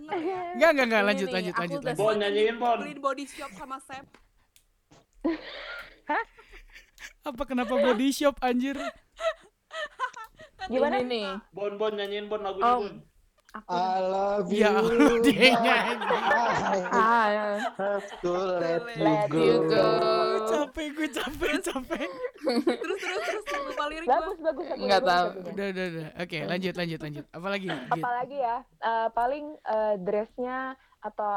Enggak 0.53 0.69
enggak 0.69 0.85
enggak 0.85 1.01
Ini 1.01 1.07
lanjut 1.09 1.29
lanjut 1.33 1.53
aku 1.53 1.61
lanjut. 1.65 1.81
Bon, 1.97 2.13
nyanyiin, 2.13 2.55
Bon. 2.55 2.77
Beliin 2.77 2.99
body 3.01 3.25
shop 3.25 3.51
sama 3.51 3.77
Sam. 3.81 4.05
Apa 7.23 7.43
kenapa 7.43 7.73
body 7.73 8.07
shop 8.09 8.37
anjir? 8.39 8.77
Gimana? 10.67 10.99
ini 10.99 11.07
nih 11.07 11.25
Bon, 11.49 11.73
Bon 11.75 11.91
nyanyiin 11.91 12.27
Bon 12.27 12.39
lagunya 12.39 12.67
Oh. 12.67 12.79
Bon. 12.83 12.95
Aku 13.57 13.69
I 13.69 13.97
love 14.03 14.47
you. 14.47 14.59
Ya 14.59 14.69
Allah 14.73 15.13
dia 15.25 15.49
nyanyi. 15.53 16.05
I 16.07 16.79
ah 16.93 17.25
ya. 17.27 17.45
have 17.73 18.07
to 18.19 18.31
let 18.57 18.81
you 18.87 19.03
Let 19.03 19.25
go. 19.27 19.37
you 19.39 19.55
go. 19.65 19.85
Gue 19.97 20.41
capek, 20.47 20.87
gue 20.91 21.07
capek, 21.09 21.51
capek. 21.61 22.07
Terus 22.39 22.99
terus 22.99 23.23
terus 23.43 23.63
lupa 23.65 23.83
lirik 23.87 24.05
gua. 24.05 24.15
Bagus, 24.17 24.37
bagus. 24.39 24.65
aku 24.67 24.79
Nggak 24.79 25.01
bagus, 25.01 25.09
tahu. 25.09 25.27
bagus. 25.27 25.43
Udah, 25.49 25.65
udah, 25.67 25.85
udah. 25.87 26.07
Oke, 26.17 26.37
lanjut, 26.43 26.73
lanjut, 26.75 26.99
lanjut. 27.01 27.25
Apalagi? 27.29 27.67
Apalagi 27.89 28.37
ya, 28.37 28.55
eh, 28.61 29.07
paling 29.11 29.45
eh, 29.57 29.95
dressnya 29.99 30.57
atau 30.99 31.31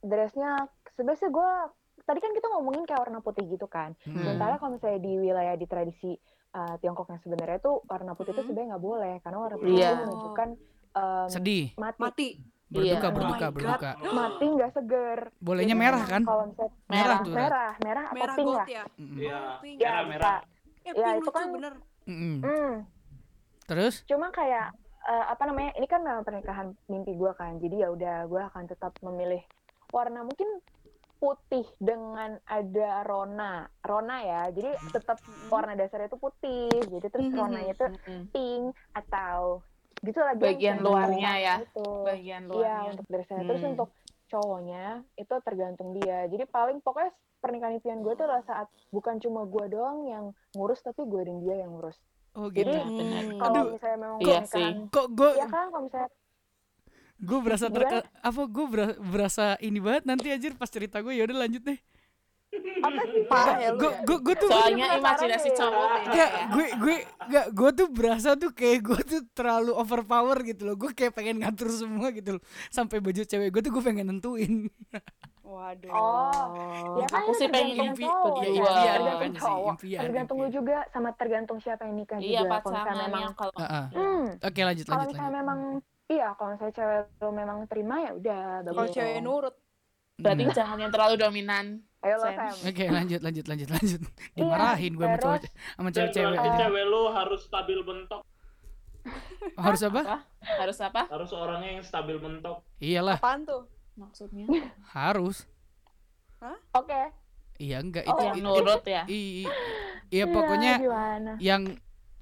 dressnya 0.00 0.50
sebenarnya 0.90 1.28
gue 1.28 1.50
tadi 2.04 2.18
kan 2.18 2.32
kita 2.32 2.46
ngomongin 2.50 2.84
kayak 2.84 3.00
warna 3.00 3.18
putih 3.18 3.44
gitu 3.46 3.64
kan. 3.64 3.96
Hmm. 4.02 4.14
Sementara 4.14 4.56
kalau 4.56 4.72
misalnya 4.72 5.00
di 5.00 5.12
wilayah 5.16 5.54
di 5.54 5.64
tradisi 5.64 6.12
eh, 6.52 6.74
Tiongkok 6.78 7.08
yang 7.08 7.18
sebenarnya 7.18 7.58
tuh 7.58 7.82
warna 7.84 8.12
putih 8.12 8.30
itu 8.30 8.38
Hmm. 8.38 8.46
sebenarnya 8.46 8.68
nggak 8.70 8.84
boleh 8.84 9.14
karena 9.18 9.38
warna 9.38 9.56
putih 9.56 9.74
Iya. 9.74 9.90
itu 9.90 10.02
menunjukkan 10.04 10.48
em, 10.94 11.28
Sedih, 11.28 11.64
mati. 11.76 12.00
Mati. 12.00 12.28
berduka, 12.66 12.90
Iya. 12.98 13.12
berduka, 13.12 13.44
Oh 13.44 13.52
berduka. 13.52 13.90
Mati 14.10 14.46
nggak 14.48 14.70
seger. 14.72 15.20
Bolehnya 15.38 15.76
merah 15.76 16.02
kan? 16.02 16.22
Kalau 16.22 16.42
misalnya 16.44 16.74
Merah 16.88 17.18
tuh. 17.20 17.32
Merah, 17.32 17.70
merah 17.78 18.04
atau 18.04 18.16
Merah 18.16 18.34
pink 18.34 18.46
gold 18.46 18.56
lah. 18.56 18.66
ya. 18.66 18.84
Iya, 18.96 19.38
Pink. 19.60 19.76
Ya, 19.76 19.90
merah 19.92 20.04
merah. 20.04 20.38
Ya, 20.82 20.92
pink 20.92 21.16
itu 21.16 21.30
kan- 21.30 21.52
bener. 21.52 21.72
Mm-mm. 22.04 22.36
Hmm. 22.40 22.74
Terus? 23.64 23.94
Cuma 24.04 24.28
kayak 24.30 24.74
eh, 25.04 25.24
apa 25.28 25.42
namanya? 25.44 25.70
Ini 25.74 25.86
kan 25.86 26.00
memang 26.00 26.22
pernikahan 26.22 26.66
mimpi 26.84 27.12
gue 27.12 27.32
kan. 27.32 27.56
Jadi 27.56 27.76
ya 27.76 27.88
udah 27.88 28.16
gue 28.24 28.42
akan 28.42 28.64
tetap 28.64 28.92
memilih 29.00 29.40
warna 29.88 30.20
mungkin 30.20 30.48
putih 31.14 31.64
dengan 31.78 32.36
ada 32.44 33.00
rona 33.02 33.64
rona 33.80 34.20
ya 34.20 34.42
jadi 34.50 34.76
tetap 34.90 35.16
warna 35.46 35.72
dasarnya 35.72 36.10
itu 36.10 36.18
putih 36.18 36.68
jadi 36.68 37.06
terus 37.06 37.24
Mhm. 37.24 37.38
ronanya 37.38 37.72
itu 37.72 37.86
Mm-mm. 37.86 38.20
pink 38.28 38.64
atau 38.92 39.64
gitu 40.04 40.20
lagi 40.20 40.38
yang 40.38 40.52
Bagian 40.52 40.76
luarnya 40.78 41.32
ya. 41.34 41.54
itu. 41.58 41.88
bagian 42.04 42.42
Iya 42.42 42.50
luarnya. 42.50 42.90
untuk 42.92 43.06
dressnya. 43.08 43.40
Terus 43.42 43.60
Hmm. 43.60 43.72
untuk 43.72 43.88
cowoknya 44.26 44.84
itu 45.14 45.34
tergantung 45.40 45.88
dia. 45.94 46.18
Jadi 46.26 46.44
paling 46.46 46.78
pokoknya 46.78 47.10
pernikahan 47.38 47.74
impian 47.74 48.00
gue 48.00 48.12
tuh 48.12 48.24
adalah 48.24 48.40
saat 48.42 48.66
bukan 48.88 49.16
cuma 49.18 49.44
gue 49.44 49.64
doang 49.68 50.04
yang 50.04 50.24
ngurus 50.52 50.80
tapi 50.80 51.02
gue 51.02 51.22
dan 51.22 51.36
dia 51.40 51.56
yang 51.58 51.72
ngurus. 51.72 51.96
Oh 52.34 52.48
Jadi 52.48 52.66
gitu. 52.66 52.80
benar. 52.90 53.24
Hmm. 53.24 53.38
kalau 53.38 53.60
misalnya 53.70 53.98
memang 53.98 54.18
Iya 54.18 54.38
pernikahan, 54.42 54.76
Kok 54.88 55.06
gue 55.10 55.30
ya 55.34 55.46
kan 55.46 55.66
kalau 55.68 55.82
misalnya 55.82 56.10
gue 57.16 57.38
berasa 57.40 57.66
terke 57.70 57.98
apa 58.02 58.42
gue 58.44 58.66
berasa 59.00 59.44
ini 59.58 59.78
banget 59.78 60.02
nanti 60.04 60.28
aja 60.28 60.50
pas 60.52 60.66
cerita 60.66 60.98
gue 60.98 61.14
ya 61.14 61.24
udah 61.24 61.38
lanjut 61.38 61.62
deh. 61.62 61.78
Apa 62.76 63.02
sih 63.06 63.22
ya 63.24 63.68
lu 63.70 63.78
Gue 63.78 63.90
ya. 63.90 64.00
gue 64.02 64.18
gue 64.20 64.34
tuh 64.36 64.48
Soalnya 64.48 64.86
imajinasi 64.94 65.48
deh. 65.48 65.56
cowok 65.56 65.88
ya. 66.10 66.26
gue 66.46 66.66
gue 66.74 66.96
gak 67.26 67.46
gue 67.50 67.70
tuh 67.72 67.86
berasa 67.88 68.28
tuh 68.34 68.50
kayak 68.50 68.78
gue 68.82 69.00
tuh 69.04 69.20
terlalu 69.30 69.72
overpower 69.72 70.38
gitu 70.42 70.62
loh. 70.64 70.76
Gue 70.76 70.90
kayak 70.90 71.12
pengen 71.12 71.38
ngatur 71.38 71.68
semua 71.70 72.10
gitu 72.10 72.36
loh. 72.36 72.42
Sampai 72.68 72.98
baju 72.98 73.20
cewek 73.20 73.48
gue 73.48 73.60
tuh 73.60 73.72
gue 73.72 73.82
pengen 73.82 74.06
nentuin. 74.08 74.68
Waduh. 75.44 75.92
Oh, 75.92 76.98
ya 76.98 77.06
kan 77.06 77.20
aku 77.22 77.32
sih 77.36 77.46
pengen 77.46 77.92
impi- 77.92 78.02
cowok, 78.02 78.42
ya, 78.42 78.48
ya. 78.48 78.92
impian 78.96 78.98
tergantung 78.98 79.34
cowok, 79.38 79.72
impian, 79.76 80.00
tergantung 80.00 80.36
lu 80.36 80.48
juga 80.50 80.76
sama 80.88 81.10
tergantung 81.12 81.58
siapa 81.58 81.82
yang 81.84 81.94
nikah 81.94 82.16
Iya 82.16 82.42
juga. 82.42 82.56
Kalau 82.56 82.72
misalnya 82.72 82.80
pasangan 82.82 83.06
memang, 83.06 83.32
kalau 83.34 83.54
Heeh. 83.54 83.84
hmm, 83.92 84.24
Oke 84.42 84.60
lanjut 84.60 84.84
kalau 84.84 84.96
lanjut 84.98 85.12
misalnya 85.12 85.30
lanjut. 85.30 85.38
memang, 85.38 85.58
iya 86.06 86.28
kalau 86.32 86.50
misalnya 86.50 86.74
cewek 86.74 87.00
lu 87.14 87.30
memang 87.30 87.58
terima 87.64 87.94
ya 88.00 88.10
udah 88.14 88.40
Kalau 88.66 88.88
cewek 88.90 89.18
nurut. 89.20 89.54
Berarti 90.16 90.44
Hmm. 90.44 90.54
jangan 90.54 90.78
yang 90.78 90.92
terlalu 90.92 91.14
dominan. 91.16 91.66
Ayo 92.00 92.16
lo 92.16 92.28
Sam. 92.28 92.54
Oke 92.64 92.84
lanjut 92.86 93.20
lanjut 93.20 93.44
lanjut 93.44 93.68
lanjut. 93.70 94.00
Dimarahin 94.34 94.92
gue 94.92 95.02
sama 95.02 95.16
terus- 95.16 95.24
cowok 95.24 95.42
sama 95.74 95.88
cewek-cewek 95.90 96.38
cewek 96.38 96.84
lu 96.84 97.02
harus 97.10 97.40
stabil 97.42 97.78
bentok. 97.80 98.22
Harus 99.54 99.80
apa? 99.82 100.00
Apa? 100.00 100.16
Harus 100.40 100.78
apa? 100.80 101.00
Harus 101.08 101.30
orangnya 101.30 101.70
yang 101.74 101.84
stabil 101.84 102.16
bentok. 102.16 102.64
Iyalah 102.78 103.18
Apaan 103.18 103.44
tuh? 103.44 103.68
Maksudnya? 103.94 104.46
harus. 104.90 105.44
Oke. 106.72 107.02
Iya 107.56 107.78
enggak 107.78 108.04
Oh, 108.04 108.12
itu. 108.12 108.22
yang 108.24 108.36
itu- 108.36 108.44
nurut 108.44 108.82
ya. 108.84 109.02
Iya 110.10 110.24
pokoknya 110.26 110.72
gimana? 110.78 111.32
yang 111.38 111.62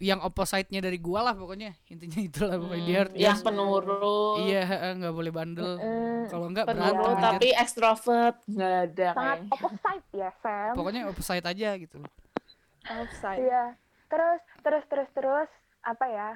yang 0.03 0.19
opposite-nya 0.19 0.83
dari 0.83 0.99
gua 0.99 1.23
lah 1.23 1.35
pokoknya 1.35 1.79
intinya 1.87 2.19
itulah 2.21 2.59
pokoknya 2.59 2.83
dia 2.83 2.91
Hmm, 2.91 3.01
harus 3.01 3.15
yang 3.17 3.39
penurut. 3.41 4.37
iya 4.43 4.63
heeh, 4.63 4.93
nggak 4.99 5.15
boleh 5.15 5.31
bandel 5.31 5.73
Mm, 5.79 6.23
kalau 6.27 6.47
enggak 6.47 6.67
penurut 6.67 6.83
berantem 6.93 7.13
anjir. 7.15 7.27
tapi 7.31 7.49
ekstrovert 7.55 8.37
nggak 8.45 8.75
ada 8.85 9.09
sangat 9.09 9.39
kayaknya. 9.39 9.53
opposite 9.55 10.07
ya 10.13 10.31
Sam. 10.37 10.73
pokoknya 10.75 11.01
opposite 11.07 11.47
aja 11.47 11.71
gitu 11.77 11.99
Offside. 12.85 13.39
Iya. 13.41 13.65
Terus 14.09 14.41
terus 14.61 14.85
terus 14.87 15.09
terus 15.13 15.49
apa 15.81 16.05
ya? 16.05 16.31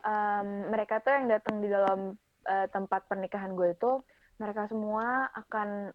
em, 0.00 0.48
mereka 0.66 0.96
tuh 0.98 1.12
yang 1.12 1.28
datang 1.28 1.60
di 1.60 1.68
dalam 1.68 2.16
eh, 2.42 2.66
tempat 2.66 3.04
pernikahan 3.04 3.52
gue 3.52 3.68
itu 3.70 4.00
mereka 4.34 4.64
semua 4.64 5.28
akan 5.36 5.92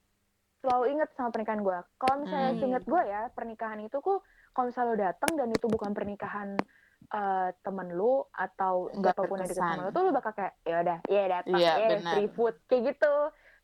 selalu 0.56 0.86
inget 0.92 1.10
sama 1.12 1.30
pernikahan 1.30 1.58
gue. 1.60 1.74
Kalau 1.96 2.16
misalnya 2.20 2.52
Hmm. 2.54 2.64
inget 2.64 2.84
gue 2.86 3.02
ya 3.04 3.22
pernikahan 3.30 3.82
itu 3.82 3.98
kok 3.98 4.22
kalau 4.52 4.66
misalnya 4.68 4.88
lo 4.88 4.98
datang 5.02 5.32
dan 5.34 5.50
itu 5.50 5.66
bukan 5.66 5.92
pernikahan 5.92 6.54
eh, 7.10 7.49
temen 7.61 7.88
lu 7.94 8.26
atau 8.32 8.90
Nggak 8.94 9.14
siapa 9.14 9.30
pun 9.30 9.38
yang 9.38 9.49
deket 9.49 9.61
sama 9.61 9.82
lu 9.86 9.90
tuh 9.94 10.02
lu 10.06 10.11
bakal 10.14 10.32
kayak 10.34 10.53
ya 10.65 10.76
udah 10.82 10.98
iya 11.06 11.23
datang 11.30 11.60
ya 11.60 11.73
benar. 11.98 12.14
free 12.18 12.30
food 12.34 12.56
kayak 12.65 12.84
gitu. 12.95 13.14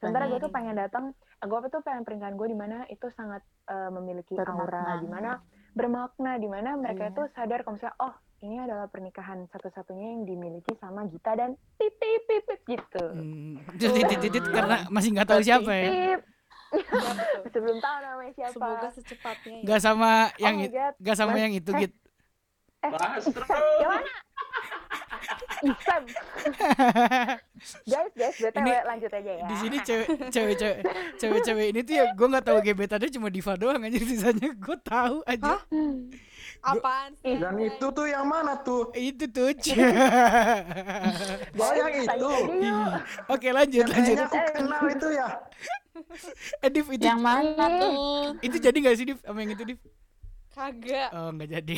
Sementara 0.02 0.26
gue 0.34 0.42
tuh 0.42 0.50
pengen 0.50 0.76
datang, 0.82 1.06
gue 1.46 1.60
tuh 1.70 1.82
pengen 1.86 2.02
pernikahan 2.02 2.34
gue 2.34 2.48
di 2.50 2.58
mana 2.58 2.90
itu 2.90 3.06
sangat 3.14 3.46
eh, 3.70 3.90
memiliki 3.94 4.34
Bermakna. 4.34 4.66
aura, 4.66 4.86
di 4.98 5.10
mana 5.10 5.32
bermakna 5.72 6.32
di 6.36 6.50
mana 6.52 6.76
mereka 6.76 7.08
Iya. 7.08 7.12
itu 7.16 7.24
sadar 7.32 7.64
kalau 7.64 7.80
misalnya 7.80 7.96
oh 8.04 8.14
ini 8.42 8.58
adalah 8.58 8.90
pernikahan 8.90 9.46
satu-satunya 9.54 10.18
yang 10.18 10.24
dimiliki 10.26 10.74
sama 10.82 11.06
Gita 11.08 11.32
dan 11.38 11.54
Titi 11.78 12.12
Pipit 12.28 12.60
gitu. 12.66 13.06
hmm. 13.14 13.78
Titit, 13.78 14.44
karena 14.52 14.90
masih 14.92 15.14
nggak 15.16 15.30
tahu 15.30 15.40
siapa 15.46 15.72
ya 15.72 16.18
belum 17.52 17.78
tahu 17.84 17.98
namanya 18.00 18.32
siapa. 18.32 18.56
Semoga 18.56 18.88
secepatnya 18.96 19.56
ya. 19.60 19.64
nggak 19.68 19.82
sama 19.84 20.12
yang 20.40 20.56
oh 20.56 20.92
nggak 21.04 21.18
sama 21.20 21.38
yang 21.38 21.54
itu 21.54 21.72
gitu 21.76 21.96
Eh, 22.82 22.90
Bahas 22.90 23.24
terus. 23.24 23.46
yang 23.46 23.90
mana? 23.92 24.10
Ihsan. 25.62 26.02
guys, 27.86 28.10
guys, 28.12 28.36
BTW 28.36 28.58
Ini- 28.58 28.82
lanjut 28.84 29.12
aja 29.12 29.32
ya. 29.32 29.46
di 29.46 29.56
sini 29.56 29.78
cewek 29.80 30.08
cewek 30.28 30.56
cewek 30.58 30.78
cewek 31.22 31.40
cewek 31.44 31.66
ini 31.70 31.80
tuh 31.82 31.94
ya 31.94 32.06
gue 32.10 32.28
nggak 32.28 32.42
tahu 32.44 32.58
gebetannya 32.60 33.10
cuma 33.12 33.30
diva 33.30 33.54
doang 33.56 33.78
aja 33.80 34.00
sisanya 34.02 34.50
gue 34.52 34.78
tahu 34.82 35.22
aja 35.24 35.62
Hah? 36.58 36.74
Apaan 36.74 37.14
sih? 37.22 37.38
Dan 37.38 37.54
itu 37.58 37.86
tuh 37.88 38.06
yang 38.06 38.26
mana 38.26 38.58
tuh? 38.60 38.90
itu 38.92 39.26
tuh 39.28 39.54
Oh 41.56 41.72
yang 41.72 41.94
itu. 41.94 42.30
oke 43.28 43.48
lanjut 43.52 43.86
lanjut 43.86 44.16
Kayaknya 44.18 44.26
aku 44.26 44.38
kenal 44.52 44.84
itu 44.88 45.08
ya. 45.12 45.28
eh 46.60 46.70
Div 46.72 46.88
itu 46.90 47.04
yang 47.04 47.22
mana 47.22 47.66
tuh 47.78 47.94
itu 48.42 48.58
jadi 48.58 48.74
nggak 48.74 48.96
sih 48.96 49.06
Div 49.06 49.20
sama 49.22 49.38
yang 49.40 49.54
itu 49.54 49.64
Div 49.64 49.80
Kagak. 50.52 51.10
oh 51.12 51.30
nggak 51.32 51.50
jadi 51.52 51.78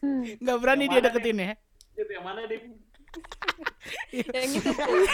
Hmm. 0.00 0.24
nggak 0.40 0.58
berani 0.58 0.84
Yang 0.84 0.92
dia 0.92 1.02
deketin 1.02 1.36
ya 1.38 1.52
Dit, 1.92 2.08
yang 2.08 2.24
mana 2.24 2.40
di 2.44 2.56
Yang 4.10 4.48
itu 4.56 4.70
tuh. 4.70 5.04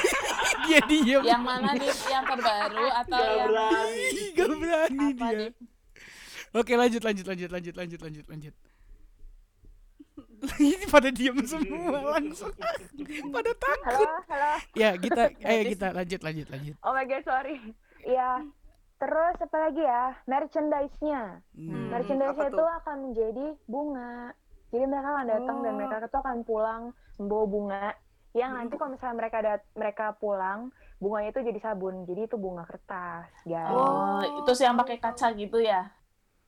dia 0.62 0.80
diem 0.84 1.22
yang 1.22 1.42
mana 1.42 1.74
nih 1.74 1.90
yang 2.06 2.22
terbaru 2.22 2.86
atau 2.94 3.18
Gak 3.18 3.30
yang 3.32 3.48
berani. 3.48 4.06
Gak 4.30 4.46
berani 4.52 5.06
apa 5.12 5.26
dia. 5.26 5.38
nih 5.38 5.50
Oke 6.52 6.72
lanjut 6.72 7.02
lanjut 7.02 7.26
lanjut 7.26 7.50
lanjut 7.50 7.74
lanjut 7.74 8.00
lanjut 8.00 8.26
lanjut. 8.26 8.54
Ini 10.62 10.86
pada 10.86 11.08
diem 11.10 11.36
semua 11.42 11.98
langsung. 12.12 12.52
pada 13.28 13.52
takut. 13.52 14.06
Halo, 14.06 14.12
halo. 14.26 14.52
Ya 14.72 14.94
kita, 14.94 15.34
ayo 15.34 15.62
kita 15.66 15.86
lanjut 15.90 16.20
lanjut 16.22 16.46
lanjut. 16.46 16.76
Oh 16.80 16.92
my 16.92 17.02
god, 17.02 17.22
sorry. 17.22 17.58
Iya. 18.00 18.44
Terus 18.96 19.36
apa 19.38 19.56
lagi 19.60 19.82
ya? 19.82 20.04
Merchandise-nya. 20.24 21.22
Hmm. 21.52 21.88
Merchandise-nya 21.90 22.32
apa 22.34 22.48
itu 22.48 22.56
tuh? 22.56 22.68
akan 22.74 22.96
menjadi 23.02 23.46
bunga. 23.66 24.32
Jadi 24.66 24.84
mereka 24.84 25.08
akan 25.10 25.26
datang 25.26 25.56
dan 25.58 25.70
Oh. 25.70 25.76
mereka 25.76 25.94
itu 26.00 26.18
akan 26.18 26.36
pulang 26.42 26.82
membawa 27.16 27.44
bunga. 27.46 27.88
Yang 28.32 28.50
Hmm. 28.50 28.58
nanti 28.58 28.74
kalau 28.74 28.90
misalnya 28.90 29.16
mereka 29.16 29.36
dat 29.38 29.62
mereka 29.72 30.06
pulang, 30.14 30.60
bunganya 30.96 31.28
itu 31.30 31.40
jadi 31.42 31.60
sabun. 31.62 32.04
Jadi 32.04 32.20
itu 32.22 32.36
bunga 32.36 32.64
kertas, 32.64 33.28
guys. 33.42 33.68
oh 33.70 34.20
itu 34.38 34.50
sih 34.52 34.64
yang 34.64 34.76
pakai 34.76 34.96
kaca 34.96 35.28
gitu 35.34 35.58
ya 35.58 35.92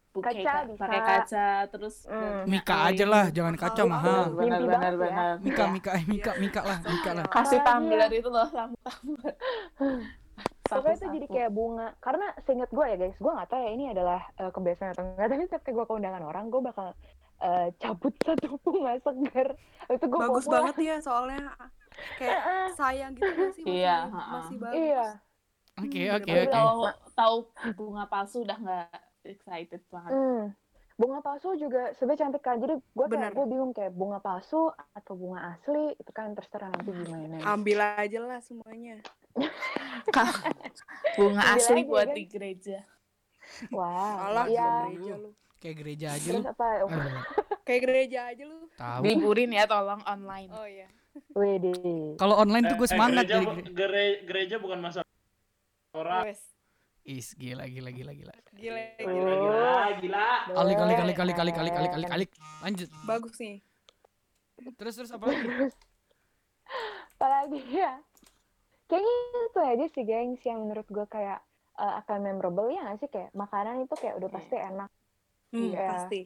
Buke, 0.08 0.34
Kaca 0.34 0.64
bisa. 0.66 0.80
pakai 0.80 1.00
kaca 1.00 1.48
terus 1.68 1.94
Hmm. 2.04 2.42
Mika 2.44 2.88
aja 2.88 3.04
lah, 3.04 3.24
jangan 3.28 3.54
kaca 3.54 3.82
Mahal. 3.82 3.92
mahal. 4.24 4.24
benar 4.34 4.40
Mimpi 4.50 4.64
benar 4.66 4.80
banget 4.80 4.88
ya. 4.88 4.98
benar 4.98 5.34
Mika 5.38 5.64
Mika 5.68 5.90
eh 5.92 6.04
Mika 6.06 6.32
Mika 6.34 6.60
lah, 6.62 6.78
Mika 6.82 7.10
lah. 7.12 7.24
kasih 7.24 7.60
Apalagi 7.60 7.68
tumbler 7.70 8.00
ya? 8.02 8.18
itu 8.18 8.28
loh 8.28 8.48
lampu 8.50 8.76
tumbler 8.88 9.34
Pokoknya 10.68 10.96
itu 10.96 11.06
jadi 11.14 11.26
kayak 11.28 11.50
bunga. 11.50 11.88
Karena 11.98 12.26
seingat 12.44 12.68
gue 12.68 12.84
ya 12.84 12.96
guys, 12.96 13.16
gue 13.16 13.32
nggak 13.32 13.48
tahu 13.48 13.60
ya 13.64 13.70
ini 13.72 13.84
adalah 13.88 14.20
eh, 14.36 14.50
kebiasaan 14.50 14.90
atau 14.92 15.02
enggak. 15.04 15.26
Tapi 15.26 15.42
ketika 15.48 15.70
gue 15.72 15.84
ke 15.84 15.92
undangan 15.92 16.22
orang, 16.22 16.44
gue 16.48 16.60
bakal 16.60 16.88
eh, 17.38 17.68
cabut 17.78 18.14
satu 18.26 18.60
bunga 18.60 18.92
segar. 19.00 19.48
Itu 19.88 20.04
gue 20.06 20.20
Bagus 20.20 20.46
banget 20.46 20.76
ya 20.78 20.96
soalnya. 21.00 21.40
Kayak 22.14 22.40
sayang 22.76 23.12
gitu 23.12 23.26
gak 23.26 23.52
sih? 23.56 23.64
Masih, 23.64 23.74
Iya, 23.74 23.96
ha-ha. 24.06 24.32
masih 24.38 24.56
bagus. 24.58 24.78
Iya. 24.78 25.06
Oke 25.78 26.02
Hmm, 26.02 26.16
oke 26.18 26.30
oke. 26.34 26.50
tahu 26.50 26.78
tahu 27.14 27.36
bunga 27.72 28.04
palsu 28.06 28.42
udah 28.42 28.58
nggak 28.58 28.88
excited 29.24 29.82
banget 29.86 30.10
Hmm. 30.10 30.44
Bunga 30.98 31.22
palsu 31.22 31.54
juga 31.54 31.94
sebenarnya 31.94 32.20
cantik 32.20 32.42
kan. 32.42 32.58
Jadi 32.58 32.74
gue 32.74 33.06
kayak 33.08 33.30
gue 33.30 33.46
bingung 33.46 33.70
kayak 33.70 33.92
bunga 33.92 34.18
palsu 34.18 34.66
atau 34.92 35.14
bunga 35.14 35.54
asli 35.54 35.94
itu 35.94 36.10
kan 36.10 36.34
terserah 36.34 36.68
nanti 36.68 36.90
gimana. 36.92 37.38
Ambil 37.44 37.78
aja 37.78 38.18
lah 38.20 38.40
semuanya. 38.40 38.98
bunga 41.16 41.40
Ambil 41.40 41.54
asli 41.54 41.80
aja, 41.80 41.86
buat 41.86 42.02
kan? 42.04 42.16
di 42.16 42.24
gereja 42.26 42.78
Wow. 43.70 44.14
Alah, 44.20 44.44
Iya. 44.46 44.68
gereja 44.90 45.14
lu. 45.16 45.30
Kayak 45.56 45.76
gereja 45.76 46.06
aja 46.12 46.28
Terus 46.28 46.44
lu. 46.44 46.50
apa? 46.50 46.66
Oh, 46.82 46.90
Kayak 47.62 47.80
gereja 47.84 48.18
aja 48.26 48.42
lu. 48.44 48.58
Tahu. 48.74 49.00
liburin 49.02 49.50
ya 49.50 49.64
tolong 49.64 50.02
online 50.04 50.50
Oh 50.50 50.66
iya. 50.66 50.88
Wede. 51.32 51.72
Kalau 52.14 52.34
online 52.36 52.64
tuh 52.66 52.76
gue 52.76 52.84
Eh, 52.84 52.92
semangat 52.92 53.22
gereja, 53.22 53.32
jadi 53.32 53.44
bu- 53.44 53.54
gere- 53.54 53.72
gere- 53.72 54.18
gereja 54.24 54.56
bukan 54.56 54.78
masalah 54.80 55.08
orang. 55.92 56.34
Is 57.08 57.32
gila 57.32 57.64
gila 57.64 57.88
gila 57.88 58.12
gila. 58.12 58.34
Gila, 58.52 58.80
Gila, 59.00 59.32
gila. 59.32 59.32
gila, 59.32 59.64
gila. 59.96 60.24
Alik 60.52 60.76
alik 60.76 60.98
alik 61.00 61.16
alik 61.16 61.38
alik 61.40 61.56
alik 61.56 61.74
alik 61.74 61.92
alik 61.96 62.10
alik. 62.12 62.30
Lanjut. 62.60 62.88
Bagus 63.02 63.34
nih. 63.40 63.64
Terus 64.76 64.94
terus 64.94 65.10
apa 65.10 65.24
lagi? 65.24 65.48
Apalagi 67.16 67.60
ya? 67.66 67.96
Kayaknya 68.84 69.12
itu 69.42 69.60
aja 69.62 69.86
sih 69.88 70.04
gengs 70.04 70.42
yang 70.44 70.60
menurut 70.62 70.84
gue 70.84 71.06
kayak 71.08 71.40
eh, 71.76 71.94
akan 71.98 72.18
memorable 72.20 72.68
ya 72.68 72.84
nggak 72.84 72.98
sih 72.98 73.08
kayak 73.08 73.32
makanan 73.32 73.80
itu 73.82 73.94
kayak 73.94 74.16
udah 74.16 74.28
pasti 74.28 74.56
enak, 74.56 74.90
Hmm, 75.48 75.60
Iya. 75.64 75.86
pasti. 75.88 76.20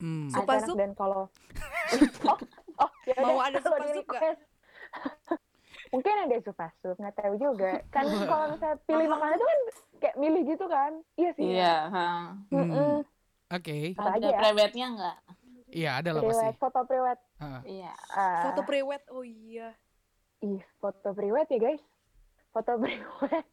Hmm. 0.00 0.28
Sup. 0.28 0.42
ada 0.42 0.52
enak 0.56 0.66
sup? 0.66 0.76
dan 0.76 0.90
kalau 0.92 1.22
oh, 2.32 2.38
oh 2.80 2.90
ya 3.04 3.14
Mau 3.20 3.36
ada 3.38 3.58
kalau 3.60 3.78
sup. 3.86 4.06
Mungkin 5.92 6.14
ada 6.24 6.36
sup 6.40 6.56
nggak 6.96 7.14
tahu 7.14 7.34
juga. 7.36 7.84
Kan 7.92 8.04
kalau 8.32 8.46
misalnya 8.50 8.76
pilih 8.88 9.06
makanan 9.06 9.36
itu 9.36 9.46
kan 9.46 9.60
kayak 10.02 10.16
milih 10.18 10.42
gitu 10.42 10.64
kan 10.66 10.92
iya 11.14 11.30
sih 11.38 11.46
Iya, 11.46 11.74
ha. 11.94 12.06
Hmm. 12.50 12.58
Mm-mm. 12.58 12.94
Oke. 13.52 13.94
Apa 13.94 14.18
Ada 14.18 14.28
ya? 14.32 14.38
prewednya 14.40 14.86
nggak? 14.98 15.16
Iya, 15.72 15.90
ada 16.02 16.10
lah 16.10 16.20
pasti. 16.26 16.48
Foto 16.58 16.80
priwet 16.84 17.18
Heeh. 17.38 17.60
Iya. 17.80 17.92
Ah, 18.10 18.42
Foto 18.44 18.60
prewed. 18.66 19.02
Oh 19.08 19.22
iya. 19.22 19.70
ih 20.42 20.58
foto 20.82 21.14
priwet 21.14 21.46
ya 21.46 21.58
guys 21.60 21.78
foto 22.50 22.74
priwet 22.82 23.46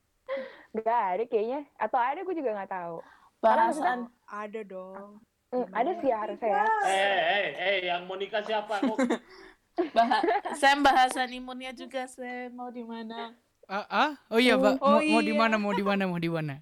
nggak 0.73 1.01
ada 1.13 1.23
kayaknya 1.29 1.61
atau 1.77 2.01
ada 2.01 2.25
gue 2.25 2.33
juga 2.33 2.57
nggak 2.57 2.71
tahu 2.71 2.97
Bahasan 3.39 4.09
Ada 4.25 4.61
dong. 4.65 5.21
Hmm, 5.49 5.65
ada 5.71 5.91
sih 5.97 6.09
ya 6.09 6.17
harusnya 6.17 6.49
ya 6.49 6.65
Eh, 6.83 7.17
eh, 7.29 7.45
eh, 7.57 7.77
yang 7.87 8.03
mau 8.05 8.13
nikah 8.13 8.41
siapa? 8.41 8.81
Kok 8.81 8.97
bah 9.95 10.21
Sam 10.55 10.81
bahasan 10.81 11.29
imunnya 11.31 11.71
juga 11.71 12.05
Sam 12.05 12.51
mau 12.53 12.69
di 12.69 12.83
mana? 12.83 13.33
Ah, 13.69 13.85
ah? 13.87 14.11
Oh 14.33 14.41
iya, 14.41 14.57
Mbak. 14.57 14.81
Oh 14.81 14.97
mau, 14.97 15.01
mau 15.01 15.21
di 15.21 15.29
iya. 15.29 15.39
mana? 15.39 15.55
Mau 15.61 15.73
di 15.73 15.83
mana? 15.85 16.03
Mau 16.09 16.17
di 16.17 16.31
mana? 16.31 16.55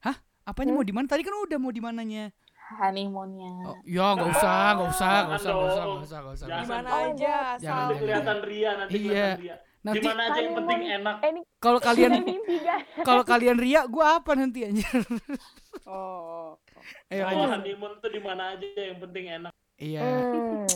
Hah? 0.00 0.16
Apanya 0.42 0.72
mau 0.72 0.80
di 0.80 0.92
mana? 0.92 1.04
Tadi 1.04 1.20
kan 1.20 1.36
udah 1.36 1.58
mau 1.60 1.68
di 1.68 1.82
mananya. 1.84 2.32
Honeymoonnya. 2.70 3.52
Oh, 3.66 3.76
ya 3.82 4.14
nggak 4.14 4.30
usah, 4.30 4.78
nggak 4.78 4.88
usah, 4.94 5.14
nggak 5.26 5.38
usah, 5.42 5.52
nggak 5.52 5.68
usah, 5.68 5.82
nggak 5.84 6.00
usah, 6.06 6.18
nggak 6.22 6.34
usah. 6.38 6.46
Di 6.46 6.66
mana 6.70 6.88
Oh, 6.88 7.02
aja 7.10 7.32
asal. 7.58 7.66
nanti 7.66 7.94
kelihatan 7.98 8.38
ria, 8.46 8.70
nanti 8.78 8.94
Iya. 8.94 9.28
ria. 9.36 9.56
Nanti 9.80 9.96
Gimana 10.04 10.22
aja 10.28 10.40
yang 10.44 10.54
penting 10.60 10.80
enak. 10.92 11.16
ini 11.24 11.40
kalau 11.56 11.80
kalian 11.80 12.12
kalau 13.08 13.22
kalian 13.24 13.56
ria, 13.56 13.80
gua 13.88 14.20
apa 14.20 14.32
nanti 14.36 14.68
anjir? 14.68 15.02
Oh. 15.88 16.54
Ayo 17.10 17.26
Kalau 17.26 17.36
lanjut. 17.42 17.50
honeymoon 17.58 17.92
tuh 17.98 18.10
di 18.12 18.20
mana 18.22 18.42
aja 18.54 18.66
yang 18.76 18.98
penting 19.02 19.24
enak. 19.28 19.52
Iya. 19.76 20.00
Hmm. 20.00 20.68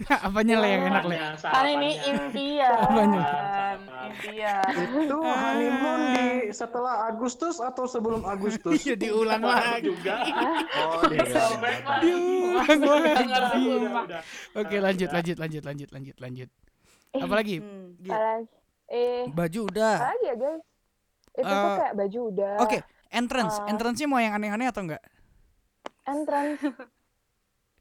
Apanya 0.26 0.56
lah 0.56 0.68
yang 0.68 0.82
enak 0.88 1.04
lah. 1.04 1.16
Sarapannya, 1.36 1.52
Kan 1.52 1.64
ini 1.68 1.90
sarapannya. 1.92 2.10
impian. 2.10 2.78
Banyak. 2.88 3.26
Impian. 4.00 4.64
Itu 4.96 5.16
honeymoon 5.20 6.00
di 6.10 6.26
setelah 6.50 6.94
Agustus 7.06 7.56
atau 7.58 7.84
sebelum 7.84 8.24
Agustus? 8.24 8.72
Iya 8.80 8.94
diulang 9.02 9.42
lagi. 9.42 9.86
juga. 9.86 10.16
Oh, 10.80 11.04
iya. 11.06 11.42
Diulang 12.00 12.80
lagi. 12.80 13.64
Oke, 14.52 14.76
lanjut, 14.78 15.10
lanjut, 15.10 15.36
lanjut, 15.36 15.62
lanjut, 15.62 15.88
lanjut, 15.92 16.16
lanjut. 16.18 16.48
Eh, 17.10 17.20
Apalagi? 17.20 17.56
Hmm. 17.58 17.98
Eh 18.90 19.22
Baju 19.28 19.60
udah. 19.70 19.94
apalagi 20.02 20.26
ya 20.26 20.34
guys 20.34 20.62
itu 21.30 21.46
tuh 21.46 21.70
Eh, 21.70 21.76
kayak 21.78 21.94
baju 21.94 22.20
udah 22.26 22.54
Oke, 22.58 22.78
entrance. 23.08 23.62
Eh. 23.62 23.70
Entrance-nya 23.70 24.06
mau 24.06 24.18
yang 24.18 24.34
aneh-aneh 24.34 24.66
atau 24.66 24.82
enggak? 24.82 25.02
entrance 26.02 26.58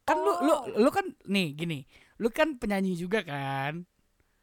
Kan 0.06 0.18
lu 0.22 0.34
lu 0.42 0.54
lu 0.78 0.90
kan 0.90 1.06
nih 1.26 1.54
gini. 1.54 1.82
Lu 2.20 2.28
kan 2.30 2.54
penyanyi 2.54 2.94
juga 2.94 3.24
kan? 3.24 3.88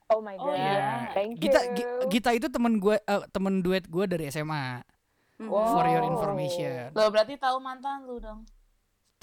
oh 0.07 0.23
my 0.23 0.39
Oh, 0.39 0.49
god 0.49 0.55
iya. 0.55 1.11
thank 1.11 1.35
you 1.35 1.43
Gita 1.43 1.61
Gi- 1.75 1.89
Gita 2.09 2.31
itu 2.31 2.47
temen 2.47 2.79
gue 2.79 2.95
eh, 2.97 3.23
temen 3.29 3.59
duet 3.59 3.85
gue 3.85 4.05
dari 4.07 4.27
SMA. 4.27 4.81
Wow. 5.37 5.77
For 5.77 5.85
your 5.85 6.05
information. 6.07 6.89
Lo 6.91 7.11
berarti 7.11 7.37
tahu 7.37 7.61
mantan 7.61 8.07
lu 8.07 8.17
dong. 8.17 8.47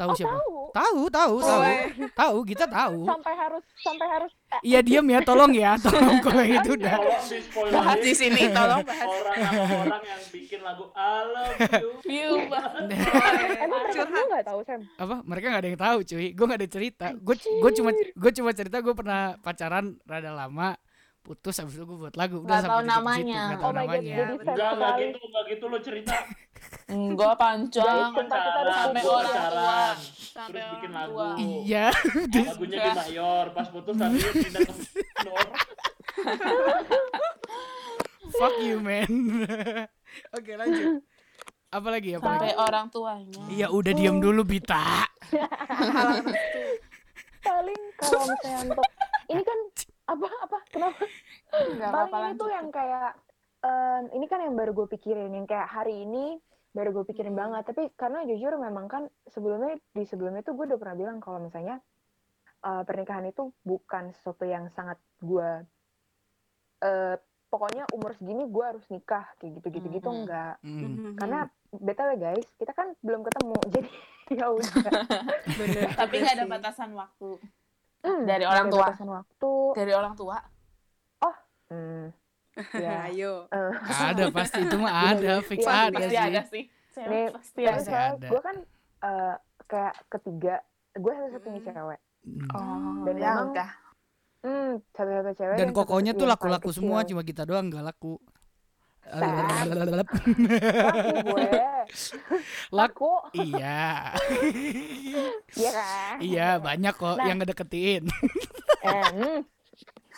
Tahu 0.04 0.12
oh 0.12 0.18
siapa? 0.20 0.36
tahu 0.36 0.52
Tahu, 0.74 1.02
tahu, 1.08 1.36
tahu. 1.38 1.62
Oh, 1.62 1.70
eh. 1.70 1.86
Tahu, 2.12 2.38
Gita 2.44 2.66
tahu. 2.66 3.06
sampai 3.06 3.34
harus 3.38 3.62
sampai 3.78 4.08
harus 4.10 4.32
eh, 4.50 4.62
Iya 4.66 4.80
diam 4.82 5.06
ya, 5.06 5.22
tolong 5.22 5.54
ya, 5.54 5.78
tolong 5.78 6.18
kalau 6.26 6.42
itu 6.42 6.70
udah. 6.74 6.96
Tolong 6.98 7.24
di 7.24 7.38
spoiler 7.40 7.72
Bahas 7.78 7.98
di 8.02 8.14
sini, 8.14 8.42
tolong 8.50 8.82
bahas. 8.82 9.06
orang 9.06 9.38
orang 9.86 10.04
yang 10.04 10.22
bikin 10.34 10.60
lagu 10.60 10.90
I 10.92 11.14
love 11.30 11.56
you. 11.78 11.90
View 12.10 12.32
banget. 12.50 12.84
emang 13.62 13.82
mereka 13.86 14.20
nggak 14.26 14.46
tahu 14.46 14.60
Sam 14.66 14.82
Apa? 14.98 15.16
Mereka 15.22 15.46
nggak 15.48 15.62
ada 15.62 15.70
yang 15.70 15.82
tahu, 15.82 15.98
cuy. 16.04 16.28
Gue 16.34 16.46
nggak 16.50 16.60
ada 16.60 16.70
cerita. 16.74 17.08
Gue 17.16 17.36
gue 17.38 17.72
cuma 17.78 17.90
gue 17.94 18.32
cuma 18.34 18.50
cerita 18.52 18.78
gue 18.82 18.94
pernah 18.98 19.22
pacaran 19.40 19.86
rada 20.04 20.32
lama, 20.34 20.74
putus 21.24 21.56
habis 21.56 21.74
itu 21.80 21.84
gue 21.88 21.98
buat 21.98 22.16
lagu. 22.20 22.44
Nggak 22.44 22.68
tahu 22.68 22.68
sampai 22.68 22.76
titik 22.76 22.84
situ, 22.84 22.94
namanya. 22.94 23.42
nggak 23.48 23.60
tahu 23.60 23.64
oh 23.64 23.74
my 23.74 23.86
god 23.88 23.96
namanya. 23.96 24.14
jadi 24.14 24.36
sad 24.36 24.44
Enggak, 24.44 24.72
enggak 24.76 24.94
gitu, 25.00 25.20
enggak 25.24 25.44
gitu 25.48 25.66
lo 25.72 25.78
cerita. 25.80 26.16
Enggak 26.92 27.34
panjang. 27.40 28.10
Sampai 28.12 28.30
orang 28.60 28.94
tua. 29.00 29.24
Sampai 30.20 30.52
Terus 30.52 30.66
bikin 30.76 30.92
lagu. 30.92 31.18
Iya. 31.40 31.86
Lagunya 32.28 32.78
di 32.84 32.92
mayor, 33.00 33.46
pas 33.56 33.68
putus 33.72 33.96
lagunya 33.96 34.30
pindah 34.36 34.62
ke 34.68 34.74
minor. 34.76 35.48
Fuck 38.34 38.56
you, 38.66 38.78
man. 38.84 39.12
Oke, 40.38 40.52
lanjut. 40.60 41.00
Apa 41.74 41.88
lagi? 41.90 42.10
Apa 42.14 42.28
lagi? 42.28 42.52
Sampai 42.52 42.54
orang 42.60 42.86
tuanya. 42.92 43.42
Iya, 43.50 43.68
udah 43.72 43.94
diam 43.96 44.18
dulu, 44.22 44.46
Bita. 44.46 45.08
paling 47.44 47.82
kalau 48.00 48.24
misalnya 48.24 48.58
untuk 48.72 48.88
ini 49.28 49.44
kan 49.44 49.60
apa 50.06 50.28
apa 50.42 50.58
kenapa 50.68 51.00
Enggak 51.54 51.90
apa-apa 51.90 52.10
paling 52.10 52.28
ini 52.28 52.36
tuh 52.36 52.44
lanjut. 52.44 52.56
yang 52.56 52.68
kayak 52.70 53.12
em, 53.62 54.04
ini 54.12 54.26
kan 54.26 54.40
yang 54.40 54.54
baru 54.54 54.72
gue 54.74 54.88
pikirin 54.90 55.32
yang 55.32 55.46
kayak 55.46 55.68
hari 55.68 56.04
ini 56.04 56.38
baru 56.70 56.90
gue 56.92 57.06
pikirin 57.06 57.32
banget 57.32 57.64
tapi 57.64 57.88
karena 57.94 58.24
jujur 58.24 58.58
memang 58.58 58.86
kan 58.86 59.04
sebelumnya 59.26 59.74
di 59.90 60.04
sebelumnya 60.04 60.42
tuh 60.42 60.54
gue 60.54 60.66
udah 60.66 60.76
pernah 60.76 60.98
bilang 60.98 61.18
kalau 61.18 61.40
misalnya 61.40 61.80
eh, 62.60 62.84
pernikahan 62.84 63.24
itu 63.26 63.48
bukan 63.62 64.12
sesuatu 64.12 64.44
yang 64.44 64.68
sangat 64.70 64.96
gue 65.20 65.50
eh, 66.82 67.16
pokoknya 67.48 67.86
umur 67.92 68.12
segini 68.14 68.44
gue 68.44 68.66
harus 68.66 68.84
nikah 68.90 69.30
kayak 69.38 69.62
gitu 69.62 69.68
gitu 69.72 69.88
gitu 69.94 70.10
Mhm. 70.10 70.18
enggak 70.20 70.54
Hmm. 70.60 71.16
karena 71.16 71.40
btw 71.72 72.12
guys 72.18 72.48
kita 72.54 72.72
kan 72.72 72.98
belum 73.00 73.22
ketemu 73.22 73.56
jadi 73.74 73.90
ya 74.34 74.46
udah 74.50 74.74
Bener. 75.54 75.88
Tapi 75.94 76.14
nggak 76.18 76.36
ada 76.36 76.46
batasan 76.50 76.92
waktu. 76.92 77.38
Hmm, 78.04 78.22
Dari 78.24 78.44
orang 78.44 78.68
tua. 78.68 78.88
waktu 78.92 79.52
Dari 79.74 79.92
orang 79.92 80.14
tua. 80.14 80.38
hmm, 81.72 82.06
ya 82.76 83.10
Ayo. 83.10 83.50
eh, 83.50 83.74
Ada 83.82 84.30
pasti 84.30 84.62
itu 84.62 84.76
mah 84.78 84.94
ada, 85.10 85.42
fix 85.42 85.58
Iya, 85.60 85.74
ada 85.82 85.98
Pasti 85.98 86.12
sih. 86.12 86.20
ada 86.20 86.42
sih. 86.46 86.64
Saya 86.94 87.08
Nih, 87.10 87.26
pasti 87.32 87.62
ada. 87.66 87.82
ada. 88.14 88.28
gue 88.28 88.42
kan 88.42 88.58
eh, 89.02 89.36
kayak 89.66 89.94
ketiga, 90.08 90.56
gue 90.94 91.12
satu-satunya 91.12 91.60
Hmm. 91.60 91.68
cewek. 91.68 92.00
Oh, 92.54 93.04
Dan 93.04 93.16
ya 93.18 93.32
memang- 93.32 93.50
udah. 93.50 93.70
Hmm, 94.40 94.72
satu-satunya 94.92 95.36
cewek. 95.36 95.58
Dan 95.58 95.70
kokonya 95.72 96.12
tuh 96.14 96.20
yang 96.22 96.32
laku-laku 96.32 96.70
semua, 96.70 97.02
kecil. 97.02 97.10
cuma 97.10 97.22
kita 97.24 97.44
doang 97.44 97.66
nggak 97.68 97.86
laku. 97.86 98.22
Laku 99.14 100.18
gue. 101.24 101.50
Laku. 102.70 103.12
Iya. 103.34 104.14
Iya 105.54 105.70
kan? 105.72 106.16
Iya, 106.18 106.48
banyak 106.58 106.94
kok 106.94 107.14
Nah. 107.14 107.26
yang 107.26 107.38
ngedeketin. 107.38 108.04
Eh, 108.82 108.90
hmm. 109.06 109.40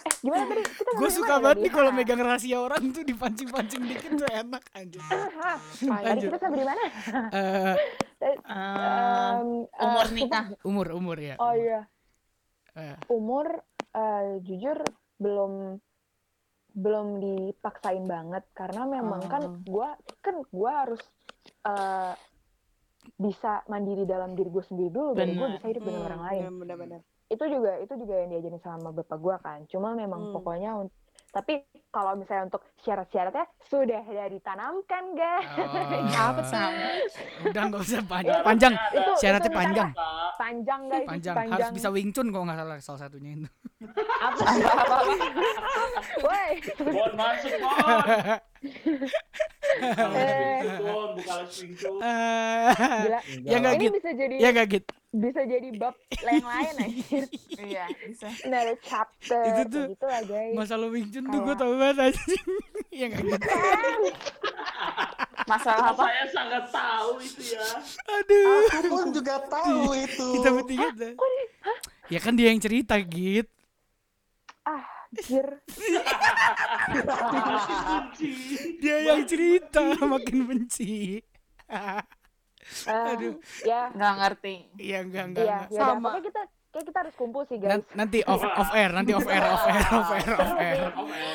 eh, 0.01 0.13
gimana 0.21 0.43
tadi? 0.47 0.63
Gue 0.95 1.09
suka 1.09 1.37
banget 1.37 1.57
tadi? 1.57 1.63
nih 1.63 1.71
kalau 1.71 1.91
megang 1.91 2.17
rahasia 2.17 2.57
orang 2.57 2.89
tuh 2.89 3.03
dipancing-pancing 3.03 3.83
dikit 3.83 4.11
tuh 4.15 4.29
enak 4.29 4.63
anjir. 4.71 5.03
hah. 5.03 5.59
Tadi 5.59 5.91
Lanjut. 6.01 6.29
kita 6.29 6.37
sampai 6.39 6.57
di 6.57 6.65
mana? 6.65 6.83
Eh, 7.29 7.75
Eh, 8.15 8.31
Em, 8.47 9.67
eh, 9.67 9.83
umur 9.83 10.05
sumpah. 10.07 10.15
nikah. 10.15 10.45
umur 10.63 10.87
umur 10.93 11.17
ya. 11.19 11.35
Oh 11.37 11.51
iya. 11.51 11.83
Eh, 12.73 12.95
Umur 13.07 13.59
eh, 13.91 14.39
jujur 14.41 14.79
belum 15.17 15.77
belum 16.75 17.07
dipaksain 17.17 18.03
banget 18.03 18.43
karena 18.51 18.83
memang 18.85 19.23
kan 19.25 19.41
Oh. 19.41 19.55
gua 19.65 19.89
kan 20.19 20.43
gua 20.49 20.83
harus 20.83 20.99
eh, 21.63 22.13
bisa 23.15 23.61
mandiri 23.65 24.03
dalam 24.03 24.33
diri 24.33 24.49
gue 24.49 24.63
sendiri 24.63 24.89
dulu 24.89 25.13
baru 25.13 25.31
gue 25.31 25.49
bisa 25.55 25.67
hidup 25.67 25.83
dengan 25.83 26.01
orang 26.05 26.21
lain 26.25 26.41
Bener-bener. 26.57 26.99
itu 27.27 27.45
juga 27.45 27.71
itu 27.77 27.93
juga 27.95 28.13
yang 28.17 28.29
diajarin 28.29 28.59
sama 28.59 28.89
bapak 28.91 29.17
gua 29.17 29.37
kan 29.37 29.63
cuma 29.65 29.93
memang 29.93 30.29
Hmm. 30.29 30.33
pokoknya 30.33 30.71
un- 30.75 30.93
tapi 31.35 31.59
kalau 31.91 32.15
misalnya 32.15 32.47
untuk 32.47 32.63
syarat-syaratnya 32.79 33.43
sudah 33.67 34.07
ada 34.07 34.31
ditanamkan 34.31 35.03
guys 35.19 35.43
oh, 35.59 36.07
Apa 36.31 36.41
sih? 36.47 36.63
Udah 37.51 37.61
nggak 37.67 37.81
usah 37.83 38.03
panjang. 38.07 38.39
Syaratnya 38.39 38.47
Panjang. 38.47 38.73
Itu- 38.95 39.15
Syaratnya 39.19 39.51
itu 39.51 39.59
panjang. 39.59 39.89
Panjang 40.39 40.81
guys 40.87 41.03
Panjang. 41.03 41.35
panjang 41.35 41.59
Harus 41.59 41.69
bisa 41.75 41.87
Wing 41.91 42.15
Chun 42.15 42.31
kalau 42.31 42.47
nggak 42.47 42.55
salah 42.55 42.77
salah 42.79 42.99
satunya 43.03 43.31
itu. 43.35 43.49
apa 44.15 44.45
woi 46.25 46.51
Bon 46.79 47.11
masuk, 47.19 47.51
Bon. 47.59 47.99
Eh. 48.65 49.09
Eh, 49.75 50.61
gila 52.95 53.19
ya 53.43 53.55
nggak 53.59 53.73
ini 53.73 53.83
gitu. 53.83 53.95
bisa 53.95 54.09
jadi 54.13 54.35
Ya 54.37 54.49
nggak 54.51 54.67
gitu. 54.71 54.91
bisa 55.11 55.41
jadi 55.43 55.67
bab 55.75 55.95
yang 56.21 56.43
lain 56.43 56.73
anjir 56.77 57.23
Iya, 57.55 57.85
bisa. 58.03 58.27
another 58.43 58.77
chapter 58.79 59.41
Itu 59.41 59.61
tuh 59.67 59.83
gitu 59.89 60.05
lah 60.05 60.21
guys 60.23 60.53
Masalah 60.53 60.87
Wing 60.87 61.07
Chun 61.09 61.25
tuh 61.25 61.39
gue 61.41 61.55
tau 61.55 61.73
banget 61.75 61.97
anjing. 62.11 62.45
Ya 62.89 63.05
nggak 63.07 63.23
gitu. 63.25 63.47
Masalah 65.45 65.93
apa? 65.93 66.03
Saya 66.03 66.25
sangat 66.31 66.63
tahu 66.69 67.09
itu 67.19 67.41
ya. 67.53 67.67
Aduh. 68.11 68.65
Aku 68.71 68.87
pun 68.89 69.07
juga 69.13 69.35
tahu 69.45 69.93
itu. 70.03 70.27
Kita 70.39 70.49
bertiga. 70.51 70.87
Ya 72.07 72.19
kan 72.19 72.33
dia 72.33 72.49
yang 72.49 72.59
cerita 72.59 72.95
gitu. 72.97 73.49
Anjir. 75.15 75.47
Dia 78.83 78.97
yang 79.07 79.23
cerita 79.23 79.95
makin 80.03 80.43
benci. 80.43 81.23
Aduh. 82.89 83.37
ya 83.61 83.93
Nggak 83.93 84.13
ngerti. 84.19 84.55
Iya 84.81 85.05
enggak 85.05 85.25
enggak. 85.31 85.45
Iya, 85.45 85.59
ya. 85.69 85.79
Sama. 85.79 86.09
Pokoknya 86.11 86.27
kita 86.27 86.41
kayak 86.75 86.91
kita 86.91 86.97
harus 87.07 87.15
kumpul 87.15 87.47
sih 87.47 87.55
guys. 87.55 87.79
nanti 87.95 88.19
off 88.27 88.43
off 88.43 88.71
air, 88.75 88.91
nanti 88.91 89.15
off 89.15 89.23
air, 89.23 89.47
off 89.47 89.63
air, 89.63 89.87
off 89.95 90.11
air, 90.11 90.31
off 90.35 90.55
air, 90.59 90.83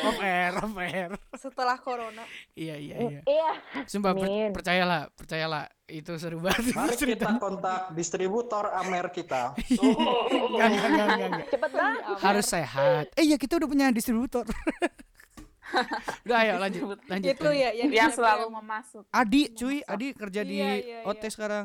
off 0.05 0.19
air, 0.21 0.53
off 0.53 0.75
air. 0.77 1.09
Setelah 1.33 1.81
corona. 1.81 2.29
Iya 2.53 2.77
iya 2.77 2.97
iya. 3.01 3.21
Iya. 3.25 3.51
Sumpah 3.89 4.12
per- 4.12 4.53
percayalah, 4.53 5.09
percayalah 5.17 5.65
itu 5.89 6.12
seru 6.21 6.45
banget 6.45 6.77
Mari 6.77 6.95
kita 7.17 7.41
kontak 7.41 7.97
distributor 7.97 8.69
Amer 8.69 9.09
kita. 9.09 9.57
Enggak, 10.29 10.69
enggak, 10.69 11.07
enggak, 11.09 11.29
enggak. 11.33 11.47
Cepet 11.49 11.71
banget. 11.73 12.03
Harus 12.21 12.47
sehat. 12.47 13.05
Eh 13.17 13.25
ya 13.25 13.37
kita 13.41 13.57
udah 13.57 13.69
punya 13.73 13.87
distributor. 13.89 14.45
udah 16.29 16.37
ayo 16.43 16.55
lanjut, 16.61 16.99
lanjut. 17.09 17.33
Itu 17.33 17.49
lanjut. 17.49 17.62
ya 17.65 17.71
yang 17.73 17.89
Yang 17.89 18.11
di 18.12 18.17
selalu 18.21 18.47
memasuk. 18.61 19.05
Adi, 19.09 19.43
cuy, 19.57 19.77
Adi 19.89 20.07
kerja 20.12 20.41
di 20.45 20.57
Iya, 20.61 20.71
iya, 20.77 20.99
OT 21.09 21.23
iya. 21.25 21.31
sekarang. 21.33 21.65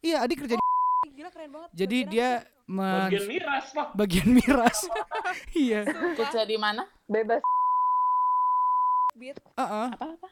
Iya, 0.00 0.16
Adi 0.24 0.34
kerja 0.38 0.54
di 0.56 0.62
Ih, 0.62 0.69
Gila 1.20 1.28
keren 1.28 1.52
banget. 1.52 1.68
Jadi 1.76 1.98
Bagian 2.00 2.08
dia 2.10 2.28
apa 2.32 2.48
men- 2.66 2.96
Bagian 3.04 3.26
miras 3.28 3.66
lah. 3.70 3.88
bagian 3.92 4.28
miras. 4.32 4.78
iya. 5.58 5.80
Kerja 6.16 6.40
di 6.42 6.56
mana? 6.56 6.88
Bebas. 7.04 7.44
Beat. 9.12 9.36
Heeh. 9.52 9.88
Apa-apa? 9.92 10.28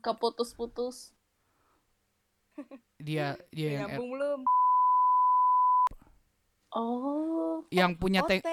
Keputus-putus. 0.00 1.12
Dia 2.98 3.36
dia 3.50 3.80
yang 3.80 3.88
Nyambung 3.90 4.08
belum? 4.12 4.40
Oh, 6.70 7.60
yang 7.68 7.92
punya 7.92 8.20
tank. 8.22 8.40
OT. 8.40 8.48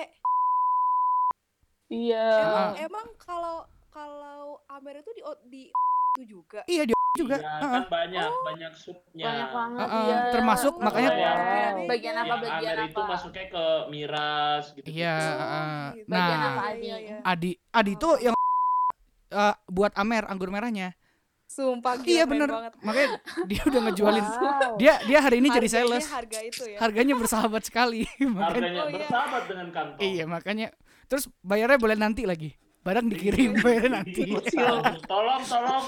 iya. 1.89 2.27
Emang 2.41 2.71
emang 2.81 3.07
kalau 3.15 3.63
kalau 3.97 4.61
Amer 4.69 5.01
itu 5.01 5.11
di 5.11 5.21
di 5.47 5.61
itu 6.13 6.23
juga. 6.29 6.61
Iya, 6.65 6.83
dia 6.85 6.97
juga. 7.13 7.37
Iya, 7.37 7.49
Heeh. 7.49 7.73
kan 7.73 7.83
banyak 7.89 8.29
banyak 8.43 8.73
subnya. 8.73 9.25
Banyak 9.25 9.49
banget 9.49 9.79
Heeh, 9.81 10.03
iya. 10.05 10.17
termasuk 10.29 10.73
Nggak 10.73 10.85
makanya 10.85 11.09
ya. 11.11 11.31
Bagian 11.85 12.15
apa, 12.15 12.25
Yang 12.27 12.41
bagian 12.45 12.57
Amer 12.69 12.77
itu 12.85 13.01
apa? 13.01 13.09
masuknya 13.09 13.45
ke 13.49 13.65
miras 13.89 14.63
gitu. 14.71 14.85
Iya, 14.87 15.15
Oh, 15.17 15.33
heeh. 15.33 15.81
gitu. 15.97 16.07
Bagian 16.07 16.37
Nah, 16.37 16.45
apa? 16.47 16.61
Iya, 16.61 16.69
Adi? 16.69 16.85
iya, 16.85 16.97
iya. 16.99 17.17
Adi, 17.23 17.51
Adi 17.73 17.93
tuh 17.97 18.13
yang 18.19 18.35
eh, 19.27 19.55
buat 19.67 19.91
Amer 19.93 20.23
anggur 20.25 20.49
merahnya. 20.49 20.93
Sumpah 21.47 21.95
gila 21.97 22.11
Iya 22.11 22.23
bener. 22.27 22.49
banget. 22.51 22.73
Makanya 22.83 23.07
dia 23.45 23.61
udah 23.63 23.81
ngejualin. 23.87 24.25
Wow. 24.27 24.75
Dia 24.77 24.93
dia 25.01 25.19
hari 25.19 25.39
ini 25.39 25.47
jadi 25.49 25.67
Harganya 25.67 25.89
sales. 25.97 26.05
harga 26.07 26.39
itu 26.43 26.63
ya. 26.67 26.77
Harganya 26.77 27.13
bersahabat 27.17 27.63
sekali. 27.63 28.03
makanya 28.21 28.45
Harganya 28.45 28.81
Oh, 28.83 28.89
iya. 28.91 29.07
bersahabat 29.07 29.43
dengan 29.47 29.67
kantong. 29.71 30.01
iya, 30.03 30.23
makanya 30.27 30.67
terus 31.07 31.25
bayarnya 31.41 31.79
boleh 31.79 31.95
nanti 31.95 32.27
lagi. 32.27 32.51
Barang 32.87 33.11
dikirim 33.11 33.59
bayarnya 33.59 33.99
nanti. 33.99 34.31
tolong, 35.03 35.43
tolong, 35.43 35.83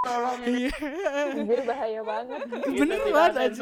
tolong 0.00 0.38
ini. 0.48 0.72
Iya. 0.72 1.60
Bahaya 1.68 2.00
banget. 2.00 2.40
Bener 2.72 2.98
tidak 3.04 3.12
banget. 3.12 3.52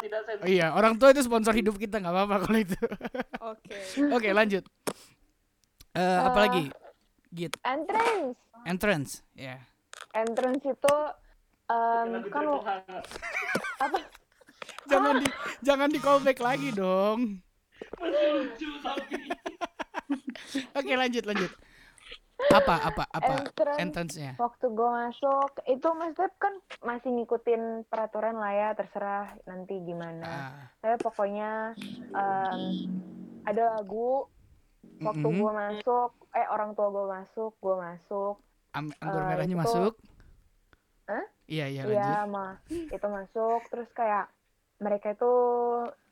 Tidak 0.00 0.20
sensor. 0.24 0.46
Iya, 0.46 0.66
orang 0.72 0.94
tua 0.94 1.10
itu 1.10 1.20
sponsor 1.20 1.52
hidup 1.52 1.74
kita 1.74 1.98
nggak 1.98 2.14
apa-apa 2.14 2.36
kalau 2.46 2.58
itu. 2.62 2.78
Oke. 3.42 3.76
Oke, 4.14 4.28
lanjut. 4.30 4.62
Eh, 5.90 6.18
apa 6.22 6.38
Eh, 6.38 6.42
lagi? 6.46 6.64
Git, 7.30 7.54
Entrance. 7.62 8.38
entrance. 8.62 9.10
Ya. 9.34 9.58
Entrance 10.14 10.62
itu 10.62 10.94
em, 11.66 12.06
Lagu 12.14 12.30
kan 12.30 12.44
Hangat. 13.82 14.04
Jangan 14.86 15.14
di 15.18 15.26
jangan 15.62 15.88
di 15.90 15.98
callback 15.98 16.38
lagi 16.38 16.70
dong. 16.70 17.42
Lucu 17.98 18.70
tapi. 18.82 19.18
Oke, 20.78 20.92
lanjut 20.92 21.24
lanjut. 21.24 21.52
Apa 22.40 22.74
apa 22.82 23.04
apa 23.06 23.32
entrance 23.44 23.76
entrance-nya? 23.78 24.32
waktu 24.34 24.66
gue 24.66 24.90
masuk 24.90 25.50
itu 25.66 25.88
maksudnya 25.92 26.32
kan 26.34 26.54
masih 26.80 27.12
ngikutin 27.12 27.62
peraturan 27.84 28.32
lah 28.34 28.48
ya 28.50 28.68
terserah 28.72 29.36
nanti 29.44 29.76
gimana. 29.78 30.24
Ah, 30.24 30.64
Saya 30.80 30.96
pokoknya 30.96 31.76
em, 32.10 32.60
ada 33.44 33.76
lagu 33.76 34.24
waktu 34.98 35.20
mm-mm. 35.22 35.36
gue 35.36 35.52
masuk, 35.54 36.10
eh 36.32 36.48
orang 36.48 36.72
tua 36.72 36.88
gue 36.88 37.06
masuk, 37.10 37.52
gue 37.54 37.76
masuk, 37.76 38.40
Am- 38.72 38.96
anggur 38.98 39.20
eh, 39.20 39.26
merahnya 39.26 39.52
itu- 39.52 39.60
masuk. 39.60 39.92
Hah? 41.04 41.24
Iya, 41.44 41.66
iya 41.66 41.82
Iya, 41.84 42.00
lanjut. 42.24 42.32
mah 42.32 42.52
itu 42.70 43.06
masuk 43.10 43.60
terus 43.68 43.90
kayak 43.92 44.32
mereka 44.78 45.12
itu 45.12 45.32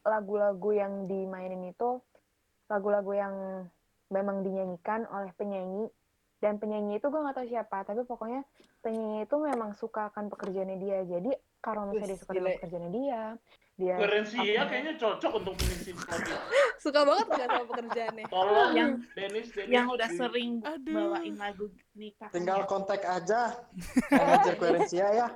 lagu-lagu 0.02 0.70
yang 0.72 1.06
dimainin 1.06 1.64
itu 1.64 2.04
lagu-lagu 2.66 3.12
yang 3.14 3.34
memang 4.08 4.40
dinyanyikan 4.40 5.04
oleh 5.06 5.30
penyanyi 5.32 5.88
dan 6.38 6.56
penyanyi 6.56 6.96
itu 6.96 7.06
gue 7.06 7.18
nggak 7.18 7.34
tahu 7.34 7.46
siapa 7.46 7.82
tapi 7.82 8.02
pokoknya 8.02 8.46
penyanyi 8.78 9.24
itu 9.24 9.36
memang 9.36 9.74
suka 9.74 10.08
akan 10.08 10.28
pekerjaannya 10.28 10.78
dia 10.78 10.98
jadi 11.02 11.30
kalau 11.58 11.90
misalnya 11.90 12.08
dia 12.08 12.18
suka 12.18 12.32
dengan 12.32 12.52
pekerjaannya 12.56 12.92
dia 12.92 13.22
dia 13.74 13.94
Koherensia 13.94 14.42
apa- 14.42 14.66
kayaknya 14.66 14.94
cocok 14.98 15.32
untuk 15.38 15.54
mengisi. 15.54 15.94
Suka 16.82 17.06
banget 17.06 17.26
nggak 17.30 17.46
sama 17.46 17.64
pekerjaannya? 17.64 18.26
Tolong 18.26 18.70
Yang- 18.74 18.94
Dennis, 19.14 19.46
Dennis. 19.54 19.70
Yang 19.70 19.86
udah 19.88 20.08
sering 20.10 20.50
Aduh. 20.66 20.94
bawain 20.98 21.34
lagu 21.38 21.66
nikah. 21.94 22.26
Tinggal 22.30 22.66
kontak 22.66 23.06
aja 23.06 23.54
manajer 24.10 24.54
koherensia 24.58 25.06
ya. 25.14 25.26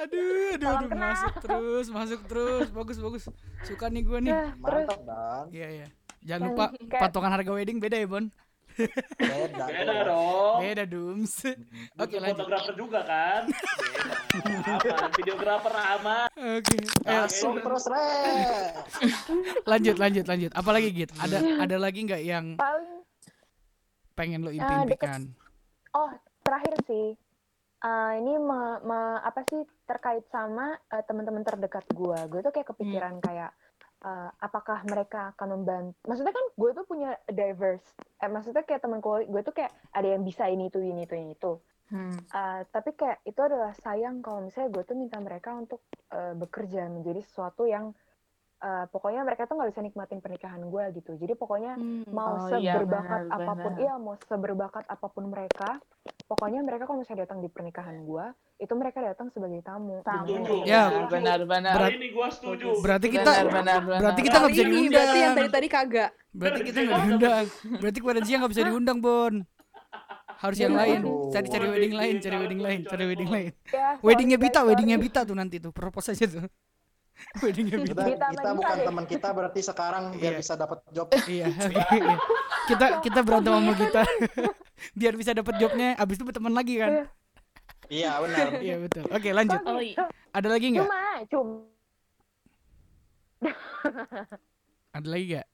Aduh, 0.00 0.56
aduh, 0.56 0.68
aduh, 0.70 0.88
kenal. 0.88 1.04
masuk 1.06 1.34
terus, 1.40 1.86
masuk 1.90 2.20
terus. 2.24 2.68
Bagus, 2.70 2.96
bagus. 2.98 3.22
Suka 3.62 3.86
nih 3.88 4.00
gue 4.00 4.18
nih. 4.22 4.32
Mantap 4.56 5.00
dan 5.04 5.44
Iya, 5.52 5.68
iya. 5.76 5.86
Jangan 6.20 6.42
lupa 6.46 6.64
kayak- 6.70 7.00
patungan 7.00 7.30
harga 7.30 7.50
wedding 7.50 7.78
beda 7.78 7.96
ya, 7.96 8.06
Bon. 8.06 8.26
beda. 9.18 9.64
Beda 9.66 9.94
dong. 10.06 10.56
Beda, 10.58 10.84
Dums. 10.84 11.34
Oke, 11.42 11.58
Butuh 11.96 12.18
lanjut. 12.18 12.36
fotografer 12.38 12.74
juga 12.74 13.00
kan? 13.02 13.42
Beda. 14.30 14.94
Aman, 14.94 15.10
videografer 15.12 15.74
aman. 15.74 16.28
Oke. 16.30 16.76
Ayo, 17.02 17.20
Masuk 17.24 17.54
terus 17.58 17.84
re. 17.86 18.08
lanjut, 19.70 19.96
lanjut, 19.96 20.24
lanjut. 20.24 20.52
Apalagi 20.52 20.88
Git? 20.92 21.10
Ada 21.14 21.38
ada 21.58 21.76
lagi 21.76 21.98
nggak 22.02 22.22
yang 22.22 22.46
paling 22.54 23.00
pengen 24.12 24.40
lo 24.40 24.50
Ah, 24.50 24.54
impi-impikan? 24.54 25.32
oh 25.90 26.10
terakhir 26.40 26.76
sih 26.84 27.16
eh, 27.80 28.12
ini 28.14 28.32
me- 28.36 28.80
me- 28.82 29.20
apa 29.20 29.40
sih 29.46 29.60
terkait 29.82 30.28
sama 30.28 30.72
eh, 30.86 31.00
teman-teman 31.02 31.40
terdekat 31.40 31.88
gue 31.90 32.18
gue 32.28 32.40
tuh 32.40 32.52
kayak 32.52 32.68
kepikiran 32.68 33.16
kayak 33.18 33.48
eh, 34.04 34.30
apakah 34.40 34.84
mereka 34.88 35.32
akan 35.36 35.48
membantu 35.60 35.96
maksudnya 36.06 36.34
kan 36.34 36.46
gue 36.56 36.70
tuh 36.76 36.86
punya 36.88 37.10
diverse 37.28 37.86
eh, 38.20 38.30
maksudnya 38.30 38.64
kayak 38.64 38.82
teman 38.84 39.00
gue 39.00 39.28
gue 39.28 39.42
tuh 39.44 39.54
kayak 39.54 39.72
ada 39.92 40.08
yang 40.08 40.22
bisa 40.24 40.48
ini 40.48 40.68
itu 40.68 40.78
ini 40.80 41.04
itu 41.04 41.16
ini 41.16 41.32
itu 41.36 41.54
Hmm. 41.90 42.14
Eh, 42.14 42.62
tapi 42.70 42.94
kayak 42.94 43.18
itu 43.26 43.40
adalah 43.42 43.74
sayang 43.74 44.22
kalau 44.22 44.46
misalnya 44.46 44.70
gue 44.78 44.82
tuh 44.86 44.94
minta 44.94 45.18
mereka 45.18 45.58
untuk 45.58 45.82
eh, 46.14 46.38
bekerja 46.38 46.86
menjadi 46.86 47.18
sesuatu 47.18 47.66
yang 47.66 47.90
eh, 48.60 48.84
pokoknya 48.86 49.20
mereka 49.22 49.44
tuh 49.44 49.54
nggak 49.54 49.70
bisa 49.70 49.80
nikmatin 49.80 50.18
pernikahan 50.18 50.60
gue 50.62 50.84
gitu 50.94 51.16
jadi 51.16 51.32
pokoknya 51.32 51.74
mau 52.06 52.36
Oh, 52.38 52.54
iya, 52.54 52.76
seberbakat 52.76 53.20
benar, 53.22 53.36
apa 53.38 53.52
pun 53.54 53.72
benar. 53.72 53.80
iya 53.80 53.94
mau 53.96 54.14
seberbakat 54.18 54.84
apa 54.86 55.06
pun 55.06 55.24
mereka 55.26 55.70
pokoknya 56.26 56.60
mereka 56.60 56.84
kalau 56.84 56.98
misalnya 56.98 57.24
datang 57.24 57.40
di 57.40 57.48
pernikahan 57.48 57.96
gua 58.02 58.30
itu 58.56 58.72
mereka 58.72 59.00
datang 59.00 59.28
sebagai 59.28 59.60
tamu 59.60 59.98
Tamu. 60.00 60.28
Setuju. 60.28 60.54
Ya, 60.62 61.08
benar-benar. 61.08 61.74
Berat- 61.74 61.90
Kali 61.90 61.96
ini 61.96 62.08
gua 62.10 62.28
setuju. 62.28 62.68
Berarti 62.78 63.06
kita 63.08 63.30
Benar, 63.32 63.46
benar, 63.50 63.78
benar. 63.80 64.00
berarti 64.00 64.20
kita 64.20 64.36
nggak 64.36 64.52
bisa 64.52 64.62
diundang. 64.62 64.92
Berarti 64.92 65.18
yang 65.18 65.32
tadi 65.34 65.48
tadi 65.50 65.68
kagak. 65.68 66.10
Berarti 66.30 66.60
kita 66.62 66.78
nggak 66.78 67.00
diundang. 67.00 67.44
Berarti 67.80 67.98
koherensia 67.98 68.36
nggak 68.36 68.52
bisa 68.52 68.62
diundang, 68.62 68.98
Bon. 69.00 69.34
Harus 70.36 70.58
yang 70.58 70.72
lain. 70.72 71.00
Cari-cari 71.28 71.64
Waduh. 71.64 71.74
wedding 71.74 71.94
lain, 71.94 72.14
cari 72.18 72.36
wedding 72.38 72.60
lain, 72.60 72.80
cari 72.84 73.04
wedding 73.06 73.30
lain. 73.30 73.50
Ya, 73.68 73.88
Weddingnya 73.98 74.38
Bita, 74.38 74.60
weddingnya 74.62 74.98
Bita 74.98 75.20
tuh 75.22 75.34
nanti 75.34 75.56
tuh 75.56 75.68
propose 75.70 76.12
aja 76.12 76.24
tuh. 76.26 76.44
Weddingnya 77.42 77.78
Bita. 77.78 78.02
Kita, 78.04 78.26
Kita 78.30 78.50
bukan 78.52 78.74
deh. 78.74 78.86
teman 78.86 79.04
kita 79.04 79.28
berarti 79.30 79.60
sekarang 79.60 80.04
biar 80.14 80.32
Iya. 80.32 80.40
bisa 80.40 80.54
dapat 80.54 80.78
job. 80.90 81.08
Iya, 81.28 81.46
oke. 81.46 81.82
iya. 81.98 82.16
Kita 82.66 82.86
kita 83.00 83.20
berantem 83.20 83.52
sama 83.52 83.74
kita. 83.74 84.02
Biar 84.92 85.14
bisa 85.14 85.30
dapat 85.32 85.54
jobnya, 85.56 85.92
abis 85.94 86.16
itu 86.16 86.24
berteman 86.24 86.52
lagi 86.52 86.74
kan? 86.76 87.10
Iya 87.86 88.10
benar. 88.18 88.46
Iya 88.58 88.76
betul. 88.80 89.04
Oke 89.06 89.28
lanjut. 89.30 89.60
Oh 89.62 89.78
iya. 89.78 90.06
Ada 90.30 90.48
lagi 90.48 90.66
nggak? 90.70 90.84
cuma 90.84 91.00
cuma 91.26 91.54
Ada 94.90 95.08
lagi 95.08 95.24
nggak? 95.30 95.48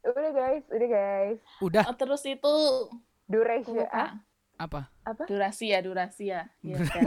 udah 0.00 0.32
guys 0.32 0.64
udah 0.72 0.88
guys 0.88 1.38
Udah 1.60 1.84
Oh, 1.84 1.92
terus 1.92 2.24
itu 2.24 2.54
duration 3.26 3.76
lupa. 3.76 3.92
ah, 3.92 4.10
apa? 4.56 4.88
apa 5.04 5.28
Durasi 5.28 5.70
ya, 5.70 5.84
durasi 5.84 6.32
ya. 6.32 6.48
Iya, 6.64 6.80
kan. 6.82 7.04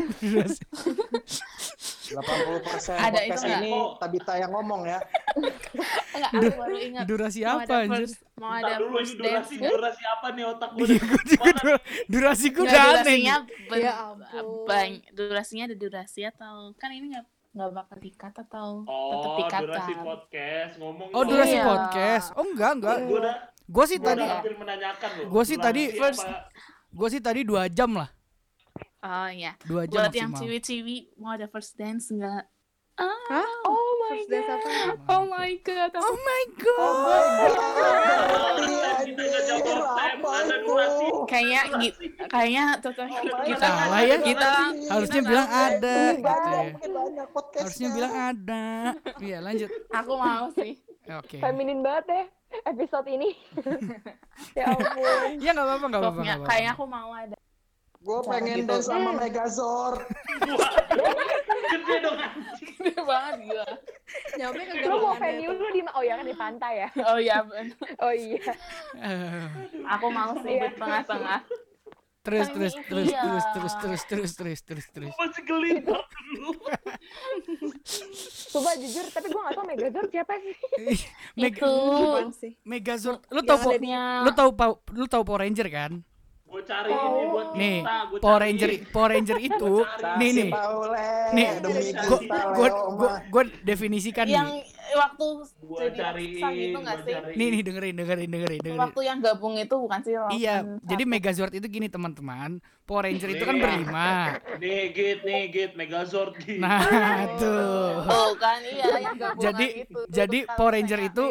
80% 2.03 2.19
Ada 2.93 3.19
podcast 3.23 3.43
ini 3.47 3.71
Tabita 3.95 4.33
yang 4.35 4.51
ngomong 4.51 4.81
ya. 4.83 4.99
Enggak, 5.33 6.29
aku 6.29 6.51
baru 6.53 6.75
ingat. 6.77 7.03
Durasi 7.05 7.39
Mau 7.41 7.55
apa 7.55 7.73
anjir? 7.79 8.09
Mau 8.33 8.51
ada 8.51 8.73
dulu 8.75 8.97
ini 8.97 9.13
durasi, 9.15 9.53
dance. 9.55 9.71
durasi 9.71 10.03
apa 10.05 10.27
nih 10.29 10.43
otak 10.45 10.69
gue? 10.73 10.83
Iya, 10.83 10.99
gue 10.99 11.21
durasi 12.07 12.45
gue 12.49 12.63
Nggak, 12.63 12.75
udah 12.75 12.83
aneh. 12.83 12.99
durasinya 12.99 13.35
Ya 13.73 13.93
ampun. 14.05 14.65
bany- 14.65 15.03
durasinya 15.09 15.63
ada 15.65 15.75
durasi 15.75 16.21
atau 16.23 16.53
kan 16.75 16.89
ini 16.89 17.05
nggak 17.09 17.25
nggak 17.53 17.69
bakal 17.71 17.97
dikat 17.97 18.33
atau 18.35 18.67
tetap 18.81 19.29
Oh, 19.29 19.37
dikat 19.37 19.61
durasi 19.61 19.93
podcast 19.95 20.71
ngomong. 20.75 21.07
Oh 21.13 21.23
durasi 21.23 21.55
Iya. 21.55 21.63
podcast. 21.63 22.27
Oh 22.33 22.43
enggak 22.43 22.71
enggak. 22.75 22.97
Gue 23.05 23.21
Gue 23.63 23.85
sih 23.87 23.95
gue 23.95 24.05
tadi 24.05 24.19
udah 24.19 24.35
hampir 24.35 24.53
menanyakan 24.53 25.09
loh. 25.15 25.25
Gua 25.31 25.43
sih 25.45 25.55
tadi 25.55 25.83
gue 26.93 27.07
sih 27.09 27.21
tadi 27.21 27.41
dua 27.41 27.71
jam 27.71 27.89
lah. 27.93 28.09
Oh 29.03 29.29
iya. 29.29 29.51
Dua 29.67 29.83
jam 29.83 30.07
Buat 30.07 30.13
yang 30.15 30.31
maksimal. 30.31 30.47
ciwi-ciwi 30.47 30.97
mau 31.19 31.31
ada 31.35 31.47
first 31.51 31.75
dance 31.75 32.07
nggak? 32.07 32.43
oh 32.99 33.83
First 34.13 34.29
dance 34.29 34.45
apa? 34.45 34.69
Oh 35.09 35.23
my 35.25 35.51
god. 35.65 35.91
Oh 35.97 36.15
my 36.21 36.43
god. 36.61 37.49
Kita 39.03 39.23
nggak 39.25 39.43
jawab 39.49 39.65
Sam, 39.97 40.19
ada 40.23 40.55
durasi. 40.61 41.05
Kayaknya 41.25 41.61
kayaknya 42.29 42.65
cocok 42.83 43.07
kita 43.43 43.65
Salah 43.65 44.01
ya. 44.05 44.17
kita 44.21 44.51
Harusnya 44.91 45.21
bilang 45.25 45.49
ada 45.49 45.95
gitu 46.13 46.29
ya. 46.29 47.25
Podcastnya. 47.33 47.61
Harusnya 47.63 47.89
bilang 47.91 48.13
ada. 48.13 48.65
Iya, 49.17 49.37
lanjut. 49.41 49.69
Aku 49.89 50.13
mau 50.15 50.45
sih. 50.53 50.71
Oke. 51.09 51.37
Feminin 51.41 51.83
banget 51.83 52.03
deh 52.07 52.25
episode 52.69 53.07
ini. 53.09 53.33
ya 54.59 54.69
ampun. 54.69 55.41
Ya 55.41 55.51
nggak 55.51 55.65
apa-apa, 55.65 55.85
nggak 55.89 56.01
apa-apa. 56.01 56.21
Kayaknya 56.45 56.71
aku 56.77 56.85
mau 56.85 57.09
ada. 57.11 57.37
Gue 58.03 58.19
pengen 58.21 58.57
Gitu. 58.59 58.67
dance 58.67 58.85
sama 58.85 59.11
Megazord. 59.13 60.03
Gede 61.63 61.95
dong. 61.99 62.17
Gede 62.77 63.01
banget 63.01 63.33
gila. 63.41 63.65
Nyampe 64.35 64.61
ke 64.61 64.73
Lu 64.75 64.87
mau 64.93 65.15
galangannya 65.15 65.39
venue 65.39 65.53
lu 65.53 65.67
di 65.71 65.81
ma- 65.81 65.95
oh 65.95 66.03
ya 66.03 66.13
kan 66.13 66.25
di 66.25 66.35
pantai 66.35 66.73
ya. 66.77 66.89
Oh 67.01 67.17
iya. 67.17 67.37
Oh 67.99 68.13
iya. 68.13 68.43
Eh, 68.93 69.43
aku 69.87 70.07
mau 70.09 70.35
sih 70.37 70.53
di 70.53 70.67
tengah-tengah. 70.73 71.39
Terus, 72.23 72.47
Kan 72.47 72.55
terus, 72.55 72.73
terus, 72.87 73.07
iya. 73.09 73.19
terus, 73.19 73.43
terus, 73.51 73.73
terus, 73.75 74.01
terus, 74.05 74.31
terus, 74.33 74.59
terus, 74.63 74.85
terus. 74.89 75.11
Masih 75.11 75.43
gelintar 75.43 75.99
dulu. 76.07 76.55
Coba 78.47 78.69
jujur, 78.79 79.05
tapi 79.11 79.27
gua 79.27 79.41
gak 79.43 79.53
tau 79.53 79.65
Megazord 79.67 80.07
siapa 80.07 80.33
sih. 80.39 80.55
Ih, 80.87 81.01
Meg- 81.35 81.59
Itu? 81.59 81.75
Megazord. 82.63 83.27
Lu 83.27 83.43
tau 83.43 83.59
lu 84.23 84.31
tau 84.31 84.49
lu 84.95 85.05
tau 85.05 85.21
Power 85.21 85.43
Ranger 85.43 85.67
kan? 85.67 85.91
Gue 86.53 86.61
cari 86.63 86.93
ini 86.93 87.21
buat 87.25 87.47
Nih, 87.55 87.77
kita. 87.81 87.97
gua 88.05 88.19
Power 88.21 88.37
cari. 88.37 88.45
Ranger 88.45 88.69
Power 88.87 89.09
Ranger 89.09 89.37
itu 89.41 89.71
nih 90.13 90.29
nih. 90.29 90.49
Nih, 91.33 91.47
demi 91.57 91.81
gua 91.97 92.17
kita 92.21 92.37
gua 92.53 92.67
Leo 92.69 92.77
gua, 92.93 93.09
mah. 93.09 93.19
gua 93.25 93.43
definisikan 93.59 94.25
yang 94.29 94.49
nih. 94.53 94.61
waktu 94.93 95.25
Gua 95.59 95.79
jadi 95.81 95.97
cariin, 95.97 96.37
ratusan 96.37 96.53
itu 96.53 96.77
nggak 96.77 96.93
gua 96.93 97.01
sih? 97.01 97.13
cariin. 97.17 97.33
Nih 97.33 97.47
nih 97.49 97.61
dengerin 97.65 97.93
dengerin 97.97 98.29
dengerin 98.29 98.59
dengerin. 98.61 98.77
Waktu 98.79 99.01
yang 99.01 99.17
gabung 99.17 99.53
itu 99.57 99.75
bukan 99.75 99.99
sih? 99.99 100.13
Iya, 100.13 100.55
lawan 100.61 100.77
jadi 100.85 101.03
satu. 101.03 101.11
Megazord 101.17 101.53
itu 101.57 101.65
gini 101.67 101.87
teman-teman. 101.89 102.49
Power 102.85 103.01
Ranger 103.01 103.29
itu 103.31 103.43
kan 103.43 103.55
Nih. 103.57 103.63
berlima. 103.65 104.09
Nih, 104.61 104.81
Git, 104.93 105.19
nih, 105.25 105.41
Git, 105.49 105.71
Megazord, 105.73 106.37
Git. 106.37 106.61
Nah, 106.61 106.85
tuh. 107.41 108.05
Oh 108.05 108.37
kan 108.37 108.61
iya 108.61 108.85
yang 109.01 109.17
gabungan 109.17 109.41
Jadi 109.41 109.67
itu. 109.89 109.99
jadi 110.05 110.39
Terus 110.45 110.53
Power 110.53 110.71
Ranger 110.77 110.99
kayak 111.01 111.09
itu. 111.09 111.25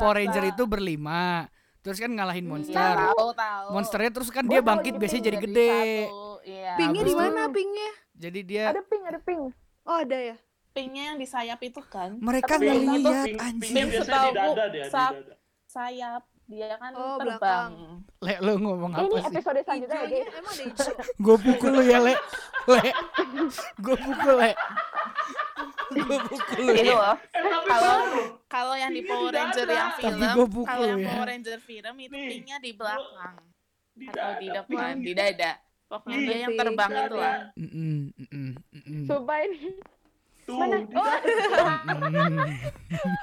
Power 0.00 0.16
Ranger 0.16 0.44
itu 0.48 0.62
berlima. 0.64 1.44
Terus 1.80 1.96
kan 1.96 2.10
ngalahin 2.10 2.42
Iya, 2.42 2.50
monster. 2.50 2.94
tahu 2.94 3.28
tahu. 3.32 3.66
Monsternya 3.72 4.10
terus 4.12 4.28
kan 4.28 4.44
Gua 4.44 4.52
dia 4.52 4.60
bangkit 4.60 4.94
biasanya 4.94 5.24
jadi 5.24 5.32
Jadi 5.32 5.46
gede. 5.46 5.72
Iya. 6.42 6.72
Pinknya 6.74 7.00
Habis 7.00 7.04
di 7.06 7.14
mana 7.14 7.40
pinknya? 7.48 7.90
Jadi 8.14 8.40
dia 8.42 8.64
Ada 8.68 8.82
pink, 8.82 9.02
ada 9.02 9.18
pink. 9.18 9.42
Oh 9.82 9.96
ada 9.96 10.18
ya. 10.18 10.36
Pinknya 10.70 11.02
yang 11.04 11.16
di 11.16 11.26
sayap 11.26 11.58
itu 11.60 11.80
kan? 11.82 12.14
mereka 12.16 12.54
ngeliat 12.54 13.26
pink- 13.26 13.40
anjing. 13.40 13.74
Pink 13.74 13.88
biasanya 13.90 14.20
di 14.22 14.36
dada 14.36 14.64
dia, 14.68 14.68
di 14.68 14.80
dada. 14.86 15.34
Sayap 15.66 16.22
dia 16.44 16.70
kan 16.76 16.90
Oh, 16.92 17.14
terbang. 17.16 17.70
Le, 18.18 18.34
lu 18.40 18.52
ngomong 18.58 18.90
Eh, 18.92 19.00
ini 19.00 19.08
apa 19.08 19.18
sih? 19.20 19.28
episode 19.32 19.60
selanjutnya 19.62 19.96
ya, 19.96 20.06
guys. 20.06 20.26
emang 20.32 20.54
ada. 20.58 20.92
Gue 21.16 21.36
pukul 21.38 21.70
lu 21.70 21.82
ya, 21.82 21.98
Le. 21.98 22.14
Le. 22.68 22.82
Gue 23.78 23.96
pukul, 23.96 24.34
Le. 24.36 24.52
Gue 25.90 26.18
pukul 26.24 26.60
lu. 26.60 26.72
Itu 26.72 26.84
ya. 26.86 26.94
loh. 26.94 27.16
Eh, 27.30 27.42
Kalau 27.66 27.96
kalau 28.46 28.74
yang 28.74 28.90
di 28.90 29.00
Ini 29.00 29.08
Power 29.08 29.30
Ranger 29.30 29.66
yang 29.66 29.90
film, 29.92 30.18
kalau 30.62 30.84
yang 30.84 31.00
ya. 31.00 31.08
Power 31.08 31.26
Ranger 31.28 31.58
film 31.60 31.94
itu 31.98 32.12
Nih. 32.12 32.28
pinknya 32.30 32.56
di 32.58 32.70
belakang 32.72 33.36
Di 33.92 34.06
atau 34.06 34.30
di 34.36 34.46
dada, 34.46 34.56
depan, 34.62 34.92
di 35.00 35.12
dada. 35.12 35.52
Pokoknya 35.84 36.18
dia 36.20 36.36
yang 36.40 36.54
terbang 36.54 36.90
dada. 36.90 37.02
itu 37.02 37.16
lah. 37.16 37.38
Sumpah 39.04 39.38
ini. 39.40 39.58
Tuh, 40.40 40.56
Mana? 40.56 40.76
di 40.80 40.94
Oh. 40.96 41.06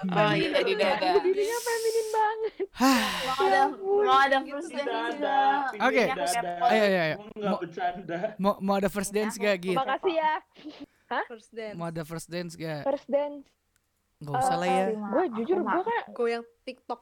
Oh 0.07 0.31
iya 0.33 0.59
di 0.61 0.75
dada. 0.75 1.09
dirinya 1.19 1.57
feminin 1.59 2.07
banget. 2.07 2.53
Hah, 2.71 3.03
Mau 3.25 3.43
ada 3.43 3.61
mau 3.99 4.17
ada 4.17 4.37
first 4.39 4.69
Di 4.69 4.79
dance 4.79 5.19
Oke. 5.81 6.03
di 6.03 6.13
dada. 6.13 6.51
Ayo, 6.63 6.83
ayo, 6.83 6.99
ayo. 7.01 7.15
Gua 7.17 7.27
nggak 7.27 7.49
Mau- 7.49 7.59
bercanda. 7.59 8.17
mau 8.37 8.53
mau 8.61 8.75
ada 8.75 8.87
first 8.87 9.11
dance 9.11 9.35
gak 9.35 9.55
gitu? 9.59 9.75
Makasih 9.75 10.15
ya. 10.15 10.33
First 11.07 11.49
dance. 11.51 11.75
Mau 11.75 11.87
ada 11.87 12.03
first 12.03 12.27
dance 12.27 12.53
gak? 12.53 12.83
First 12.83 13.07
dance. 13.07 13.47
Gak 14.17 14.33
usah 14.33 14.55
lah 14.55 14.67
ya. 14.67 14.85
Gue 14.91 15.23
jujur, 15.35 15.57
gue 15.59 15.83
kan 15.83 15.99
Goyang 16.11 16.45
TikTok. 16.63 17.01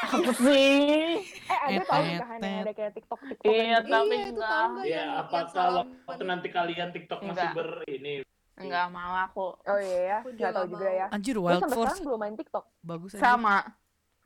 Apa 0.00 0.32
sih? 0.32 1.20
eh 1.20 1.58
ada 1.60 1.82
tau 1.82 1.98
Etet. 1.98 2.12
nikahan 2.14 2.38
yang 2.40 2.62
ada 2.62 2.72
kayak 2.72 2.92
TikTok 2.94 3.20
TikTok. 3.20 3.44
Iya, 3.44 3.76
tapi 3.80 4.08
iya 4.08 4.26
enggak. 4.26 4.48
Ya, 4.48 4.56
yang 4.56 4.74
yang 4.86 5.10
apakah 5.18 5.42
salaman 5.48 5.86
waktu 6.00 6.16
itu? 6.16 6.24
nanti 6.24 6.48
kalian 6.48 6.88
TikTok 6.90 7.18
masih 7.20 7.30
Enggak. 7.30 7.52
ber 7.52 7.68
ini? 7.86 8.12
Enggak 8.56 8.84
mau 8.88 9.12
aku. 9.20 9.46
Oh 9.60 9.78
iya 9.78 9.98
ya, 10.00 10.16
Aku 10.18 10.30
juga 10.30 10.40
nggak 10.40 10.54
tahu 10.54 10.66
juga 10.72 10.88
ya. 10.88 11.06
Anjir 11.10 11.34
Gue 11.34 11.44
Wild 11.44 11.60
sampai 11.60 11.74
Force 11.74 11.86
sekarang 11.88 12.04
belum 12.04 12.18
main 12.18 12.34
TikTok. 12.34 12.64
bagus 12.80 13.10
aja. 13.12 13.20
Sama. 13.20 13.56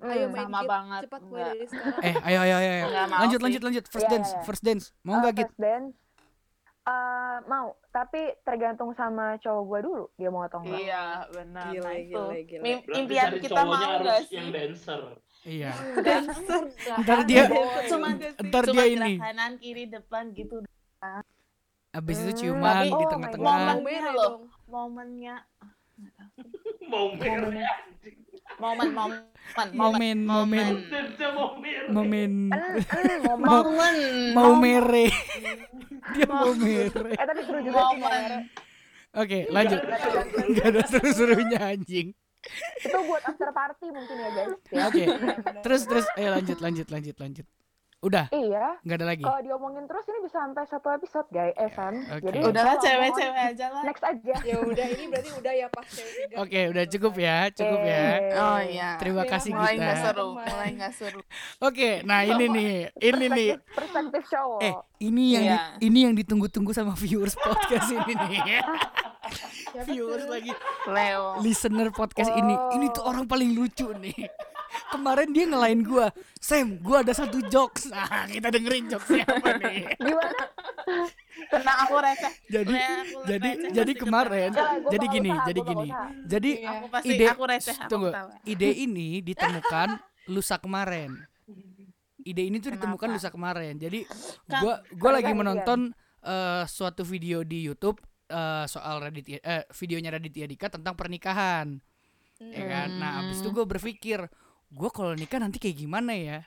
Ayo 0.02 0.24
Hmm. 0.24 0.30
main 0.30 0.46
Sama 0.46 0.60
banget. 0.64 1.00
Cepat 1.02 1.20
mulai 1.22 1.32
Enggak. 1.32 1.52
dari 1.52 1.66
sekarang. 1.66 2.00
Eh, 2.02 2.14
ayo 2.22 2.38
ayo 2.38 2.54
ayo. 2.54 2.70
ayo. 2.70 2.84
Enggak 2.84 3.06
Lanjut 3.18 3.40
lanjut 3.40 3.62
lanjut 3.62 3.84
first 3.88 4.04
Iya, 4.04 4.12
dance, 4.12 4.28
iya, 4.28 4.34
iya. 4.34 4.44
first 4.44 4.62
dance. 4.62 4.84
Mau 5.00 5.12
Eh, 5.12 5.18
nggak 5.18 5.32
gitu? 5.34 5.44
First 5.48 5.58
dance. 5.58 5.94
Eh, 6.82 7.36
mau, 7.46 7.78
tapi 7.88 8.18
tergantung 8.42 8.90
sama 8.92 9.38
cowok 9.38 9.62
gue 9.62 9.80
dulu 9.86 10.04
dia 10.12 10.28
mau 10.28 10.42
atau 10.42 10.58
enggak. 10.58 10.82
Iya, 10.82 11.04
benar. 11.30 11.70
Gila, 11.70 11.84
Nah, 11.84 11.94
itu. 11.94 12.10
gila, 12.10 12.38
gila. 12.42 12.62
Mim- 12.64 12.82
Berarti 12.82 12.98
Impian 12.98 13.22
cari 13.24 13.38
kita 13.38 13.54
cowoknya 13.54 13.70
mau 13.70 13.78
harus 13.78 14.00
enggak 14.00 14.20
sih? 14.20 14.34
yang 14.34 14.48
dancer. 14.50 15.00
Iya. 15.42 15.72
Dancer. 16.06 16.62
Ntar 16.98 17.18
dia 17.24 17.44
cuma 17.86 18.08
ntar 18.40 18.64
dia 18.64 18.84
ini. 18.88 19.12
kanan 19.16 19.52
kiri 19.56 19.84
depan 19.86 20.30
gitu. 20.32 20.62
Abis 21.92 22.16
itu 22.20 22.30
Hmm, 22.30 22.38
ciuman 22.40 22.74
tapi- 22.76 22.88
di 22.88 22.94
oh 22.96 23.10
tengah-tengah. 23.10 23.42
God. 23.44 23.58
Momennya 23.62 23.82
Mere 23.84 24.10
loh. 24.12 24.22
dong. 24.24 24.42
Momennya 24.66 25.34
Mau 26.84 27.06
merah. 27.12 27.78
Momen 28.60 28.88
momen 28.94 29.32
Momen, 29.72 30.24
momen, 30.24 30.68
momen. 31.92 32.32
Eh, 32.48 32.64
eh, 32.72 33.36
momen. 33.36 33.60
momen 33.68 33.96
Mau 34.32 34.52
mere. 34.56 35.12
Dia 36.16 36.24
mau 36.24 36.56
mere. 36.56 37.12
Eh 37.12 37.26
tapi 37.26 37.40
seru 37.44 37.60
juga 37.60 37.80
sih 37.92 38.00
momen. 38.00 38.30
Oke, 39.12 39.38
lanjut. 39.52 39.80
Gak 40.56 40.66
ada 40.72 40.82
seru-serunya 40.88 41.60
anjing. 41.60 42.16
Itu 42.80 42.98
buat 43.06 43.22
after 43.28 43.50
party 43.52 43.86
mungkin 43.92 44.16
ya 44.16 44.30
guys. 44.32 44.52
Ya. 44.72 44.82
Oke. 44.88 45.04
Terus 45.60 45.82
terus 45.84 46.06
ayo 46.16 46.32
lanjut 46.32 46.58
lanjut 46.64 46.88
lanjut 46.88 47.16
lanjut. 47.20 47.46
Udah, 48.02 48.26
Iya, 48.28 48.82
nggak 48.82 48.96
ada 48.98 49.06
lagi. 49.06 49.22
kalau 49.22 49.38
diomongin 49.40 49.86
terus 49.86 50.02
ini 50.04 50.18
bisa 50.20 50.36
sampai 50.36 50.66
satu 50.66 50.90
episode 50.90 51.22
guys, 51.30 51.54
eh 51.54 51.70
Sam. 51.70 51.94
Oke. 52.10 52.26
Jadi 52.26 52.38
udahlah 52.42 52.74
cewek-cewek 52.76 53.42
aja 53.48 53.66
lah 53.70 53.82
Next 53.86 54.02
aja. 54.02 54.34
Ya 54.42 54.56
udah 54.58 54.86
ini 54.88 55.04
berarti 55.06 55.30
udah 55.32 55.52
ya 55.54 55.66
pas 55.70 55.86
cewek 55.86 56.12
tiga. 56.20 56.34
Oke, 56.36 56.60
udah 56.66 56.84
cukup 56.88 57.14
ya, 57.16 57.36
cukup 57.48 57.78
ya. 57.80 58.02
Oh 58.34 58.58
iya 58.60 58.88
Terima 58.98 59.22
kasih 59.22 59.50
mulai 59.52 59.78
nggak 59.78 59.94
kita. 59.94 60.04
seru 60.04 60.28
mulai 60.34 60.70
nggak 60.74 60.92
seru 60.92 61.20
Oke, 61.60 61.90
nah 62.02 62.20
ini 62.22 62.44
nih, 62.48 62.72
ini 63.00 63.26
nih. 63.28 63.50
Perspektif, 63.70 64.22
cowok. 64.28 64.58
Eh, 64.60 64.74
ini 65.00 65.24
yang 65.30 65.44
di- 65.44 65.50
Iya. 65.52 65.60
ini 65.80 65.98
yang 66.02 66.14
ditunggu-tunggu 66.18 66.70
sama 66.70 66.92
viewers 66.94 67.34
podcast 67.36 67.86
ini 67.88 68.12
nih. 68.18 68.66
Siapa 69.70 69.86
viewers 69.86 70.26
lagi, 70.26 70.50
Leo 70.86 71.38
listener 71.38 71.88
podcast 71.88 72.34
ini. 72.34 72.58
Ini 72.72 72.90
tuh 72.90 73.06
orang 73.06 73.24
paling 73.24 73.54
lucu 73.54 73.94
nih. 73.94 74.26
Kemarin 74.88 75.28
dia 75.32 75.44
ngelain 75.48 75.80
gua, 75.80 76.12
Sam, 76.36 76.76
gua 76.80 77.00
ada 77.04 77.12
satu 77.12 77.40
jokes. 77.48 77.88
Nah, 77.88 78.28
kita 78.28 78.48
dengerin 78.52 78.88
jokesnya 78.92 79.24
apa 79.28 79.50
nih. 79.60 79.84
Gimana? 80.00 80.44
tenang 81.42 81.78
aku 81.88 81.94
receh 82.00 82.32
Jadi, 82.48 82.74
Le, 82.76 82.84
aku 82.84 83.18
jadi, 83.24 83.50
receh 83.56 83.70
jadi 83.72 83.92
kemarin, 83.96 84.50
jadi 84.88 85.06
gini, 85.08 85.30
usaha, 85.32 85.46
jadi 85.48 85.60
gini. 85.64 85.86
usaha. 85.88 86.06
Jadi 86.28 86.50
Iya. 86.52 86.70
aku 86.70 86.86
pasti 86.92 87.08
ide, 87.08 87.24
aku 87.28 87.42
receh 87.48 87.76
aku 87.76 87.90
tunggu, 87.90 88.08
tahu 88.12 88.28
ide 88.44 88.70
ini 88.72 89.08
ditemukan 89.20 89.88
lusa 90.28 90.56
kemarin. 90.60 91.10
Ide 92.22 92.42
ini 92.46 92.56
tuh 92.62 92.70
ditemukan 92.78 93.08
Kenapa? 93.10 93.18
lusa 93.18 93.28
kemarin. 93.34 93.74
Jadi 93.76 94.06
gua 94.62 94.74
gua 94.94 95.10
lagi 95.18 95.32
menonton 95.34 95.90
eh, 96.22 96.64
suatu 96.70 97.02
video 97.02 97.42
di 97.42 97.66
YouTube 97.66 97.98
eh, 98.30 98.64
soal 98.70 99.02
Raditya 99.02 99.38
eh, 99.42 99.64
videonya 99.74 100.14
Raditya 100.14 100.46
Dika 100.46 100.70
tentang 100.70 100.94
pernikahan. 100.94 101.80
Ya 102.42 102.64
kan? 102.66 102.88
Nah, 102.98 103.10
abis 103.22 103.38
itu 103.38 103.54
gue 103.54 103.62
berpikir, 103.62 104.18
gue 104.72 104.90
kalau 104.90 105.12
nikah 105.12 105.36
nanti 105.36 105.60
kayak 105.60 105.76
gimana 105.76 106.16
ya? 106.16 106.38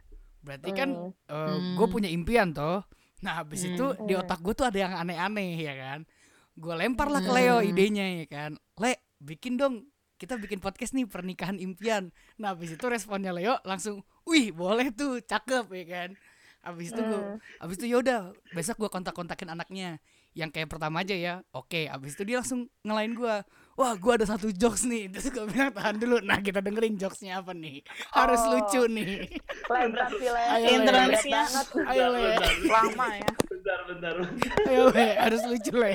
Berarti 0.42 0.70
kan 0.74 0.90
Hmm. 1.26 1.78
gue 1.78 1.88
punya 1.88 2.10
impian 2.10 2.52
toh. 2.52 2.82
Nah, 3.22 3.42
habis 3.42 3.66
Hmm. 3.66 3.74
itu 3.74 3.86
di 4.06 4.14
otak 4.14 4.42
gue 4.42 4.54
tuh 4.54 4.66
ada 4.66 4.78
yang 4.78 4.94
aneh-aneh 4.94 5.58
ya 5.58 5.74
kan. 5.74 6.00
Gue 6.54 6.74
lempar 6.74 7.10
lah 7.10 7.22
ke 7.22 7.32
Leo 7.32 7.62
Hmm. 7.62 7.70
idenya 7.70 8.06
ya 8.22 8.26
kan. 8.26 8.52
Le, 8.78 8.94
bikin 9.18 9.58
dong 9.58 9.86
kita 10.16 10.40
bikin 10.40 10.64
podcast 10.64 10.96
nih 10.96 11.06
pernikahan 11.06 11.60
impian. 11.60 12.10
Nah, 12.40 12.56
habis 12.56 12.72
itu 12.72 12.86
responnya 12.88 13.36
Leo 13.36 13.60
langsung, 13.64 14.00
"Wih, 14.24 14.50
boleh 14.50 14.90
tuh, 14.96 15.20
cakep 15.20 15.66
ya 15.76 15.86
kan." 15.86 16.10
Habis 16.66 16.96
itu 16.96 17.02
gue, 17.04 17.22
habis 17.62 17.76
itu 17.78 17.86
yaudah 17.94 18.34
besok 18.50 18.82
gue 18.82 18.90
kontak-kontakin 18.90 19.54
anaknya 19.54 20.02
yang 20.34 20.50
kayak 20.50 20.66
pertama 20.66 21.06
aja 21.06 21.14
ya. 21.14 21.34
Oke, 21.52 21.86
habis 21.86 22.18
itu 22.18 22.26
dia 22.26 22.42
langsung 22.42 22.72
ngelain 22.82 23.14
gue. 23.14 23.36
Wah, 23.76 23.92
gue 23.94 24.08
ada 24.10 24.24
satu 24.24 24.48
jokes 24.50 24.84
nih. 24.84 25.08
Terus 25.12 25.28
gue 25.30 25.44
bilang 25.46 25.68
tahan 25.70 26.00
dulu. 26.00 26.24
Nah, 26.24 26.40
kita 26.40 26.60
dengerin 26.60 26.96
jokesnya 26.96 27.44
apa 27.44 27.52
nih. 27.52 27.84
Harus 28.10 28.40
Oh. 28.42 28.56
lucu 28.56 28.88
nih. 28.88 29.28
Lempar 29.68 30.08
sih. 30.10 30.28
Ayo, 30.32 30.64
Le. 30.64 30.70
Interaksinya 30.72 31.42
Ayo 31.86 32.06
le, 32.08 32.22
Bentar, 32.24 32.52
lama 32.66 33.08
ya 33.14 33.30
bentar, 33.46 33.80
bentar. 33.84 34.14
ayo 34.64 34.84
le, 34.90 35.08
harus 35.18 35.42
lucu 35.44 35.74
le. 35.74 35.94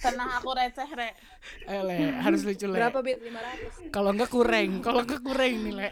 Tenang 0.00 0.30
aku 0.34 0.50
receh, 0.50 0.88
Re. 0.90 1.10
Ayo 1.64 1.82
le, 1.84 1.96
harus 2.16 2.40
lucu 2.42 2.66
le. 2.66 2.76
Berapa 2.76 2.98
bit? 3.00 3.18
500. 3.22 3.92
Kalau 3.92 4.10
enggak 4.10 4.30
kurang, 4.30 4.70
kalau 4.80 5.00
enggak 5.00 5.22
kurang 5.22 5.54
nih 5.60 5.74
le. 5.74 5.88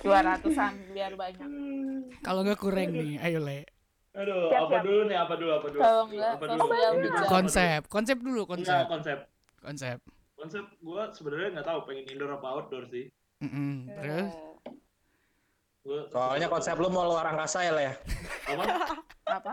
200-an 0.00 0.74
biar 0.90 1.12
banyak. 1.14 1.48
Kalau 2.20 2.40
enggak 2.42 2.58
kurang 2.58 2.88
nih, 2.90 3.20
ayo 3.20 3.38
le. 3.38 3.68
Aduh, 4.12 4.44
Siap, 4.46 4.60
apa 4.62 4.74
siap. 4.74 4.84
dulu 4.84 5.00
nih? 5.02 5.16
Apa 5.18 5.34
dulu? 5.34 5.50
Apa 5.52 5.66
dulu? 5.68 5.80
Kalau 5.80 6.02
enggak, 6.06 6.30
apa 6.30 6.44
media. 6.44 6.88
apa 7.10 7.26
Konsep, 7.26 7.80
konsep 7.86 8.16
dulu 8.18 8.32
dulu? 8.34 8.42
konsep, 8.46 8.76
Enggak, 8.78 8.90
konsep. 8.90 9.18
Konsep. 9.62 9.98
Konsep 10.34 10.64
gua 10.78 11.08
sebenarnya 11.08 11.48
nggak 11.54 11.66
tahu 11.66 11.80
pengen 11.86 12.04
indoor 12.08 12.34
apa 12.34 12.46
outdoor 12.52 12.84
sih. 12.88 13.06
Mm-mm, 13.38 13.86
Terus? 13.88 14.30
Gua 15.80 15.98
Soalnya 16.08 16.46
konsep 16.46 16.74
lu 16.76 16.88
mau 16.88 17.02
luar 17.04 17.26
angkasa 17.26 17.58
ya, 17.60 17.72
Le? 17.72 17.82
ya? 17.84 17.94
apa? 18.44 18.64
Apa? 19.24 19.52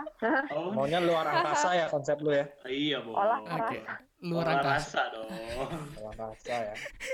Oh, 0.51 0.69
Maunya 0.69 0.99
luar 0.99 1.25
angkasa 1.25 1.73
ya 1.73 1.85
konsep 1.87 2.17
lu 2.19 2.29
ya? 2.31 2.45
iya, 2.65 2.97
Bo. 2.99 3.13
Olah 3.13 3.37
Oke. 3.39 3.77
rasa. 3.79 3.93
Luar 4.19 4.43
Olah 4.43 4.53
angkasa. 4.55 4.77
rasa 4.77 5.01
dong. 5.09 5.27
Luar 5.97 6.13
angkasa 6.15 6.53
ya. 6.59 6.73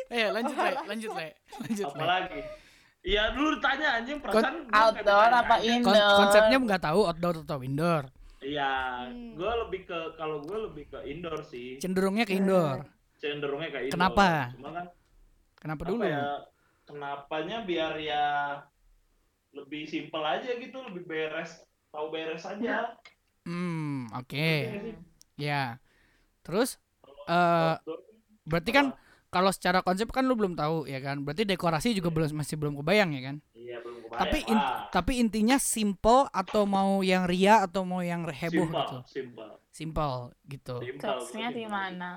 Ayo 0.09 0.27
lanjut 0.33 0.55
le, 0.57 0.71
lanjut 0.83 1.11
le, 1.13 1.27
lanjut 1.61 1.85
le. 1.85 1.95
Apalagi? 1.95 2.41
Iya, 3.05 3.23
dulu 3.31 3.49
ditanya 3.55 3.87
anjing 3.95 4.17
perasaan 4.17 4.55
gua 4.65 4.79
Outdoor 4.81 5.31
apa 5.31 5.55
ditanya. 5.55 5.83
Kon- 5.85 5.93
indoor? 5.95 6.17
konsepnya 6.17 6.57
nggak 6.59 6.81
tahu 6.81 6.99
outdoor 7.05 7.35
atau 7.39 7.59
indoor. 7.61 8.03
Iya, 8.45 8.71
Hmm. 9.09 9.33
gue 9.33 9.51
lebih 9.65 9.81
ke 9.89 9.99
kalau 10.21 10.37
gue 10.45 10.57
lebih 10.69 10.85
ke 10.93 10.99
indoor 11.09 11.41
sih. 11.49 11.81
Cenderungnya 11.81 12.29
ke 12.29 12.37
indoor. 12.37 12.85
Cenderungnya 13.17 13.73
kayak 13.73 13.85
indoor. 13.89 13.97
Kenapa? 13.97 14.27
Cuma 14.53 14.69
kan 14.69 14.85
Kenapa 15.57 15.81
apa 15.81 15.89
dulu? 15.89 16.03
ya? 16.05 16.21
Kenapanya 16.85 17.57
biar 17.65 17.93
ya 17.97 18.25
lebih 19.49 19.89
simpel 19.89 20.21
aja 20.21 20.51
gitu, 20.61 20.77
lebih 20.85 21.03
beres, 21.09 21.65
tahu 21.89 22.13
beres 22.13 22.45
aja. 22.45 22.93
Hmm, 23.49 24.05
oke. 24.13 24.49
Sih? 24.69 24.93
Ya. 25.41 25.81
Terus 26.45 26.77
eh 27.25 27.73
Outdoor, 27.81 27.99
berarti 28.45 28.69
kan 28.69 28.85
kalau 29.33 29.49
secara 29.49 29.81
konsep 29.81 30.05
kan 30.13 30.29
lu 30.29 30.37
belum 30.37 30.53
tahu 30.53 30.85
ya 30.85 31.01
kan. 31.01 31.25
Berarti 31.25 31.49
dekorasi 31.49 31.97
juga 31.97 32.13
belum 32.13 32.37
masih 32.37 32.61
belum 32.61 32.77
kebayang 32.77 33.09
ya 33.17 33.21
kan. 33.33 33.35
Iya 33.57 33.81
belum 33.81 33.94
Tapi 34.07 34.39
in- 34.45 34.67
tapi 34.89 35.11
intinya 35.17 35.57
simple 35.57 36.29
atau 36.29 36.63
mau 36.63 37.01
yang 37.01 37.25
ria 37.25 37.61
atau 37.61 37.81
mau 37.81 37.99
yang 37.99 38.23
heboh 38.23 38.63
Simpel, 38.63 38.79
gitu. 38.79 38.97
simpel, 39.05 39.49
Simple 39.69 40.15
gitu. 40.45 40.75
Jokesnya 40.79 41.47
gua 41.47 41.51
di 41.51 41.65
mana? 41.65 42.09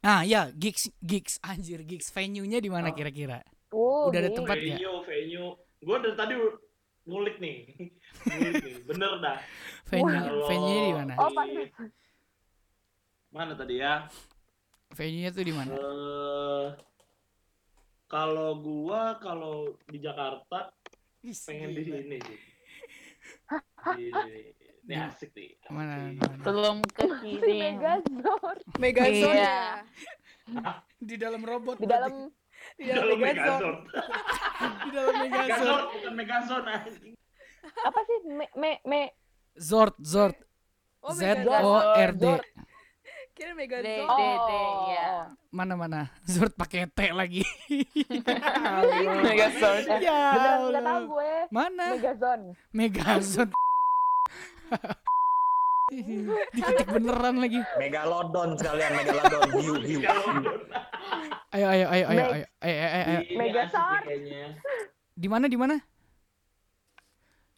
Ah 0.00 0.20
ya, 0.20 0.48
gigs 0.50 0.92
gigs 1.00 1.40
anjir 1.40 1.80
gigs 1.82 2.08
venue-nya 2.08 2.58
di 2.58 2.68
mana 2.68 2.88
Oh. 2.88 2.94
kira-kira? 2.94 3.40
Uh, 3.68 4.06
Udah 4.08 4.20
ada 4.20 4.30
gini. 4.30 4.38
tempat? 4.38 4.56
Venue, 4.56 4.98
venue. 5.02 5.50
Gue 5.80 5.96
dari 5.98 6.14
tadi 6.14 6.34
ngulik 7.04 7.36
nih, 7.36 7.56
ngulik 8.24 8.54
nih, 8.62 8.76
bener 8.86 9.12
dah. 9.18 9.36
Venue 9.84 10.12
Kalau 10.14 10.46
venue 10.46 10.80
di 10.80 10.92
mana? 10.94 11.12
Oh, 11.18 11.28
di-. 11.28 11.72
Mana 13.28 13.52
tadi 13.52 13.74
ya? 13.76 14.06
Venue-nya 14.90 15.30
tuh 15.30 15.42
di 15.42 15.52
mana? 15.52 15.72
Eh, 15.72 16.66
kalau 18.06 18.54
gua 18.56 19.18
kalau 19.18 19.74
di 19.84 19.98
Jakarta 19.98 20.70
pengen 21.32 21.70
di 21.72 21.82
sini 21.82 22.16
sih. 22.20 22.38
Di, 23.96 24.08
ini 24.84 24.94
asik 24.98 25.32
nih. 25.32 25.56
Mana, 25.68 26.12
mana? 26.12 26.42
Belum 26.42 26.76
ke 26.84 27.04
kiri. 27.20 27.72
Megazord. 27.72 28.60
Megazone 28.76 29.32
Iya. 29.32 29.56
ya. 30.52 30.72
Di 31.00 31.16
dalam 31.16 31.40
robot. 31.40 31.80
Di 31.80 31.88
dalam 31.88 32.28
Di 32.76 32.84
Di 32.84 32.92
dalam. 32.92 33.16
Megazord. 33.16 33.80
di 34.84 34.90
dalam 34.90 35.14
Megazord. 35.16 35.86
Megazord 36.12 36.64
bukan 36.64 36.74
anjing. 36.76 37.14
apa 37.64 38.00
sih? 38.04 38.18
Me 38.28 38.46
me 38.54 38.70
me 38.84 39.00
Zord, 39.56 39.96
Zord. 39.98 40.36
Oh, 41.00 41.12
Z. 41.12 41.44
O 41.44 41.72
R 41.94 42.12
D. 42.12 42.24
Zord. 42.26 42.44
Kira 43.34 43.50
D, 43.50 43.58
Megazone. 43.58 43.98
D, 43.98 44.22
D, 44.46 44.50
ya. 44.94 45.26
Mana 45.50 45.74
mana? 45.74 46.06
Zord 46.22 46.54
pakai 46.54 46.86
T 46.86 47.10
lagi. 47.10 47.42
Megazord. 49.26 49.90
ya 49.98 50.38
nggak 50.70 50.82
tahu 50.86 51.02
gue. 51.18 51.34
Mana? 51.50 51.98
Megazone. 51.98 52.54
Megazord. 52.70 53.50
Diketik 56.54 56.88
beneran 56.94 57.42
lagi. 57.42 57.58
Megalodon 57.74 58.54
sekalian, 58.54 59.02
Megalodon. 59.02 59.42
Hiu, 59.58 59.74
hiu. 59.82 60.00
Ayo 61.50 61.66
ayo 61.74 61.86
ayo 61.90 62.04
ayo 62.06 62.24
ayo 62.30 62.46
ayo 62.62 62.78
ayo. 62.86 63.02
ayo. 63.02 63.18
Megazord. 63.34 64.02
kayaknya. 64.06 64.62
Di 65.14 65.26
mana 65.26 65.50
di 65.50 65.58
mana? 65.58 65.74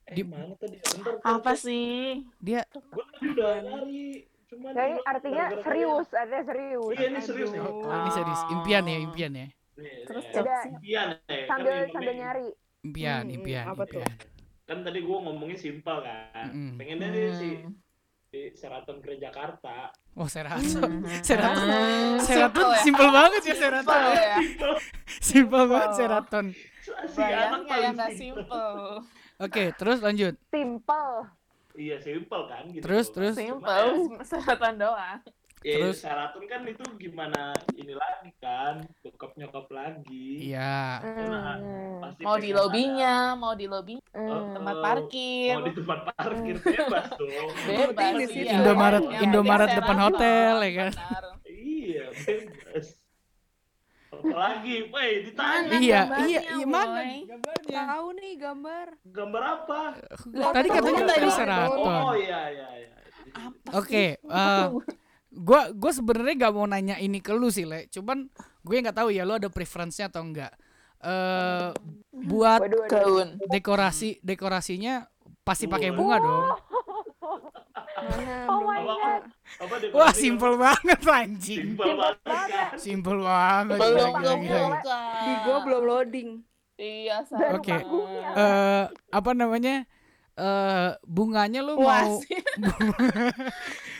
Eh, 0.08 0.14
Di- 0.16 0.24
mana 0.24 0.56
tadi? 0.56 0.76
Bentar, 0.80 1.20
Apa 1.20 1.52
sih? 1.52 2.24
Dia 2.40 2.64
Gua 2.72 3.04
udah 3.20 3.60
nyari. 3.60 4.24
Cuman 4.56 4.72
Jadi 4.72 4.94
artinya 5.04 5.44
gara-gara 5.44 5.62
serius, 5.62 6.08
artinya 6.16 6.44
serius. 6.48 6.96
Iya, 6.96 7.06
ini 7.12 7.20
serius 7.20 7.50
nih. 7.52 7.60
oh, 7.60 7.92
ini 7.92 8.10
serius. 8.10 8.40
Impian 8.48 8.84
ya, 8.88 8.98
impian 8.98 9.32
ya. 9.36 9.46
Nih, 9.76 9.92
Terus 10.08 10.24
nih. 10.24 10.32
Udah. 10.32 10.62
jokesnya. 10.64 10.78
Impian 10.80 11.08
ya. 11.28 11.44
Sambil 11.44 11.74
sambil 11.92 12.14
nyari. 12.16 12.48
Impian, 12.80 13.24
Hmm, 13.26 13.36
impian, 13.36 13.64
apa 13.68 13.84
tuh? 13.84 14.00
impian. 14.00 14.16
Kan 14.66 14.78
tadi 14.82 14.98
gua 15.04 15.18
ngomongnya 15.22 15.58
simpel 15.58 15.96
kan. 16.00 16.48
Mm-mm. 16.48 16.70
Pengennya 16.74 17.08
nih 17.12 17.24
si 17.30 17.48
Hmm. 17.62 17.74
di 18.26 18.40
Seraton 18.52 18.98
ke 18.98 19.16
Jakarta. 19.16 19.92
Oh, 20.16 20.26
Seraton. 20.26 21.04
Seraton. 21.28 21.68
Hmm, 21.68 22.16
Seraton 22.18 22.64
simple 22.64 22.72
ya. 22.72 22.80
simpel 22.82 23.08
banget 23.12 23.42
ya 23.44 23.54
Seraton. 23.54 24.00
Simple 24.00 24.16
ya. 24.16 24.24
ya. 24.24 24.36
Simpel 25.20 25.62
banget 25.68 25.90
Seraton. 25.94 26.46
Si 27.06 27.20
anak 27.20 27.60
paling 27.66 27.96
simpel. 27.96 28.10
simple. 28.14 28.80
Oke, 29.36 29.64
terus 29.76 29.98
lanjut. 30.00 30.34
Simple. 30.48 31.12
Iya 31.76 31.96
simpel 32.00 32.48
kan 32.48 32.64
gitu. 32.72 32.82
Terus, 32.82 33.06
terus? 33.12 33.34
Simple. 33.36 34.16
Selatan 34.22 34.74
doang. 34.82 35.20
Ya, 35.64 35.82
Terus? 35.82 35.98
Seraton 35.98 36.46
kan 36.46 36.62
itu 36.62 36.84
gimana 36.94 37.50
ini 37.74 37.90
lagi 37.90 38.30
kan, 38.38 38.86
bokap 39.02 39.34
nyokap 39.34 39.66
lagi. 39.68 40.52
Iya. 40.52 41.00
Nah, 41.02 41.58
Hmm. 41.58 41.98
pasti 41.98 42.22
Mau 42.22 42.36
di 42.38 42.50
lobinya, 42.54 43.34
mau 43.34 43.52
di 43.52 43.66
lobi 43.66 43.98
Hmm. 44.14 44.54
tempat 44.54 44.76
Oh, 44.78 44.82
parkir. 44.84 45.54
Mau 45.58 45.66
di 45.66 45.74
tempat 45.74 45.98
parkir 46.06 46.56
bebas 46.60 47.06
dong. 47.18 47.50
Bebas. 47.66 48.14
Iya. 48.30 48.52
Indomaret, 48.52 49.04
Indomaret 49.18 49.70
depan 49.74 49.98
hotel 49.98 50.54
ya 50.60 50.72
kan. 50.78 50.92
Iya, 51.42 52.04
bebas. 52.14 52.86
Apalagi, 54.36 54.92
woi 54.92 55.24
ditanya 55.24 55.64
Mana 55.64 55.80
Iya, 55.80 56.00
iya, 56.28 56.40
iya 56.60 56.66
mana 56.68 57.00
gambarnya? 57.24 57.80
Tahu 57.88 58.06
nih 58.20 58.32
gambar. 58.36 58.86
gambar 59.08 59.42
apa? 59.48 59.80
Tadi 60.52 60.68
katanya 60.68 61.02
Tadi 61.08 61.28
Seraton. 61.32 61.32
Seraton. 61.40 62.02
Oh 62.04 62.12
iya 62.20 62.40
iya 62.52 62.68
iya. 62.84 62.88
Oke, 63.72 64.20
eh 64.20 64.66
gua 65.48 65.72
gua 65.72 65.92
sebenarnya 65.96 66.36
gak 66.36 66.52
mau 66.52 66.68
nanya 66.68 67.00
ini 67.00 67.24
ke 67.24 67.32
lu 67.32 67.48
sih, 67.48 67.64
Le. 67.64 67.88
Cuman 67.88 68.28
gue 68.60 68.76
nggak 68.76 69.00
tahu 69.00 69.08
ya 69.08 69.24
lu 69.24 69.40
ada 69.40 69.48
preference-nya 69.48 70.12
atau 70.12 70.20
enggak. 70.20 70.52
Eh 71.00 71.72
buat 72.28 72.60
Waduh, 72.60 72.92
waduh. 72.92 73.40
Dekorasi 73.48 74.20
dekorasinya 74.20 75.08
pasti 75.48 75.64
pakai 75.64 75.96
bunga 75.96 76.20
dong. 76.20 76.44
Oh 78.46 78.60
my. 78.62 78.80
God. 78.80 79.22
Apa? 79.56 79.74
Wah, 79.90 80.12
simpel 80.12 80.52
banget 80.56 81.00
anjing. 81.02 81.74
Simpel 81.74 81.92
banget. 81.96 82.68
Simpel 82.76 83.16
banget. 83.20 83.78
Belum 83.78 84.10
gila, 84.12 84.12
gila, 84.20 84.34
belum. 84.36 84.70
Di 85.22 85.32
gua 85.42 85.56
belum 85.64 85.82
loading. 85.84 86.30
Iya, 86.76 87.24
Baru 87.24 87.56
Oke. 87.56 87.72
panggungnya. 87.72 88.28
Eh 88.36 88.84
apa 89.10 89.30
namanya? 89.32 89.74
Eh 90.36 90.90
bunganya 91.02 91.60
lu 91.64 91.80
Wah, 91.80 92.04
mau. 92.04 92.20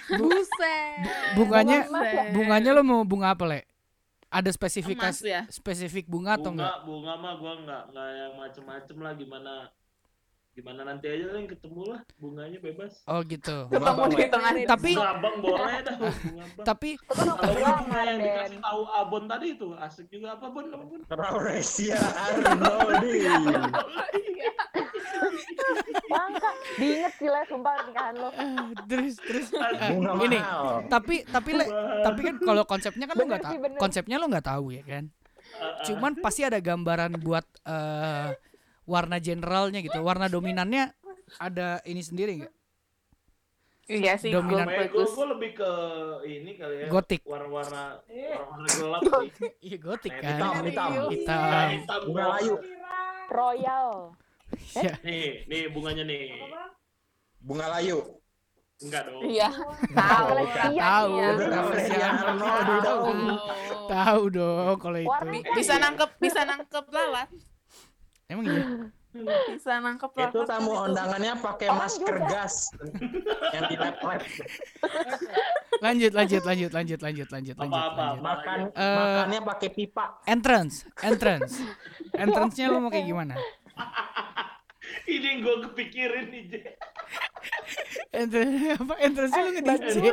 Buset. 0.07 1.03
bunganya 1.35 1.79
Bunga 1.83 2.03
ya? 2.05 2.23
bunganya 2.31 2.71
lu 2.71 2.83
mau 2.85 3.03
bunga 3.03 3.35
apa, 3.35 3.45
Le? 3.45 3.61
Ada 4.27 4.51
spesifikasi 4.53 5.23
ya. 5.25 5.43
spesifik 5.49 6.07
bunga 6.07 6.37
atau 6.37 6.51
enggak? 6.53 6.83
bunga 6.85 7.15
bunga 7.15 7.23
mah 7.23 7.33
gua 7.39 7.53
nggak 7.63 7.83
nggak 7.91 8.09
yang 8.13 8.35
macem-macem 8.37 8.97
lah 9.01 9.13
gimana 9.15 9.53
gimana 10.57 10.89
nanti 10.89 11.05
aja 11.13 11.29
lah 11.29 11.37
yang 11.37 11.53
ketemu 11.53 11.83
lah 11.93 12.01
bunganya 12.17 12.59
bebas. 12.65 13.05
Oh 13.05 13.21
gitu. 13.29 13.69
Bunga 13.69 13.93
Ketemu 13.93 14.03
di 14.09 14.25
tengah 14.33 14.53
Tapi 14.65 14.91
bunga 14.97 15.11
abang 15.13 15.37
boleh 15.45 15.77
dah. 15.85 15.97
Bunga 16.01 16.45
abang 16.49 16.65
tapi 16.65 16.89
kalau 16.97 17.35
Bunga 17.37 17.61
yang 17.61 17.81
bunga 17.85 18.25
dikasih 18.25 18.61
tahu 18.65 18.83
abon 18.89 19.25
tadi 19.29 19.47
itu 19.53 19.69
asik 19.77 20.07
juga 20.09 20.29
apa 20.41 20.47
bon 20.49 20.65
apa 20.73 20.85
bon 20.89 21.01
Rauresia 21.13 22.01
Arnoldi. 22.01 23.21
Bangka. 26.09 26.51
Diinget 26.81 27.13
sih 27.21 27.29
lah 27.29 27.45
sumpah 27.45 27.73
pernikahan 27.77 28.15
lo. 28.17 28.29
eh, 28.33 28.57
terus 28.89 29.15
terus. 29.21 29.47
Bunga 29.93 30.11
Ini. 30.25 30.39
tapi 30.89 31.21
tapi 31.29 31.51
le 31.53 31.65
tapi 32.01 32.21
kan 32.33 32.37
kalau 32.41 32.65
konsepnya 32.65 33.05
kan 33.05 33.15
lu 33.21 33.29
Bener 33.29 33.31
nggak 33.37 33.45
tahu 33.45 33.57
konsepnya 33.77 34.17
lu 34.17 34.27
nggak 34.33 34.47
tahu 34.49 34.73
ya 34.73 34.83
kan? 34.89 35.05
Cuman 35.85 36.17
pasti 36.25 36.49
ada 36.49 36.57
gambaran 36.65 37.21
buat 37.21 37.45
eh, 37.69 38.33
warna 38.87 39.19
generalnya 39.19 39.83
gitu 39.83 39.99
warna 40.01 40.27
dominannya 40.27 40.95
ada 41.37 41.83
ini 41.85 42.01
sendiri 42.01 42.33
nggak 42.41 42.55
Iya 43.87 44.19
sih, 44.19 44.35
Dominan. 44.35 44.67
gue 44.67 45.07
gue 45.07 45.27
lebih 45.31 45.63
ke 45.63 45.71
ini 46.27 46.59
kali 46.59 46.75
ya 46.83 46.87
Gotik. 46.91 47.23
warna-warna 47.23 48.03
warna 48.35 48.67
gelap 48.67 49.03
sih 49.07 49.31
iya 49.63 49.79
gotik 49.79 50.11
kan 50.11 50.27
Hitam, 50.27 50.53
hitam. 50.67 50.91
Nah, 50.91 51.07
hitam 51.07 51.41
hitam 51.71 52.01
Bunga 52.03 52.25
layu. 52.35 52.55
Royal. 53.31 53.91
ya 54.75 54.91
nih 55.07 55.47
nih 55.47 55.63
bunganya 55.71 56.03
nih 56.03 56.35
Bunga 57.39 57.67
layu. 57.71 57.99
Enggak 58.77 59.09
dong. 59.09 59.23
Iya. 59.25 59.49
Tahu. 59.95 60.27
Iya, 60.37 60.53
Tahu, 60.77 61.09
iya. 61.15 61.29
Iya, 61.33 62.09
Tahu. 62.13 62.77
dong. 62.83 63.19
Tahu 63.89 64.23
dong 64.29 64.77
kalau 64.77 64.99
itu. 64.99 65.11
Bisa 65.55 65.75
nangkep, 65.79 66.11
bisa 66.19 66.41
nangkep 66.43 66.85
lalat. 66.91 67.29
Emang 68.27 68.45
iya. 68.45 68.63
Bisa 69.49 69.81
nangkep 69.81 70.13
lalat. 70.13 70.29
Itu 70.29 70.41
tamu 70.45 70.77
kan 70.77 70.93
undangannya 70.93 71.33
pakai 71.41 71.69
masker 71.73 72.17
juga. 72.21 72.29
gas 72.29 72.69
yang 73.49 73.65
kita 73.65 73.89
lab. 73.97 74.21
Lanjut, 75.81 76.13
lanjut, 76.13 76.43
lanjut, 76.45 76.71
lanjut, 76.71 77.01
lanjut, 77.01 77.29
lanjut, 77.33 77.57
lanjut. 77.57 77.73
Apa-apa, 77.73 78.05
lanjut. 78.13 78.21
Makan 78.21 78.59
Eh, 78.77 78.97
makannya 79.01 79.41
pakai 79.41 79.69
pipa. 79.73 80.05
Entrance, 80.29 80.85
entrance. 81.01 81.65
Entrance-nya 82.13 82.69
lu 82.69 82.77
mau 82.79 82.93
kayak 82.93 83.09
gimana? 83.09 83.35
Ini 85.07 85.25
yang 85.25 85.39
gue 85.41 85.57
kepikirin 85.65 86.25
nih, 86.29 86.43
Je. 86.53 86.61
Entrance 88.13 88.53
apa? 88.77 88.95
Entrance-nya 89.01 89.41
lu 89.41 89.51
nge-DJ. 89.55 89.73
Entrance-nya. 89.97 90.13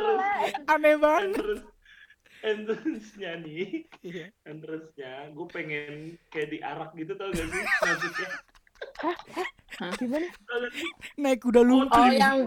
Aneh 0.66 0.94
banget. 0.96 1.28
Entrance- 1.28 1.73
Entrance-nya 2.44 3.40
nih, 3.40 3.88
Iya. 4.04 4.28
entrance-nya 4.44 5.32
gue 5.32 5.46
pengen 5.48 6.20
kayak 6.28 6.48
diarak 6.52 6.90
gitu 6.92 7.16
tau 7.16 7.32
gak 7.32 7.40
sih? 7.40 7.62
Maksudnya. 7.64 8.28
gimana? 9.96 10.26
Sih? 10.76 10.90
Naik 11.16 11.40
kuda 11.40 11.64
lumpur. 11.64 12.04
Oh, 12.04 12.12
yang 12.12 12.44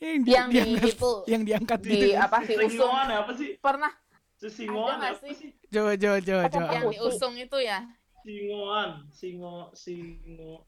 yang, 0.00 0.18
di, 0.24 0.32
yang 0.32 0.48
di 0.48 0.56
diangkat, 0.56 0.88
itu 0.96 1.12
yang 1.28 1.42
diangkat 1.44 1.80
di 1.84 1.90
gitu. 1.92 2.06
apa 2.16 2.36
sih 2.48 2.56
usung 2.64 2.92
apa 2.96 3.32
sih? 3.36 3.48
pernah 3.60 3.92
Sesingoan 4.36 4.98
apa 5.00 5.20
sih? 5.24 5.32
sih? 5.36 5.50
Coba, 5.72 5.92
coba, 5.96 6.18
coba, 6.20 6.42
yang 6.72 6.86
diusung 6.92 7.34
itu 7.36 7.58
ya 7.60 7.80
Singoan, 8.26 9.06
singo, 9.14 9.70
singo. 9.70 10.66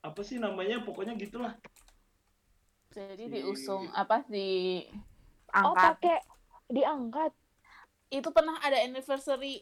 Apa 0.00 0.24
sih 0.24 0.40
namanya? 0.40 0.80
Pokoknya 0.80 1.12
gitulah. 1.20 1.52
jadi 2.96 3.28
Si- 3.28 3.32
diusung 3.36 3.92
apa 3.92 4.24
di 4.24 4.80
Oh 5.52 5.76
angkat 5.76 6.00
pakai 6.00 6.18
diangkat. 6.72 7.32
Itu 8.08 8.28
pernah 8.32 8.56
ada 8.60 8.78
anniversary 8.80 9.60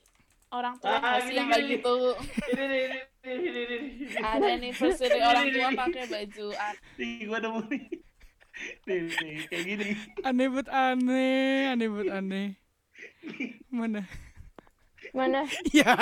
orang 0.54 0.78
tua 0.78 0.96
Ah, 0.96 1.18
nggak 1.18 1.20
sih 1.22 1.34
gini, 1.34 1.38
yang 1.38 1.48
kayak 1.50 1.64
gini. 1.66 1.74
gitu 1.76 1.94
Ini 2.46 2.62
ini, 2.62 2.78
ini, 2.78 2.98
ini, 3.26 3.48
ini, 3.50 3.62
ini. 3.66 3.78
ada 4.22 4.46
anniversary 4.48 5.20
orang 5.20 5.46
tua 5.50 5.68
pakai 5.74 6.04
baju 6.06 6.46
Nih, 6.96 7.10
gue 7.26 7.38
nemu 7.42 7.60
nih. 7.66 7.82
Nih, 8.88 8.98
nih, 9.04 9.34
kayak 9.50 9.64
gini. 9.66 9.88
Aneh 10.24 10.46
buat 10.48 10.68
aneh, 10.70 11.68
aneh 11.68 11.88
buat 11.92 12.08
aneh. 12.08 12.48
Mana? 13.68 14.06
Mana? 15.12 15.42
Ya. 15.74 15.92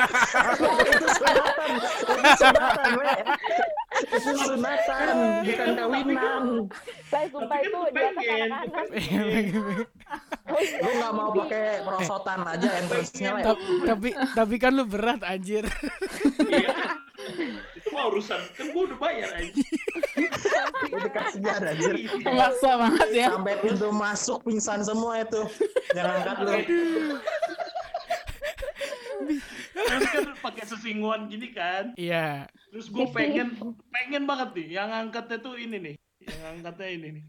Itu 0.85 1.09
sunatan, 1.19 1.69
itu 1.75 2.29
sunatan. 2.39 2.93
Itu 3.95 4.33
sunatan, 4.39 5.17
bukan 5.45 5.69
kawinan. 5.75 6.45
Saya 7.11 7.27
sumpah 7.31 7.59
Tapi 7.59 7.67
itu 7.67 7.79
kan 7.79 7.91
di 7.91 8.01
atas 8.01 8.25
anak-anak. 8.31 8.85
Lu 10.55 10.91
nggak 10.95 11.13
mau 11.15 11.31
pakai 11.35 11.65
perosotan 11.83 12.41
aja. 12.47 12.69
Ta- 13.43 13.61
tapi 13.89 14.09
tapi 14.15 14.55
kan 14.59 14.73
lu 14.75 14.85
berat 14.87 15.21
anjir. 15.27 15.65
Iya. 16.45 16.75
Itu 17.75 17.89
mah 17.95 18.05
urusan. 18.13 18.41
Kan 18.55 18.67
gue 18.75 18.83
udah 18.91 18.99
bayar 19.01 19.29
aja. 19.39 19.51
Itu 20.85 21.09
kasihan 21.11 21.63
anjir. 21.65 21.95
memaksa 22.21 22.71
banget 22.77 23.09
ya 23.15 23.27
Sampai 23.33 23.55
pintu 23.63 23.89
masuk 23.91 24.39
pingsan 24.45 24.85
semua 24.85 25.23
itu. 25.25 25.43
Jangan 25.95 26.15
angkat 26.21 26.37
lu. 26.43 26.53
Terus 29.75 30.03
kan 30.11 30.25
pakai 30.41 30.65
sesinguan 30.67 31.27
gini 31.29 31.49
kan. 31.55 31.95
Iya. 31.97 32.49
Terus 32.73 32.91
gue 32.91 33.07
pengen, 33.15 33.57
pengen 33.93 34.25
banget 34.29 34.51
nih. 34.57 34.67
Yang 34.81 34.91
angkatnya 34.93 35.39
tuh 35.41 35.55
ini 35.59 35.77
nih. 35.79 35.95
Yang 36.25 36.43
angkatnya 36.59 36.89
ini 36.91 37.09
nih. 37.21 37.25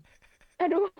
Aduh. 0.64 0.88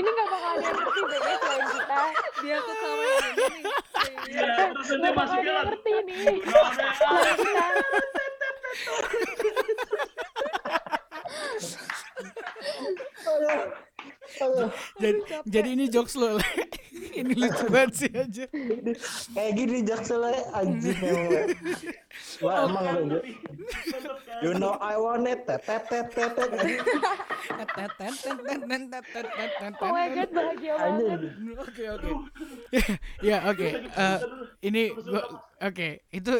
Ini 0.00 0.08
nggak 0.08 0.28
bakal 0.30 0.50
ada 0.56 0.62
yang 0.64 0.76
ngerti 0.78 1.00
deh 1.02 1.20
guys 1.20 1.40
selain 1.40 1.64
kita. 1.66 2.00
dia 2.40 2.56
tuh 2.62 2.74
sama 2.78 3.04
yang 3.04 3.36
ini. 3.36 3.60
Iya, 4.30 4.70
terus 4.72 4.88
ada 4.94 5.06
yang 5.06 5.16
lagu. 5.18 5.66
ngerti 5.68 5.92
nih. 6.06 6.24
Jadi 15.00 15.18
jadi 15.46 15.68
ini 15.74 15.86
jokes 15.90 16.14
lu. 16.16 16.38
Le. 16.38 16.44
ini 17.10 17.34
lucu 17.34 17.66
banget 17.66 17.92
sih 17.96 18.10
anjir. 18.14 18.48
Kayak 19.34 19.52
gini 19.58 19.78
anjir 20.54 20.94
memang. 21.00 21.26
we. 21.26 21.42
Wah, 22.44 22.70
emang 22.70 23.10
lu. 23.10 23.10
Ju. 23.10 23.18
You 24.40 24.52
know 24.56 24.78
I 24.78 24.94
want 24.96 25.26
it. 25.26 25.44
Tet 25.44 25.66
tet 25.66 25.84
tet 25.90 26.08
tet. 26.14 26.32
tet. 29.58 29.72
Oh 29.82 29.92
my 29.92 30.08
god 30.14 30.30
bahagia 30.30 30.74
banget. 30.78 31.20
Oke 31.58 31.84
oke. 31.90 32.10
Ya 33.20 33.36
oke. 33.50 33.68
Eh, 33.90 34.18
ini 34.64 34.94
oke 35.60 35.88
itu. 36.14 36.32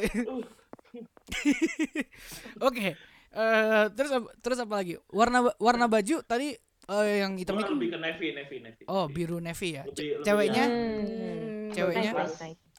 Oke. 2.66 2.96
Eh, 3.30 3.84
terus 3.90 4.10
apa- 4.12 4.32
terus 4.38 4.58
apa 4.58 4.74
lagi? 4.76 4.98
Warna 5.08 5.38
warna 5.56 5.86
baju 5.86 6.18
tadi 6.20 6.50
eh, 6.84 7.16
yang 7.18 7.38
hitam 7.38 7.54
itu. 7.56 7.70
lebih 7.70 7.88
ke 7.88 7.98
navy, 7.98 8.26
navy, 8.32 8.56
navy. 8.58 8.82
Oh 8.84 9.06
biru 9.06 9.38
navy 9.38 9.68
ya. 9.72 9.82
Lebih- 9.84 9.94
Ce- 9.94 10.02
lebih 10.12 10.24
Ceweknya 10.24 10.64
Hmm. 10.66 11.70
Ceweknya? 11.70 12.12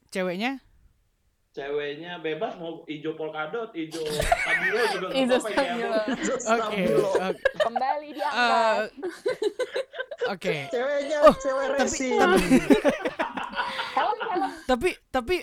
Ceweknya 0.10 0.52
Ceweknya 1.52 2.12
bebas 2.18 2.56
mau 2.56 2.80
hijau 2.86 3.12
polkadot, 3.14 3.72
hijau 3.72 4.00
stabilo 4.40 4.84
juga 4.90 5.06
nggak 5.06 5.20
itu 5.22 5.36
apa-apa 5.38 5.62
ya. 5.62 5.88
Oke. 6.50 6.84
oke. 6.96 7.44
Kembali 7.58 8.06
Eh, 8.06 8.14
diangkat. 8.14 8.90
Oke. 10.34 10.56
Ceweknya 10.70 11.18
Oh, 11.22 11.34
cewek 11.34 11.68
tapi 11.70 11.80
racing. 11.86 12.16
tapi 12.16 12.44
helm. 13.98 14.18
tapi 14.64 14.90
tapi 15.10 15.36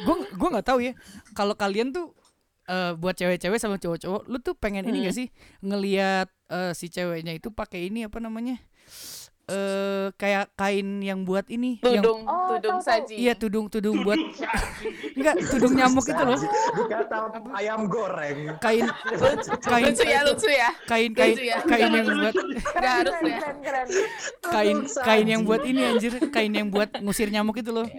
gue 0.00 0.16
gue 0.28 0.48
nggak 0.50 0.62
tahu 0.64 0.78
ya 0.80 0.92
kalau 1.32 1.54
kalian 1.54 1.90
tuh 1.90 2.14
eh, 2.70 2.92
buat 2.94 3.12
cewek-cewek 3.12 3.58
sama 3.58 3.76
cowok-cowok 3.76 4.22
lu 4.24 4.38
tuh 4.38 4.54
pengen 4.54 4.86
ini 4.86 5.04
gak 5.04 5.16
sih? 5.16 5.28
Ngelihat 5.60 6.30
eh, 6.48 6.72
si 6.72 6.86
ceweknya 6.86 7.34
itu 7.34 7.50
pakai 7.50 7.90
ini 7.90 8.06
apa 8.06 8.22
namanya? 8.22 8.62
Eh 9.50 10.14
kayak 10.14 10.54
kain 10.54 11.02
yang 11.02 11.26
buat 11.26 11.42
ini 11.50 11.82
yang 11.82 12.06
tudung 12.06 12.22
Oh, 12.22 12.54
tudung 12.54 12.78
tahu, 12.78 12.86
tahu. 12.86 13.02
saji. 13.02 13.14
Iya 13.18 13.34
tudung 13.34 13.66
tudung 13.66 14.06
buat 14.06 14.14
enggak 15.18 15.34
tudung 15.42 15.74
nyamuk 15.74 16.06
itu 16.06 16.22
loh. 16.22 16.38
Dikata 16.38 17.16
ayam 17.58 17.90
goreng. 17.90 18.54
kain 18.62 18.86
kain 19.58 19.90
lucu 19.90 20.06
ya 20.06 20.22
lucu 20.22 20.46
ya. 20.46 20.70
kain 20.86 21.10
kain 21.10 21.34
Lucu 21.34 21.50
ya. 21.50 21.58
kain 21.66 21.90
yang 21.90 22.06
buat 22.06 22.34
nggak 22.78 22.94
harus 22.94 23.16
ya. 23.18 23.38
Keren, 23.42 23.56
keren. 23.58 23.86
kain 24.54 24.76
kain 25.02 25.26
yang 25.26 25.42
buat 25.42 25.62
ini 25.66 25.80
anjir. 25.82 26.12
Kain 26.30 26.52
yang 26.54 26.70
buat 26.70 27.02
ngusir 27.02 27.34
nyamuk 27.34 27.58
itu 27.58 27.74
loh 27.74 27.90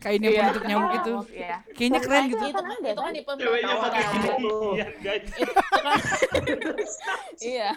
kain 0.00 0.18
yang 0.18 0.32
Iya. 0.32 0.42
penutup 0.42 0.64
nyamuk 0.64 0.90
itu 0.96 1.14
Iya. 1.40 1.56
kayaknya 1.70 2.00
keren 2.00 2.24
gitu 2.26 2.44
itu 2.46 2.56
kan 2.56 2.78
itu 2.80 3.00
kan 3.00 3.12
di 3.12 3.20
gini, 3.20 4.48
iya 4.72 4.86
guys. 4.98 6.92
iya 7.40 7.70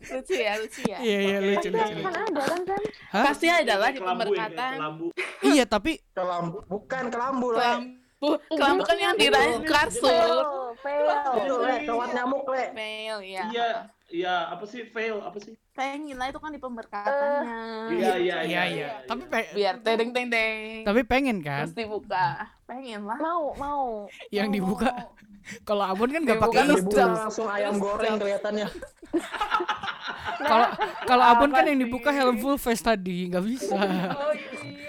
lucu 0.00 0.30
ya 0.32 0.52
lucu 0.56 0.80
ya 0.84 0.98
iya 0.98 1.18
iya 1.20 1.38
lucu 1.40 1.68
lucu 1.68 1.94
Kan 1.98 2.14
kan 2.30 2.60
kan? 2.64 2.82
Pasti 3.24 3.46
ada 3.46 3.74
lah 3.76 3.90
di 3.90 3.98
Kelambu 3.98 4.22
pemberkatan 4.22 4.72
kelambu. 4.76 5.06
iya 5.42 5.64
tapi 5.64 5.98
Kelambu, 6.12 6.58
bukan 6.66 7.04
kelambu 7.08 7.48
lah. 7.50 7.82
Kelambu 8.50 8.82
kan 8.82 8.96
yang 8.98 9.14
di 9.14 9.30
kasur 9.64 10.68
Fail, 10.78 11.10
kawat 11.90 12.08
nyamuk 12.14 12.46
le. 12.54 12.70
fail 12.70 13.18
ya. 13.26 13.44
Iya, 13.50 13.68
iya 14.14 14.34
apa 14.46 14.62
sih 14.62 14.86
fail 14.86 15.18
apa 15.18 15.34
sih? 15.42 15.58
pengen 15.74 16.18
lah 16.18 16.26
itu 16.30 16.38
kan 16.42 16.50
di 16.50 16.58
pemberkatannya. 16.58 17.62
Iya 17.94 18.14
iya 18.18 18.36
iya 18.42 18.62
iya 18.66 18.88
tapi 19.06 19.26
pe- 19.30 19.50
biar 19.54 19.78
teng 19.82 20.10
teng 20.10 20.26
teng. 20.26 20.82
Tapi 20.86 21.00
pengen 21.06 21.38
kan? 21.42 21.66
Terus 21.66 21.86
dibuka 21.86 22.46
pengen 22.66 23.06
lah. 23.06 23.18
Mau, 23.18 23.54
mau. 23.58 24.10
yang 24.34 24.50
dibuka. 24.50 24.90
kalau 25.68 25.82
abon 25.86 26.12
kan 26.12 26.22
Dibuka 26.22 26.44
pakai 26.46 26.62
Dibuka 26.78 27.04
langsung 27.26 27.48
ayam 27.48 27.74
goreng 27.78 28.14
kelihatannya. 28.20 28.66
kalau 30.38 30.68
kalau 31.06 31.24
abon 31.24 31.50
kan 31.50 31.64
yang 31.66 31.78
dibuka 31.78 32.10
helm 32.14 32.36
full 32.38 32.58
face 32.58 32.82
tadi 32.82 33.30
nggak 33.30 33.44
bisa. 33.46 33.74
Oh 33.74 34.34
iya 34.62 34.87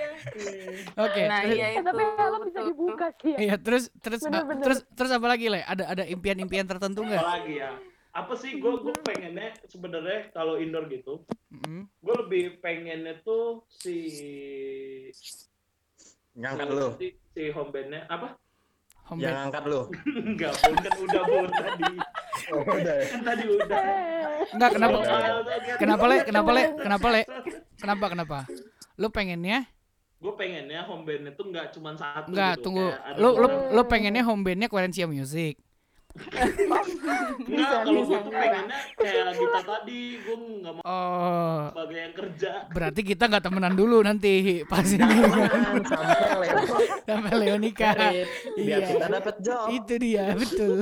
oke 0.95 1.21
nah 1.23 1.39
terus- 1.41 1.55
iya 1.55 1.65
Eh, 1.67 1.73
itu 1.73 1.83
tapi 1.83 2.03
helm 2.07 2.41
bisa 2.43 2.59
dibuka 2.63 3.07
sih 3.15 3.31
ya. 3.31 3.37
iya 3.39 3.55
terus 3.55 3.83
terus 3.97 4.21
Bener, 4.21 4.43
bener. 4.43 4.63
terus 4.63 4.79
terus 4.91 5.11
apa 5.11 5.27
lagi 5.27 5.45
le 5.47 5.61
ada 5.61 5.83
ada 5.87 6.03
impian-impian 6.05 6.65
tertentu 6.65 7.01
nggak 7.01 7.19
Apalagi 7.19 7.55
ya? 7.57 7.71
Apa 8.11 8.33
sih 8.33 8.57
gue 8.57 8.73
gue 8.79 8.95
pengennya 8.99 9.53
sebenarnya 9.63 10.31
kalau 10.31 10.57
indoor 10.57 10.89
gitu, 10.89 11.21
Mm-mm. 11.47 11.85
gue 11.95 12.15
lebih 12.19 12.57
pengennya 12.57 13.21
tuh 13.21 13.61
si 13.69 13.95
Ngangkat 16.33 16.67
lu. 16.69 16.87
si, 16.95 17.07
si 17.29 17.43
home 17.49 17.69
bandnya 17.69 18.05
apa? 18.07 18.33
home 19.05 19.19
Yang 19.19 19.29
base. 19.31 19.43
angkat 19.43 19.63
lu. 19.65 19.81
Enggak, 20.23 20.53
kan 20.55 20.73
udah 20.99 21.21
bon 21.23 21.47
tadi. 21.49 21.83
Oh, 22.49 22.63
udah 22.63 22.95
ya. 22.95 23.05
Kan 23.05 23.21
tadi 23.21 23.43
udah. 23.45 23.79
nggak 24.49 24.69
kenapa 24.71 24.97
Iya. 24.97 25.75
kenapa 25.77 26.03
le 26.07 26.17
kenapa 26.23 26.49
le 26.49 26.63
kenapa 26.73 27.07
le 27.07 27.21
kenapa 27.77 28.05
kenapa 28.07 28.37
lu 28.95 29.07
pengennya 29.11 29.69
Gue 30.19 30.33
pengennya 30.35 30.83
home 30.83 31.03
bandnya 31.03 31.31
tuh 31.31 31.47
nggak 31.47 31.71
cuma 31.71 31.95
satu. 31.95 32.27
nggak 32.29 32.53
gitu. 32.53 32.63
tunggu 32.65 32.85
Kayak 32.85 33.03
ada 33.05 33.17
lu 33.17 33.29
lu 33.29 33.39
orang- 33.41 33.71
lu 33.71 33.81
pengennya 33.85 34.23
home 34.23 34.43
bandnya 34.43 34.67
Korean 34.67 34.91
Music 35.07 35.55
Enggak, 36.09 37.69
kalau 37.85 38.01
gue 38.03 38.17
tuh 38.19 38.33
pengennya 38.33 38.77
kayak 38.97 39.29
kita 39.31 39.59
tadi, 39.61 40.01
gue 40.17 40.35
nggak 40.57 40.73
mau 40.73 40.83
Oh, 40.83 41.59
sebagai 41.69 41.97
yang 41.97 42.13
kerja. 42.13 42.51
berarti 42.67 43.01
kita 43.05 43.23
nggak 43.25 43.43
temenan 43.45 43.73
dulu 43.73 43.97
nanti 44.01 44.33
pas 44.65 44.83
ini 44.83 45.05
sampai 45.85 46.17
Leo 46.35 46.57
sampai 47.05 47.33
Leo 47.37 47.55
nikah. 47.57 47.93
merit 47.95 48.27
biar 48.57 48.79
Iya. 48.81 48.87
kita 48.89 49.05
dapat 49.07 49.35
job. 49.39 49.65
Itu 49.71 49.93
dia, 49.95 50.25
betul. 50.33 50.77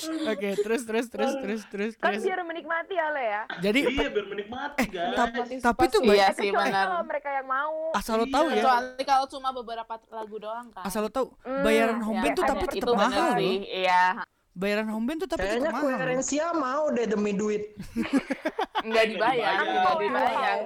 Oke, 0.30 0.48
terus 0.56 0.82
terus 0.82 1.06
terus 1.06 1.32
terus 1.34 1.62
terus 1.66 1.92
Kan 1.94 2.12
terus. 2.12 2.22
biar 2.22 2.40
menikmati 2.40 2.92
ya, 2.92 3.06
Le 3.08 3.24
ya. 3.24 3.42
Jadi 3.60 3.78
Iya, 3.86 4.08
biar 4.08 4.26
menikmati, 4.26 4.82
guys. 4.86 5.14
tapi, 5.14 5.38
tapi 5.58 5.84
tuh 5.86 6.00
Iya 6.02 6.08
banyak 6.10 6.30
sih 6.34 6.48
benar. 6.50 6.86
kalau 6.86 7.00
mereka 7.04 7.28
yang 7.30 7.46
mau. 7.46 7.74
asal 7.92 8.14
lo 8.16 8.26
tahu 8.26 8.46
ya, 8.48 8.54
Kecuali 8.58 9.04
kalau 9.04 9.24
cuma 9.26 9.48
beberapa 9.50 9.92
lagu 10.10 10.36
doang 10.36 10.66
kan. 10.70 10.82
asal 10.82 11.00
lo 11.00 11.10
tahu 11.10 11.26
Hmm, 11.40 11.62
bayaran 11.62 11.96
ya, 11.96 12.02
home 12.02 12.18
band 12.20 12.34
tuh 12.34 12.44
tapi 12.44 12.64
itu 12.66 12.74
tetap 12.78 12.94
mahal 12.94 13.28
loh. 13.32 13.40
Iya. 13.60 14.04
Bayaran 14.50 14.90
home 14.90 15.06
band 15.06 15.22
tuh 15.22 15.30
tapi 15.30 15.46
Kayaknya 15.46 15.70
koherensia 15.70 16.46
mau 16.52 16.90
deh 16.90 17.06
demi 17.06 17.32
duit. 17.32 17.70
Enggak 18.86 19.04
dibayar, 19.06 19.62
Oh, 19.86 19.96
dibayar. 20.00 20.58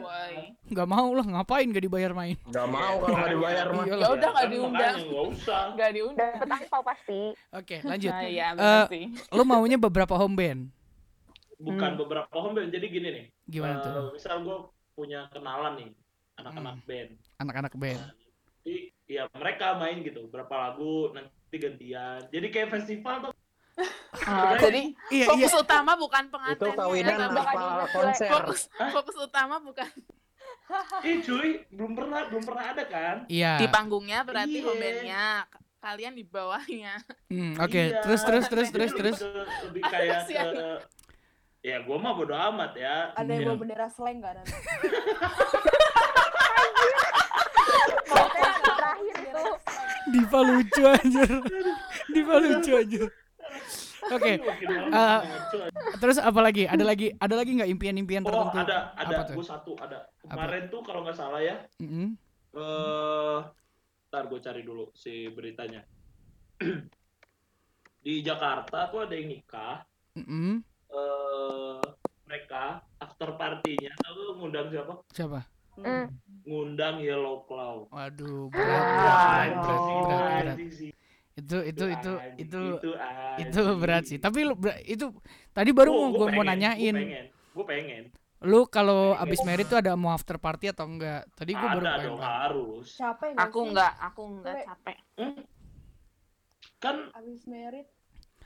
Nggak 0.65 0.89
mau 0.89 1.09
lah, 1.13 1.27
ngapain 1.27 1.69
gak 1.69 1.85
dibayar 1.85 2.11
main? 2.11 2.39
Gak 2.49 2.65
mau 2.65 2.97
kalau 3.03 3.17
nggak 3.21 3.33
dibayar 3.37 3.67
mah. 3.69 3.85
Ya 3.85 3.97
udah 3.99 4.09
enggak 4.09 4.33
Kan 4.35 4.49
diundang. 4.49 4.97
nggak 5.05 5.25
usah. 5.29 5.63
Enggak 5.75 5.91
diundang. 5.93 6.33
Dapat 6.33 6.49
angpau 6.57 6.81
pasti. 6.81 7.21
Oke, 7.53 7.77
lanjut. 7.83 8.11
Nah, 8.11 8.23
benar 8.55 8.87
sih. 8.89 9.05
Lo 9.29 9.43
maunya 9.45 9.77
beberapa 9.77 10.15
home 10.17 10.35
band? 10.35 10.61
Bukan 11.61 11.91
Hmm. 11.93 12.01
beberapa 12.01 12.35
home 12.35 12.55
band. 12.57 12.71
Jadi 12.73 12.87
gini 12.89 13.09
nih. 13.13 13.27
Gimana 13.45 13.77
eh, 13.77 13.85
tuh? 13.85 14.07
Misal 14.17 14.41
gue 14.41 14.59
punya 14.95 15.29
kenalan 15.29 15.73
nih, 15.77 15.91
anak-anak 16.39 16.77
band. 16.83 17.11
Anak-anak 17.37 17.73
band. 17.77 18.01
Jadi 18.65 18.77
ya 19.05 19.29
mereka 19.35 19.77
main 19.77 20.01
gitu, 20.01 20.25
berapa 20.31 20.55
lagu 20.55 21.13
nanti 21.13 21.57
gantian. 21.61 22.25
Jadi 22.31 22.47
kayak 22.49 22.73
festival 22.73 23.15
tuh. 23.21 23.34
Ah, 24.17 24.55
jadi 24.57 24.95
Iya, 25.11 25.25
iya. 25.25 25.27
fokus 25.27 25.55
utama 25.59 25.93
bukan 25.95 26.25
pengantin. 26.29 26.57
Itu 26.57 26.69
kawinan 26.73 27.15
tapi 27.19 27.37
apa 27.37 27.87
konser? 27.89 28.29
Fokus 28.31 28.61
fokus 28.71 29.17
utama 29.21 29.59
bukan 29.59 29.91
Eh 31.05 31.19
cuy, 31.21 31.67
belum 31.69 31.93
pernah 31.93 32.21
belum 32.27 32.43
pernah 32.43 32.65
ada 32.71 32.85
kan? 32.85 33.17
Iya. 33.27 33.59
di 33.59 33.67
panggungnya 33.67 34.23
berarti 34.23 34.57
Iya. 34.57 34.65
home 34.65 34.79
band-nya. 34.79 35.25
Kalian 35.77 36.15
di 36.15 36.25
bawahnya. 36.25 36.95
Hmm, 37.29 37.59
Oke, 37.59 37.91
Iya. 37.91 38.01
terus 38.01 38.23
terus 38.23 38.47
terus 38.47 38.69
terus 38.71 38.93
terus. 38.95 39.19
lebih 39.65 39.83
kayak 39.85 40.25
ke 40.25 40.67
ya 41.61 41.81
gue 41.81 41.97
mah 41.99 42.13
bodo 42.13 42.33
amat 42.33 42.73
ya. 42.75 43.13
Ada 43.13 43.27
yang 43.27 43.37
Iya. 43.37 43.49
bawa 43.51 43.59
bendera 43.59 43.89
slang 43.89 44.17
gak 44.19 44.33
nanti? 44.35 44.53
Konten 48.05 48.51
terakhir 48.63 49.15
itu. 49.19 49.45
Diva 50.07 50.41
lucu 50.41 50.83
anjir. 50.87 51.31
Diva 52.09 52.35
lucu 52.39 52.73
anjir. 52.73 53.09
Oke, 54.07 54.33
eh, 54.35 54.39
ngaco. 54.93 55.59
terus 55.97 56.19
apa 56.19 56.37
lagi? 56.39 56.65
Ada 56.65 56.85
lagi 56.85 57.09
ada 57.15 57.35
lagi 57.35 57.51
nggak 57.53 57.71
impian-impian 57.71 58.23
Oh 58.23 58.29
tertentu? 58.29 58.59
ada 58.61 58.79
ada 58.95 59.15
Apa 59.15 59.23
tuh? 59.25 59.35
gue 59.35 59.47
satu 59.47 59.73
ada 59.79 59.99
kemarin 60.21 60.69
tuh 60.69 60.81
kalau 60.81 61.01
nggak 61.01 61.15
salah 61.15 61.41
ya 61.41 61.57
Mm-mm. 61.79 62.13
eh 62.53 63.39
ntar 64.07 64.25
gue 64.27 64.39
cari 64.39 64.61
dulu 64.61 64.93
si 64.93 65.27
beritanya 65.29 65.83
di 68.05 68.21
Jakarta 68.21 68.87
tuh 68.89 69.03
ada 69.03 69.15
yang 69.15 69.29
nikah 69.31 69.83
Mm-mm. 70.15 70.61
eh 70.91 71.83
mereka 72.25 72.63
after 72.99 73.35
partinya 73.35 73.91
tahu 73.99 74.37
ngundang 74.37 74.69
siapa 74.69 74.95
Siapa? 75.11 75.41
Hmm. 75.75 76.07
ngundang 76.45 77.03
Yellow 77.03 77.43
Claw 77.45 77.91
Waduh, 77.91 78.47
berat, 78.47 78.63
berat, 78.63 79.19
berat, 79.19 79.51
berat, 79.59 79.81
berat, 80.07 80.31
berat. 80.39 80.57
Itu 81.35 81.59
itu 81.61 81.85
itu 81.89 82.13
Anjing, 82.15 82.39
itu 82.39 82.61
anjing. 82.95 83.43
itu 83.43 83.61
berat 83.75 84.05
sih. 84.07 84.19
Tapi 84.19 84.47
lu 84.47 84.55
ber- 84.55 84.79
itu 84.81 85.11
tadi 85.51 85.71
baru 85.71 85.91
mau 85.91 86.11
gue 86.13 86.27
mau 86.31 86.43
nanyain. 86.43 86.95
gue 86.95 87.65
pengen 87.65 87.65
pengen 87.65 88.05
Lu 88.45 88.69
kalau 88.69 89.17
abis 89.17 89.41
merit 89.43 89.65
tuh 89.65 89.81
ada 89.81 89.97
mau 89.97 90.13
after 90.13 90.37
party 90.37 90.69
atau 90.69 90.85
enggak? 90.85 91.25
Tadi 91.33 91.51
gue 91.51 91.65
baru 91.65 91.81
ada 91.81 91.97
pengen 91.97 92.07
dong 92.07 92.21
harus 92.21 92.87
Capek 92.93 93.29
gak 93.33 93.45
Aku 93.45 93.59
sih? 93.59 93.67
enggak, 93.67 93.93
aku 93.99 94.23
enggak 94.29 94.57
capek. 94.65 94.97
kan 96.77 96.97
Abis 97.11 97.43
merit 97.45 97.87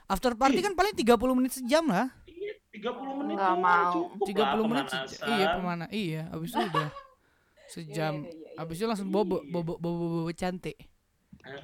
After 0.07 0.33
party 0.33 0.59
kan 0.59 0.73
paling 0.73 0.95
30 0.95 1.05
menit 1.37 1.53
sejam 1.53 1.85
lah. 1.85 2.09
iya 2.25 2.57
30 2.71 2.89
menit 3.13 3.37
Nggak 3.37 3.53
doang, 3.53 3.61
mau. 3.61 3.93
cukup 3.93 4.25
30 4.25 4.41
lah 4.41 4.55
menit 4.65 4.87
sejam. 4.89 5.27
Iya, 5.29 5.45
pemana? 5.53 5.85
Iya, 5.91 6.21
abis 6.33 6.49
itu 6.49 6.63
udah 6.65 6.89
sejam. 7.75 8.13
Iya, 8.15 8.25
iya, 8.25 8.33
iya, 8.33 8.49
iya. 8.49 8.57
Abis 8.57 8.75
itu 8.81 8.85
langsung 8.87 9.09
bobo 9.09 9.37
Iya. 9.37 9.51
bobo 9.51 9.73
bobo 9.77 10.05
bobo 10.09 10.31
cantik. 10.33 10.77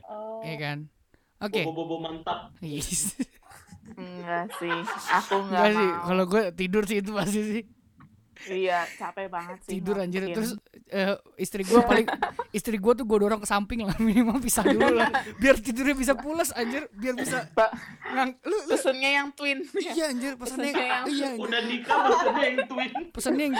Oh, 0.05 0.45
Iya 0.45 0.55
kan? 0.59 0.77
Oke. 1.39 1.61
bobo-bobo 1.67 1.99
mantap 1.99 2.51
Yes. 2.63 3.15
Enggak 3.95 4.49
sih. 4.57 4.71
Aku 5.13 5.45
enggak, 5.45 5.61
Enggak 5.61 5.71
sih, 5.77 5.87
mau. 5.87 6.03
kalau 6.09 6.23
gue 6.25 6.43
tidur 6.51 6.83
sih 6.83 6.99
itu 6.99 7.11
pasti 7.13 7.41
sih. 7.43 7.63
Iya, 8.47 8.79
capek 8.93 9.27
banget 9.27 9.57
sih. 9.61 9.71
Tidur 9.73 9.95
anjir 9.97 10.21
ngelakuin. 10.21 10.35
terus 10.35 10.51
eh, 10.87 11.13
istri 11.35 11.61
gue 11.61 11.79
paling 11.79 12.05
istri 12.57 12.75
gue 12.75 12.93
tuh 12.93 13.03
gue 13.03 13.17
dorong 13.17 13.37
ke 13.37 13.45
samping 13.45 13.81
lah 13.81 13.97
minimal 14.01 14.37
pisah 14.37 14.61
dulu 14.61 14.85
lah 14.93 15.09
biar 15.41 15.57
tidurnya 15.57 15.93
bisa 15.93 16.13
pulas 16.13 16.49
anjir 16.51 16.85
biar 16.91 17.13
bisa 17.13 17.49
Pak, 17.49 17.69
ngang 18.07 18.31
lu, 18.39 18.53
lu 18.61 18.71
pesennya 18.71 19.11
yang 19.13 19.27
twin. 19.31 19.59
iya 19.75 20.05
anjir 20.07 20.33
pesannya 20.35 20.69
Pesennya 20.69 20.85
yang- 20.85 21.05
iya 21.07 21.27
anjir 21.27 21.41
udah 21.43 21.61
nikah 21.63 21.97
maksudnya 21.99 22.45
yang 22.45 22.59
twin 22.65 22.91
pesannya 23.09 23.43
yang 23.43 23.55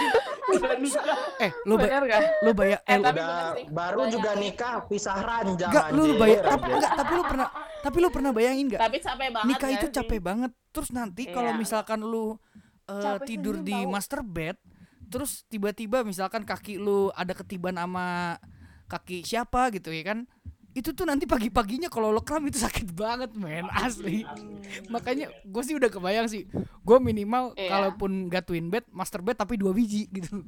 udah 0.48 0.74
nikah 0.76 1.18
eh 1.36 1.50
lu 1.60 1.74
ba- 1.74 1.82
Bener 1.84 2.02
gak? 2.06 2.20
lu 2.40 2.50
bayar 2.52 2.78
eh, 2.78 2.84
Eh, 2.86 2.96
lu- 2.96 3.06
Udah 3.06 3.34
baru 3.68 3.98
Banyak. 3.98 4.12
juga 4.12 4.30
nikah 4.36 4.74
pisah 4.86 5.18
ranjang 5.18 5.68
enggak 5.68 5.86
lu 5.90 6.02
anjir. 6.04 6.16
bayar 6.16 6.42
tapi 6.46 6.68
enggak 6.70 6.92
tapi 6.94 7.12
lu 7.12 7.24
pernah 7.24 7.48
tapi 7.76 7.96
lu 7.98 8.08
pernah 8.08 8.30
bayangin 8.30 8.64
enggak 8.66 8.80
Tapi 8.80 8.96
capek 8.98 9.28
banget 9.32 9.48
nikah 9.48 9.70
itu 9.72 9.86
sih? 9.88 9.94
capek 9.94 10.20
banget 10.20 10.50
terus 10.70 10.90
nanti 10.90 11.22
kalau 11.26 11.50
Iya. 11.50 11.58
misalkan 11.58 12.00
lu 12.00 12.38
Capek 12.86 13.26
tidur 13.26 13.58
di 13.58 13.74
master 13.82 14.22
bed 14.22 14.54
terus 15.06 15.46
tiba-tiba 15.46 16.02
misalkan 16.02 16.42
kaki 16.42 16.78
lu 16.78 17.10
ada 17.14 17.32
ketiban 17.32 17.78
sama 17.78 18.36
kaki 18.86 19.26
siapa 19.26 19.70
gitu 19.74 19.90
ya 19.90 20.02
kan 20.02 20.18
itu 20.76 20.92
tuh 20.92 21.08
nanti 21.08 21.24
pagi-paginya 21.24 21.88
kalau 21.88 22.12
lo 22.12 22.20
kram 22.20 22.44
itu 22.44 22.60
sakit 22.60 22.92
banget 22.92 23.32
men 23.32 23.64
asli. 23.72 24.28
makanya 24.92 25.32
gue 25.40 25.62
sih 25.64 25.72
udah 25.72 25.88
kebayang 25.88 26.28
sih. 26.28 26.44
Gue 26.84 27.00
minimal 27.00 27.56
Iya. 27.56 27.72
kalaupun 27.72 28.28
gak 28.28 28.44
twin 28.44 28.68
bed 28.68 28.84
master 28.92 29.24
bed 29.24 29.40
tapi 29.40 29.56
dua 29.56 29.72
biji 29.72 30.04
gitu. 30.12 30.44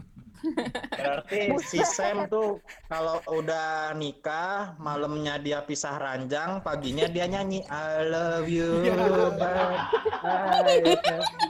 Berarti 0.95 1.51
si 1.67 1.83
Sam 1.83 2.31
tuh 2.31 2.63
kalau 2.87 3.19
udah 3.27 3.91
nikah, 3.99 4.79
malamnya 4.79 5.35
dia 5.35 5.67
pisah 5.67 5.99
ranjang, 5.99 6.63
paginya 6.63 7.11
dia 7.11 7.27
nyanyi 7.27 7.67
I 7.67 8.07
love 8.07 8.47
you, 8.47 8.87
Ya. 8.87 8.95
but 8.95 9.75
I 10.23 10.63
have 10.63 10.87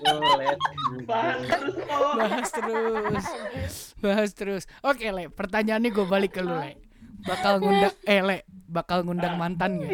to 0.07 0.15
let 0.41 0.57
you 0.57 1.05
bahas 1.05 1.43
terus. 1.45 1.75
Bahas 1.85 2.49
terus. 2.49 3.75
Bahas 3.99 4.31
terus 4.33 4.63
oke 4.81 5.05
le 5.05 5.29
pertanyaannya 5.29 5.91
gue 5.91 6.07
balik 6.07 6.39
ke 6.39 6.41
lu 6.41 6.55
le 6.55 6.88
bakal 7.27 7.55
ngundang 7.59 7.95
eh 8.07 8.21
le 8.23 8.37
bakal 8.69 8.99
ngundang 9.03 9.35
mantan 9.35 9.83
gak 9.83 9.91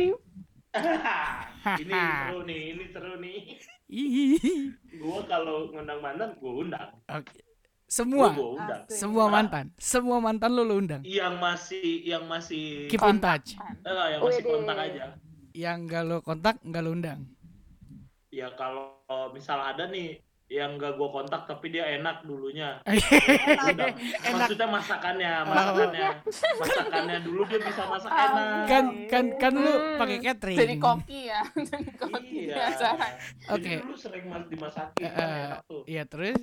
ini 1.81 1.95
seru 1.95 2.41
nih 2.43 2.61
ini 2.75 2.85
seru 2.91 3.15
nih. 3.23 3.39
Ih, 3.85 4.75
gua 4.99 5.23
kalau 5.31 5.71
ngundang 5.71 6.01
mantan 6.03 6.35
gua 6.43 6.53
undang. 6.67 6.89
Oke. 7.07 7.41
Semua? 7.87 8.35
Gua, 8.35 8.35
gua 8.35 8.49
undang 8.59 8.81
semua 8.91 9.25
mantan? 9.31 9.67
Semua 9.79 10.19
mantan 10.19 10.51
lu 10.51 10.67
lu 10.67 10.83
undang? 10.83 11.03
Yang 11.07 11.35
masih 11.39 11.87
yang 12.03 12.25
masih 12.27 12.91
keep 12.91 13.05
in 13.07 13.23
touch. 13.23 13.55
Eh, 13.87 14.07
yang 14.19 14.21
masih 14.25 14.43
Wede. 14.43 14.51
kontak 14.51 14.77
aja. 14.83 15.05
Yang 15.55 15.79
gak 15.87 16.03
lo 16.03 16.17
kontak 16.27 16.57
gak 16.67 16.83
lo 16.83 16.91
undang? 16.91 17.21
Ya 18.35 18.51
kalau 18.59 18.99
misal 19.31 19.63
ada 19.63 19.87
nih 19.87 20.19
yang 20.47 20.77
gak 20.77 20.95
gua 20.95 21.09
kontak 21.11 21.45
tapi 21.45 21.67
dia 21.69 21.89
enak 21.91 22.21
dulunya. 22.23 22.79
Enak 22.85 23.97
maksudnya 24.29 24.69
masakannya 24.69 25.33
masakannya. 25.43 26.09
Masakannya 26.61 27.19
dulu 27.21 27.43
dia 27.45 27.59
bisa 27.59 27.83
masak 27.85 28.11
Ah, 28.11 28.21
enak. 28.23 28.67
kan 28.69 28.85
kan 29.09 29.25
kan 29.41 29.53
lu 29.55 29.67
Hmm. 29.67 29.97
pakai 29.97 30.19
catering. 30.21 30.59
Jadi 30.59 30.75
koki 30.77 31.21
ya. 31.27 31.41
Jadi 31.71 31.91
koki 31.95 32.39
iya. 32.45 32.57
Oke. 33.49 33.73
dulu 33.81 33.97
sering 33.97 34.25
mas 34.27 34.45
dimasakin 34.47 35.01
kan 35.03 35.17
eh, 35.17 35.45
enak 35.49 35.61
tuh. 35.65 35.83
iya 35.87 36.03
terus? 36.05 36.39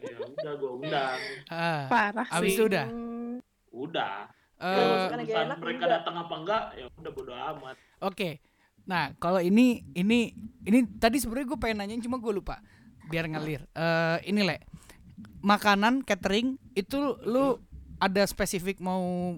Ya 0.00 0.16
udah 0.18 0.52
gua 0.56 0.70
undang. 0.74 1.18
Ah 1.46 1.86
Parah 1.86 2.26
abis 2.32 2.48
sih. 2.48 2.56
itu 2.56 2.64
udah? 2.66 2.86
Udah. 3.70 4.16
Urusan 4.56 5.18
enak, 5.20 5.58
mereka 5.58 5.84
datang 5.90 6.14
apa 6.16 6.34
enggak 6.34 6.62
ya 6.74 6.86
udah 6.88 7.12
bodo 7.12 7.32
amat. 7.34 7.76
Oke. 8.00 8.38
Nah, 8.82 9.14
kalau 9.16 9.38
ini 9.38 9.78
ini 9.92 10.34
ini 10.60 10.78
tadi 10.96 11.18
sebenarnya 11.18 11.46
gue 11.48 11.58
pengen 11.60 11.78
nanyain 11.78 12.00
cuma 12.00 12.16
gue 12.16 12.32
lupa. 12.32 12.58
Biar 13.12 13.28
ngalir. 13.28 13.60
Eh 13.70 14.18
ini 14.26 14.40
le. 14.42 14.56
Makanan 15.44 16.00
catering 16.02 16.56
itu 16.72 16.96
lu 17.22 17.60
ada 18.00 18.22
spesifik 18.24 18.80
mau 18.80 19.36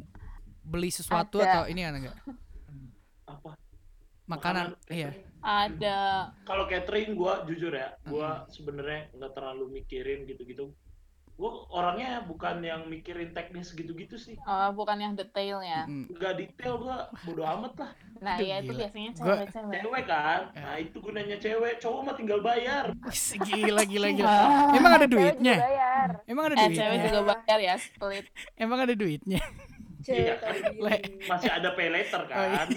beli 0.62 0.88
sesuatu 0.88 1.42
Ada. 1.42 1.48
atau 1.50 1.62
ini 1.68 1.82
ada 1.82 1.98
enggak? 1.98 2.16
apa 3.24 3.56
Makanan, 4.24 4.72
Makanan, 4.72 4.88
iya. 4.88 5.10
Ada 5.40 6.32
kalau 6.44 6.64
catering 6.64 7.12
gua 7.12 7.44
jujur 7.44 7.68
ya 7.68 7.92
Hmm. 8.00 8.08
gua 8.08 8.28
sebenarnya 8.48 9.12
nggak 9.12 9.32
terlalu 9.32 9.64
mikirin 9.74 10.24
gitu-gitu 10.24 10.72
gue 11.34 11.50
orangnya 11.68 12.22
bukan 12.22 12.58
yang 12.58 12.86
mikirin 12.86 13.30
teknis 13.30 13.70
gitu-gitu 13.70 14.14
sih 14.14 14.38
Oh, 14.40 14.70
bukan 14.70 14.94
yang 14.96 15.12
detailnya. 15.12 15.82
Mm. 15.84 16.06
nggak 16.08 16.34
detail 16.36 16.78
gue 16.78 16.96
bodo 17.22 17.42
amat 17.44 17.74
lah 17.76 17.92
Nah, 18.16 18.38
iya 18.38 18.56
itu 18.58 18.72
biasanya 18.72 19.10
cewek-cewek. 19.12 19.82
cewek 19.82 20.04
kan 20.06 20.40
Ya. 20.48 20.62
nah 20.62 20.76
itu 20.78 20.96
gunanya 20.96 21.36
cewek 21.36 21.76
cowok 21.76 22.00
mah 22.00 22.14
tinggal 22.14 22.40
bayar 22.40 22.84
gila 23.42 23.82
gila 23.84 24.08
gila. 24.10 24.36
Emang 24.72 24.92
ada 24.92 25.04
Cewek 25.04 25.10
juga 25.10 25.22
duitnya? 25.28 25.56
bayar. 25.60 26.08
Emang 26.24 26.44
ada 26.44 26.54
Eh, 26.54 26.60
cewek 26.62 26.78
duitnya? 26.78 27.04
juga 27.04 27.20
bayar 27.34 27.58
ya, 27.60 27.74
split. 27.76 28.24
Emang 28.54 28.78
ada 28.80 28.94
duitnya? 28.94 29.40
Iya, 30.06 30.34
Le. 30.76 30.94
diri. 31.00 31.24
masih 31.24 31.50
ada 31.50 31.68
pay 31.72 31.88
later 31.88 32.20
Oh, 32.22 32.28
iya. 32.28 32.58
kan 32.58 32.68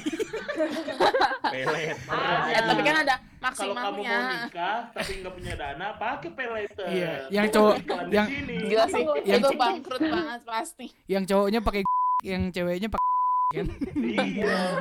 Pelet. 1.43 1.97
Makanya, 2.01 2.47
Ya, 2.47 2.59
tapi 2.63 2.81
kan 2.81 2.95
ada 2.97 3.15
kalau 3.39 3.73
kamu 3.73 4.01
mau 4.01 4.21
nikah 4.41 4.79
tapi 4.89 5.11
nggak 5.17 5.33
punya 5.33 5.53
dana 5.55 5.87
pakai 5.93 6.29
pay 6.31 6.47
later 6.47 6.85
Iya, 6.85 7.11
yang 7.29 7.45
cowok- 7.47 7.77
yang-. 8.09 8.29
Gila 8.63 8.85
sih, 8.87 9.03
Yang- 9.23 9.41
itu 9.41 9.49
bangkrut 9.53 10.01
banget 10.01 10.41
pasti. 10.43 10.85
Yang 11.05 11.23
cowoknya 11.27 11.59
pakai 11.61 11.81
yang 12.31 12.43
ceweknya 12.49 12.89
pakai 12.89 13.05
kan? 13.55 13.67
iya 13.95 14.27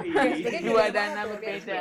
iya 0.03 0.59
Dua 0.61 0.85
dana 0.89 1.23
berbeda. 1.25 1.77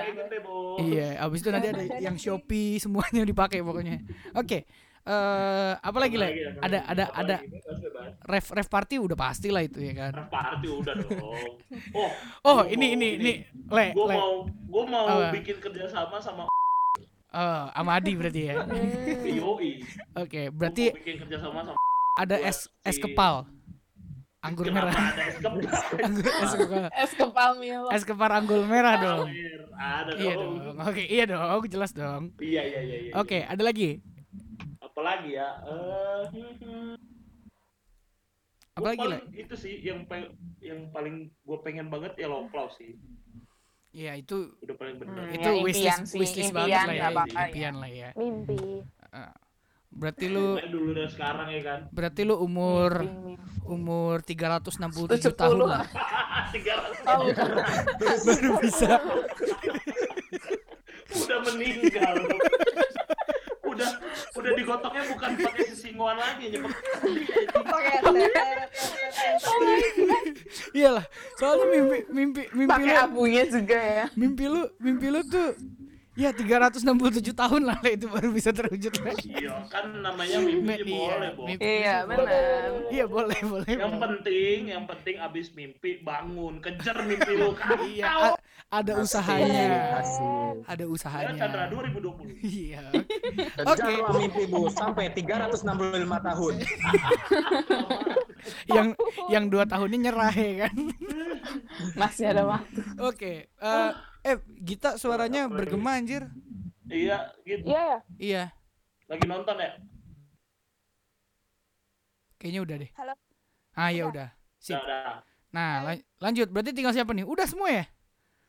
Iya, 0.78 1.08
abis 1.20 1.40
itu 1.42 1.50
nanti 1.50 1.68
ada 1.68 1.84
yang 1.98 2.14
Shopee 2.16 2.78
semuanya 2.78 3.22
dipakai 3.24 3.60
pokoknya. 3.60 4.06
Oke. 4.34 4.58
Eh, 4.58 4.64
apa 5.06 5.98
lagi 5.98 6.18
lah? 6.18 6.28
Apalagi, 6.28 6.60
Ada 6.60 6.78
ada 6.82 7.04
apalagi? 7.06 7.14
ada 7.14 7.36
bebas. 7.78 8.10
ref 8.26 8.46
ref 8.52 8.68
party 8.68 8.96
udah 8.98 9.14
pasti 9.16 9.48
lah 9.50 9.62
itu 9.62 9.78
ya 9.80 9.94
kan. 9.96 10.12
Ref 10.16 10.30
party 10.30 10.68
udah 10.68 10.94
dong. 10.98 11.14
Oh, 11.94 12.10
Oh, 12.44 12.56
gua 12.60 12.66
ini 12.68 12.86
mau 12.88 12.96
ini 12.96 13.08
ini 13.16 13.32
le 13.68 13.86
Gue 13.92 14.06
le. 14.06 14.16
mau 14.16 14.34
gue 14.48 14.84
mau 14.86 15.06
Apa? 15.08 15.30
bikin 15.32 15.56
kerjasama 15.60 16.18
sama 16.18 16.44
Oh, 17.30 17.64
sama 17.76 17.92
Adi 17.94 18.12
berarti 18.14 18.42
ya. 18.46 18.56
Yoi. 19.40 19.72
Oke, 20.16 20.42
Gua 20.48 20.58
berarti 20.58 20.84
mau 20.88 20.98
bikin 20.98 21.16
kerjasama 21.22 21.60
sama 21.64 21.78
ada 22.16 22.36
es 22.40 22.58
es 22.82 22.98
kepal. 22.98 23.46
Anggur 24.40 24.70
Kenapa 24.70 24.88
merah. 24.88 25.06
ada 25.12 25.24
es 25.24 25.36
kepal? 25.36 25.58
Anggur 26.00 26.26
es 26.26 26.54
kepal. 26.56 26.86
Es 26.96 27.12
kepal 27.14 27.52
Milo. 27.58 27.88
Es 27.92 28.04
kepal 28.04 28.32
anggur 28.32 28.62
merah 28.64 28.96
dong. 28.96 29.26
Ada 29.72 30.12
Iya 30.16 30.34
dong. 30.36 30.54
dong. 30.56 30.78
Oke, 30.82 31.04
iya 31.04 31.26
dong, 31.26 31.62
jelas 31.68 31.92
dong. 31.92 32.30
Iya 32.38 32.62
iya 32.64 32.80
iya 32.82 32.98
iya. 33.04 33.12
Oke, 33.16 33.42
ada 33.42 33.62
lagi. 33.62 34.00
Apalagi 34.96 35.36
ya? 35.36 35.50
Eh 35.62 36.24
hmm, 36.32 36.96
Apa 38.74 38.80
gua 38.80 38.88
lagi 38.88 39.00
paling- 39.02 39.12
lah? 39.12 39.22
Itu 39.36 39.54
sih 39.54 39.76
yang 39.82 40.08
yang 40.60 40.88
paling 40.90 41.16
gue 41.38 41.58
pengen 41.62 41.88
banget 41.88 42.16
ya 42.16 42.28
low 42.28 42.48
class 42.48 42.72
sih. 42.76 42.96
Iya, 43.92 44.16
itu 44.18 44.56
Udah 44.58 44.76
paling 44.76 44.96
bener. 44.98 45.20
Hmm, 45.22 45.32
itu 45.32 45.44
ya, 45.46 45.56
wishlist 45.58 45.76
impian 45.86 46.00
sih, 46.06 46.18
wishlist 46.18 46.50
impian 46.50 46.64
banget 46.66 46.80
lah 46.82 46.96
ya. 46.96 47.08
apa-apa 47.10 47.32
ya. 47.34 47.44
Impian 47.46 47.74
lah 47.76 47.90
ya. 47.90 48.10
Mimpi. 48.14 48.58
Berarti 49.90 50.26
lu 50.28 50.46
dulu 50.62 50.90
dari 50.92 51.08
sekarang 51.10 51.48
ya 51.50 51.62
kan. 51.62 51.80
berarti 51.90 52.22
lu 52.24 52.36
umur 52.38 52.92
Mimpi. 53.02 53.36
umur 53.66 54.16
367 54.22 55.12
Tujuh 55.12 55.32
tahun 55.34 55.56
puluh. 55.58 55.68
lah. 55.70 55.86
Tiga 56.52 56.72
ratus 56.78 56.98
Oh, 57.06 57.20
bukan. 57.22 57.52
baru 58.28 58.52
bisa. 58.60 58.92
udah 61.16 61.40
meninggal. 61.46 62.16
Digotoknya 64.66 65.04
bukan 65.14 65.30
pakai 65.38 65.64
sisinguan 65.70 66.18
lagi 66.18 66.46
ya 66.50 66.60
Pakai 67.54 67.94
Iyalah, 70.76 71.06
soalnya 71.40 71.66
mimpi 71.72 71.98
mimpi 72.12 72.42
mimpi 72.52 72.72
Pakai 72.74 72.96
abunya 72.98 73.44
juga 73.48 73.78
ya. 73.78 74.06
mimpi 74.18 74.46
lu 74.50 74.66
mimpi 74.82 75.08
lu 75.08 75.22
tuh 75.24 75.54
ya 76.16 76.32
367 76.32 77.36
tahun 77.36 77.62
lah 77.68 77.80
itu 77.84 78.08
baru 78.08 78.32
bisa 78.32 78.56
terwujud 78.56 78.94
Le. 79.04 79.14
iya 79.28 79.68
kan 79.68 79.92
namanya 80.00 80.40
mimpi 80.40 80.88
boleh 80.88 81.28
iya, 81.28 81.36
Bo. 81.36 81.44
Iya, 81.46 81.96
boleh. 82.08 82.24
benar. 82.24 82.70
Iya 82.88 83.06
boleh 83.06 83.40
boleh. 83.44 83.74
yang 83.76 83.94
boleh. 84.00 84.04
penting 84.08 84.60
yang 84.72 84.84
penting 84.88 85.16
abis 85.20 85.52
mimpi 85.52 86.00
bangun 86.00 86.64
kejar 86.64 87.04
mimpi 87.04 87.32
lu 87.36 87.52
kan 87.52 87.76
Iya, 87.96 88.40
ada 88.72 88.92
usahanya. 88.98 90.02
Ada 90.66 90.84
ya 90.84 90.88
usahanya. 90.90 91.36
Chandra 91.38 91.64
2020 91.70 92.40
Iya. 92.42 92.84
Kejarlah 93.62 94.12
mimpi 94.16 94.44
bu 94.50 94.72
sampai 94.72 95.12
365 95.14 95.68
tahun. 96.32 96.54
yang 98.76 98.88
yang 99.30 99.46
dua 99.52 99.68
tahunnya 99.68 99.98
nyerah 100.10 100.34
ya 100.34 100.54
kan. 100.66 100.76
Masih 101.94 102.26
ada 102.32 102.44
waktu. 102.48 102.82
Oke. 103.04 103.52
eh 103.52 103.92
eh 104.26 104.36
Gita 104.60 104.98
suaranya 104.98 105.46
bergema 105.48 105.96
anjir. 105.96 106.26
iya 106.86 107.30
gitu 107.42 107.62
Iya 107.64 107.82
ya. 107.82 107.98
Iya, 108.18 108.44
lagi 109.06 109.26
nonton 109.26 109.56
ya 109.56 109.72
kayaknya 112.36 112.62
udah 112.62 112.76
deh. 112.78 112.92
Halo. 112.96 113.14
Ah 113.74 113.90
ya 113.90 114.04
udah. 114.06 114.28
Sip. 114.58 114.74
udah 114.74 114.84
udah 114.84 115.18
Nah, 115.50 115.72
lan- 115.84 116.06
lanjut. 116.20 116.48
Berarti 116.48 116.72
tinggal 116.72 116.92
siapa 116.92 117.10
nih? 117.12 117.24
Udah 117.24 117.46
semua 117.46 117.70
ya? 117.72 117.86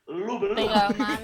lu 0.07 0.39
belum 0.39 0.55
Tinggal 0.55 0.87
mana? 0.95 1.19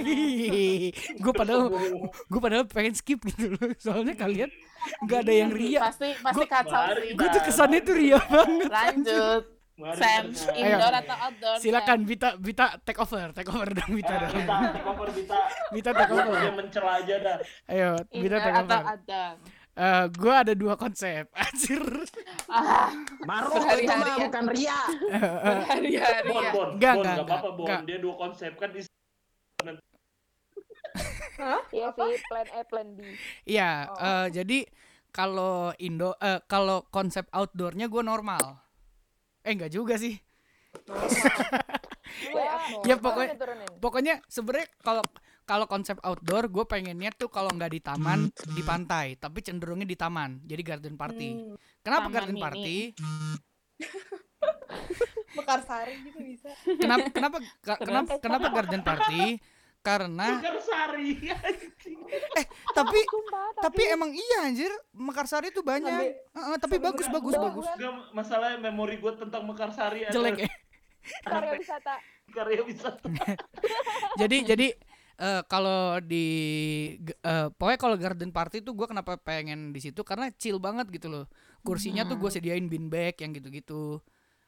gue 1.23 1.33
padahal 1.33 1.71
gue 2.03 2.39
padahal 2.41 2.65
pengen 2.67 2.91
skip 2.91 3.23
gitu 3.23 3.53
loh. 3.53 3.71
Soalnya 3.77 4.11
kalian 4.13 4.51
nggak 5.01 5.19
ada 5.23 5.33
yang 5.33 5.51
ria. 5.51 5.79
Pasti 5.81 6.11
pasti 6.19 6.43
Gua- 6.43 6.51
kacau 6.51 6.83
sih. 6.99 7.15
Gue 7.15 7.27
tuh 7.29 7.41
kesannya 7.43 7.79
tuh 7.79 7.95
ria 7.95 8.19
banget. 8.19 8.67
Lanjut. 8.67 9.43
Sam, 9.73 10.29
Ayo. 10.53 10.53
indoor 10.55 10.93
atau 10.95 11.15
outdoor? 11.19 11.57
Silakan 11.57 11.99
Bita 12.05 12.29
Bita 12.37 12.77
take 12.79 13.01
over, 13.01 13.33
take 13.33 13.49
over 13.49 13.65
dong 13.67 13.89
Bita 13.91 14.13
Eh, 14.13 14.19
dong. 14.21 14.33
bisa 14.37 14.69
take 14.69 14.85
over 14.85 15.07
bisa 15.09 15.37
Bita 15.73 15.89
take 15.91 16.07
dia 16.07 16.21
over. 16.23 16.39
mencela 16.53 16.91
aja 17.01 17.15
dah 17.17 17.37
Ayo, 17.65 17.89
Indoor 18.11 18.37
take 18.39 18.53
atau 18.55 18.69
over. 18.69 18.81
outdoor? 18.87 19.33
Eh, 19.73 20.05
gue 20.07 20.33
ada 20.35 20.53
dua 20.53 20.77
konsep. 20.77 21.25
Anjir. 21.41 21.81
Ah, 22.45 22.93
Maruf 23.25 23.57
itu 23.73 23.89
mah 23.89 24.17
bukan 24.21 24.45
ria. 24.47 24.79
berhari-hari 25.09 26.29
Bon. 26.29 26.43
Bon 26.53 26.69
Enggak, 26.77 26.93
Bon 26.93 27.03
nggak 27.03 27.25
apa-apa 27.25 27.49
Bon 27.57 27.81
dia 27.81 27.97
dua 27.97 28.13
konsep 28.15 28.53
kan 28.53 28.69
di 28.69 28.85
Iya 31.73 31.89
sih, 31.89 32.13
plan 32.29 32.47
A, 32.53 32.61
plan 32.61 32.87
B. 32.93 32.99
Iya, 33.43 33.71
eh, 33.91 34.27
jadi 34.29 34.69
kalau 35.09 35.73
Indo 35.77 36.13
eh 36.17 36.37
kalau 36.45 36.85
konsep 36.87 37.25
outdoornya 37.29 37.89
gue 37.89 38.01
normal. 38.01 38.62
Eh 39.43 39.51
enggak 39.53 39.71
juga 39.71 39.95
sih. 39.99 40.15
Ya, 42.33 42.59
Ya, 42.83 42.95
pokoknya-. 42.97 43.37
Pokoknya 43.79 44.13
sebenarnya 44.27 44.67
kalau 44.81 45.03
kalau 45.43 45.65
konsep 45.67 45.99
outdoor 45.99 46.47
gue 46.47 46.63
pengennya 46.63 47.11
tuh 47.11 47.27
kalau 47.27 47.51
nggak 47.51 47.71
di 47.75 47.81
taman 47.83 48.31
di 48.55 48.63
pantai, 48.63 49.19
tapi 49.19 49.43
cenderungnya 49.43 49.83
di 49.83 49.99
taman. 49.99 50.39
Jadi 50.47 50.61
garden 50.63 50.95
party. 50.95 51.29
Kenapa 51.83 52.07
Taman 52.07 52.15
garden 52.15 52.35
mini. 52.39 52.43
party? 52.43 52.77
Mekarsari 55.37 55.93
gitu 56.07 56.19
bisa. 56.23 56.49
Kenapa 56.79 57.11
kenapa 57.11 57.37
kenapa 57.81 58.11
kenapa 58.23 58.47
garden 58.53 58.81
party? 58.85 59.21
Karena 59.83 60.39
Bukan 60.39 60.57
Sari 60.57 61.19
tapi 62.73 62.99
Sumpah, 63.03 63.47
tapi 63.59 63.81
emang 63.85 64.09
iya 64.09 64.47
anjir 64.47 64.71
Mekarsari 64.91 65.51
tuh 65.51 65.61
banyak. 65.61 65.91
Sampai- 65.91 66.15
Heeh, 66.33 66.55
tapi 66.57 66.75
bagus 66.79 67.07
bagus 67.07 67.33
Doang, 67.33 67.45
bagus. 67.51 67.65
kan? 67.65 67.75
Enggak, 67.75 67.93
masalahnya 68.11 68.57
memori 68.61 68.95
gue 68.97 69.11
tentang 69.13 69.43
Mekarsari 69.43 70.07
Jelek 70.07 70.39
ya. 70.39 70.49
Karya 71.21 71.53
wisata. 71.53 71.95
karya 72.33 72.63
bisa 72.63 72.89
jadi 74.17 74.37
jadi 74.47 74.67
eh, 75.19 75.41
kalau 75.45 75.99
di 75.99 76.25
eh, 77.03 77.47
pokoknya 77.51 77.77
kalau 77.77 77.95
garden 77.95 78.31
party 78.31 78.63
tuh 78.63 78.71
gue 78.71 78.87
kenapa 78.87 79.19
pengen 79.19 79.69
di 79.69 79.77
situ 79.77 80.01
karena 80.01 80.31
chill 80.33 80.57
banget 80.57 80.87
gitu 80.89 81.11
loh 81.11 81.25
kursinya 81.61 82.07
tuh 82.07 82.15
gue 82.15 82.31
sediain 82.31 82.65
bean 82.65 82.87
bag 82.87 83.19
yang 83.19 83.35
gitu-gitu 83.35 83.99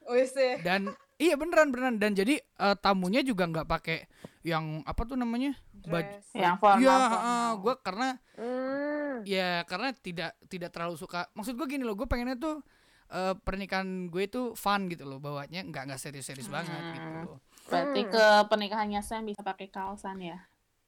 Wis 0.07 0.31
deh. 0.31 0.63
dan 0.63 0.87
iya 1.17 1.35
beneran 1.35 1.69
beneran 1.69 1.99
dan 1.99 2.15
jadi 2.15 2.39
eh, 2.39 2.75
tamunya 2.79 3.19
juga 3.19 3.45
nggak 3.45 3.67
pakai 3.67 4.07
yang 4.45 4.85
apa 4.85 5.01
tuh 5.03 5.17
namanya 5.17 5.57
baju. 5.73 6.05
Yang 6.31 6.55
formal. 6.61 6.79
Iya, 6.79 6.97
formal. 7.01 7.49
gue 7.57 7.73
karena 7.81 8.07
Hmm. 8.35 9.15
ya 9.25 9.65
karena 9.65 9.89
tidak 9.91 10.31
tidak 10.45 10.69
terlalu 10.69 10.95
suka. 10.95 11.25
Maksud 11.33 11.57
gue 11.57 11.65
gini 11.65 11.81
loh, 11.81 11.97
gue 11.97 12.05
pengennya 12.05 12.37
tuh 12.37 12.61
eh, 13.07 13.33
pernikahan 13.37 14.05
gue 14.05 14.23
itu 14.23 14.53
fun 14.53 14.85
gitu 14.85 15.05
loh, 15.05 15.17
bawanya 15.17 15.61
nggak 15.61 15.83
nggak 15.87 15.99
serius-serius 15.99 16.45
banget 16.45 16.73
gitu. 16.93 17.09
loh. 17.25 17.37
Berarti 17.65 18.01
Hmm. 18.01 18.11
ke 18.11 18.25
pernikahannya 18.45 19.01
Sam 19.01 19.25
bisa 19.25 19.41
pakai 19.41 19.69
kaosan 19.69 20.21
ya? 20.21 20.37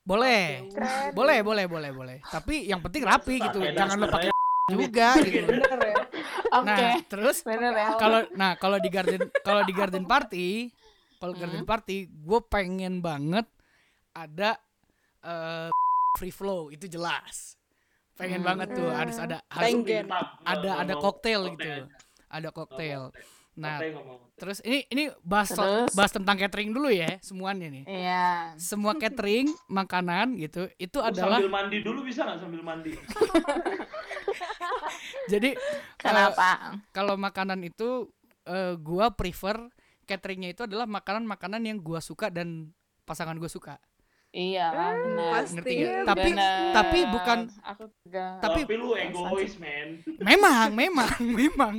Boleh, 0.01 0.65
Keren. 0.71 1.11
boleh, 1.13 1.39
boleh, 1.41 1.65
boleh, 1.67 1.91
boleh. 1.91 2.17
Tapi 2.23 2.63
yang 2.63 2.79
penting 2.79 3.03
rapi 3.03 3.37
gitu, 3.37 3.59
jangan 3.69 3.97
lo 3.97 4.07
pakai 4.07 4.29
juga 4.67 5.09
gitu. 5.19 5.45
Bener 5.45 5.79
ya. 5.83 5.95
Oke. 6.57 6.65
Nah, 6.65 6.95
terus 7.05 7.37
Bener 7.43 7.73
ya. 7.75 7.89
kalau 7.97 8.19
nah 8.33 8.55
kalau 8.55 8.77
di 8.77 8.87
garden 8.87 9.27
kalau 9.41 9.61
di 9.61 9.73
garden 9.73 10.03
party, 10.03 10.71
kalau 11.17 11.33
Hmm. 11.33 11.41
garden 11.43 11.63
party, 11.63 12.07
gue 12.07 12.39
pengen 12.45 12.99
banget 12.99 13.47
ada 14.11 14.59
eh, 15.19 15.67
free 16.15 16.31
flow 16.31 16.69
itu 16.69 16.87
jelas. 16.87 17.57
Pengen 18.15 18.41
Hmm. 18.41 18.47
banget 18.49 18.67
tuh 18.73 18.87
harus 18.89 19.17
ada 19.17 19.37
harus 19.47 19.75
Tenggen. 19.75 20.05
ada 20.41 20.69
ada 20.81 20.93
koktail 20.95 21.53
gitu 21.53 21.85
ada 22.27 22.49
koktail 22.49 23.13
Nah, 23.57 23.81
terus 24.37 24.61
ini 24.61 24.85
ini 24.93 25.09
bahas 25.25 25.49
Terus? 25.49 25.89
bahas 25.97 26.13
tentang 26.13 26.37
catering 26.37 26.69
dulu 26.69 26.93
ya 26.93 27.17
semuanya 27.25 27.73
nih. 27.73 27.89
Iya. 27.89 28.53
Semua 28.53 28.93
catering 28.93 29.49
makanan 29.65 30.37
gitu 30.37 30.69
itu 30.77 31.01
Oh, 31.01 31.09
adalah 31.09 31.41
Sambil 31.41 31.49
mandi 31.49 31.77
dulu 31.81 32.05
bisa 32.05 32.21
nggak 32.21 32.37
sambil 32.37 32.61
mandi? 32.61 32.93
jadi 35.31 35.57
eh, 35.57 35.81
Kenapa? 35.97 36.77
kalau 36.93 37.17
makanan 37.17 37.65
itu 37.65 38.05
eh, 38.45 38.77
gua 38.77 39.09
prefer 39.09 39.57
cateringnya 40.07 40.49
itu 40.49 40.63
adalah 40.63 40.87
makanan-makanan 40.87 41.61
yang 41.61 41.77
gua 41.77 41.99
suka 41.99 42.31
dan 42.31 42.71
pasangan 43.03 43.35
gue 43.35 43.47
suka. 43.47 43.75
Iya 44.29 44.67
Hmm, 44.69 45.15
benar. 45.15 45.31
pasti. 45.33 45.55
Ngerti? 45.55 45.73
Iya, 45.73 45.93
Tapi 46.03 46.29
tapi 46.73 46.99
bukan 47.05 47.37
Aku 47.65 47.83
juga. 47.97 48.25
Tapi- 48.37 48.63
Tapi 48.63 48.75
lu 48.75 48.89
egois, 48.93 49.53
men. 49.55 50.03
memang 50.19 50.67
memang 50.73 51.09
memang 51.41 51.73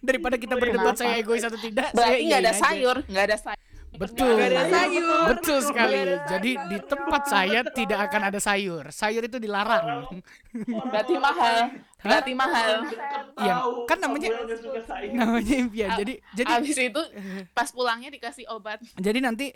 daripada 0.00 0.34
kita 0.34 0.54
berdebat 0.54 0.94
saya 0.94 1.16
egois 1.16 1.40
atau 1.40 1.56
tidak, 1.56 1.90
Berarti 1.90 2.10
saya 2.12 2.18
nggak 2.20 2.40
ada 2.40 2.52
sayur, 2.52 2.96
nggak 3.04 3.24
ada 3.24 3.38
sayur. 3.40 3.62
Betul. 3.94 4.34
Ada 4.34 4.62
sayur. 4.66 5.22
Betul 5.30 5.58
sekali. 5.62 5.94
Nggak 5.94 6.10
ada 6.10 6.26
Jadi 6.28 6.50
sayur. 6.52 6.66
di 6.66 6.78
tempat 6.82 7.22
saya 7.24 7.60
tidak 7.70 7.98
akan 8.02 8.22
ada 8.26 8.40
sayur. 8.42 8.84
Sayur 8.90 9.22
itu 9.22 9.38
dilarang. 9.38 10.18
Berarti 10.84 11.14
mahal. 11.14 11.56
Berarti 12.04 12.32
mahal. 12.36 12.84
Iya, 13.40 13.54
kan 13.88 13.98
namanya-. 13.98 14.32
Namanya 15.16 15.54
impian. 15.56 15.88
Jadi 15.96 16.14
jadi 16.36 16.50
Abis 16.52 16.76
itu 16.76 17.02
pas 17.56 17.68
pulangnya 17.72 18.12
dikasih 18.12 18.44
obat 18.52 18.78
jadi 19.00 19.18
nanti 19.24 19.50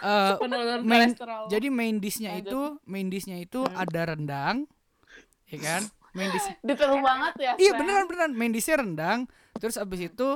eh, 0.00 0.32
penurun 0.38 0.86
main 0.86 1.10
jadi 1.50 1.66
main 1.68 1.98
dishnya 1.98 2.38
itu 2.38 2.78
main 2.86 3.10
dishnya 3.10 3.36
itu 3.42 3.66
ada 3.74 4.14
rendang, 4.14 4.64
ya 5.50 5.58
kan? 5.58 5.82
Main 6.14 6.30
dish 6.30 6.46
detail 6.66 7.02
banget 7.02 7.34
ya. 7.42 7.52
Iya 7.58 7.72
beneran 7.74 8.04
beneran 8.06 8.32
main 8.32 8.52
dishnya 8.54 8.78
rendang. 8.78 9.26
Terus 9.58 9.74
abis 9.74 10.06
itu 10.06 10.28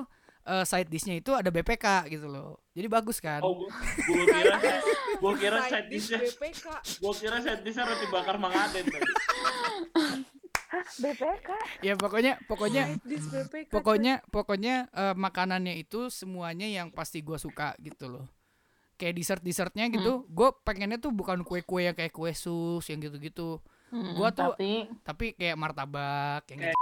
eh, 0.42 0.64
side 0.66 0.90
dishnya 0.90 1.14
itu 1.14 1.30
ada 1.30 1.48
BPK 1.48 2.10
gitu 2.10 2.26
loh. 2.26 2.58
Jadi 2.72 2.88
bagus 2.88 3.20
kan? 3.22 3.38
Oh, 3.44 3.62
gua 3.62 4.24
kira 4.26 4.56
gua 5.22 5.32
kira 5.38 5.58
Side 5.62 5.70
side 5.70 5.88
dish 5.92 6.08
dishnya 6.10 6.18
BPK. 6.26 6.66
gua 6.98 7.12
kira 7.14 7.36
side 7.38 7.62
dishnya 7.62 7.84
roti 7.86 8.06
bakar 8.10 8.36
Mang 8.40 8.50
Aden 8.50 8.84
BPK 10.94 11.48
Ya 11.80 11.94
pokoknya 11.94 12.40
pokoknya 12.42 12.96
BPK. 12.98 13.68
pokoknya 13.68 14.14
pokoknya 14.26 14.74
eh, 14.88 15.14
makanannya 15.14 15.76
itu 15.76 16.08
semuanya 16.08 16.64
yang 16.64 16.88
pasti 16.88 17.20
gua 17.20 17.36
suka 17.36 17.76
gitu 17.78 18.08
loh 18.08 18.26
kayak 18.94 19.14
dessert 19.14 19.42
dessertnya 19.42 19.88
gitu 19.88 20.22
gue 20.26 20.48
pengennya 20.62 20.94
tuh 20.96 21.10
bukan 21.10 21.42
kue 21.42 21.60
kue 21.60 21.82
yang 21.82 21.92
kayak 21.92 22.10
kue 22.10 22.30
sus 22.32 22.84
yang 22.86 22.98
gitu 22.98 23.18
gitu 23.18 23.50
Mm, 23.88 24.16
Gua 24.16 24.32
tuh- 24.32 24.56
tapi 24.56 24.88
tapi 25.04 25.26
kayak 25.32 25.52
martabak 25.54 26.48
yang 26.48 26.60
Kayak- 26.64 26.80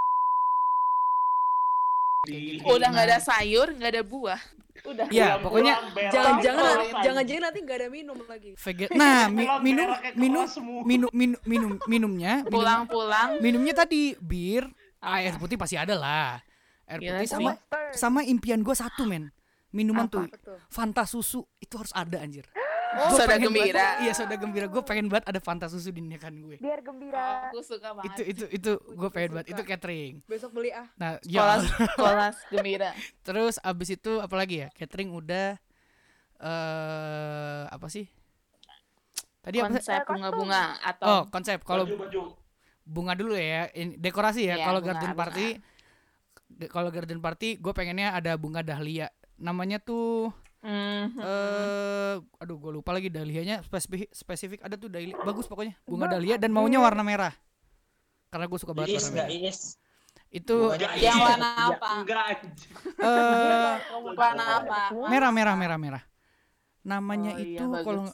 gitu. 2.23 2.63
Di 2.63 2.63
udah 2.63 2.89
nggak 2.89 3.07
ada 3.09 3.19
sayur, 3.19 3.69
nggak 3.73 3.91
ada 3.91 4.03
buah. 4.05 4.41
Udah. 4.83 5.07
ya 5.09 5.37
pokoknya 5.37 5.75
Jangan-jangan 6.09 6.65
jangan-jangan 7.01 7.43
nanti 7.47 7.59
nggak 7.61 7.79
ada 7.79 7.89
minum 7.89 8.17
lagi. 8.25 8.51
nah 8.93 9.29
mi- 9.33 9.49
minum 9.61 9.89
minum 10.15 10.45
minum 10.85 11.11
minum 11.13 11.41
minum 11.45 11.73
minumnya 11.85 12.33
minum, 12.41 12.53
Pulang-pulang. 12.53 13.29
minumnya 13.41 13.75
tadi 13.75 14.15
bir 14.17 14.65
air 14.99 15.33
putih 15.37 15.57
pasti 15.57 15.77
ada 15.77 15.95
lah 15.95 16.41
air 16.87 16.99
putih 16.99 17.25
sih. 17.25 17.33
sama 17.33 17.51
sama 17.93 18.21
impian 18.23 18.61
gue 18.61 18.73
satu 18.73 19.05
men 19.05 19.33
minuman 19.71 20.11
Apa? 20.11 20.27
tuh. 20.27 20.59
Fanta 20.67 21.07
susu 21.07 21.47
itu 21.57 21.79
harus 21.79 21.95
ada 21.95 22.19
anjir 22.19 22.43
Oh, 22.91 23.15
Soda 23.15 23.31
pengen 23.31 23.55
banget- 23.55 23.71
gembira. 23.71 23.87
iya 24.03 24.13
soda 24.13 24.35
gembira. 24.35 24.67
Gue 24.67 24.83
pengen 24.83 25.07
banget 25.07 25.31
ada 25.31 25.39
Fanta 25.39 25.71
susu 25.71 25.95
di 25.95 26.03
nikahan 26.03 26.35
gue. 26.35 26.59
Biar 26.59 26.83
gembira. 26.83 27.47
Aku 27.47 27.63
suka 27.63 27.95
banget. 27.95 28.19
itu 28.19 28.23
itu 28.27 28.45
itu 28.51 28.71
gue 28.83 29.11
pengen 29.15 29.31
banget. 29.39 29.55
itu 29.55 29.63
catering. 29.63 30.13
Besok 30.27 30.51
beli 30.51 30.75
ah. 30.75 30.91
nah 30.99 31.15
Sekolah, 31.23 31.57
ya. 31.63 31.87
Sekolah 31.95 32.31
gembira. 32.51 32.91
terus 33.27 33.63
abis 33.63 33.95
itu 33.95 34.19
apa 34.19 34.35
lagi 34.35 34.67
ya? 34.67 34.69
Catering 34.75 35.15
udah 35.15 35.55
eh 36.41 37.65
apa 37.71 37.87
sih? 37.87 38.11
Tadi? 39.41 39.57
Konsep 39.63 40.05
bunga-bunga 40.05 40.77
atau 40.83 41.07
oh 41.07 41.23
konsep. 41.31 41.63
Kalau 41.63 41.87
bunga 42.83 43.15
dulu 43.15 43.39
ya. 43.39 43.71
Ini 43.71 44.03
dekorasi 44.03 44.51
ya. 44.51 44.59
Iya, 44.59 44.67
kalau 44.67 44.81
garden 44.83 45.15
bunga. 45.15 45.21
party 45.23 45.47
kalau 46.67 46.91
garden 46.91 47.23
party 47.23 47.63
gue 47.63 47.71
pengennya 47.71 48.19
ada 48.19 48.35
bunga 48.35 48.67
dahlia. 48.67 49.15
Namanya 49.39 49.79
tuh 49.79 50.35
Mhm. 50.61 51.17
eh 51.17 52.15
aduh 52.37 52.57
gue 52.57 52.73
lupa 52.75 52.93
lagi 52.93 53.09
dahlianya 53.09 53.65
spesifik 53.65 54.09
spesifik 54.11 54.61
ada 54.61 54.77
tuh 54.77 54.87
dahlia 54.87 55.17
bagus 55.19 55.45
pokoknya 55.45 55.73
bunga 55.83 56.07
dahlia 56.11 56.37
dan 56.37 56.51
maunya 56.51 56.77
warna 56.77 57.01
merah 57.01 57.33
karena 58.29 58.45
gue 58.45 58.59
suka 58.59 58.73
banget 58.73 58.93
Iis 58.93 59.05
warna 59.05 59.17
merah 59.17 59.31
Iis? 59.31 59.61
itu 60.29 60.57
Iis. 60.71 61.01
yang 61.01 61.17
warna 61.19 61.49
Ya, 61.49 61.65
apa? 61.71 61.89
enggak 61.97 62.23
anjing. 62.29 62.73
eh 63.01 63.75
Warna 64.13 64.45
apa? 64.59 64.81
merah 65.09 65.31
merah 65.31 65.55
merah 65.55 65.79
merah 65.79 66.03
namanya 66.81 67.33
Oh, 67.35 67.41
iya, 67.41 67.57
itu 67.57 67.65
bagus 67.67 67.85
kalau 67.85 68.05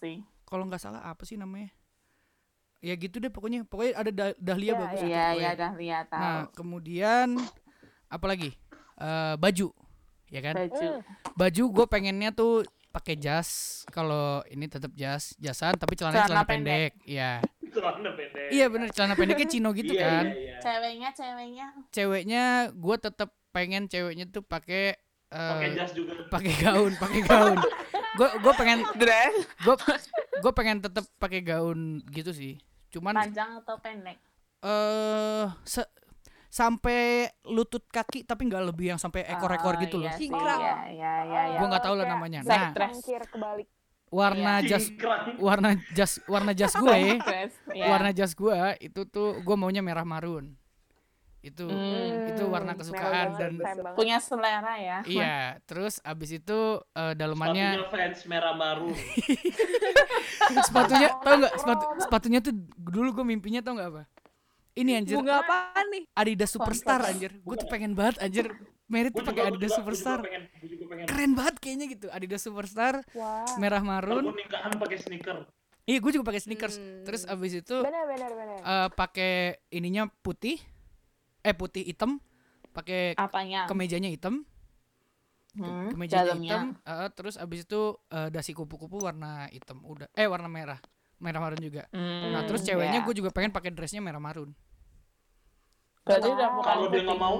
kalau 0.44 0.64
nggak 0.64 0.78
salah 0.80 1.02
apa 1.02 1.22
sih 1.22 1.34
namanya 1.34 1.74
ya 2.78 2.94
gitu 2.94 3.18
deh 3.18 3.28
pokoknya 3.28 3.62
pokoknya 3.64 3.92
ada 3.96 4.10
dah- 4.12 4.38
dahlia 4.38 4.66
Iya, 4.68 4.74
bagus 4.76 4.98
itu 4.98 5.08
Iya, 5.08 5.16
iya 5.16 5.26
pokoknya. 5.26 5.50
dah 5.56 5.72
lihat 5.74 6.06
tahu. 6.06 6.20
nah 6.20 6.40
kemudian 6.52 7.28
apa 8.06 8.26
lagi 8.28 8.50
Eh 8.96 9.34
baju 9.36 9.68
ya 10.26 10.40
kan 10.40 10.54
Baju. 10.56 10.88
Baju 11.36 11.62
gue 11.70 11.86
pengennya 11.86 12.32
tuh 12.32 12.64
pakai 12.88 13.14
jas 13.14 13.48
kalau 13.86 14.40
ini 14.46 14.64
tetap 14.66 14.88
jas 14.90 15.36
jasan 15.36 15.76
tapi 15.76 15.92
celananya 15.94 16.24
Celana 16.24 16.32
celana 16.34 16.48
pendek 16.48 16.92
iya 17.04 17.44
Celana 17.66 18.10
pendek. 18.10 18.48
iya 18.48 18.66
bener 18.66 18.88
celana 18.88 19.12
pendeknya 19.12 19.44
cino 19.46 19.68
gitu 19.70 19.92
Iya, 19.92 20.00
kan 20.02 20.24
iya, 20.26 20.34
iya. 20.34 20.56
Ceweknya, 20.58 21.08
ceweknya. 21.12 21.66
ceweknya 21.90 22.42
gue 22.72 22.96
tetap 22.98 23.30
pengen 23.50 23.84
ceweknya 23.84 24.24
tuh 24.26 24.40
pakai 24.40 24.96
Pakai 25.26 25.68
eh, 25.68 25.74
jas 25.74 25.92
juga. 25.92 26.14
pakai 26.26 26.54
gaun 26.56 26.92
pakai 26.96 27.20
gaun 27.20 27.58
gue 28.16 28.28
gue 28.38 28.52
pengen 28.54 28.78
Dress 28.94 29.34
gue 29.60 29.74
gue 30.38 30.52
pengen 30.54 30.78
tetap 30.80 31.04
pakai 31.16 31.40
gaun 31.42 31.80
gitu 32.08 32.32
sih 32.32 32.56
cuman 32.88 33.12
panjang 33.18 33.60
atau 33.60 33.76
pendek? 33.76 34.16
eh 34.62 35.44
se- 35.62 35.90
sampai 36.56 37.28
lutut 37.44 37.84
kaki 37.86 38.24
tapi 38.24 38.48
nggak 38.48 38.72
lebih 38.72 38.96
yang 38.96 39.00
sampai 39.00 39.28
ekor-ekor 39.28 39.76
Oh, 39.76 39.80
gitu 39.82 40.00
loh 40.00 40.08
Iya, 40.08 40.16
sih, 40.16 40.32
Cingkrang. 40.32 40.56
iya, 40.56 40.74
iya, 40.88 41.12
iya, 41.22 41.42
iya. 41.52 41.58
Gua 41.60 41.68
nggak 41.68 41.84
tahu 41.84 41.94
lah 41.94 42.06
namanya. 42.08 42.40
Nah, 42.40 42.72
kebalik 43.28 43.68
warna 44.08 44.62
Iya. 44.62 44.68
jas 44.70 44.84
warna 45.36 45.70
jas 45.92 46.12
warna 46.24 46.52
jas 46.54 46.72
gue 46.80 47.18
iya. 47.74 47.86
warna 47.90 48.14
jas 48.14 48.32
gue 48.32 48.54
itu 48.80 49.02
tuh 49.04 49.42
gue 49.42 49.56
maunya 49.58 49.82
merah 49.82 50.06
marun 50.06 50.54
itu 51.42 51.62
Hmm. 51.62 52.30
itu 52.30 52.42
warna 52.46 52.74
kesukaan 52.74 53.34
dan 53.34 53.58
punya 53.94 54.18
selera 54.18 54.78
ya. 54.78 54.98
iya 55.06 55.36
terus 55.62 55.98
abis 56.02 56.38
itu 56.38 56.58
eh, 56.90 57.14
dalemannya 57.14 57.82
Sepatunya 57.82 57.90
fans 57.92 58.20
merah 58.24 58.54
maru. 58.54 58.90
sepatunya 60.66 61.08
tau 61.18 61.34
nggak 61.36 61.54
sepatu 61.56 61.84
sepatunya 61.98 62.38
tuh 62.40 62.54
dulu 62.76 63.08
gue 63.12 63.26
mimpinya 63.26 63.60
tau 63.60 63.74
nggak 63.74 63.90
apa 63.90 64.02
ini 64.76 64.92
anjir. 64.92 65.16
Bunga 65.16 65.40
apaan 65.40 65.86
nih? 65.88 66.04
Adidas 66.12 66.52
Superstar 66.52 67.00
anjir. 67.08 67.32
Gue 67.40 67.56
tuh 67.56 67.68
pengen 67.68 67.96
banget 67.96 68.20
anjir. 68.20 68.52
Merit 68.86 69.10
tuh 69.10 69.26
pakai 69.26 69.50
Adidas 69.50 69.74
juga- 69.74 69.78
Superstar 69.82 70.18
juga 70.22 70.30
pengen, 70.30 70.42
juga 70.62 70.84
pengen. 70.86 71.06
keren 71.10 71.32
banget 71.34 71.54
kayaknya 71.58 71.86
gitu 71.90 72.06
Adidas 72.12 72.42
Superstar. 72.44 72.94
Wah. 73.18 73.48
Merah 73.58 73.82
marun. 73.82 74.30
Gua 74.30 74.36
nikahan 74.36 74.72
pakai 74.78 74.98
sneaker. 75.02 75.36
iya 75.86 75.98
gue 76.02 76.10
juga 76.10 76.26
pakai 76.26 76.42
sneakers. 76.42 76.76
Hmm. 76.78 77.02
terus 77.06 77.22
abis 77.26 77.62
itu 77.62 77.76
eh, 77.82 78.88
pakai 78.94 79.58
ininya 79.74 80.06
putih. 80.22 80.60
Eh 81.42 81.54
putih 81.56 81.82
hitam. 81.82 82.22
Pakai 82.70 83.16
kemejanya 83.66 84.12
hitam. 84.12 84.44
Hmm, 85.56 85.88
kemejanya 85.88 86.36
dalamnya. 86.36 86.50
hitam. 86.52 86.66
Eh, 86.84 87.08
terus 87.16 87.34
abis 87.40 87.64
itu 87.64 87.96
eh, 88.12 88.28
dasi 88.30 88.52
kupu-kupu 88.52 89.02
warna 89.02 89.48
hitam 89.50 89.82
udah. 89.82 90.06
Eh 90.14 90.28
warna 90.30 90.46
merah. 90.46 90.78
Merah 91.16 91.40
marun 91.40 91.58
juga. 91.58 91.88
Hmm, 91.90 92.36
nah 92.36 92.44
terus 92.44 92.60
ceweknya 92.60 93.00
iya. 93.00 93.06
gue 93.08 93.14
juga 93.16 93.32
pengen 93.32 93.48
pakai 93.50 93.72
dressnya 93.72 94.04
merah 94.04 94.20
marun 94.20 94.52
Berarti 96.06 96.28
udah 96.28 96.48
bukan 96.52 96.70
Kalau 96.70 96.86
dia 96.86 97.02
nggak 97.02 97.18
mau, 97.18 97.36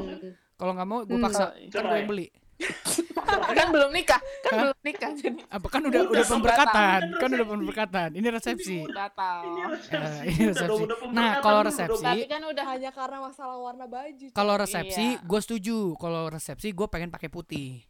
kalau 0.57 0.73
nggak 0.75 0.89
mau 0.89 0.99
gue 1.01 1.15
Hmm, 1.15 1.23
paksa. 1.23 1.45
Oh, 1.45 1.51
kan 1.71 1.83
gue 1.85 1.97
yang 1.97 2.09
beli. 2.09 2.27
Kan 3.49 3.69
belum 3.69 3.91
nikah, 3.91 4.17
kan 4.41 4.51
Hah? 4.51 4.61
belum 4.63 4.79
nikah 4.83 5.11
jadi. 5.13 5.41
Apa 5.51 5.67
kan 5.69 5.83
udah 5.83 6.01
Udah, 6.07 6.25
pemberkatan. 6.25 7.01
kan 7.13 7.29
udah 7.29 7.47
pemberkatan. 7.47 8.09
Ini 8.13 8.29
resepsi. 8.31 8.81
Ini 8.81 8.87
Eh, 8.87 9.69
resepsi. 9.69 10.25
ini 10.31 10.45
resepsi. 10.47 10.83
Udah- 10.83 10.99
udah 10.99 11.13
Nah, 11.13 11.33
kalau 11.39 11.61
resepsi- 11.63 12.07
Tapi 12.07 12.25
kan 12.25 12.43
udah 12.43 12.65
Hanya 12.67 12.91
karena 12.91 13.19
masalah 13.21 13.59
warna 13.59 13.85
baju. 13.85 14.27
kalau 14.31 14.55
resepsi 14.57 15.07
Iya. 15.15 15.23
gue 15.23 15.41
setuju. 15.43 15.77
Kalau 15.95 16.23
resepsi 16.27 16.69
gue 16.71 16.87
pengen 16.87 17.11
pakai 17.11 17.29
putih. 17.29 17.85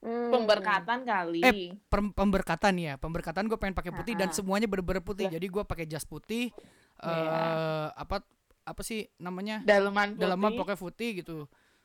Hmm. 0.00 0.32
pemberkatan 0.32 1.04
kali. 1.04 1.40
Eh, 1.40 1.78
Pem- 1.86 2.10
pemberkatan 2.10 2.74
ya. 2.74 2.96
Pemberkatan 2.96 3.46
gue 3.46 3.54
pengen 3.54 3.70
pakai 3.72 3.92
putih 3.92 4.14
dan 4.16 4.32
semuanya 4.32 4.66
bener-bener 4.66 4.98
putih. 5.00 5.28
Jadi 5.28 5.46
gue 5.46 5.62
pakai 5.62 5.86
jas 5.86 6.02
putih 6.02 6.50
eh 6.98 7.06
Iya. 7.06 7.94
apa 7.96 8.18
apa 8.62 8.80
sih 8.80 9.10
namanya 9.16 9.60
Daleman 9.60 10.12
putih. 10.12 10.20
dalaman 10.20 10.50
pokoknya 10.54 10.78
putih 10.78 11.10
gitu 11.16 11.36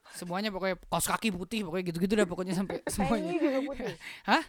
semuanya 0.09 0.49
pokoknya 0.49 0.77
kaos 0.83 1.03
kaki 1.05 1.29
putih 1.29 1.61
pokoknya 1.61 1.83
gitu-gitu 1.85 2.13
dah 2.15 2.25
pokoknya 2.25 2.53
sampai 2.53 2.79
semuanya 2.93 3.27
venue 3.27 3.41
juga 3.41 3.59
putih 3.65 3.93
Hah? 4.23 4.43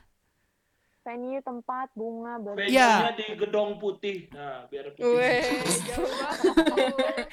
venue 1.00 1.40
tempat 1.40 1.88
bunga 1.92 2.36
ber 2.36 2.52
Iya. 2.60 2.84
Venue-nya 3.00 3.12
di 3.14 3.26
gedong 3.34 3.70
putih. 3.76 4.28
Nah, 4.28 4.68
biar 4.68 4.92
putih. 4.92 5.08
Weh, 5.08 5.40
jauh 5.86 6.04
banget. 6.04 7.26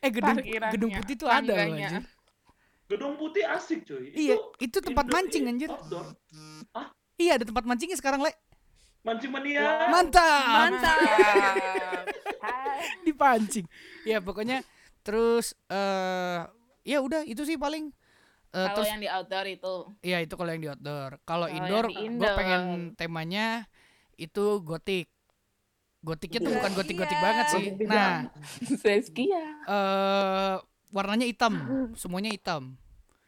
eh 0.06 0.10
gedung 0.12 0.36
Parkirannya, 0.38 0.70
gedung 0.70 0.90
putih 0.94 1.14
tuh 1.16 1.26
ada 1.26 1.42
loh 1.48 1.66
anjir 1.66 2.02
Gedung 2.86 3.18
Putih 3.18 3.42
asik 3.42 3.82
cuy. 3.82 4.14
Iya, 4.14 4.38
itu 4.62 4.78
tempat 4.78 5.02
indoor- 5.02 5.18
mancing 5.18 5.44
anjir. 5.50 5.66
Outdoor. 5.66 6.14
Iya, 7.18 7.32
ada 7.34 7.44
tempat 7.44 7.66
mancingnya 7.66 7.98
sekarang, 7.98 8.22
Le. 8.22 8.30
Mancing 9.06 9.30
mania. 9.30 9.86
Mantap. 9.86 10.42
Mantap. 10.66 10.98
Hai. 12.42 12.82
Dipancing. 13.02 13.66
Ya, 14.02 14.18
pokoknya 14.18 14.66
terus 15.00 15.54
eh 15.68 16.42
ya 16.82 16.98
udah 16.98 17.22
itu 17.22 17.42
sih 17.42 17.54
paling 17.56 17.94
Eh, 18.48 18.62
Kalau 18.62 18.76
terus 18.78 18.88
yang 18.88 19.02
di 19.02 19.10
outdoor 19.10 19.44
itu 19.44 19.74
Iya 20.00 20.18
itu 20.22 20.32
kalau 20.32 20.48
yang 20.48 20.62
di 20.62 20.70
outdoor. 20.70 21.10
Kalau 21.22 21.44
indoor, 21.46 21.86
gue 21.92 22.30
pengen 22.32 22.62
temanya 22.96 23.68
itu 24.16 24.64
gotik. 24.64 25.12
Gotiknya 26.00 26.40
tuh 26.40 26.48
Iya. 26.48 26.56
bukan 26.56 26.72
gotik-gotik 26.72 27.18
Iya. 27.18 27.24
banget 27.26 27.46
sih. 27.52 27.64
Nah, 27.84 28.14
Seskia. 28.80 29.42
eh 29.66 30.54
warnanya 30.88 31.26
hitam, 31.28 31.52
semuanya 31.94 32.32
hitam. 32.32 32.80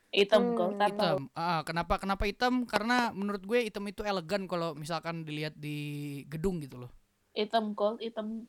Hitam 0.09 0.41
Hmm, 0.43 0.57
gold 0.57 0.75
atau 0.75 0.89
Hitam. 0.89 1.19
Ah, 1.33 1.61
kenapa 1.63 2.01
kenapa 2.01 2.25
hitam? 2.25 2.65
Karena 2.65 3.13
menurut 3.13 3.45
gue 3.45 3.61
hitam 3.63 3.85
itu 3.85 4.01
elegan 4.01 4.49
kalau 4.49 4.73
misalkan 4.73 5.23
dilihat 5.23 5.53
di 5.55 5.77
gedung 6.27 6.59
gitu 6.59 6.79
loh. 6.79 6.91
hitam 7.31 7.71
gold, 7.73 8.01
hitam 8.01 8.49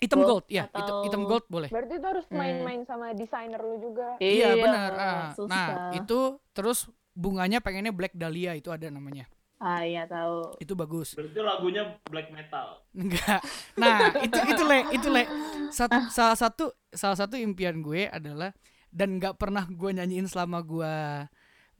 Hitam 0.00 0.24
Gold 0.24 0.30
gold, 0.40 0.46
ya. 0.48 0.64
Hitam, 0.64 0.80
atau- 0.80 1.02
hitam 1.04 1.22
gold 1.28 1.44
boleh. 1.46 1.68
Berarti 1.68 1.92
itu 1.92 2.06
harus 2.08 2.24
Hmm. 2.26 2.40
main-main 2.40 2.80
sama 2.84 3.12
desainer 3.12 3.60
lu 3.60 3.76
juga. 3.76 4.16
Iya, 4.16 4.56
benar. 4.56 4.90
Ah, 4.94 5.24
susah. 5.30 5.50
nah, 5.50 5.68
itu 5.92 6.18
terus 6.50 6.88
bunganya 7.12 7.60
pengennya 7.60 7.92
black 7.92 8.16
dahlia 8.16 8.56
itu 8.56 8.70
ada 8.70 8.88
namanya. 8.88 9.28
Ah 9.60 9.84
iya 9.84 10.08
tahu. 10.08 10.56
Itu 10.56 10.72
bagus. 10.72 11.12
Berarti 11.12 11.36
lagunya 11.36 11.82
black 12.08 12.32
metal. 12.32 12.80
Enggak. 12.96 13.44
Nah, 13.76 13.98
itu 14.24 14.38
itu 14.48 14.62
le, 14.64 14.78
itu 14.90 15.08
le. 15.10 15.22
Sat- 15.68 16.08
salah 16.08 16.32
satu 16.34 16.72
salah 16.88 17.18
satu 17.18 17.36
impian 17.36 17.84
gue 17.84 18.08
adalah 18.08 18.56
dan 18.90 19.18
nggak 19.18 19.38
pernah 19.38 19.64
gue 19.64 19.90
nyanyiin 19.94 20.26
selama 20.26 20.60
gue 20.60 20.94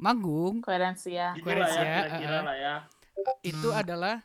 manggung 0.00 0.62
Koherensi 0.64 1.12
ya. 1.12 1.36
Lah 1.36 1.68
ya, 1.68 2.40
lah 2.40 2.56
ya. 2.56 2.74
itu 3.44 3.68
adalah 3.70 4.24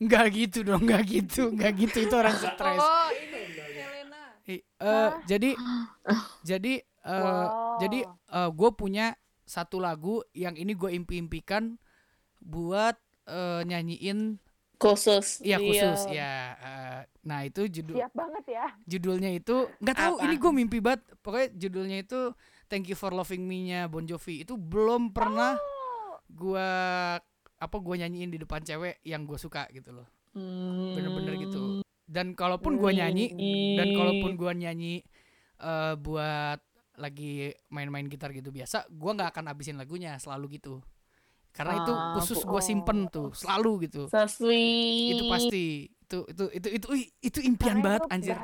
nggak 0.00 0.26
gitu 0.32 0.58
dong, 0.64 0.82
nggak 0.82 1.02
gitu, 1.04 1.52
nggak 1.52 1.72
gitu 1.78 1.96
itu 2.02 2.14
orang 2.16 2.34
stres. 2.34 2.80
Oh, 2.80 3.08
ini 3.12 3.40
Helena. 3.76 4.22
I- 4.48 4.64
eh, 4.64 5.10
jadi 5.28 5.50
jadi 6.48 6.72
eh, 6.82 7.20
Wow. 7.22 7.78
jadi 7.78 8.00
gue 8.50 8.70
punya 8.72 9.14
satu 9.44 9.76
lagu 9.76 10.24
yang 10.32 10.56
ini 10.56 10.72
gue 10.72 10.90
impi-impikan 10.90 11.76
buat 12.40 12.96
eh, 13.28 13.62
nyanyiin 13.62 14.40
Khusus. 14.80 15.38
ya 15.46 15.62
Iya. 15.62 15.66
khusus 15.94 16.00
ya. 16.10 16.32
eh, 16.58 17.00
nah 17.22 17.42
itu 17.42 17.66
judul 17.66 17.96
Siap 17.96 18.12
banget 18.12 18.44
ya. 18.50 18.66
judulnya 18.84 19.30
itu 19.30 19.70
nggak 19.78 19.94
tahu 19.96 20.14
Apa? 20.16 20.24
ini 20.24 20.34
gue 20.36 20.52
mimpi 20.52 20.78
banget 20.78 21.02
pokoknya 21.18 21.48
judulnya 21.54 21.98
itu 22.00 22.20
Thank 22.66 22.88
You 22.88 22.96
for 22.96 23.12
Loving 23.12 23.44
Me-nya 23.44 23.86
Bon 23.86 24.02
Jovi 24.02 24.42
itu 24.42 24.54
belum 24.54 25.10
pernah 25.10 25.54
Oh, 25.54 26.18
gua 26.26 26.68
apa 27.54 27.76
gue 27.78 27.94
nyanyiin 27.96 28.26
di 28.28 28.38
depan 28.38 28.58
cewek 28.60 28.98
yang 29.02 29.22
gue 29.22 29.36
suka 29.36 29.70
gitu 29.70 29.92
loh 29.92 30.08
Hmm. 30.32 30.96
bener-bener 30.96 31.36
gitu 31.38 31.84
dan 32.08 32.32
kalaupun 32.32 32.74
gue 32.74 32.90
nyanyi 32.90 33.36
dan 33.76 33.92
kalaupun 33.92 34.32
gue 34.32 34.52
nyanyi 34.56 34.94
eh, 35.58 35.94
buat 35.94 36.56
lagi 36.94 37.52
main-main 37.68 38.04
gitar 38.04 38.32
gitu 38.32 38.48
biasa 38.48 38.84
gua 38.90 39.12
nggak 39.12 39.28
akan 39.30 39.44
abisin 39.48 39.76
lagunya 39.76 40.16
selalu 40.16 40.56
gitu 40.56 40.80
karena 41.52 41.72
itu 41.78 41.92
Ah, 41.92 42.16
khusus 42.16 42.40
bu- 42.40 42.48
gue 42.50 42.62
simpen 42.62 42.98
tuh 43.06 43.28
selalu 43.32 43.86
gitu. 43.86 44.08
So 44.08 44.24
sweet. 44.26 45.12
itu 45.14 45.24
pasti. 45.28 45.66
Itu 46.02 46.18
itu 46.26 46.44
itu 46.50 46.68
itu 46.70 46.86
ih, 46.92 47.06
itu 47.20 47.38
impian 47.40 47.76
karena 47.76 47.84
banget 47.86 48.02
itu 48.02 48.12
anjir. 48.12 48.36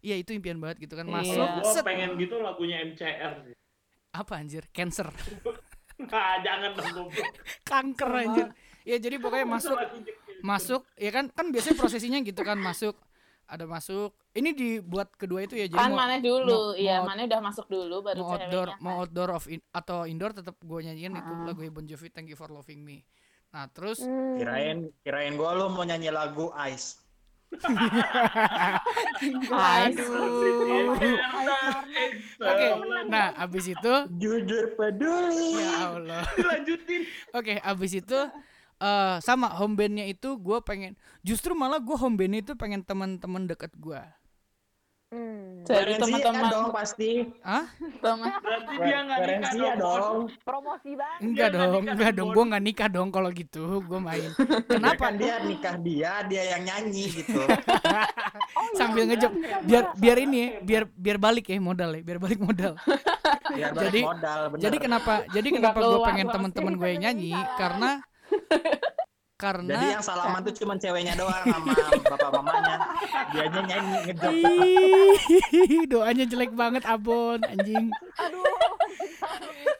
iya 0.00 0.16
itu 0.16 0.30
impian 0.32 0.58
banget 0.58 0.76
gitu 0.80 0.94
kan 0.94 1.04
Iya. 1.04 1.14
masuk 1.16 1.46
Gua 1.60 1.72
set. 1.72 1.82
pengen 1.82 2.10
gitu 2.16 2.34
lagunya 2.38 2.82
MCR 2.82 3.32
sih. 3.42 3.54
apa 4.12 4.32
anjir? 4.34 4.62
Cancer. 4.70 5.08
Nah, 6.02 6.42
jangan 6.42 6.74
dong 6.74 7.06
kanker 7.62 8.10
anjir. 8.10 8.46
Ya 8.82 8.98
jadi 8.98 9.22
pokoknya 9.22 9.46
masuk 9.46 9.78
masuk 10.42 10.82
ya 10.96 11.10
kan 11.10 11.30
kan 11.30 11.46
biasanya 11.48 11.78
prosesinya 11.78 12.18
gitu 12.20 12.42
kan 12.42 12.58
masuk 12.58 12.98
ada 13.52 13.64
masuk 13.66 14.10
ini 14.32 14.50
dibuat 14.50 15.12
kedua 15.12 15.44
itu 15.44 15.54
ya 15.54 15.66
jadi 15.66 15.76
Kan 15.78 15.92
mau, 15.92 16.00
mana 16.00 16.16
dulu, 16.18 16.72
iya 16.74 16.98
mau- 16.98 17.06
mana 17.06 17.22
udah 17.22 17.40
masuk 17.42 17.68
dulu 17.68 18.00
baru 18.00 18.18
mau 18.18 18.32
outdoor 18.32 18.68
ceweknya. 18.70 18.80
mau 18.80 18.94
outdoor 18.98 19.30
of 19.30 19.44
in, 19.46 19.60
atau 19.70 19.98
indoor 20.04 20.32
tetap 20.32 20.56
gue 20.56 20.80
nyanyiin 20.82 21.12
itu 21.12 21.32
Ah. 21.34 21.44
lagu 21.44 21.60
Bon 21.68 21.84
Jovi 21.84 22.08
Thank 22.08 22.26
You 22.26 22.34
for 22.34 22.48
Loving 22.48 22.80
Me 22.80 23.04
nah 23.48 23.68
terus 23.68 24.00
Hmm. 24.00 24.34
Kirain 24.34 24.76
kirain 24.98 25.36
gua 25.36 25.52
lu 25.52 25.68
mau 25.68 25.84
nyanyi 25.84 26.08
lagu 26.08 26.48
Ice. 26.66 26.96
aduh 29.52 30.96
oke 32.40 32.66
nah 33.06 33.36
abis 33.36 33.64
itu 33.70 33.92
Jujur 34.14 34.72
peduli. 34.72 35.60
ya 35.60 35.92
Allah 35.92 36.24
Lanjutin. 36.32 37.00
Oke, 37.32 37.60
abis 37.60 37.92
itu 37.94 38.18
eh 38.82 39.16
sama 39.22 39.46
home 39.54 39.78
bandnya 39.78 40.10
itu 40.10 40.34
gue 40.34 40.58
pengen 40.66 40.98
justru 41.22 41.54
malah 41.54 41.78
gue 41.78 41.94
home 41.94 42.18
bandnya 42.18 42.42
itu 42.42 42.58
pengen 42.58 42.82
teman-teman 42.82 43.46
deket 43.46 43.70
gue. 43.78 44.02
Hmm. 45.12 45.60
Dari 45.68 46.00
teman-teman 46.00 46.48
dong 46.48 46.68
pasti. 46.72 47.28
Ah? 47.44 47.68
teman 48.00 48.32
Berarti 48.32 48.74
dia 48.80 48.98
nggak 49.04 49.20
nikah 49.28 49.52
dong. 49.76 49.76
dong. 49.76 50.18
Promosi 50.40 50.90
banget. 50.96 51.20
Enggak 51.20 51.48
nggak 51.52 51.68
dong, 51.68 51.84
enggak 51.84 52.12
dong. 52.16 52.28
Gue 52.32 52.44
nggak 52.48 52.64
nikah 52.64 52.88
dong 52.88 53.08
kalau 53.12 53.28
gitu. 53.28 53.62
Gue 53.84 54.00
main. 54.00 54.32
Kenapa? 54.72 55.12
Kan 55.12 55.20
dia 55.20 55.36
nikah 55.44 55.76
dia, 55.84 56.12
dia 56.24 56.42
yang 56.56 56.64
nyanyi 56.64 57.12
gitu. 57.12 57.44
Sambil 58.80 59.04
ngejok. 59.12 59.32
Biar 59.68 59.84
biar 60.00 60.16
ini, 60.24 60.40
ya, 60.40 60.48
biar 60.64 60.82
biar 60.88 61.18
balik 61.20 61.44
ya 61.52 61.60
modal 61.60 61.92
ya, 61.92 62.00
biar 62.00 62.18
balik 62.18 62.40
modal. 62.40 62.72
Biar 63.52 63.70
balik 63.76 63.92
Jadi- 63.92 64.04
modal, 64.08 64.40
bener. 64.48 64.62
Jadi 64.64 64.76
kenapa? 64.80 65.12
Jadi 65.28 65.48
kenapa 65.52 65.78
gue 65.78 66.00
pengen 66.08 66.26
teman-teman 66.32 66.72
gue 66.80 66.88
yang 66.88 67.02
nyanyi? 67.12 67.36
Karena 67.60 68.00
Jadi 69.42 69.50
karena 69.50 69.98
yang 69.98 70.04
salaman 70.06 70.40
tuh 70.46 70.54
cuma 70.62 70.78
ceweknya 70.78 71.18
doang 71.18 71.42
sama 71.42 71.74
bapak 72.14 72.30
mamanya. 72.30 72.76
Dianya 73.34 73.60
nyanyi 73.66 73.96
ngejok. 74.06 74.32
Ih, 74.38 75.82
doanya 75.90 76.24
jelek 76.30 76.54
banget 76.54 76.86
abon 76.86 77.42
anjing. 77.42 77.90
Aduh. 78.22 78.46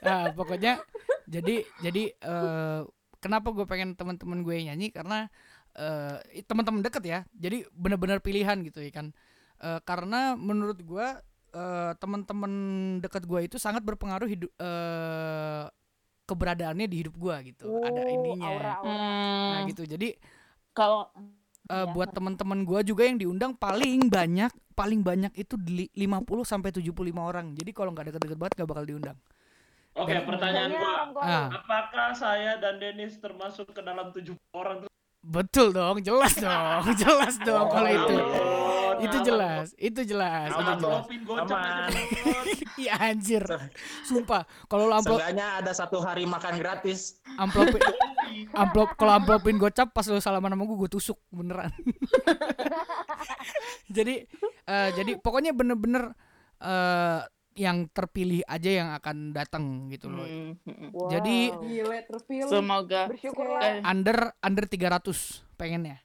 Nah, 0.02 0.34
pokoknya 0.34 0.82
jadi 1.30 1.62
jadi 1.78 2.02
eh, 2.10 2.80
kenapa 3.22 3.54
gue 3.54 3.62
pengen 3.62 3.94
teman-teman 3.94 4.42
gue 4.42 4.54
yang 4.58 4.74
nyanyi 4.74 4.90
karena 4.90 5.30
eh, 5.78 6.42
teman-teman 6.42 6.82
deket 6.82 7.06
ya. 7.06 7.18
Jadi 7.30 7.62
benar-benar 7.70 8.18
pilihan 8.18 8.58
gitu 8.66 8.82
ya 8.82 8.90
kan. 8.90 9.14
Eh, 9.62 9.78
karena 9.86 10.34
menurut 10.34 10.82
gue 10.82 11.06
eh, 11.54 11.92
teman-teman 12.02 12.52
deket 12.98 13.30
gue 13.30 13.46
itu 13.46 13.62
sangat 13.62 13.86
berpengaruh 13.86 14.26
hidup 14.26 14.50
eh, 14.58 15.70
keberadaannya 16.24 16.86
di 16.86 16.96
hidup 17.00 17.14
gue 17.14 17.36
gitu. 17.48 17.66
Ada 17.78 18.00
Oh, 18.00 18.08
ininya. 18.08 18.46
aura-aura. 18.46 18.94
Nah 18.94 19.58
Hmm, 19.58 19.68
gitu. 19.68 19.82
Jadi 19.84 20.08
kalau 20.72 21.10
eh, 21.64 21.78
Iya, 21.78 21.94
buat 21.94 22.10
teman-teman 22.10 22.62
gue 22.62 22.80
juga 22.84 23.06
yang 23.06 23.16
diundang 23.16 23.54
paling 23.54 24.08
banyak 24.08 24.50
paling 24.72 25.00
banyak 25.00 25.30
itu 25.36 25.54
di 25.54 25.86
50 25.92 26.42
sampai 26.42 26.70
75 26.70 26.90
orang. 27.22 27.54
Jadi 27.54 27.70
kalau 27.70 27.92
nggak 27.92 28.10
deket-deket 28.10 28.34
banget 28.36 28.54
gak 28.56 28.68
bakal 28.68 28.84
diundang. 28.84 29.18
Oke, 29.92 30.10
Dan- 30.10 30.24
pertanyaan 30.24 30.70
tua 30.72 31.20
Ah. 31.20 31.48
Apakah 31.52 32.10
saya 32.12 32.56
dan 32.56 32.80
Dennis 32.80 33.20
termasuk 33.20 33.70
ke 33.70 33.80
dalam 33.80 34.08
tujuh 34.10 34.34
orang? 34.50 34.88
Betul 35.22 35.70
dong, 35.70 36.02
jelas 36.02 36.34
dong, 36.42 36.82
jelas 36.94 37.38
dong 37.38 37.66
kalau 37.66 37.86
Oh, 37.86 37.94
itu. 37.96 38.16
ampun, 38.18 39.00
Itu 39.00 39.16
jelas, 39.22 39.66
itu 39.76 40.00
jelas, 40.04 40.50
itu 40.50 40.58
Aman, 40.58 40.78
jelas. 40.78 41.00
Amplopin 41.00 41.20
gocap 41.22 41.58
Aman. 41.58 41.90
Iya 42.74 42.92
anjir. 43.00 43.44
Sumpah, 44.02 44.42
kalau 44.66 44.86
lo 44.86 44.94
amplop 44.94 45.18
Seenggaknya 45.18 45.58
ada 45.58 45.72
satu 45.72 45.98
hari 45.98 46.22
makan 46.24 46.54
gratis. 46.56 47.22
amplopin 47.36 47.78
amplop 48.62 48.94
kalau 48.96 49.12
amplopin 49.14 49.56
gocap 49.56 49.90
pas 49.90 50.02
lo 50.04 50.18
salaman 50.18 50.50
sama 50.50 50.64
gue 50.64 50.76
gue 50.76 50.90
tusuk 50.90 51.18
beneran. 51.28 51.70
jadi 53.96 54.26
eh, 54.64 54.88
jadi 54.92 55.18
pokoknya 55.18 55.52
bener-bener 55.52 56.14
eh, 56.58 57.20
yang 57.54 57.84
terpilih 57.86 58.40
aja 58.44 58.70
yang 58.72 58.88
akan 58.92 59.30
datang 59.30 59.64
gitu 59.88 60.08
loh. 60.08 60.24
Hmm, 60.24 60.56
hmm. 60.62 60.88
Wow. 60.90 61.08
Jadi- 61.08 61.52
Gile 61.62 61.98
terpilih. 62.02 62.48
semoga 62.48 63.00
bersyukurlah. 63.06 63.60
eh, 63.62 63.80
Under 63.82 64.32
under 64.38 64.64
300 64.64 65.44
pengennya. 65.54 66.00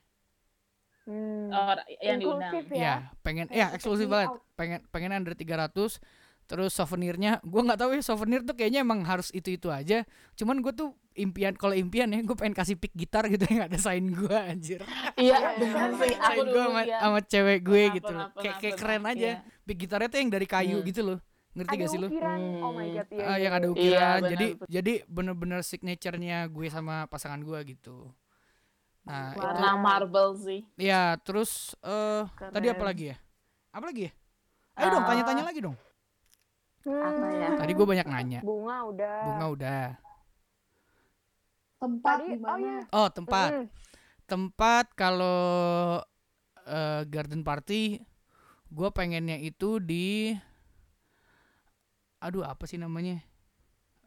Hmm. 1.02 1.48
orang 1.48 1.88
yang 1.98 2.20
diundang. 2.20 2.52
Iya, 2.68 2.76
ya. 2.76 2.94
pengen 3.24 3.48
ya 3.48 3.72
eksklusif 3.72 4.04
banget. 4.06 4.28
out. 4.28 4.44
Pengen 4.54 4.84
pengen 4.86 5.10
under 5.14 5.32
300 5.32 5.96
terus 6.44 6.72
souvenirnya 6.72 7.40
gue 7.42 7.60
nggak 7.62 7.76
tahu 7.76 7.92
ya 7.92 8.00
souvenir 8.02 8.40
tuh 8.40 8.52
kayaknya 8.52 8.80
emang 8.80 9.04
harus 9.04 9.28
itu 9.30 9.52
itu 9.52 9.68
aja 9.68 10.08
cuman 10.32 10.56
gue 10.58 10.72
tuh 10.72 10.96
impian 11.14 11.52
kalau 11.52 11.72
impian 11.72 12.08
ya 12.08 12.20
gue 12.20 12.32
pengen 12.32 12.52
kasih 12.52 12.72
pick 12.74 12.88
gitar 12.94 13.24
gitu 13.26 13.44
yang 13.46 13.68
ada 13.68 13.76
sign 13.76 14.08
gue 14.10 14.32
anjir 14.32 14.80
Iya, 15.14 15.36
benar 15.54 15.92
sih. 15.98 16.08
Aku 16.10 16.24
sign 16.24 16.36
gue 16.38 16.44
dulu 16.50 16.60
sama, 16.62 16.80
ya. 16.82 16.98
sama 16.98 17.20
cewek 17.22 17.58
gue 17.62 17.82
gitu 17.94 18.10
loh 18.10 18.28
kayak 18.34 18.74
keren 18.74 19.04
aja 19.06 19.28
Iya. 19.30 19.44
pick 19.62 19.76
gitarnya 19.78 20.08
tuh 20.08 20.18
yang 20.18 20.30
dari 20.30 20.46
kayu 20.46 20.76
Hmm. 20.80 20.88
gitu 20.88 21.00
loh 21.04 21.18
ngerti 21.50 21.70
Ada 21.70 21.80
gak 21.80 21.88
sih 21.88 21.98
ukiran. 22.00 22.40
Oh 22.58 22.70
my 22.70 22.84
Hmm. 22.84 22.94
god, 22.94 23.08
iya. 23.08 23.22
Ah, 23.22 23.28
iya, 23.30 23.36
yang 23.40 23.54
ada 23.54 23.62
iya. 23.62 23.72
ukiran 23.72 23.88
Iya, 23.88 24.08
benar, 24.14 24.30
jadi 24.30 24.46
betul. 24.50 24.66
jadi 24.68 24.92
bener-bener 25.06 25.60
signaturenya 25.62 26.38
gue 26.46 26.66
sama 26.68 26.96
pasangan 27.06 27.38
gue 27.38 27.58
gitu 27.68 28.08
nah 29.00 29.32
itu 29.32 29.40
Warna 29.40 29.70
marble 29.74 30.36
sih. 30.36 30.60
ya 30.76 31.16
terus 31.18 31.72
eh 31.80 32.22
tadi 32.46 32.68
apa 32.68 32.84
lagi 32.84 33.04
ya 33.08 33.16
apa 33.70 33.84
lagi 33.86 34.02
ya 34.04 34.12
ayo 34.76 34.88
dong 34.90 35.02
Ah. 35.02 35.08
tanya-tanya 35.08 35.44
lagi 35.44 35.60
dong 35.60 35.76
Apa 36.80 37.26
ya? 37.30 37.48
Tadi 37.60 37.72
gue 37.74 37.84
banyak 37.86 38.06
nanya. 38.06 38.40
Bunga 38.40 38.80
udah. 38.86 39.20
Bunga 39.22 39.46
udah. 39.50 39.84
Tempat 41.78 42.16
Tadi- 42.16 42.26
di 42.26 42.34
oh 42.34 42.40
mana? 42.40 42.56
iya. 42.58 42.78
Oh 42.90 43.08
tempat. 43.08 43.50
Mm. 43.52 43.66
Tempat 44.24 44.86
kalau 44.94 45.40
eh, 46.64 47.02
garden 47.04 47.40
party, 47.40 48.00
gue 48.68 48.88
pengennya 48.90 49.36
itu 49.36 49.78
di, 49.78 50.32
aduh 52.18 52.42
apa 52.42 52.64
sih 52.66 52.76
namanya? 52.76 53.22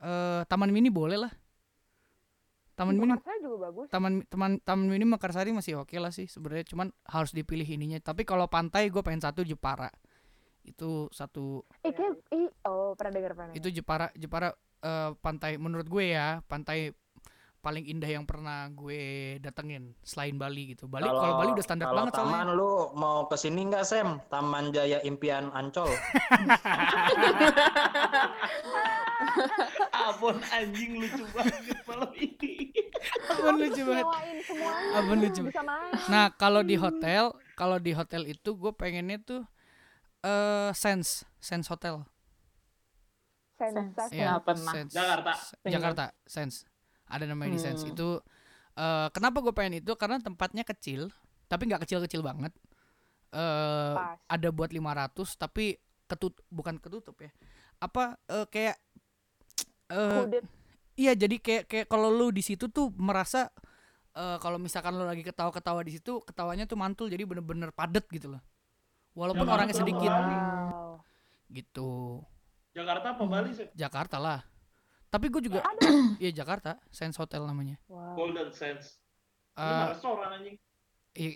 Eh 0.02 0.42
Taman 0.48 0.72
Mini 0.72 0.90
boleh 0.90 1.18
lah. 1.20 1.34
Taman 2.72 2.98
Mini, 2.98 3.14
juga 3.44 3.70
bagus. 3.70 3.88
Taman 3.94 4.26
Taman 4.26 4.58
Taman 4.64 4.88
Mini 4.90 5.06
Mekarsari 5.06 5.54
masih 5.54 5.84
oke 5.84 5.94
lah 6.02 6.10
sih 6.10 6.26
sebenarnya. 6.26 6.66
Cuman 6.66 6.90
harus 7.06 7.30
dipilih 7.30 7.68
ininya. 7.68 8.02
Tapi 8.02 8.26
kalau 8.26 8.50
pantai 8.50 8.90
gue 8.90 9.02
pengen 9.06 9.22
satu 9.22 9.46
Jepara. 9.46 9.92
Itu 10.66 11.10
satu 11.14 11.62
Eh, 11.86 11.94
kayak, 11.94 12.22
oh 12.70 12.94
pernah 12.94 13.12
dengar 13.18 13.34
pernah. 13.34 13.54
itu 13.54 13.70
Jepara 13.70 14.10
Jepara 14.14 14.50
eh, 14.82 15.12
pantai 15.18 15.58
menurut 15.58 15.86
gue 15.86 16.14
ya 16.14 16.42
pantai 16.46 16.94
paling 17.62 17.86
indah 17.86 18.10
yang 18.10 18.26
pernah 18.26 18.66
gue 18.74 19.38
datengin 19.38 19.94
selain 20.02 20.34
Bali 20.34 20.74
gitu. 20.74 20.90
Bali 20.90 21.06
kalau 21.06 21.38
Bali 21.38 21.54
udah 21.54 21.62
standar 21.66 21.94
kalau 21.94 22.10
banget 22.10 22.18
taman 22.18 22.50
soalnya. 22.50 22.58
lu 22.58 22.90
mau 22.98 23.30
ke 23.30 23.38
sini 23.38 23.70
nggak 23.70 23.86
Sam? 23.86 24.18
Taman 24.34 24.74
Jaya 24.74 24.98
Impian 25.06 25.54
Ancol. 25.54 25.94
Abon 30.10 30.42
anjing 30.50 31.06
lucu 31.06 31.22
banget 31.38 31.78
malam 31.86 32.10
ini. 32.18 32.74
Abon 33.30 33.56
lucu 33.62 33.82
banget. 33.86 34.10
Abon 34.98 35.18
lucu. 35.22 35.42
Main. 35.46 35.94
Nah 36.10 36.34
kalau 36.34 36.66
di 36.66 36.74
hotel 36.82 37.30
kalau 37.54 37.78
di 37.78 37.94
hotel 37.94 38.26
itu 38.26 38.58
gue 38.58 38.74
pengennya 38.74 39.22
tuh 39.22 39.46
eh 40.26 40.74
sense 40.74 41.30
sense 41.38 41.70
hotel. 41.70 42.10
Sense. 43.62 43.94
Jakarta. 44.90 45.38
Pengen. 45.62 45.74
Jakarta 45.78 46.10
sense. 46.26 46.66
Ada 47.12 47.28
namanya 47.28 47.52
di 47.52 47.62
sense 47.62 47.84
Hmm. 47.84 47.92
itu. 47.92 48.10
eh 48.72 49.08
kenapa 49.12 49.44
gue 49.44 49.52
pengen 49.52 49.84
itu 49.84 49.92
karena 49.94 50.16
tempatnya 50.18 50.64
kecil 50.64 51.12
tapi 51.46 51.68
nggak 51.68 51.84
kecil-kecil 51.84 52.24
banget. 52.24 52.56
eh 53.32 53.96
Pas. 53.96 54.16
ada 54.28 54.48
buat 54.50 54.72
500 54.72 55.12
tapi 55.36 55.76
ketut 56.04 56.36
bukan 56.48 56.80
ketutup 56.80 57.20
ya. 57.20 57.32
Apa 57.78 58.16
eh, 58.26 58.48
kayak 58.48 58.76
eh 59.90 60.16
Hooded. 60.18 60.46
Iya 60.96 61.16
jadi 61.16 61.36
kayak 61.36 61.64
kayak 61.68 61.88
kalau 61.88 62.08
lu 62.08 62.28
di 62.30 62.40
situ 62.40 62.68
tuh 62.68 62.92
merasa 62.96 63.52
eh, 64.12 64.38
kalau 64.40 64.56
misalkan 64.56 64.92
lu 64.94 65.04
lagi 65.04 65.20
ketawa-ketawa 65.22 65.84
di 65.84 65.96
situ 65.96 66.20
ketawanya 66.24 66.64
tuh 66.64 66.76
mantul 66.76 67.08
jadi 67.08 67.24
bener-bener 67.24 67.72
padet 67.72 68.04
gitu 68.08 68.32
loh. 68.32 68.44
Walaupun 69.12 69.44
Jakarta 69.44 69.56
orangnya 69.60 69.76
sedikit. 69.76 70.12
Wow. 70.12 71.04
gitu. 71.52 71.92
Jakarta 72.72 73.12
apa 73.12 73.24
Bali 73.28 73.52
sih? 73.52 73.68
Jakarta 73.76 74.16
lah. 74.16 74.40
Tapi 75.12 75.28
gue 75.28 75.42
juga 75.44 75.60
Iya 76.24 76.32
Jakarta, 76.32 76.80
Sense 76.88 77.20
Hotel 77.20 77.44
namanya. 77.44 77.76
Wow. 77.92 78.16
Golden 78.16 78.48
Eh, 79.52 79.68
mah 79.68 79.92
restoran 79.92 80.32
anjing. 80.32 80.56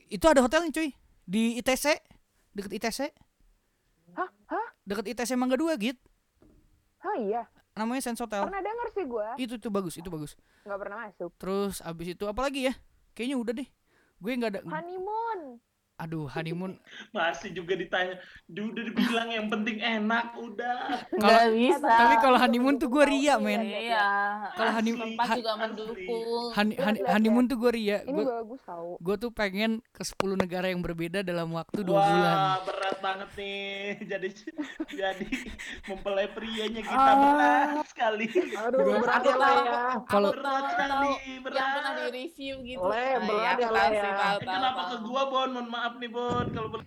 itu 0.08 0.24
ada 0.24 0.40
hotelnya 0.40 0.72
cuy 0.72 0.96
di 1.28 1.60
ITC 1.60 2.00
deket 2.56 2.72
ITC. 2.80 3.00
Hah? 4.16 4.30
Hah? 4.48 4.68
Deket 4.88 5.12
ITC 5.12 5.36
Mangga 5.36 5.60
2 5.60 5.76
gitu. 5.76 6.00
Oh 7.04 7.16
iya. 7.20 7.44
Namanya 7.76 8.08
Sense 8.08 8.24
Hotel. 8.24 8.48
Pernah 8.48 8.64
denger 8.64 8.88
sih 8.96 9.04
gue. 9.04 9.28
Itu 9.36 9.54
tuh 9.60 9.68
bagus, 9.68 10.00
itu 10.00 10.08
bagus. 10.08 10.40
Nggak 10.64 10.80
pernah 10.80 10.98
masuk. 11.04 11.32
Terus 11.36 11.84
abis 11.84 12.16
itu 12.16 12.24
apa 12.24 12.40
lagi 12.48 12.72
ya? 12.72 12.74
Kayaknya 13.12 13.36
udah 13.36 13.54
deh. 13.60 13.68
Gue 14.24 14.32
nggak 14.40 14.52
ada. 14.56 14.60
Honeymoon. 14.64 15.60
Aduh 15.96 16.28
honeymoon. 16.28 16.76
Masih 17.10 17.56
juga 17.56 17.72
ditanya. 17.74 18.20
Duh, 18.46 18.68
udah 18.68 18.84
dibilang 18.84 19.30
yang 19.30 19.48
penting 19.48 19.80
enak 19.80 20.36
udah. 20.36 21.08
Kalau- 21.10 21.24
Nggak 21.24 21.46
bisa. 21.56 21.88
Tapi 21.90 22.16
kalau 22.20 22.36
honeymoon 22.38 22.76
tuh 22.76 22.90
gue 22.90 23.04
ria 23.06 23.36
men. 23.38 23.64
Iya. 23.64 24.04
Kalau 24.52 24.70
Asli. 24.70 24.78
honeymoon 24.78 25.10
ha- 25.16 25.38
juga 25.38 25.54
mendukung. 25.56 26.52
Honey- 26.52 26.76
lihat, 26.76 26.96
honeymoon 27.10 27.46
tuh 27.46 27.58
gue 27.58 27.72
ria. 27.72 27.98
Ini 28.02 28.12
Gue 28.14 28.28
bagus 28.28 28.62
tau. 28.62 29.00
gue 29.00 29.16
tuh 29.18 29.32
pengen 29.32 29.72
ke 29.90 30.04
10 30.04 30.36
negara 30.36 30.68
yang 30.68 30.82
berbeda 30.82 31.24
dalam 31.24 31.48
waktu 31.54 31.80
dua 31.82 31.96
Wah, 31.96 32.06
bulan. 32.06 32.36
berat 32.66 32.98
banget 33.00 33.30
nih. 33.34 33.72
Jadi 34.12 34.30
jadi 34.92 35.28
mempelai 35.86 36.28
prianya 36.30 36.82
kita 36.82 36.92
Ah. 36.92 37.16
berat 37.16 37.88
sekali. 37.88 38.26
Aduh, 38.54 38.80
berat 39.00 39.16
Aku 39.18 39.28
ya 39.28 39.36
lah 39.38 39.52
ya. 39.56 39.80
Kalau 40.06 40.30
berat 40.30 40.64
sekali, 40.70 41.12
berat. 41.40 41.56
Yang 41.56 41.72
pernah 41.72 41.92
di 41.94 42.06
review 42.12 42.54
gitu. 42.62 42.84
Le, 42.84 43.00
Nah, 43.16 43.24
berat 43.24 43.56
ya, 43.56 43.68
sih, 43.88 43.96
ya. 43.96 44.12
tahu, 44.14 44.38
kenapa 44.42 44.82
ke 44.86 44.98
gua 45.02 45.24
Bon? 45.26 45.48
Mohon 45.48 45.68
maaf 45.70 45.85
nih 45.96 46.10
Bon 46.10 46.46
kalau 46.48 46.68
boleh. 46.70 46.86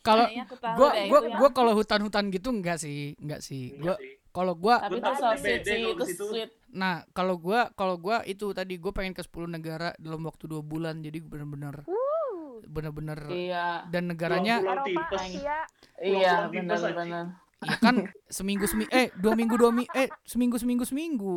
kalau 0.00 0.24
gue 0.28 0.88
gue 1.02 1.20
itu 1.20 1.34
gue 1.34 1.48
kalau 1.50 1.72
hutan-hutan 1.72 2.24
gitu 2.28 2.48
enggak 2.50 2.76
sih, 2.76 3.16
enggak 3.16 3.40
sih. 3.40 3.74
Gue 3.74 3.94
kalau 4.30 4.54
gue 4.54 4.74
Tapi 4.74 4.94
itu 4.94 5.02
Gua 5.04 5.14
so 5.14 5.22
tahu 5.24 5.38
sweet 5.38 5.62
sih, 5.62 5.82
itu 5.90 6.04
sweet. 6.12 6.50
nah 6.68 7.06
kalau 7.10 7.34
gue 7.36 7.60
kalau 7.72 7.94
gue 7.96 8.16
itu 8.26 8.46
tadi 8.50 8.74
gue 8.76 8.90
pengen 8.90 9.12
ke 9.12 9.22
10 9.22 9.46
negara 9.48 9.94
dalam 9.96 10.22
waktu 10.22 10.44
dua 10.44 10.58
bulan 10.58 10.98
jadi 10.98 11.18
bener-bener 11.18 11.86
Wuh. 11.86 12.58
bener-bener 12.64 13.18
Iya. 13.28 13.86
dan 13.88 14.08
negaranya 14.08 14.58
Eropa. 14.58 15.06
Asia. 15.14 15.62
Iya, 15.96 16.50
benar-benar. 16.50 17.38
ya 17.62 17.76
kan 17.78 17.96
seminggu 18.28 18.66
seminggu 18.66 18.90
eh 18.90 19.08
dua 19.14 19.32
minggu 19.32 19.54
dua 19.54 19.70
minggu 19.70 19.88
eh 19.94 20.10
seminggu 20.22 20.58
seminggu 20.58 20.84
seminggu 20.84 21.34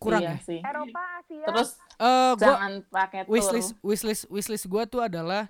kurang 0.00 0.22
iya 0.22 0.32
ya 0.32 0.38
sih. 0.40 0.58
Eropa, 0.58 1.02
Asia. 1.20 1.44
Terus 1.44 1.68
eh 1.94 2.32
gue 2.32 2.40
jangan 2.40 2.72
pakai 2.88 3.20
tour. 3.22 3.30
wishlist 3.30 3.70
wishlist 3.80 4.22
wishlist 4.26 4.64
gue 4.64 4.82
tuh 4.86 5.02
adalah 5.02 5.44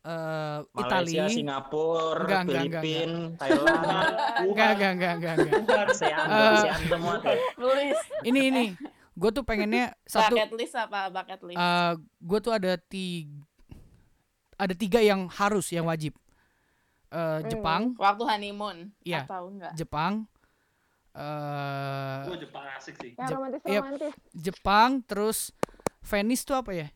eh 0.00 0.58
Malaysia, 0.66 0.80
Italia 0.82 1.24
Singapura, 1.26 2.20
Enggak, 2.20 2.40
enggak, 2.42 2.62
enggak, 2.62 2.82
Filipin, 2.82 3.10
Thailand, 3.34 4.14
enggak 4.48 4.68
enggak 4.70 4.92
enggak 4.92 5.12
enggak 5.14 5.34
enggak 5.34 5.84
ASEAN. 5.88 6.26
ASEAN 6.26 6.80
semua 6.86 7.14
tuh. 7.18 7.36
Please. 7.54 8.02
ini 8.22 8.40
ini 8.46 8.64
gue 9.12 9.30
tuh 9.30 9.42
pengennya 9.42 9.92
satu 10.02 10.32
Bucket 10.32 10.52
list 10.54 10.74
apa 10.74 11.00
bucket 11.08 11.40
list? 11.42 11.58
eh 11.58 11.92
gue 11.98 12.38
tuh 12.38 12.52
ada 12.54 12.72
tiga 12.78 13.32
ada 14.56 14.72
tiga 14.72 15.00
yang 15.00 15.24
harus 15.26 15.68
yang 15.68 15.84
wajib 15.84 16.12
Eh 17.10 17.42
Jepang 17.48 17.98
Waktu 17.98 18.22
honeymoon 18.22 18.94
Iya. 19.02 19.26
atau 19.26 19.50
enggak? 19.50 19.74
Jepang 19.74 20.29
eh 21.12 22.38
Jepang 22.38 22.64
asik 22.72 22.94
sih. 22.96 23.10
Yang 23.12 23.26
Jep- 23.26 23.36
romantis 23.36 23.60
iya. 23.64 23.80
romantis. 23.80 24.12
Jepang 24.32 24.90
terus 25.02 25.38
Venice 26.00 26.42
tuh 26.42 26.56
apa 26.56 26.70
ya 26.72 26.88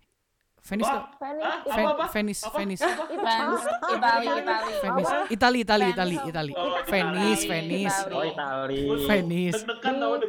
Venice 0.65 0.89
tuh 0.89 1.05
Venice. 1.21 2.41
Venice 2.49 2.81
Apa? 2.81 3.05
Venice 3.13 3.67
Itali, 3.93 4.27
Itali. 4.33 4.73
Venice? 4.81 5.15
Itali 5.29 5.59
Itali 5.61 5.87
Itali 5.87 6.17
Venice. 6.17 6.25
Itali 6.25 6.53
Oh, 6.55 6.81
Venice 6.83 7.43
Itali. 7.45 7.51
Venice. 7.51 7.99
Oh, 8.09 8.25
Itali. 8.25 8.81
Venice. 9.05 9.61
Deg-degan 9.61 9.95
tau 10.01 10.13
Di 10.17 10.27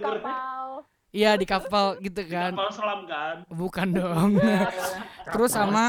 iya 1.16 1.40
di 1.40 1.48
kapal 1.48 1.96
gitu 2.04 2.28
kan 2.28 2.52
Kapal 2.52 2.70
selam 2.70 3.02
kan. 3.08 3.36
bukan 3.48 3.88
dong 3.90 4.32
Iya. 4.36 4.68
terus 5.32 5.56
sama 5.56 5.88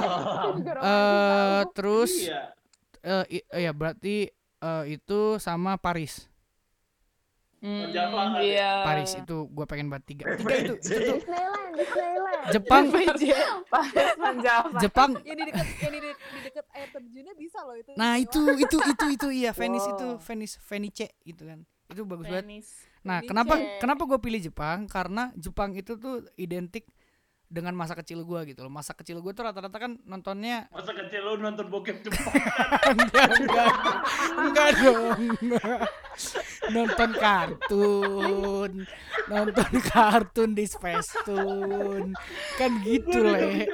eh 0.79 1.63
terus 1.75 2.13
Iya. 2.23 2.55
eh 3.03 3.61
ya 3.61 3.75
berarti 3.75 4.31
eh, 4.57 4.85
itu 4.87 5.21
sama 5.39 5.75
Paris 5.77 6.31
Hmm, 7.67 7.91
Java 7.91 8.15
kan? 8.31 8.39
iya. 8.39 8.87
Paris 8.87 9.11
itu 9.13 9.37
gue 9.45 9.65
pengen 9.67 9.91
banget 9.91 10.05
tiga 10.07 10.25
tiga 10.39 10.55
itu, 10.55 10.75
itu 10.77 10.87
tuh 10.87 11.17
Disneyland, 11.19 11.71
Disneyland. 11.75 12.43
Jepang 12.55 12.85
Paris. 12.95 13.21
Jepang 14.79 15.11
Yang 15.23 15.37
di 15.37 15.45
dekat 15.51 15.67
yang 15.83 15.93
di, 15.93 16.01
di 16.07 16.11
dekat 16.43 16.67
air 16.73 16.89
terjunnya 16.91 17.35
bisa 17.35 17.59
loh 17.61 17.75
itu. 17.75 17.91
nah 17.95 18.15
itu 18.17 18.41
itu 18.55 18.77
itu 18.79 19.05
itu 19.11 19.27
iya 19.35 19.51
Venice 19.51 19.83
Wow. 19.85 19.95
itu 19.95 20.07
Venice 20.23 20.55
Venice 20.63 21.07
gitu 21.23 21.43
kan 21.43 21.59
itu 21.87 22.03
bagus 22.03 22.27
banget 22.27 22.47
nah 23.03 23.19
Venice. 23.19 23.27
kenapa 23.27 23.55
kenapa 23.79 24.03
gue 24.05 24.19
pilih 24.21 24.41
Jepang 24.43 24.87
karena 24.87 25.31
Jepang 25.35 25.75
itu 25.75 25.95
tuh 25.95 26.27
identik 26.37 26.87
dengan 27.47 27.79
masa 27.79 27.95
kecil 27.95 28.27
gue 28.27 28.41
gitu 28.55 28.67
loh. 28.67 28.73
Masa 28.73 28.93
kecil 28.93 29.23
gue 29.23 29.33
tuh 29.33 29.47
rata-rata 29.47 29.79
kan 29.79 29.95
nontonnya 30.03 30.67
Masa 30.75 30.91
kecil 30.91 31.23
lu 31.23 31.39
nonton 31.39 31.67
bokep 31.71 32.03
Jepang. 32.03 32.35
enggak 32.93 33.29
enggak. 33.39 33.73
Enggak 34.35 34.69
dong. 34.83 35.21
Nonton 36.75 37.11
kartun. 37.15 38.73
Nonton 39.31 39.73
kartun 39.87 40.51
di 40.59 40.65
Space 40.67 41.15
Tune. 41.23 42.13
Kan 42.59 42.83
gitu 42.83 43.19
le. 43.23 43.71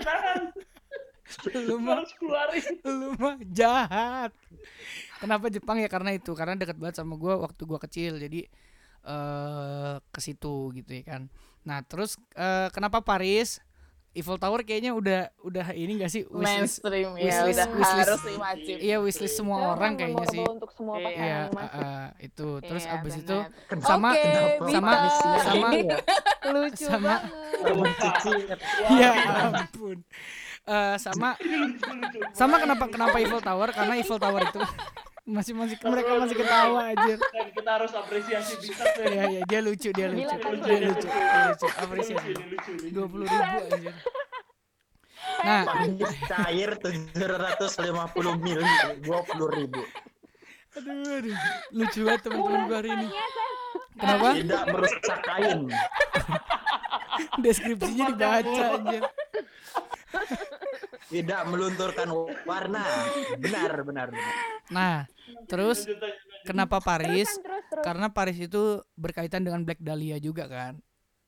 lu 1.56 1.80
mah 1.80 2.04
lu 2.84 3.16
mah 3.16 3.40
jahat. 3.48 4.32
Kenapa 5.16 5.48
Jepang 5.48 5.80
ya? 5.80 5.88
Karena 5.88 6.12
itu. 6.12 6.36
Karena 6.36 6.60
deket 6.60 6.76
banget 6.76 7.00
sama 7.00 7.16
gua 7.16 7.40
waktu 7.40 7.62
gua 7.64 7.80
kecil. 7.80 8.20
Jadi 8.20 8.44
eh 9.04 9.94
ke 10.08 10.20
situ 10.20 10.54
gitu 10.72 10.90
ya 10.92 11.04
kan 11.04 11.22
nah 11.62 11.80
terus 11.80 12.14
eh, 12.32 12.68
kenapa 12.70 13.00
Paris 13.00 13.58
Eiffel 14.12 14.36
Tower 14.36 14.60
kayaknya 14.60 14.92
udah 14.92 15.32
udah 15.40 15.72
ini 15.72 15.96
gak 15.96 16.12
sih 16.12 16.28
wishlist 16.28 16.84
mainstream 16.84 17.16
ya 17.16 17.32
wishlist- 17.42 17.64
udah 17.64 17.68
wishlist. 17.72 18.04
harus 18.04 18.22
wajib. 18.36 18.76
iya 18.78 18.96
wishlist 18.98 19.34
semua 19.34 19.56
Karena 19.56 19.72
orang 19.72 19.90
kan 19.90 20.00
kayaknya 20.04 20.26
sih 20.28 20.42
untuk 20.44 20.70
semua 20.70 20.94
Iya. 20.94 21.06
pasangan 21.06 21.24
iya 21.24 21.40
eh, 21.72 22.08
itu 22.22 22.48
terus 22.60 22.82
Iya, 22.82 22.92
abis 22.94 23.14
benar. 23.14 23.24
itu 23.24 23.36
sama 23.80 24.10
sama 24.68 24.90
Bita. 25.72 25.96
sama 26.36 26.52
lucu 26.52 26.84
sama- 26.84 27.00
banget. 27.00 27.22
Temen 27.62 27.90
Cici. 27.94 28.32
ya 28.92 29.10
ampun 29.48 29.98
Eh, 30.62 30.94
sama 30.96 31.34
sama 32.30 32.54
kenapa 32.56 32.84
kenapa 32.86 33.16
Eiffel 33.16 33.40
Tower 33.40 33.68
karena 33.72 33.92
Eiffel 33.96 34.14
Tower 34.16 34.42
itu 34.44 34.60
masih 35.22 35.54
masih 35.54 35.78
mereka 35.86 36.18
masih 36.18 36.36
ketawa 36.36 36.90
anjir. 36.90 37.18
Dan 37.34 37.48
kita 37.54 37.70
harus 37.78 37.92
apresiasi 37.94 38.52
bisa 38.58 38.82
Iya 39.06 39.24
iya 39.30 39.40
dia 39.46 39.60
lucu 39.62 39.88
dia 39.94 40.08
lucu. 40.10 40.26
Kan, 40.26 40.52
Dia 40.58 40.78
lucu. 40.90 41.06
Dia 41.06 41.42
lucu. 41.46 41.66
Lucu 41.66 41.66
Apresiasi. 41.78 42.32
Dua 42.90 43.06
puluh 43.06 43.26
ribu 43.30 43.58
anjir. 43.70 43.94
Nah, 45.42 45.62
Cair 46.26 46.76
750 46.82 48.42
mil, 48.42 48.58
20 48.58 49.58
ribu. 49.58 49.80
aduh, 50.74 51.18
aduh. 51.18 51.36
lucu 51.70 51.98
banget 52.02 52.20
teman-teman 52.26 52.60
gue 52.66 52.76
hari 52.76 52.90
ini. 52.90 53.08
Kenapa? 54.02 54.28
Tidak 54.34 54.62
merusak 54.66 55.18
kain. 55.22 55.60
Deskripsinya 57.38 58.04
dibaca 58.10 58.64
anjir. 58.82 59.02
Tidak 61.08 61.40
melunturkan 61.46 62.08
warna. 62.44 62.84
Benar, 63.38 63.70
benar, 63.82 64.06
benar. 64.10 64.32
Nah, 64.70 64.96
terus 65.50 65.84
kenapa 66.42 66.78
Paris? 66.78 67.28
Terus, 67.28 67.42
terus, 67.42 67.64
terus. 67.70 67.84
Karena 67.84 68.06
Paris 68.08 68.38
itu 68.38 68.80
berkaitan 68.94 69.42
dengan 69.42 69.62
Black 69.66 69.82
Dahlia 69.82 70.16
juga 70.18 70.46
kan. 70.46 70.78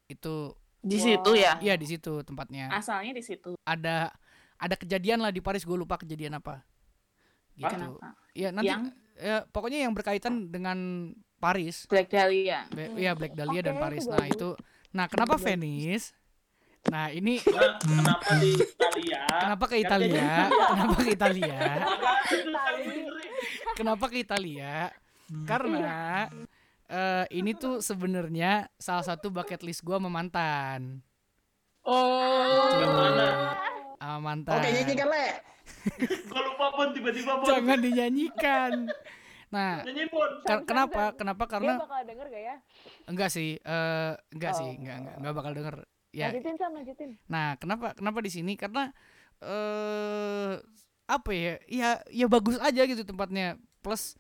Itu 0.06 0.55
Di 0.84 1.01
situ 1.01 1.32
ya. 1.32 1.56
iya 1.59 1.74
di 1.74 1.88
situ 1.88 2.20
tempatnya. 2.22 2.68
Asalnya 2.68 3.16
di 3.16 3.24
situ. 3.24 3.56
Ada 3.64 4.12
ada 4.55 4.74
kejadian 4.78 5.20
lah 5.20 5.32
di 5.32 5.40
Paris 5.40 5.64
gue 5.64 5.76
lupa 5.76 5.96
kejadian 5.96 6.38
apa. 6.38 6.60
Gitu. 7.56 7.70
Kenapa? 7.70 8.14
Ya 8.34 8.51
nanti 8.51 8.68
Yang? 8.68 8.82
ya, 9.16 9.36
pokoknya 9.48 9.86
yang 9.86 9.92
berkaitan 9.94 10.51
dengan 10.51 11.10
Paris. 11.40 11.86
Black 11.88 12.09
Dahlia. 12.10 12.66
Be- 12.72 12.96
Iya 12.98 13.12
Black 13.16 13.32
Dahlia 13.36 13.60
dan 13.60 13.76
Oke, 13.76 13.80
itu 13.80 13.84
Paris. 13.84 14.05
Nah 14.09 14.26
itu. 14.26 14.48
Nah 14.94 15.06
kenapa 15.10 15.34
Venice? 15.36 16.12
Nah 16.85 17.09
ini 17.09 17.40
Nah, 17.40 17.81
kenapa 17.81 18.28
di 18.36 18.51
Italia? 18.55 19.23
kenapa 19.40 19.65
ke 19.65 19.77
Italia? 19.85 20.28
Kenapa 20.69 20.94
ke 20.94 21.11
Italia? 21.11 21.59
Kenapa 23.74 24.05
ke 24.06 24.16
Italia? 24.19 24.74
Karena 25.44 26.28
eh, 26.86 27.24
ini 27.32 27.52
tuh 27.55 27.81
sebenarnya 27.81 28.69
salah 28.77 29.02
satu 29.02 29.28
bucket 29.28 29.61
list 29.61 29.81
gua 29.81 29.97
sama 29.97 30.09
mantan. 30.09 31.01
Oh. 31.82 32.81
Mana? 32.81 33.28
Sama 33.98 34.19
mantan. 34.23 34.52
Oke, 34.55 34.69
nyanyikan, 34.70 35.06
Le. 35.06 35.27
Gue 35.98 36.40
lupa 36.44 36.66
pun 36.70 36.86
tiba-tiba 36.93 37.32
pun. 37.35 37.47
Jangan 37.47 37.78
dinyanyikan. 37.78 38.73
Nah. 39.48 39.81
Kar- 40.43 40.65
kenapa? 40.65 41.12
Kenapa? 41.15 41.44
Dia 41.44 41.51
Karena 41.51 41.73
bakal 41.78 42.01
denger 42.05 42.27
gak 42.27 42.43
ya? 42.43 42.56
enggak 43.05 43.28
sih, 43.28 43.56
eh 43.56 44.12
enggak 44.31 44.52
Oh. 44.52 44.59
sih, 44.59 44.70
enggak 44.74 44.97
enggak 44.98 45.16
enggak 45.19 45.35
bakal 45.35 45.52
denger. 45.52 45.77
Ya. 46.15 46.31
Lanjutin 46.31 46.55
Sam, 46.55 46.70
lanjutin. 46.73 47.11
Nah, 47.27 47.59
kenapa 47.59 47.91
kenapa 47.93 48.23
di 48.23 48.31
sini? 48.31 48.55
Karena 48.55 48.95
eh 49.43 50.55
apa 51.05 51.31
ya? 51.31 51.59
Ya 51.66 51.91
ya 52.09 52.27
bagus 52.27 52.55
aja 52.59 52.86
gitu 52.86 53.03
tempatnya. 53.03 53.59
Plus 53.82 54.15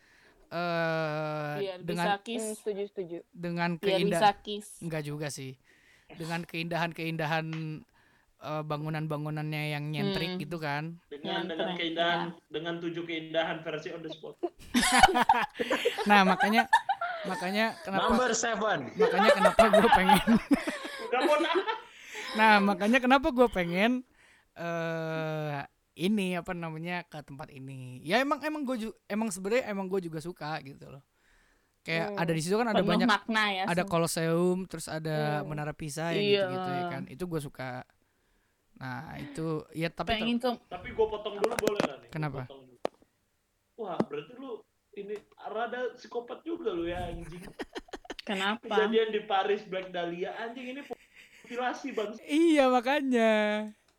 eh 0.50 1.54
Biar 1.62 1.78
dengan 1.80 2.06
bisa 2.10 2.18
kiss. 2.20 2.42
Hmm, 2.44 2.54
setuju, 2.56 2.82
setuju. 2.88 3.18
dengan 3.30 3.70
bisa 3.74 3.86
keindahan 3.86 4.34
enggak 4.82 5.02
juga 5.02 5.30
sih. 5.30 5.54
Dengan 6.10 6.42
keindahan-keindahan 6.42 7.46
eh, 8.40 8.62
bangunan-bangunannya 8.62 9.62
yang 9.72 9.88
nyentrik 9.88 10.34
Hmm. 10.34 10.40
gitu 10.42 10.58
kan. 10.58 10.98
Dengan 11.08 11.46
dengan 11.46 11.72
keindahan 11.72 12.20
dengan 12.50 12.74
tujuh 12.76 13.02
keindahan 13.02 13.62
versi 13.62 13.88
on 13.88 14.02
the 14.02 14.10
spot. 14.10 14.34
Nah, 16.10 16.26
makanya 16.26 16.68
makanya 17.24 17.72
kenapa 17.80 18.10
Number 18.10 18.30
seven. 18.36 18.78
makanya 18.92 19.30
kenapa 19.32 19.62
gue 19.70 19.88
pengen 19.88 20.20
nah. 22.34 22.58
Makanya 22.58 22.98
kenapa 22.98 23.30
gue 23.30 23.48
pengen 23.48 24.02
eh 24.54 25.60
ini 25.94 26.34
apa 26.34 26.50
namanya 26.52 27.02
ke 27.04 27.22
tempat 27.22 27.50
ini. 27.50 28.02
Ya 28.02 28.18
emang 28.18 28.42
emang 28.42 28.62
gue 28.62 28.76
emang 29.06 29.30
sebenarnya 29.30 29.70
emang 29.70 29.86
gue 29.86 30.00
juga 30.00 30.18
suka 30.18 30.58
gitu 30.60 30.90
loh. 30.90 31.02
Kayak 31.80 32.10
Hmm. 32.10 32.18
ada 32.18 32.32
di 32.32 32.40
situ 32.40 32.54
kan 32.54 32.66
ada 32.66 32.80
Penuh 32.80 32.90
banyak 32.96 33.06
makna 33.06 33.44
ya. 33.52 33.64
ada 33.64 33.84
semua. 33.84 33.92
Colosseum, 33.92 34.58
terus 34.64 34.86
ada 34.88 35.40
Hmm. 35.40 35.52
Menara 35.52 35.70
Pisa 35.70 36.10
yang 36.10 36.18
Iya. 36.18 36.40
gitu-gitu 36.40 36.70
ya 36.70 36.84
kan. 36.88 37.02
Itu 37.06 37.24
gue 37.26 37.40
suka. 37.40 37.70
Nah, 38.74 39.14
itu 39.16 39.46
ya 39.70 39.86
tapi 39.86 40.18
pengen 40.18 40.40
ke 40.40 40.50
Tapi 40.66 40.88
gue 40.90 41.06
potong 41.06 41.36
dulu 41.36 41.54
boleh 41.54 41.80
nggak 41.80 41.98
nih? 42.00 42.10
Kenapa? 42.10 42.42
dulu. 42.48 42.74
Wah, 43.76 43.98
berarti 44.00 44.32
lu 44.34 44.62
ini 44.94 45.14
rada 45.36 45.94
psikopat 45.94 46.42
juga 46.42 46.70
lu 46.70 46.86
ya 46.86 47.04
anjing. 47.04 47.42
kenapa? 48.28 48.64
Kejadian 48.64 49.08
di 49.10 49.20
Paris 49.22 49.62
Black 49.64 49.90
Dahlia 49.90 50.34
anjing 50.40 50.72
ini 50.72 50.80
mutilasi 51.44 51.88
bang. 51.92 52.10
iya 52.24 52.64
makanya. 52.66 53.32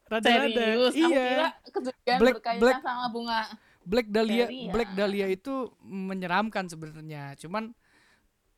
Rada-rada. 0.06 0.50
Serius, 0.54 0.94
aku 0.94 1.10
kira 1.10 1.10
Iya. 1.10 1.50
kejadian 1.66 2.18
Black- 2.18 2.36
berkaitan 2.38 2.62
Black- 2.62 2.82
sama 2.82 3.06
bunga. 3.08 3.42
Black 3.86 4.08
Dahlia, 4.10 4.46
Dahlia. 4.46 4.72
Black 4.74 4.90
Dahlia 4.94 5.28
itu 5.30 5.54
menyeramkan 5.80 6.66
sebenarnya. 6.66 7.38
Cuman 7.38 7.74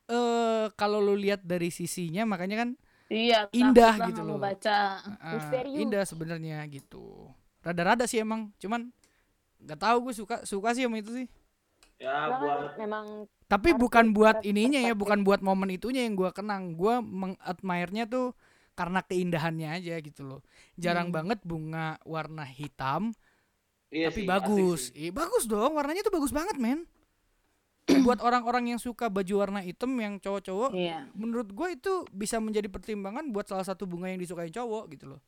eh 0.08 0.66
kalau 0.72 0.98
lu 0.98 1.12
lihat 1.14 1.44
dari 1.44 1.68
sisinya 1.68 2.24
makanya 2.24 2.64
kan 2.64 2.70
Iya, 3.08 3.48
Indah 3.52 3.96
gitu 4.08 4.20
loh. 4.20 4.36
baca. 4.36 5.00
Misterius. 5.32 5.80
indah 5.80 6.04
sebenarnya 6.04 6.60
gitu. 6.68 7.32
Rada-rada 7.60 8.04
sih 8.04 8.20
emang, 8.20 8.52
cuman 8.56 8.92
nggak 9.58 9.80
tahu 9.80 9.96
gue 10.08 10.14
suka 10.14 10.36
suka 10.44 10.72
sih 10.72 10.84
sama 10.84 11.00
itu 11.00 11.12
sih. 11.12 11.26
Ya 11.96 12.28
buat 12.30 12.76
memang 12.76 13.24
Tapi 13.48 13.72
bukan 13.72 14.12
buat 14.12 14.44
ininya 14.44 14.76
ya, 14.78 14.92
bukan 14.92 15.24
buat 15.24 15.40
momen 15.40 15.72
itunya 15.72 16.04
yang 16.04 16.12
gua 16.14 16.30
kenang. 16.30 16.76
Gua 16.76 17.00
mengadmire-nya 17.00 18.04
tuh 18.04 18.36
karena 18.78 19.02
keindahannya 19.02 19.74
aja 19.74 19.98
gitu 19.98 20.22
loh. 20.22 20.40
Jarang 20.78 21.10
Hmm. 21.10 21.16
banget 21.18 21.42
bunga 21.42 21.98
warna 22.06 22.46
hitam 22.46 23.10
iya 23.90 24.06
tapi 24.06 24.22
sih, 24.22 24.26
bagus. 24.28 24.82
Ih, 24.94 25.10
bagus 25.10 25.44
dong, 25.44 25.74
warnanya 25.74 26.06
tuh 26.06 26.14
bagus 26.14 26.30
banget, 26.30 26.54
men. 26.54 26.86
buat 28.06 28.20
orang-orang 28.20 28.70
yang 28.70 28.78
suka 28.78 29.08
baju 29.08 29.34
warna 29.34 29.58
hitam 29.58 29.96
yang 29.96 30.20
cowok-cowok, 30.20 30.76
Iya. 30.76 31.08
menurut 31.16 31.48
gue 31.50 31.68
itu 31.72 31.92
bisa 32.12 32.36
menjadi 32.36 32.68
pertimbangan 32.68 33.24
buat 33.32 33.48
salah 33.48 33.64
satu 33.64 33.88
bunga 33.88 34.12
yang 34.12 34.20
disukai 34.20 34.52
cowok 34.52 34.92
gitu 34.92 35.16
loh. 35.16 35.20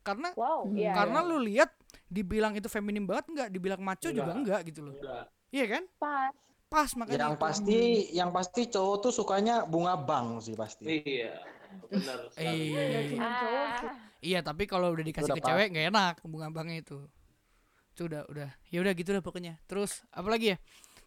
Karena 0.00 0.32
wow, 0.32 0.64
Hmm. 0.64 0.74
iya. 0.74 0.96
karena 0.96 1.20
iya. 1.20 1.28
lu 1.28 1.38
lihat 1.44 1.70
dibilang 2.08 2.56
itu 2.56 2.66
feminim 2.66 3.04
banget 3.04 3.26
enggak, 3.28 3.48
dibilang 3.52 3.80
maco 3.84 4.08
juga 4.08 4.32
Enggak. 4.32 4.38
enggak 4.40 4.60
gitu 4.66 4.80
loh. 4.82 4.94
Enggak. 4.96 5.24
Iya 5.52 5.64
kan? 5.68 5.84
pas. 6.00 6.34
Pas 6.66 6.90
makanya 6.98 7.30
Yang 7.30 7.34
itu. 7.36 7.42
pasti, 7.46 7.80
yang 8.10 8.30
pasti 8.34 8.62
cowok 8.66 8.96
tuh 8.98 9.12
sukanya 9.14 9.62
bunga 9.62 9.94
bang 9.94 10.40
sih 10.40 10.58
pasti. 10.58 10.98
Iya. 10.98 11.38
Benar 11.90 12.18
sekali. 12.32 12.62
Eh, 12.72 13.18
Ah, 13.20 13.80
iya, 14.20 14.40
tapi 14.40 14.64
kalau 14.64 14.92
udah 14.92 15.04
dikasih 15.04 15.32
Udah 15.32 15.36
ke 15.38 15.46
cewek 15.46 15.66
nggak 15.72 15.86
enak 15.92 16.14
bunga 16.24 16.48
bangnya 16.50 16.82
itu. 16.82 16.98
Itu 17.96 18.08
udah 18.08 18.22
udah. 18.28 18.48
Ya 18.68 18.78
udah 18.82 18.92
gitu 18.92 19.10
lah 19.12 19.22
pokoknya. 19.24 19.60
Terus 19.68 20.04
apa 20.12 20.28
lagi 20.28 20.54
ya? 20.54 20.58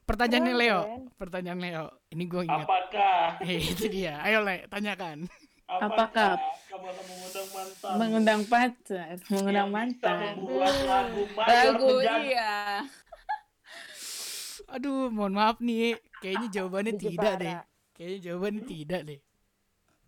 Pertanyaannya 0.10 0.54
Leo. 0.58 0.82
Pertanyaan 1.22 1.60
Leo. 1.62 1.86
Ini 2.10 2.24
gue 2.26 2.42
ingat. 2.50 2.66
Apakah 2.66 3.38
Eh, 3.46 3.62
itu 3.62 3.86
dia. 3.94 4.18
Ayo 4.26 4.42
Le, 4.42 4.66
tanyakan. 4.66 5.30
Apakah 5.70 6.34
kamu 6.66 6.86
akan 6.90 7.04
mengundang 7.06 7.48
mantan? 7.54 7.94
Mengundang 8.02 8.42
pacar, 8.50 9.16
mengundang 9.30 9.70
mantan. 9.70 10.18
membuat 10.42 10.76
lagu 11.46 12.02
iya. 12.26 12.82
Aduh, 14.70 15.14
mohon 15.14 15.38
maaf 15.38 15.62
nih. 15.62 15.98
Kayaknya 16.26 16.48
jawabannya 16.58 16.94
tidak 16.98 17.34
deh. 17.38 17.56
Kayaknya 17.94 18.20
jawabannya 18.26 18.62
tidak 18.66 19.02
deh. 19.06 19.20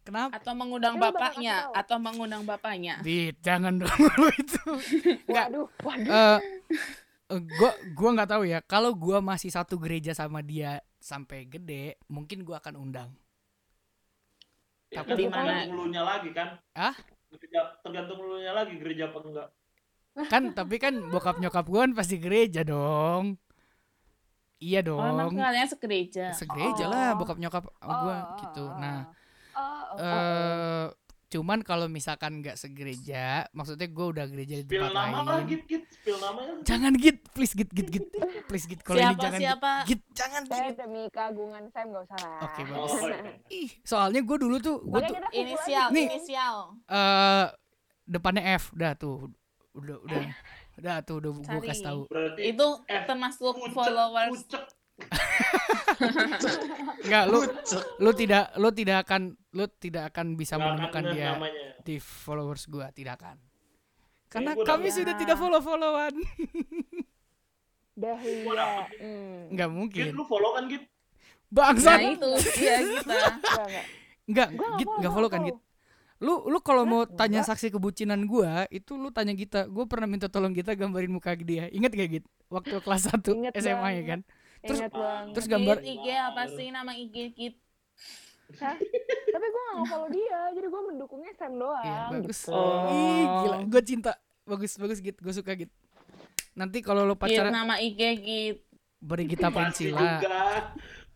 Kenapa? 0.02 0.34
Atau 0.34 0.54
mengundang 0.54 0.98
bakal 0.98 1.14
bapaknya, 1.14 1.56
atau 1.72 1.98
mengundang 2.02 2.42
bapaknya. 2.42 2.96
Dit, 3.02 3.38
jangan 3.40 3.78
dong 3.78 3.94
lu 4.18 4.28
itu. 4.34 4.62
Enggak. 5.30 5.48
waduh, 5.54 5.68
waduh. 5.86 6.10
Eh 6.10 6.38
eh, 7.30 7.42
gua 7.54 7.72
gua 7.94 8.10
nggak 8.18 8.30
tahu 8.30 8.44
ya. 8.44 8.60
Kalau 8.62 8.92
gua 8.92 9.22
masih 9.22 9.48
satu 9.48 9.78
gereja 9.78 10.12
sama 10.12 10.42
dia 10.42 10.82
sampai 10.98 11.46
gede, 11.46 12.02
mungkin 12.08 12.42
gua 12.42 12.58
akan 12.58 12.76
undang. 12.76 13.10
Ya, 14.90 15.06
Tapi 15.06 15.14
kan 15.14 15.18
di 15.18 15.26
mana? 15.30 15.40
tergantung 15.40 15.78
lunya 15.78 16.02
lagi 16.04 16.30
kan? 16.34 16.50
Ah? 16.74 16.96
Tergantung 17.80 18.20
lunya 18.20 18.52
lagi 18.52 18.74
gereja 18.76 19.08
apa 19.08 19.18
enggak. 19.22 19.50
Kan 20.28 20.44
tapi 20.52 20.76
kan 20.76 20.94
bokap 21.08 21.38
nyokap 21.38 21.64
gua 21.64 21.86
kan 21.86 21.94
pasti 21.94 22.18
gereja 22.18 22.66
dong. 22.66 23.38
Iya 24.58 24.82
Oh, 24.90 25.02
emang 25.02 25.34
dong. 25.34 25.42
kalian 25.42 25.66
segereja. 25.66 26.34
Segereja 26.34 26.86
Oh. 26.86 26.92
lah 26.92 27.14
bokap 27.16 27.38
nyokap 27.38 27.66
sama 27.78 27.98
Oh, 27.98 28.22
gitu. 28.38 28.66
oh, 28.66 28.78
Nah, 28.78 29.10
oh, 29.54 29.62
oh, 29.62 29.94
oh, 29.94 30.00
eh 30.00 30.86
cuman 31.28 31.60
kalau 31.62 31.88
misalkan 31.88 32.40
nggak 32.40 32.56
segereja, 32.56 33.48
maksudnya 33.52 33.88
gua 33.88 34.12
udah 34.12 34.28
gereja 34.28 34.56
di 34.58 34.64
Spill 34.64 34.84
tempat 34.84 35.00
nama 35.06 35.20
lah 35.22 35.36
lain. 35.38 35.48
git 35.48 35.64
git, 35.64 35.84
spill 35.90 36.18
namanya. 36.18 36.54
Jangan 36.62 36.92
git, 36.94 37.18
please 37.32 37.54
git 37.54 37.70
git 37.70 37.88
git. 37.88 38.04
Please 38.46 38.66
git 38.66 38.82
kalau 38.82 39.00
ini 39.00 39.16
jangan 39.16 39.32
git. 39.34 39.48
siapa? 39.48 39.72
git. 39.86 40.02
jangan 40.12 40.42
Saya 40.44 40.60
git. 40.66 40.76
demi 40.78 41.02
keagungan 41.08 41.64
Sam 41.70 41.86
gak 41.90 42.04
usah 42.04 42.20
lah. 42.20 42.40
Oke, 42.44 42.62
Oh, 42.62 42.68
bagus. 42.84 42.92
oke. 43.00 43.32
Ih, 43.50 43.70
soalnya 43.82 44.20
gua 44.22 44.38
dulu 44.38 44.56
tuh 44.60 44.76
gua 44.82 45.00
Makanya 45.00 45.24
tuh 45.26 45.40
Inisial, 45.40 45.88
Nih. 45.90 46.08
inisial. 46.10 46.56
eh 46.86 47.46
depannya 48.04 48.44
F 48.54 48.76
udah 48.76 48.92
tuh 48.94 49.32
udah 49.72 49.98
udah 50.04 50.22
udah 50.84 50.96
tuh 51.02 51.16
udah 51.18 51.32
gue 51.32 51.62
kasih 51.64 51.86
tahu 51.86 52.00
Berarti 52.08 52.42
Itu 52.46 52.68
F, 52.84 53.04
termasuk 53.06 53.56
followers. 53.72 54.32
pucek. 54.36 54.64
Nggak 57.02 57.24
lu 57.28 57.40
lu 58.00 58.12
tidak 58.12 58.44
lu 58.56 58.70
tidak 58.72 58.98
akan 59.04 59.22
lu 59.52 59.66
tidak 59.76 60.04
akan 60.10 60.34
bisa 60.34 60.56
Nggak 60.56 60.64
akan 60.64 60.74
menemukan 60.76 61.04
dia 61.12 61.28
namanya. 61.32 61.66
di 61.82 61.96
followers 61.98 62.64
gua 62.66 62.90
tidak 62.90 63.20
akan 63.20 63.38
karena 64.28 64.52
udah 64.54 64.66
kami 64.66 64.88
lihat. 64.88 64.98
sudah 64.98 65.14
tidak 65.16 65.36
follow 65.36 65.60
followan 65.60 66.14
Dahlia. 67.92 68.88
Hmm. 68.98 69.52
Nggak 69.52 69.68
Git, 69.68 69.76
mungkin. 69.76 70.04
lu 70.16 70.24
follow 70.24 70.56
kan 70.56 70.64
Git? 70.66 70.84
Nah 71.52 71.68
Bangsat. 71.68 72.00
itu, 72.00 72.30
iya 72.58 72.76
kita. 72.96 73.12
Enggak, 73.12 73.28
enggak. 73.68 73.86
Enggak, 74.24 74.48
Git 74.80 74.88
follow, 74.88 74.98
nggak 74.98 75.12
gua 75.12 75.14
follow 75.14 75.30
kan 75.30 75.42
Git. 75.44 75.58
Lu 76.18 76.34
lu 76.48 76.60
kalau 76.62 76.84
mau 76.86 77.04
tanya 77.04 77.42
saksi 77.42 77.68
kebucinan 77.70 78.24
gua, 78.24 78.64
itu 78.70 78.96
lu 78.96 79.12
tanya 79.12 79.34
Gita. 79.34 79.68
Gua 79.68 79.84
pernah 79.84 80.08
minta 80.08 80.32
tolong 80.32 80.56
Gita 80.56 80.72
gambarin 80.72 81.12
muka 81.12 81.36
dia. 81.36 81.68
Ingat 81.68 81.92
gak 81.92 82.10
Git? 82.10 82.26
Waktu 82.48 82.80
kelas 82.80 83.12
1 83.12 83.28
Ingat 83.28 83.54
SMA 83.58 83.68
ya 83.68 83.76
banget. 83.76 84.04
kan? 84.08 84.20
Terus- 84.62 84.82
terus 85.34 85.48
gambar 85.48 85.78
Git, 85.78 85.90
IG 85.92 86.06
apa 86.12 86.44
sih 86.48 86.68
nama 86.70 86.92
IG 86.92 87.16
Git? 87.32 87.56
Hah? 88.58 88.76
Tapi 89.32 89.46
gue 89.48 89.64
gak 89.66 89.86
follow 89.88 90.10
dia, 90.10 90.40
jadi 90.52 90.68
gue 90.68 90.82
mendukungnya 90.86 91.32
Sam 91.34 91.56
doang. 91.56 91.82
Iya, 91.82 92.02
bagus. 92.12 92.40
gitu. 92.44 92.62
Ih, 92.88 93.24
gila. 93.40 93.58
Gua 93.66 93.82
cinta. 93.82 94.12
Bagus, 94.44 94.72
bagus 94.76 95.00
Git. 95.00 95.18
Gua 95.18 95.32
suka 95.32 95.56
Git. 95.56 95.72
Nanti 96.52 96.80
kalau 96.80 97.08
Git 97.08 97.16
pacaran 97.18 97.50
nama 97.50 97.80
IG 97.80 98.02
Git. 98.18 98.58
beri 99.00 99.26
Masih 99.48 99.56
Prinsila. 99.56 99.98
juga. 99.98 100.40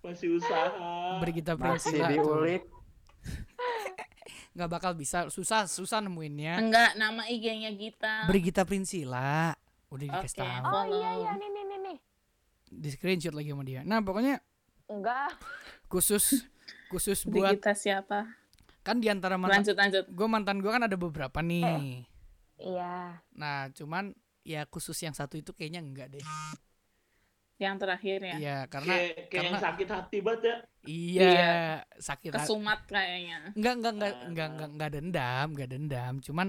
Masih 0.01 0.30
usaha. 0.34 0.93
Beri 1.17 1.31
Gita 1.34 1.53
Masih 1.53 1.61
Prinsila. 1.61 2.07
tuh. 2.07 2.13
diulik. 2.15 2.63
Nggak 4.55 4.69
bakal 4.72 4.91
bisa. 4.95 5.27
Susah, 5.27 5.67
susah 5.67 5.99
nemuinnya. 5.99 6.57
Enggak, 6.57 6.95
nama 6.95 7.27
IG-nya 7.27 7.76
Gita. 7.76 8.23
Beri 8.26 8.39
Gita 8.41 8.63
Prinsila. 8.63 9.51
Udah 9.91 10.05
dikasih 10.07 10.31
Oke. 10.31 10.41
tahu. 10.41 10.63
Oh 10.72 10.85
iya 10.88 11.09
iya 11.13 11.31
nih 11.35 11.49
nih 11.51 11.63
nih 11.65 11.77
nih. 11.84 11.97
Di 12.76 12.89
screenshot 12.89 13.31
lagi 13.31 13.49
sama 13.49 13.64
dia. 13.64 13.81
Nah, 13.81 13.99
pokoknya 13.99 14.39
Enggak. 14.85 15.34
khusus 15.85 16.45
khusus 16.88 17.26
buat 17.26 17.56
Gita 17.56 17.73
siapa? 17.73 18.30
kan 18.81 18.97
di 18.97 19.07
antara 19.07 19.34
mantan 19.34 19.60
Lanjut 19.60 19.73
lanjut. 19.73 20.06
gue 20.06 20.27
mantan 20.27 20.57
gue 20.57 20.69
kan 20.69 20.77
ada 20.80 20.93
beberapa 20.93 21.41
nih 21.41 22.06
Iya. 22.56 23.18
nah 23.34 23.65
cuman 23.69 24.14
ya 24.41 24.64
khusus 24.64 24.93
yang 24.99 25.11
satu 25.11 25.35
itu 25.35 25.52
kayaknya 25.52 25.81
enggak 25.81 26.07
deh 26.10 26.22
Yang 27.56 27.76
terakhir 27.81 28.19
ya. 28.22 28.35
iya 28.35 28.57
karena 28.68 28.93
Kayak, 28.93 29.15
kayak 29.26 29.31
yang 29.34 29.43
karena- 29.49 29.65
sakit 29.65 29.88
hati 29.89 30.18
banget 30.22 30.41
ya. 30.43 30.56
iya 30.85 31.57
sakit 31.97 32.31
hati 32.31 32.45
Kesumat 32.45 32.80
kayaknya. 32.85 33.38
enggak 33.53 33.73
enggak 33.73 33.91
enggak 33.91 34.14
enggak 34.22 34.47
enggak 34.52 34.69
enggak 34.69 34.89
dendam 34.91 35.47
enggak 35.49 35.69
dendam 35.72 36.14
cuman 36.22 36.47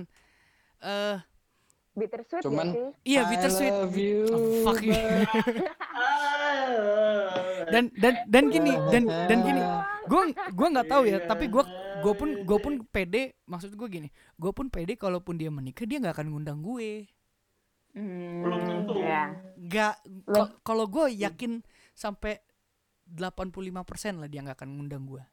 eh 0.79 1.17
Bittersweet 1.97 2.43
Cuman- 2.43 2.69
ya 2.69 2.77
sih? 2.77 2.89
iya 3.07 3.21
I 3.21 3.29
bittersweet 3.29 3.73
love 3.73 3.97
you, 3.97 4.21
Oh, 4.29 4.41
fuck 4.63 4.81
you. 4.81 4.93
Dan 7.67 7.91
dan 7.95 8.15
dan 8.27 8.45
gini 8.47 8.73
dan 8.89 9.03
dan 9.07 9.39
gini 9.43 9.59
gue 10.07 10.23
gue 10.31 10.69
nggak 10.71 10.87
tahu 10.87 11.03
ya 11.05 11.19
tapi 11.21 11.49
gue 11.49 11.65
gue 11.99 12.15
pun 12.15 12.29
gue 12.41 12.59
pun 12.61 12.75
pede 12.87 13.35
maksud 13.45 13.75
gue 13.75 13.89
gini 13.89 14.09
gue 14.33 14.53
pun 14.53 14.69
pede 14.69 14.95
kalaupun 14.95 15.35
dia 15.35 15.51
menikah 15.51 15.83
dia 15.83 15.99
nggak 15.99 16.15
akan 16.15 16.29
ngundang 16.31 16.61
gue 16.61 17.11
Hmm, 17.91 18.45
Belum 18.45 18.61
tentu. 18.61 18.93
Ya. 19.01 19.33
nggak 19.57 19.95
kal- 20.29 20.53
kalau 20.61 20.85
gue 20.85 21.17
yakin 21.17 21.65
sampai 21.91 22.45
85% 23.09 23.73
lah 24.15 24.29
dia 24.29 24.45
nggak 24.45 24.53
akan 24.55 24.71
ngundang 24.71 25.09
gue 25.09 25.25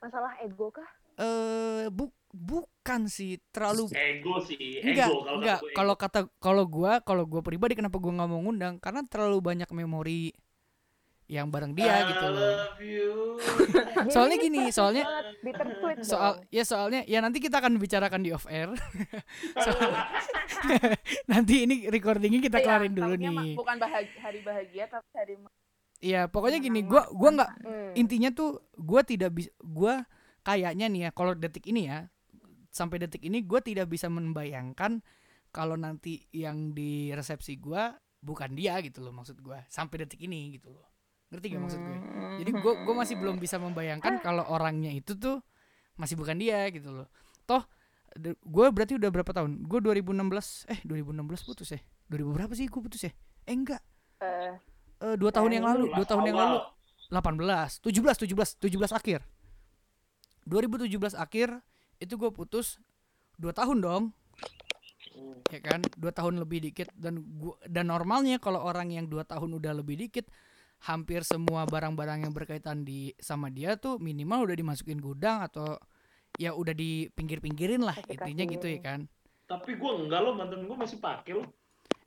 Masalah 0.00 0.32
ego 0.40 0.72
kah? 0.72 0.88
eh 1.14 1.86
bu 1.86 2.08
bukan 2.34 3.06
sih 3.06 3.38
terlalu 3.48 3.86
ego 3.94 4.42
sih, 4.42 4.82
enggak 4.82 5.06
ego 5.06 5.22
kalau 5.22 5.38
enggak. 5.38 5.58
kalau 5.70 5.94
kata 5.94 6.20
kalau 6.36 6.64
gue 6.66 6.92
kalau 7.06 7.24
gue 7.24 7.40
pribadi 7.40 7.78
kenapa 7.78 7.94
gue 7.96 8.10
nggak 8.10 8.26
mau 8.26 8.42
ngundang? 8.42 8.82
Karena 8.82 9.06
terlalu 9.06 9.38
banyak 9.38 9.70
memori 9.70 10.34
yang 11.24 11.48
bareng 11.48 11.72
dia 11.72 12.04
I 12.04 12.10
gitu 12.12 12.26
loh. 12.26 12.42
love 12.52 12.82
you. 12.82 13.12
soalnya 14.12 14.36
gini 14.36 14.68
soalnya 14.68 15.04
soal 16.04 16.44
ya 16.52 16.68
soalnya 16.68 17.00
ya 17.08 17.24
nanti 17.24 17.40
kita 17.40 17.62
akan 17.62 17.78
bicarakan 17.78 18.20
di 18.20 18.34
off 18.34 18.44
air. 18.44 18.68
Soal- 19.64 19.94
nanti 21.32 21.64
ini 21.64 21.88
recordingnya 21.88 22.42
kita 22.42 22.60
Iya, 22.60 22.64
kelarin 22.66 22.92
dulu 22.92 23.14
nih. 23.14 23.54
Bukan 23.56 23.76
bahagia, 23.78 24.18
hari 24.20 24.40
bahagia 24.42 24.84
tapi 24.84 25.08
hari 25.14 25.34
Iya 26.04 26.28
pokoknya 26.28 26.60
gini 26.60 26.84
gua 26.84 27.08
gua 27.08 27.30
nggak 27.32 27.50
Hmm. 27.64 27.92
intinya 27.96 28.28
tuh 28.28 28.60
gua 28.76 29.00
tidak 29.00 29.32
bisa 29.32 29.48
gua 29.64 30.04
kayaknya 30.44 30.92
nih 30.92 31.00
ya 31.08 31.10
kalau 31.16 31.32
detik 31.32 31.64
ini 31.64 31.88
ya 31.88 32.12
sampai 32.74 33.06
detik 33.06 33.22
ini 33.22 33.46
gua 33.46 33.62
tidak 33.62 33.86
bisa 33.86 34.10
membayangkan 34.10 34.98
kalau 35.54 35.78
nanti 35.78 36.26
yang 36.34 36.74
di 36.74 37.14
resepsi 37.14 37.62
gua 37.62 37.94
bukan 38.18 38.58
dia 38.58 38.82
gitu 38.82 38.98
loh 39.06 39.14
maksud 39.14 39.38
gua 39.38 39.62
sampai 39.70 40.02
detik 40.02 40.18
ini 40.26 40.58
gitu 40.58 40.74
loh. 40.74 40.90
Ngerti 41.30 41.46
gak 41.54 41.62
maksud 41.62 41.80
gue? 41.82 41.98
Jadi 42.42 42.50
gua 42.58 42.72
gua 42.82 42.94
masih 43.06 43.14
belum 43.14 43.38
bisa 43.38 43.62
membayangkan 43.62 44.18
kalau 44.18 44.42
orangnya 44.50 44.90
itu 44.90 45.14
tuh 45.14 45.38
masih 45.94 46.18
bukan 46.18 46.34
dia 46.34 46.66
gitu 46.74 46.90
loh. 46.90 47.06
Toh 47.46 47.62
gue 48.22 48.66
berarti 48.70 48.94
udah 48.94 49.10
berapa 49.10 49.26
tahun? 49.34 49.66
Gue 49.66 49.82
2016 49.82 50.70
eh 50.70 50.78
2016 50.86 51.46
putus 51.50 51.74
ya? 51.74 51.82
2000 52.06 52.30
berapa 52.30 52.52
sih 52.54 52.70
gue 52.70 52.78
putus 52.78 53.02
ya? 53.10 53.12
Eh 53.42 53.54
enggak. 53.58 53.82
Eh, 54.22 54.54
Eh, 55.04 55.16
dua 55.20 55.30
tahun 55.34 55.50
yang 55.60 55.64
lalu 55.68 55.84
dua 55.92 56.06
tahun 56.06 56.24
yang 56.32 56.38
lalu. 56.38 56.58
Awal. 56.64 56.72
18 57.12 57.84
17 57.84 58.24
17 58.24 58.56
17 58.64 58.96
akhir. 58.96 59.20
2017 60.48 61.12
akhir 61.12 61.60
itu 62.00 62.14
gue 62.18 62.30
putus 62.30 62.78
dua 63.38 63.54
tahun 63.54 63.82
dong. 63.82 64.04
Ya 65.52 65.60
kan? 65.62 65.84
Dua 65.94 66.10
tahun 66.10 66.42
lebih 66.42 66.64
dikit 66.70 66.90
dan 66.98 67.22
gua 67.38 67.54
dan 67.70 67.92
normalnya 67.92 68.42
kalau 68.42 68.62
orang 68.62 68.90
yang 68.90 69.06
dua 69.06 69.22
tahun 69.22 69.62
udah 69.62 69.72
lebih 69.78 69.94
dikit 70.00 70.26
hampir 70.84 71.22
semua 71.22 71.64
barang-barang 71.64 72.26
yang 72.26 72.32
berkaitan 72.34 72.82
di 72.82 73.14
sama 73.22 73.48
dia 73.48 73.78
tuh 73.78 73.96
minimal 74.02 74.50
udah 74.50 74.56
dimasukin 74.58 74.98
gudang 74.98 75.40
atau 75.46 75.78
ya 76.34 76.50
udah 76.50 76.74
di 76.74 77.06
pinggir-pinggirin 77.14 77.86
lah 77.86 77.94
intinya 78.10 78.44
gitu 78.44 78.66
ya 78.66 78.80
kan? 78.82 79.00
Tapi 79.46 79.76
gue 79.76 79.90
enggak 80.02 80.20
loh, 80.24 80.34
mantan 80.34 80.66
gue 80.66 80.76
masih 80.76 80.98
pakai 80.98 81.32
loh. 81.38 81.48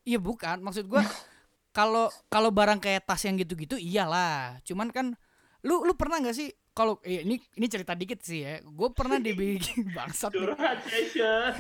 Iya 0.04 0.20
bukan, 0.20 0.60
maksud 0.60 0.86
gua 0.92 1.04
kalau 1.72 2.10
kalau 2.28 2.50
barang 2.50 2.82
kayak 2.82 3.06
tas 3.08 3.22
yang 3.24 3.38
gitu-gitu 3.40 3.78
iyalah. 3.80 4.60
Cuman 4.68 4.92
kan 4.92 5.16
lu 5.64 5.86
lu 5.86 5.94
pernah 5.96 6.20
nggak 6.20 6.36
sih 6.36 6.50
kalau 6.78 7.02
eh, 7.02 7.26
ini 7.26 7.42
ini 7.58 7.66
cerita 7.66 7.98
dikit 7.98 8.22
sih 8.22 8.46
ya. 8.46 8.62
Gue 8.62 8.94
pernah 8.94 9.18
dibikin 9.18 9.90
bangsat 9.98 10.30
nih. 10.30 10.46
Curhat 10.46 10.78
session. 10.86 11.52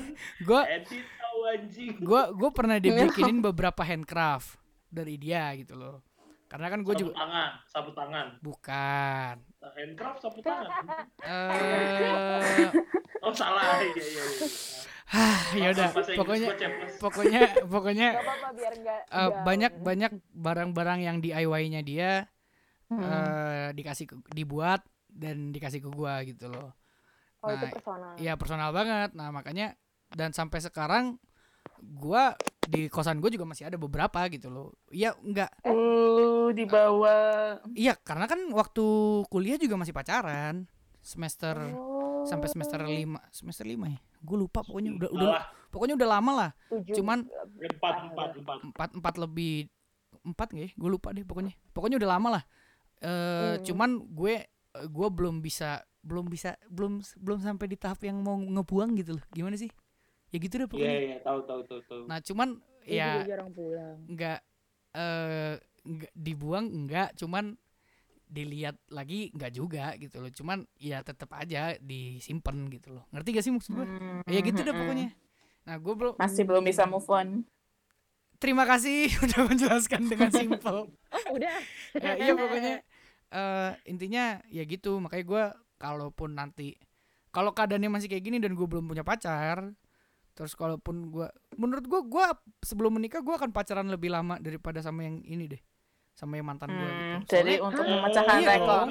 Gue 0.46 0.62
Edit 0.62 1.06
tahu 1.18 1.40
anjing. 1.44 1.94
gua 2.00 2.30
gue 2.30 2.50
pernah 2.54 2.78
dibikinin 2.78 3.42
beberapa 3.50 3.82
handcraft 3.82 4.62
dari 4.88 5.18
dia 5.18 5.50
gitu 5.58 5.74
loh. 5.74 6.06
Karena 6.48 6.70
kan 6.70 6.80
gue 6.80 6.96
juga 6.96 7.12
tangan, 7.12 7.52
sapu 7.68 7.92
tangan. 7.92 8.40
bukan. 8.40 9.36
Nah, 9.60 9.72
Handcraft 9.76 10.20
sapu 10.22 10.40
tangan. 10.40 10.86
Eh 11.20 12.72
Oh 13.20 13.34
salah, 13.36 13.84
iya 13.84 13.92
iya. 13.92 14.24
iya. 14.24 14.48
ya 15.56 15.68
udah 15.72 15.90
Bahasa 15.90 16.00
Inggris 16.04 16.18
pokoknya 16.20 16.48
pokoknya 17.00 17.42
pokoknya 17.66 18.08
Gak 18.12 18.24
apa-apa 18.24 18.50
biar 18.54 18.74
enggak 18.76 19.02
eh, 19.08 19.30
banyak 19.42 19.72
banyak 19.80 20.12
barang-barang 20.32 21.00
yang 21.02 21.18
DIY-nya 21.20 21.82
dia 21.82 22.12
eh 22.88 23.68
dikasih 23.72 24.06
ke- 24.06 24.32
dibuat 24.32 24.84
dan 25.18 25.50
dikasih 25.50 25.82
ke 25.82 25.90
gua 25.90 26.22
gitu 26.22 26.48
loh. 26.48 26.72
Oh 27.42 27.50
itu 27.50 27.66
nah, 27.66 27.74
personal. 27.74 28.12
Iya 28.18 28.34
personal 28.38 28.70
banget. 28.72 29.10
Nah 29.14 29.34
makanya 29.34 29.74
dan 30.14 30.32
sampai 30.32 30.62
sekarang 30.62 31.18
gua 31.82 32.34
di 32.68 32.92
kosan 32.92 33.24
gue 33.24 33.32
juga 33.32 33.48
masih 33.48 33.72
ada 33.72 33.80
beberapa 33.80 34.28
gitu 34.28 34.52
loh. 34.52 34.76
Iya 34.92 35.16
enggak. 35.24 35.52
Uh, 35.64 36.52
di 36.52 36.68
bawah. 36.68 37.64
Iya 37.72 37.96
karena 37.98 38.28
kan 38.28 38.40
waktu 38.52 38.86
kuliah 39.28 39.56
juga 39.56 39.80
masih 39.80 39.96
pacaran 39.96 40.68
semester 41.00 41.56
Oh, 41.72 42.28
sampai 42.28 42.52
semester 42.52 42.84
lima 42.84 43.24
semester 43.32 43.64
lima 43.64 43.88
ya. 43.88 44.00
Gue 44.20 44.38
lupa 44.38 44.60
pokoknya 44.68 45.00
udah 45.00 45.10
udah 45.16 45.28
Salah. 45.32 45.46
pokoknya 45.72 45.96
udah 45.96 46.10
lama 46.10 46.32
lah. 46.36 46.52
tujuh. 46.68 46.96
Cuman 47.00 47.24
Empat, 47.24 47.96
empat, 48.12 48.30
empat. 48.36 48.58
empat 48.68 48.90
empat 49.00 49.14
lebih 49.16 49.72
empat 50.28 50.48
nggak 50.52 50.66
ya? 50.68 50.72
Gue 50.76 50.90
lupa 50.92 51.16
deh 51.16 51.24
pokoknya. 51.24 51.56
Pokoknya 51.72 51.96
udah 52.04 52.10
lama 52.10 52.28
lah. 52.40 52.44
Eh 53.00 53.08
Hmm. 53.08 53.64
cuman 53.64 53.90
gue 54.12 54.44
gue 54.86 55.08
belum 55.10 55.42
bisa 55.42 55.82
belum 56.02 56.30
bisa 56.30 56.56
belum 56.70 57.02
belum 57.18 57.40
sampai 57.42 57.68
di 57.68 57.76
tahap 57.76 58.00
yang 58.02 58.22
mau 58.22 58.38
ngebuang 58.38 58.96
gitu 58.96 59.18
loh. 59.18 59.26
Gimana 59.32 59.58
sih? 59.58 59.68
Ya 60.28 60.38
gitu 60.38 60.56
deh 60.56 60.64
Iya, 60.64 60.72
pokoknya. 60.72 60.94
iya, 61.00 61.18
tahu, 61.24 61.40
tahu, 61.44 61.62
tahu, 61.66 61.80
tahu. 61.84 62.02
Nah, 62.06 62.20
cuman 62.20 62.50
Dia 62.84 62.88
juga 62.88 62.96
ya 62.96 63.12
jarang 63.26 63.50
pulang. 63.52 63.98
nggak 64.08 64.40
eh 64.94 65.54
nggak 65.88 66.12
dibuang 66.14 66.66
enggak, 66.68 67.10
cuman 67.16 67.56
dilihat 68.28 68.76
lagi 68.92 69.32
nggak 69.32 69.52
juga 69.52 69.96
gitu 69.96 70.20
loh. 70.20 70.28
Cuman 70.30 70.68
ya 70.76 71.00
tetap 71.00 71.32
aja 71.34 71.76
disimpan 71.80 72.68
gitu 72.68 72.92
loh. 72.92 73.08
Ngerti 73.12 73.30
gak 73.32 73.44
sih 73.44 73.54
maksud 73.56 73.72
gue? 73.74 73.88
Ya 74.28 74.40
gitu 74.44 74.60
deh 74.62 74.76
pokoknya. 74.76 75.16
Nah, 75.64 75.76
gue 75.80 75.94
belum 75.96 76.14
Masih 76.16 76.44
belum 76.44 76.64
bisa 76.64 76.84
move 76.84 77.08
on. 77.08 77.44
terima 78.38 78.64
kasih 78.64 79.10
udah 79.26 79.42
menjelaskan 79.48 80.02
dengan 80.06 80.30
simpel. 80.30 80.92
Udah. 81.36 81.58
ya, 81.98 82.14
iya 82.16 82.34
pokoknya 82.36 82.84
eh 83.30 83.72
intinya 83.86 84.40
ya 84.48 84.64
gitu. 84.64 84.98
Makanya 84.98 85.26
gue 85.26 85.44
kalaupun 85.78 86.34
nanti 86.34 86.74
kalau 87.30 87.54
keadaannya 87.54 87.92
masih 87.92 88.10
kayak 88.10 88.24
gini 88.24 88.38
dan 88.40 88.54
gue 88.54 88.66
belum 88.66 88.88
punya 88.88 89.06
pacar 89.06 89.76
terus 90.34 90.54
kalaupun 90.54 91.10
gue 91.10 91.26
menurut 91.58 91.86
gue 91.86 92.02
gue 92.06 92.26
sebelum 92.62 92.94
menikah 92.94 93.22
gue 93.22 93.34
akan 93.34 93.50
pacaran 93.50 93.90
lebih 93.90 94.14
lama 94.14 94.38
daripada 94.38 94.82
sama 94.82 95.02
yang 95.06 95.22
ini 95.22 95.50
deh 95.50 95.62
sama 96.14 96.38
yang 96.38 96.46
mantan 96.50 96.70
gue 96.70 96.82
gitu. 96.82 96.94
Hmm, 96.94 97.22
jadi 97.26 97.54
soalnya 97.58 97.66
untuk 97.66 97.86
memecahkan 97.86 98.36
Iya 98.38 98.50
rekor. 98.54 98.86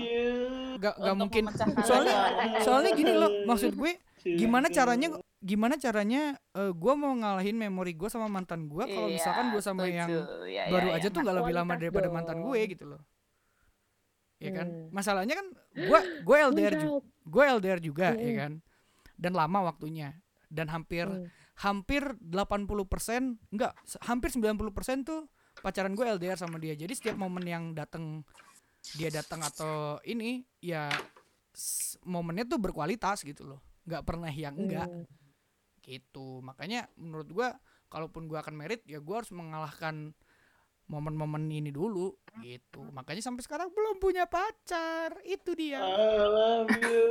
gak, 0.76 0.94
gak 0.98 1.16
mungkin. 1.16 1.42
soalnya 1.82 2.14
rekor. 2.34 2.60
soalnya 2.66 2.90
gini 2.94 3.12
loh 3.14 3.30
maksud 3.46 3.72
gue 3.74 3.92
gimana 4.26 4.66
caranya 4.70 5.08
gimana 5.38 5.74
caranya 5.78 6.34
eh, 6.54 6.72
gua 6.74 6.98
mau 6.98 7.14
ngalahin 7.14 7.54
memori 7.54 7.94
gua 7.94 8.10
sama 8.10 8.26
mantan 8.26 8.66
gua 8.66 8.82
kalau 8.90 9.06
Iya, 9.06 9.22
misalkan 9.22 9.44
gua 9.54 9.62
sama 9.62 9.86
yang 9.86 10.10
Iya, 10.10 10.22
iya, 10.46 10.62
baru 10.66 10.88
iya. 10.90 10.98
aja 10.98 11.08
tuh 11.10 11.20
nggak 11.22 11.36
lebih 11.42 11.54
lama 11.54 11.72
daripada 11.78 12.08
mantan 12.10 12.42
gue 12.42 12.58
gitu 12.66 12.84
loh 12.90 13.00
ya 14.36 14.50
kan 14.52 14.68
Hmm. 14.68 14.88
masalahnya 14.90 15.34
kan 15.34 15.46
gua 15.82 16.00
gue 16.20 16.36
LDR 16.50 16.74
juga 16.76 16.98
gue 17.24 17.44
LDR 17.56 17.80
juga 17.80 18.06
ya 18.10 18.20
Mm-mm. 18.20 18.36
kan 18.36 18.52
dan 19.16 19.32
lama 19.32 19.58
waktunya 19.64 20.12
dan 20.48 20.68
hampir 20.68 21.04
Hmm. 21.04 21.26
hampir 21.56 22.02
80% 22.20 23.40
enggak 23.48 23.72
se- 23.82 24.02
hampir 24.02 24.28
90% 24.28 24.60
tuh 25.02 25.24
pacaran 25.58 25.92
gue 25.92 26.04
LDR 26.06 26.36
sama 26.36 26.56
dia 26.56 26.72
jadi 26.72 26.92
setiap 26.92 27.16
momen 27.16 27.42
yang 27.42 27.72
datang 27.72 28.20
dia 28.92 29.08
datang 29.08 29.40
atau 29.40 29.96
ini 30.02 30.44
ya 30.60 30.92
momennya 32.04 32.44
tuh 32.46 32.60
berkualitas 32.60 33.24
gitu 33.24 33.42
loh 33.46 33.60
nggak 33.82 34.04
pernah 34.04 34.28
yang 34.28 34.52
enggak 34.54 34.84
Hmm. 34.84 35.06
gitu 35.80 36.38
makanya 36.40 36.90
menurut 36.94 37.30
gua 37.30 37.48
kalaupun 37.86 38.26
gua 38.26 38.42
akan 38.42 38.54
merit 38.54 38.82
ya 38.84 38.98
gua 38.98 39.22
harus 39.22 39.30
mengalahkan 39.30 40.12
momen-momen 40.86 41.50
ini 41.50 41.74
dulu 41.74 42.14
gitu. 42.42 42.82
Makanya 42.94 43.22
sampai 43.24 43.42
sekarang 43.42 43.68
belum 43.74 43.98
punya 43.98 44.28
pacar. 44.28 45.18
Itu 45.26 45.56
dia. 45.58 45.82
You, 45.82 47.06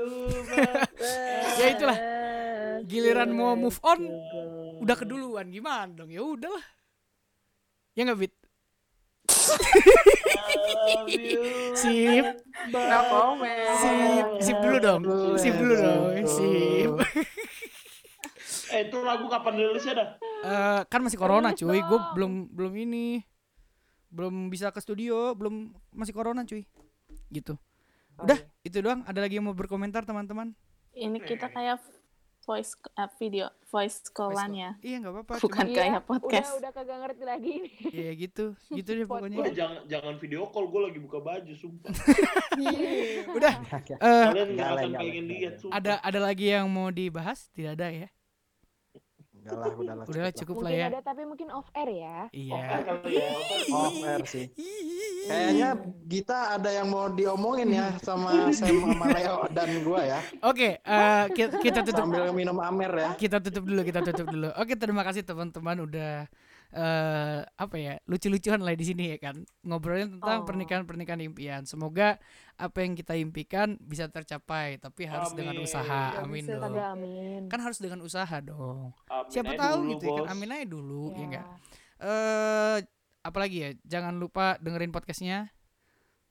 Ya 1.59 1.65
itulah. 1.71 1.97
giliran 2.85 3.31
mau 3.31 3.55
move 3.55 3.79
on 3.83 3.99
udah 4.83 4.95
keduluan. 4.95 5.49
Gimana 5.51 5.91
dong? 5.91 6.11
Ya 6.11 6.21
udahlah. 6.23 6.65
Ya 7.95 8.03
nggak 8.07 8.19
bit? 8.19 8.33
Sip. 11.75 12.25
No 12.71 12.99
comment. 13.09 13.75
sip. 13.79 14.27
Sip 14.43 14.57
dulu 14.59 14.77
dong. 14.79 15.01
Sip 15.39 15.55
dulu 15.55 15.73
dong. 15.75 16.01
sip. 16.27 16.91
Eh 18.73 18.89
itu 18.89 18.97
lagu 19.05 19.25
kapan 19.29 19.53
rilisnya 19.61 19.93
dah? 19.93 20.09
Eh, 20.45 20.81
kan 20.89 20.99
masih 21.01 21.17
corona 21.17 21.53
cuy. 21.53 21.79
Gue 21.85 21.99
belum 22.17 22.49
belum 22.51 22.73
ini 22.75 23.21
belum 24.15 24.47
bisa 24.47 24.71
ke 24.71 24.79
studio 24.79 25.35
belum 25.35 25.75
masih 25.91 26.15
corona 26.15 26.47
cuy. 26.47 26.63
Gitu. 27.27 27.59
Udah 28.15 28.39
itu 28.63 28.79
doang. 28.79 29.03
Ada 29.03 29.19
lagi 29.19 29.35
yang 29.35 29.51
mau 29.51 29.57
berkomentar 29.57 30.07
teman-teman? 30.07 30.55
Ini 30.95 31.19
kita 31.19 31.51
kayak 31.51 31.83
voice 32.45 32.77
uh, 32.95 33.09
video 33.17 33.49
voice 33.73 34.05
callan 34.13 34.53
ya. 34.53 34.71
iya 34.85 35.01
nggak 35.01 35.13
apa-apa 35.17 35.33
Bukan 35.41 35.65
cuma 35.65 35.73
Iya, 35.73 35.77
kayak 35.81 36.01
podcast. 36.05 36.49
Udah 36.53 36.57
udah 36.61 36.71
kagak 36.71 36.97
ngerti 37.01 37.23
lagi 37.25 37.51
nih. 37.57 37.73
ya 37.89 38.11
gitu. 38.15 38.45
Gitu 38.69 38.89
deh 38.95 39.07
pokoknya. 39.11 39.37
Jangan 39.51 39.81
jangan 39.89 40.13
video 40.21 40.45
call 40.53 40.69
gue 40.69 40.81
lagi 40.85 40.99
buka 41.01 41.19
baju 41.19 41.53
sumpah. 41.57 41.89
udah 43.37 43.53
eh 43.99 44.25
Kalian 44.29 44.49
nggak 44.55 44.69
akan 44.71 44.89
pengen 44.95 45.25
lihat 45.27 45.53
sumpah. 45.59 45.75
ada 45.75 45.93
ada 45.99 46.19
lagi 46.21 46.45
yang 46.53 46.69
mau 46.69 46.93
dibahas? 46.93 47.49
Tidak 47.51 47.73
ada 47.75 47.89
ya 47.91 48.07
Enggak 49.45 49.57
lah, 49.61 49.73
udahlah. 49.77 50.05
udahlah 50.09 50.33
cukup 50.33 50.57
cukup 50.57 50.65
lah 50.65 50.71
ya 50.73 50.85
ada 50.89 51.01
tapi 51.05 51.21
mungkin 51.29 51.53
off 51.53 51.69
air 51.77 51.89
ya. 51.93 52.17
Iya 52.33 52.81
kali 52.81 53.13
ya. 53.13 53.29
lah. 53.29 53.77
Off 53.77 53.97
air 54.01 54.21
sih. 54.25 54.45
Kayaknya 55.29 55.69
Gita 56.09 56.39
ada 56.57 56.69
yang 56.73 56.87
mau 56.89 57.05
diomongin 57.13 57.69
ya 57.69 57.93
sama 58.01 58.49
Sam 58.49 58.73
sama 58.81 59.05
Leo 59.13 59.45
dan 59.53 59.69
gua 59.85 60.01
ya. 60.01 60.19
oke 60.41 60.81
eh, 60.81 61.23
kita, 61.37 61.61
kita 61.61 61.79
tutup 61.85 62.09
Sambil 62.09 62.33
minum 62.33 62.57
Amer 62.57 62.89
ya. 62.89 63.09
kita 63.13 63.37
tutup 63.37 63.69
dulu 63.69 63.81
kita 63.85 64.01
tutup 64.01 64.27
dulu 64.33 64.49
oke 64.53 64.73
terima 64.73 65.01
kasih 65.05 65.21
teman-teman 65.21 65.77
udah 65.85 66.25
eh 66.71 67.39
apa 67.45 67.75
ya 67.75 67.93
lucu-lucuan 68.03 68.59
lah 68.59 68.71
di 68.71 68.83
sini 68.83 69.09
ya 69.09 69.17
kan 69.19 69.35
ngobrolin 69.61 70.17
tentang 70.17 70.41
Oh. 70.41 70.45
pernikahan 70.45 70.83
pernikahan 70.83 71.21
impian 71.21 71.63
semoga 71.63 72.17
apa 72.53 72.77
yang 72.79 72.93
kita 72.93 73.13
impikan 73.13 73.77
bisa 73.79 74.07
tercapai 74.07 74.75
tapi 74.77 75.05
harus 75.05 75.31
dengan 75.31 75.53
Amin. 75.53 75.63
usaha 75.63 76.01
Ya, 76.11 76.21
amin 76.21 76.41
bisa, 76.41 76.57
dong 76.57 76.75
Amin. 76.75 77.41
kan 77.45 77.59
harus 77.59 77.77
dengan 77.77 77.99
usaha 77.99 78.37
dong 78.39 78.91
Amin 79.05 79.29
siapa 79.29 79.53
tahu 79.53 79.77
dulu, 79.77 79.91
gitu 79.93 80.05
ya 80.05 80.13
kan 80.17 80.27
amin 80.31 80.49
aja 80.51 80.65
dulu 80.65 81.03
ya 81.05 81.13
Ya. 81.13 81.23
enggak 81.23 81.45
eh 81.97 82.77
apalagi 83.21 83.57
ya 83.57 83.69
jangan 83.85 84.13
lupa 84.15 84.57
dengerin 84.57 84.91
podcastnya 84.91 85.49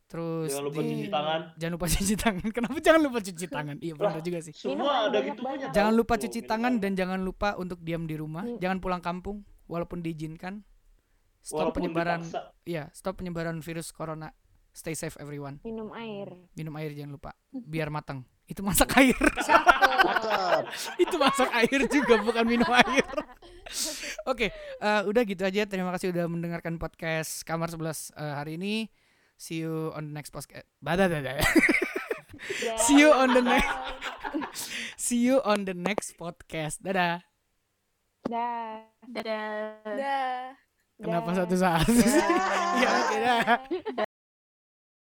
terus 0.07 0.53
Jangan 0.53 0.65
lupa 0.65 0.81
di- 0.81 0.89
cuci 0.93 1.07
tangan. 1.09 1.41
jangan 1.57 1.73
lupa 1.73 1.87
cuci 1.89 2.15
tangan 2.15 2.47
kenapa 2.55 2.77
jangan 2.79 3.01
lupa 3.03 3.19
cuci 3.19 3.47
tangan 3.49 3.77
iya 3.81 3.95
benar 3.95 4.21
juga 4.21 4.39
sih 4.39 4.53
Semua 4.53 5.09
ada 5.09 5.19
gitunya. 5.19 5.67
jangan 5.71 5.93
lupa 5.93 6.15
cuci 6.15 6.39
minum 6.39 6.51
tangan 6.51 6.73
air. 6.73 6.83
dan 6.85 6.93
jangan 6.95 7.21
lupa 7.23 7.49
untuk 7.57 7.79
diam 7.81 8.05
di 8.05 8.15
rumah 8.15 8.45
Hmm. 8.45 8.61
jangan 8.61 8.79
pulang 8.79 9.01
kampung 9.01 9.43
walaupun 9.67 10.05
diizinkan 10.05 10.65
stop 11.44 11.68
Walaupun 11.68 11.81
penyebaran 11.84 12.20
dipaksa. 12.25 12.41
iya 12.65 12.89
stop 12.97 13.20
penyebaran 13.20 13.60
virus 13.60 13.93
corona. 13.93 14.33
Stay 14.75 14.99
safe 14.99 15.15
everyone. 15.23 15.62
Minum 15.62 15.94
air. 15.94 16.34
minum 16.59 16.75
air 16.81 16.91
jangan 16.97 17.15
lupa. 17.15 17.31
Biar 17.52 17.93
matang 17.94 18.26
itu 18.44 18.60
masak 18.60 18.91
air. 19.01 19.15
Itu 21.05 21.17
masak 21.17 21.49
air 21.55 21.81
juga 21.89 22.20
bukan 22.20 22.44
minum 22.44 22.68
air. 22.83 23.07
Oke 24.26 24.51
eh, 24.81 25.02
udah 25.07 25.23
gitu 25.25 25.47
aja. 25.47 25.62
Terima 25.68 25.94
kasih 25.94 26.10
udah 26.10 26.26
mendengarkan 26.26 26.76
podcast 26.76 27.47
kamar 27.47 27.70
11 27.70 28.12
eh, 28.18 28.34
hari 28.34 28.52
ini. 28.59 28.75
See 29.34 29.62
you 29.62 29.91
on 29.93 30.10
the 30.10 30.15
next 30.15 30.31
podcast 30.31 30.62
Bada, 30.78 31.10
bada. 31.10 31.43
see 32.86 33.02
you 33.02 33.10
on 33.10 33.34
the 33.34 33.43
next 33.43 33.67
see 35.05 35.18
you 35.18 35.43
on 35.43 35.67
the 35.67 35.75
next 35.75 36.15
podcast. 36.15 36.78
Dadah 36.83 37.34
Dah. 38.25 38.81
Dadah. 39.05 39.85
Dah. 39.85 40.57
kenapa 40.97 41.31
satu 41.35 41.55
saat 41.59 41.85
ya 42.81 42.89
oke 43.03 43.17
dah 43.19 44.07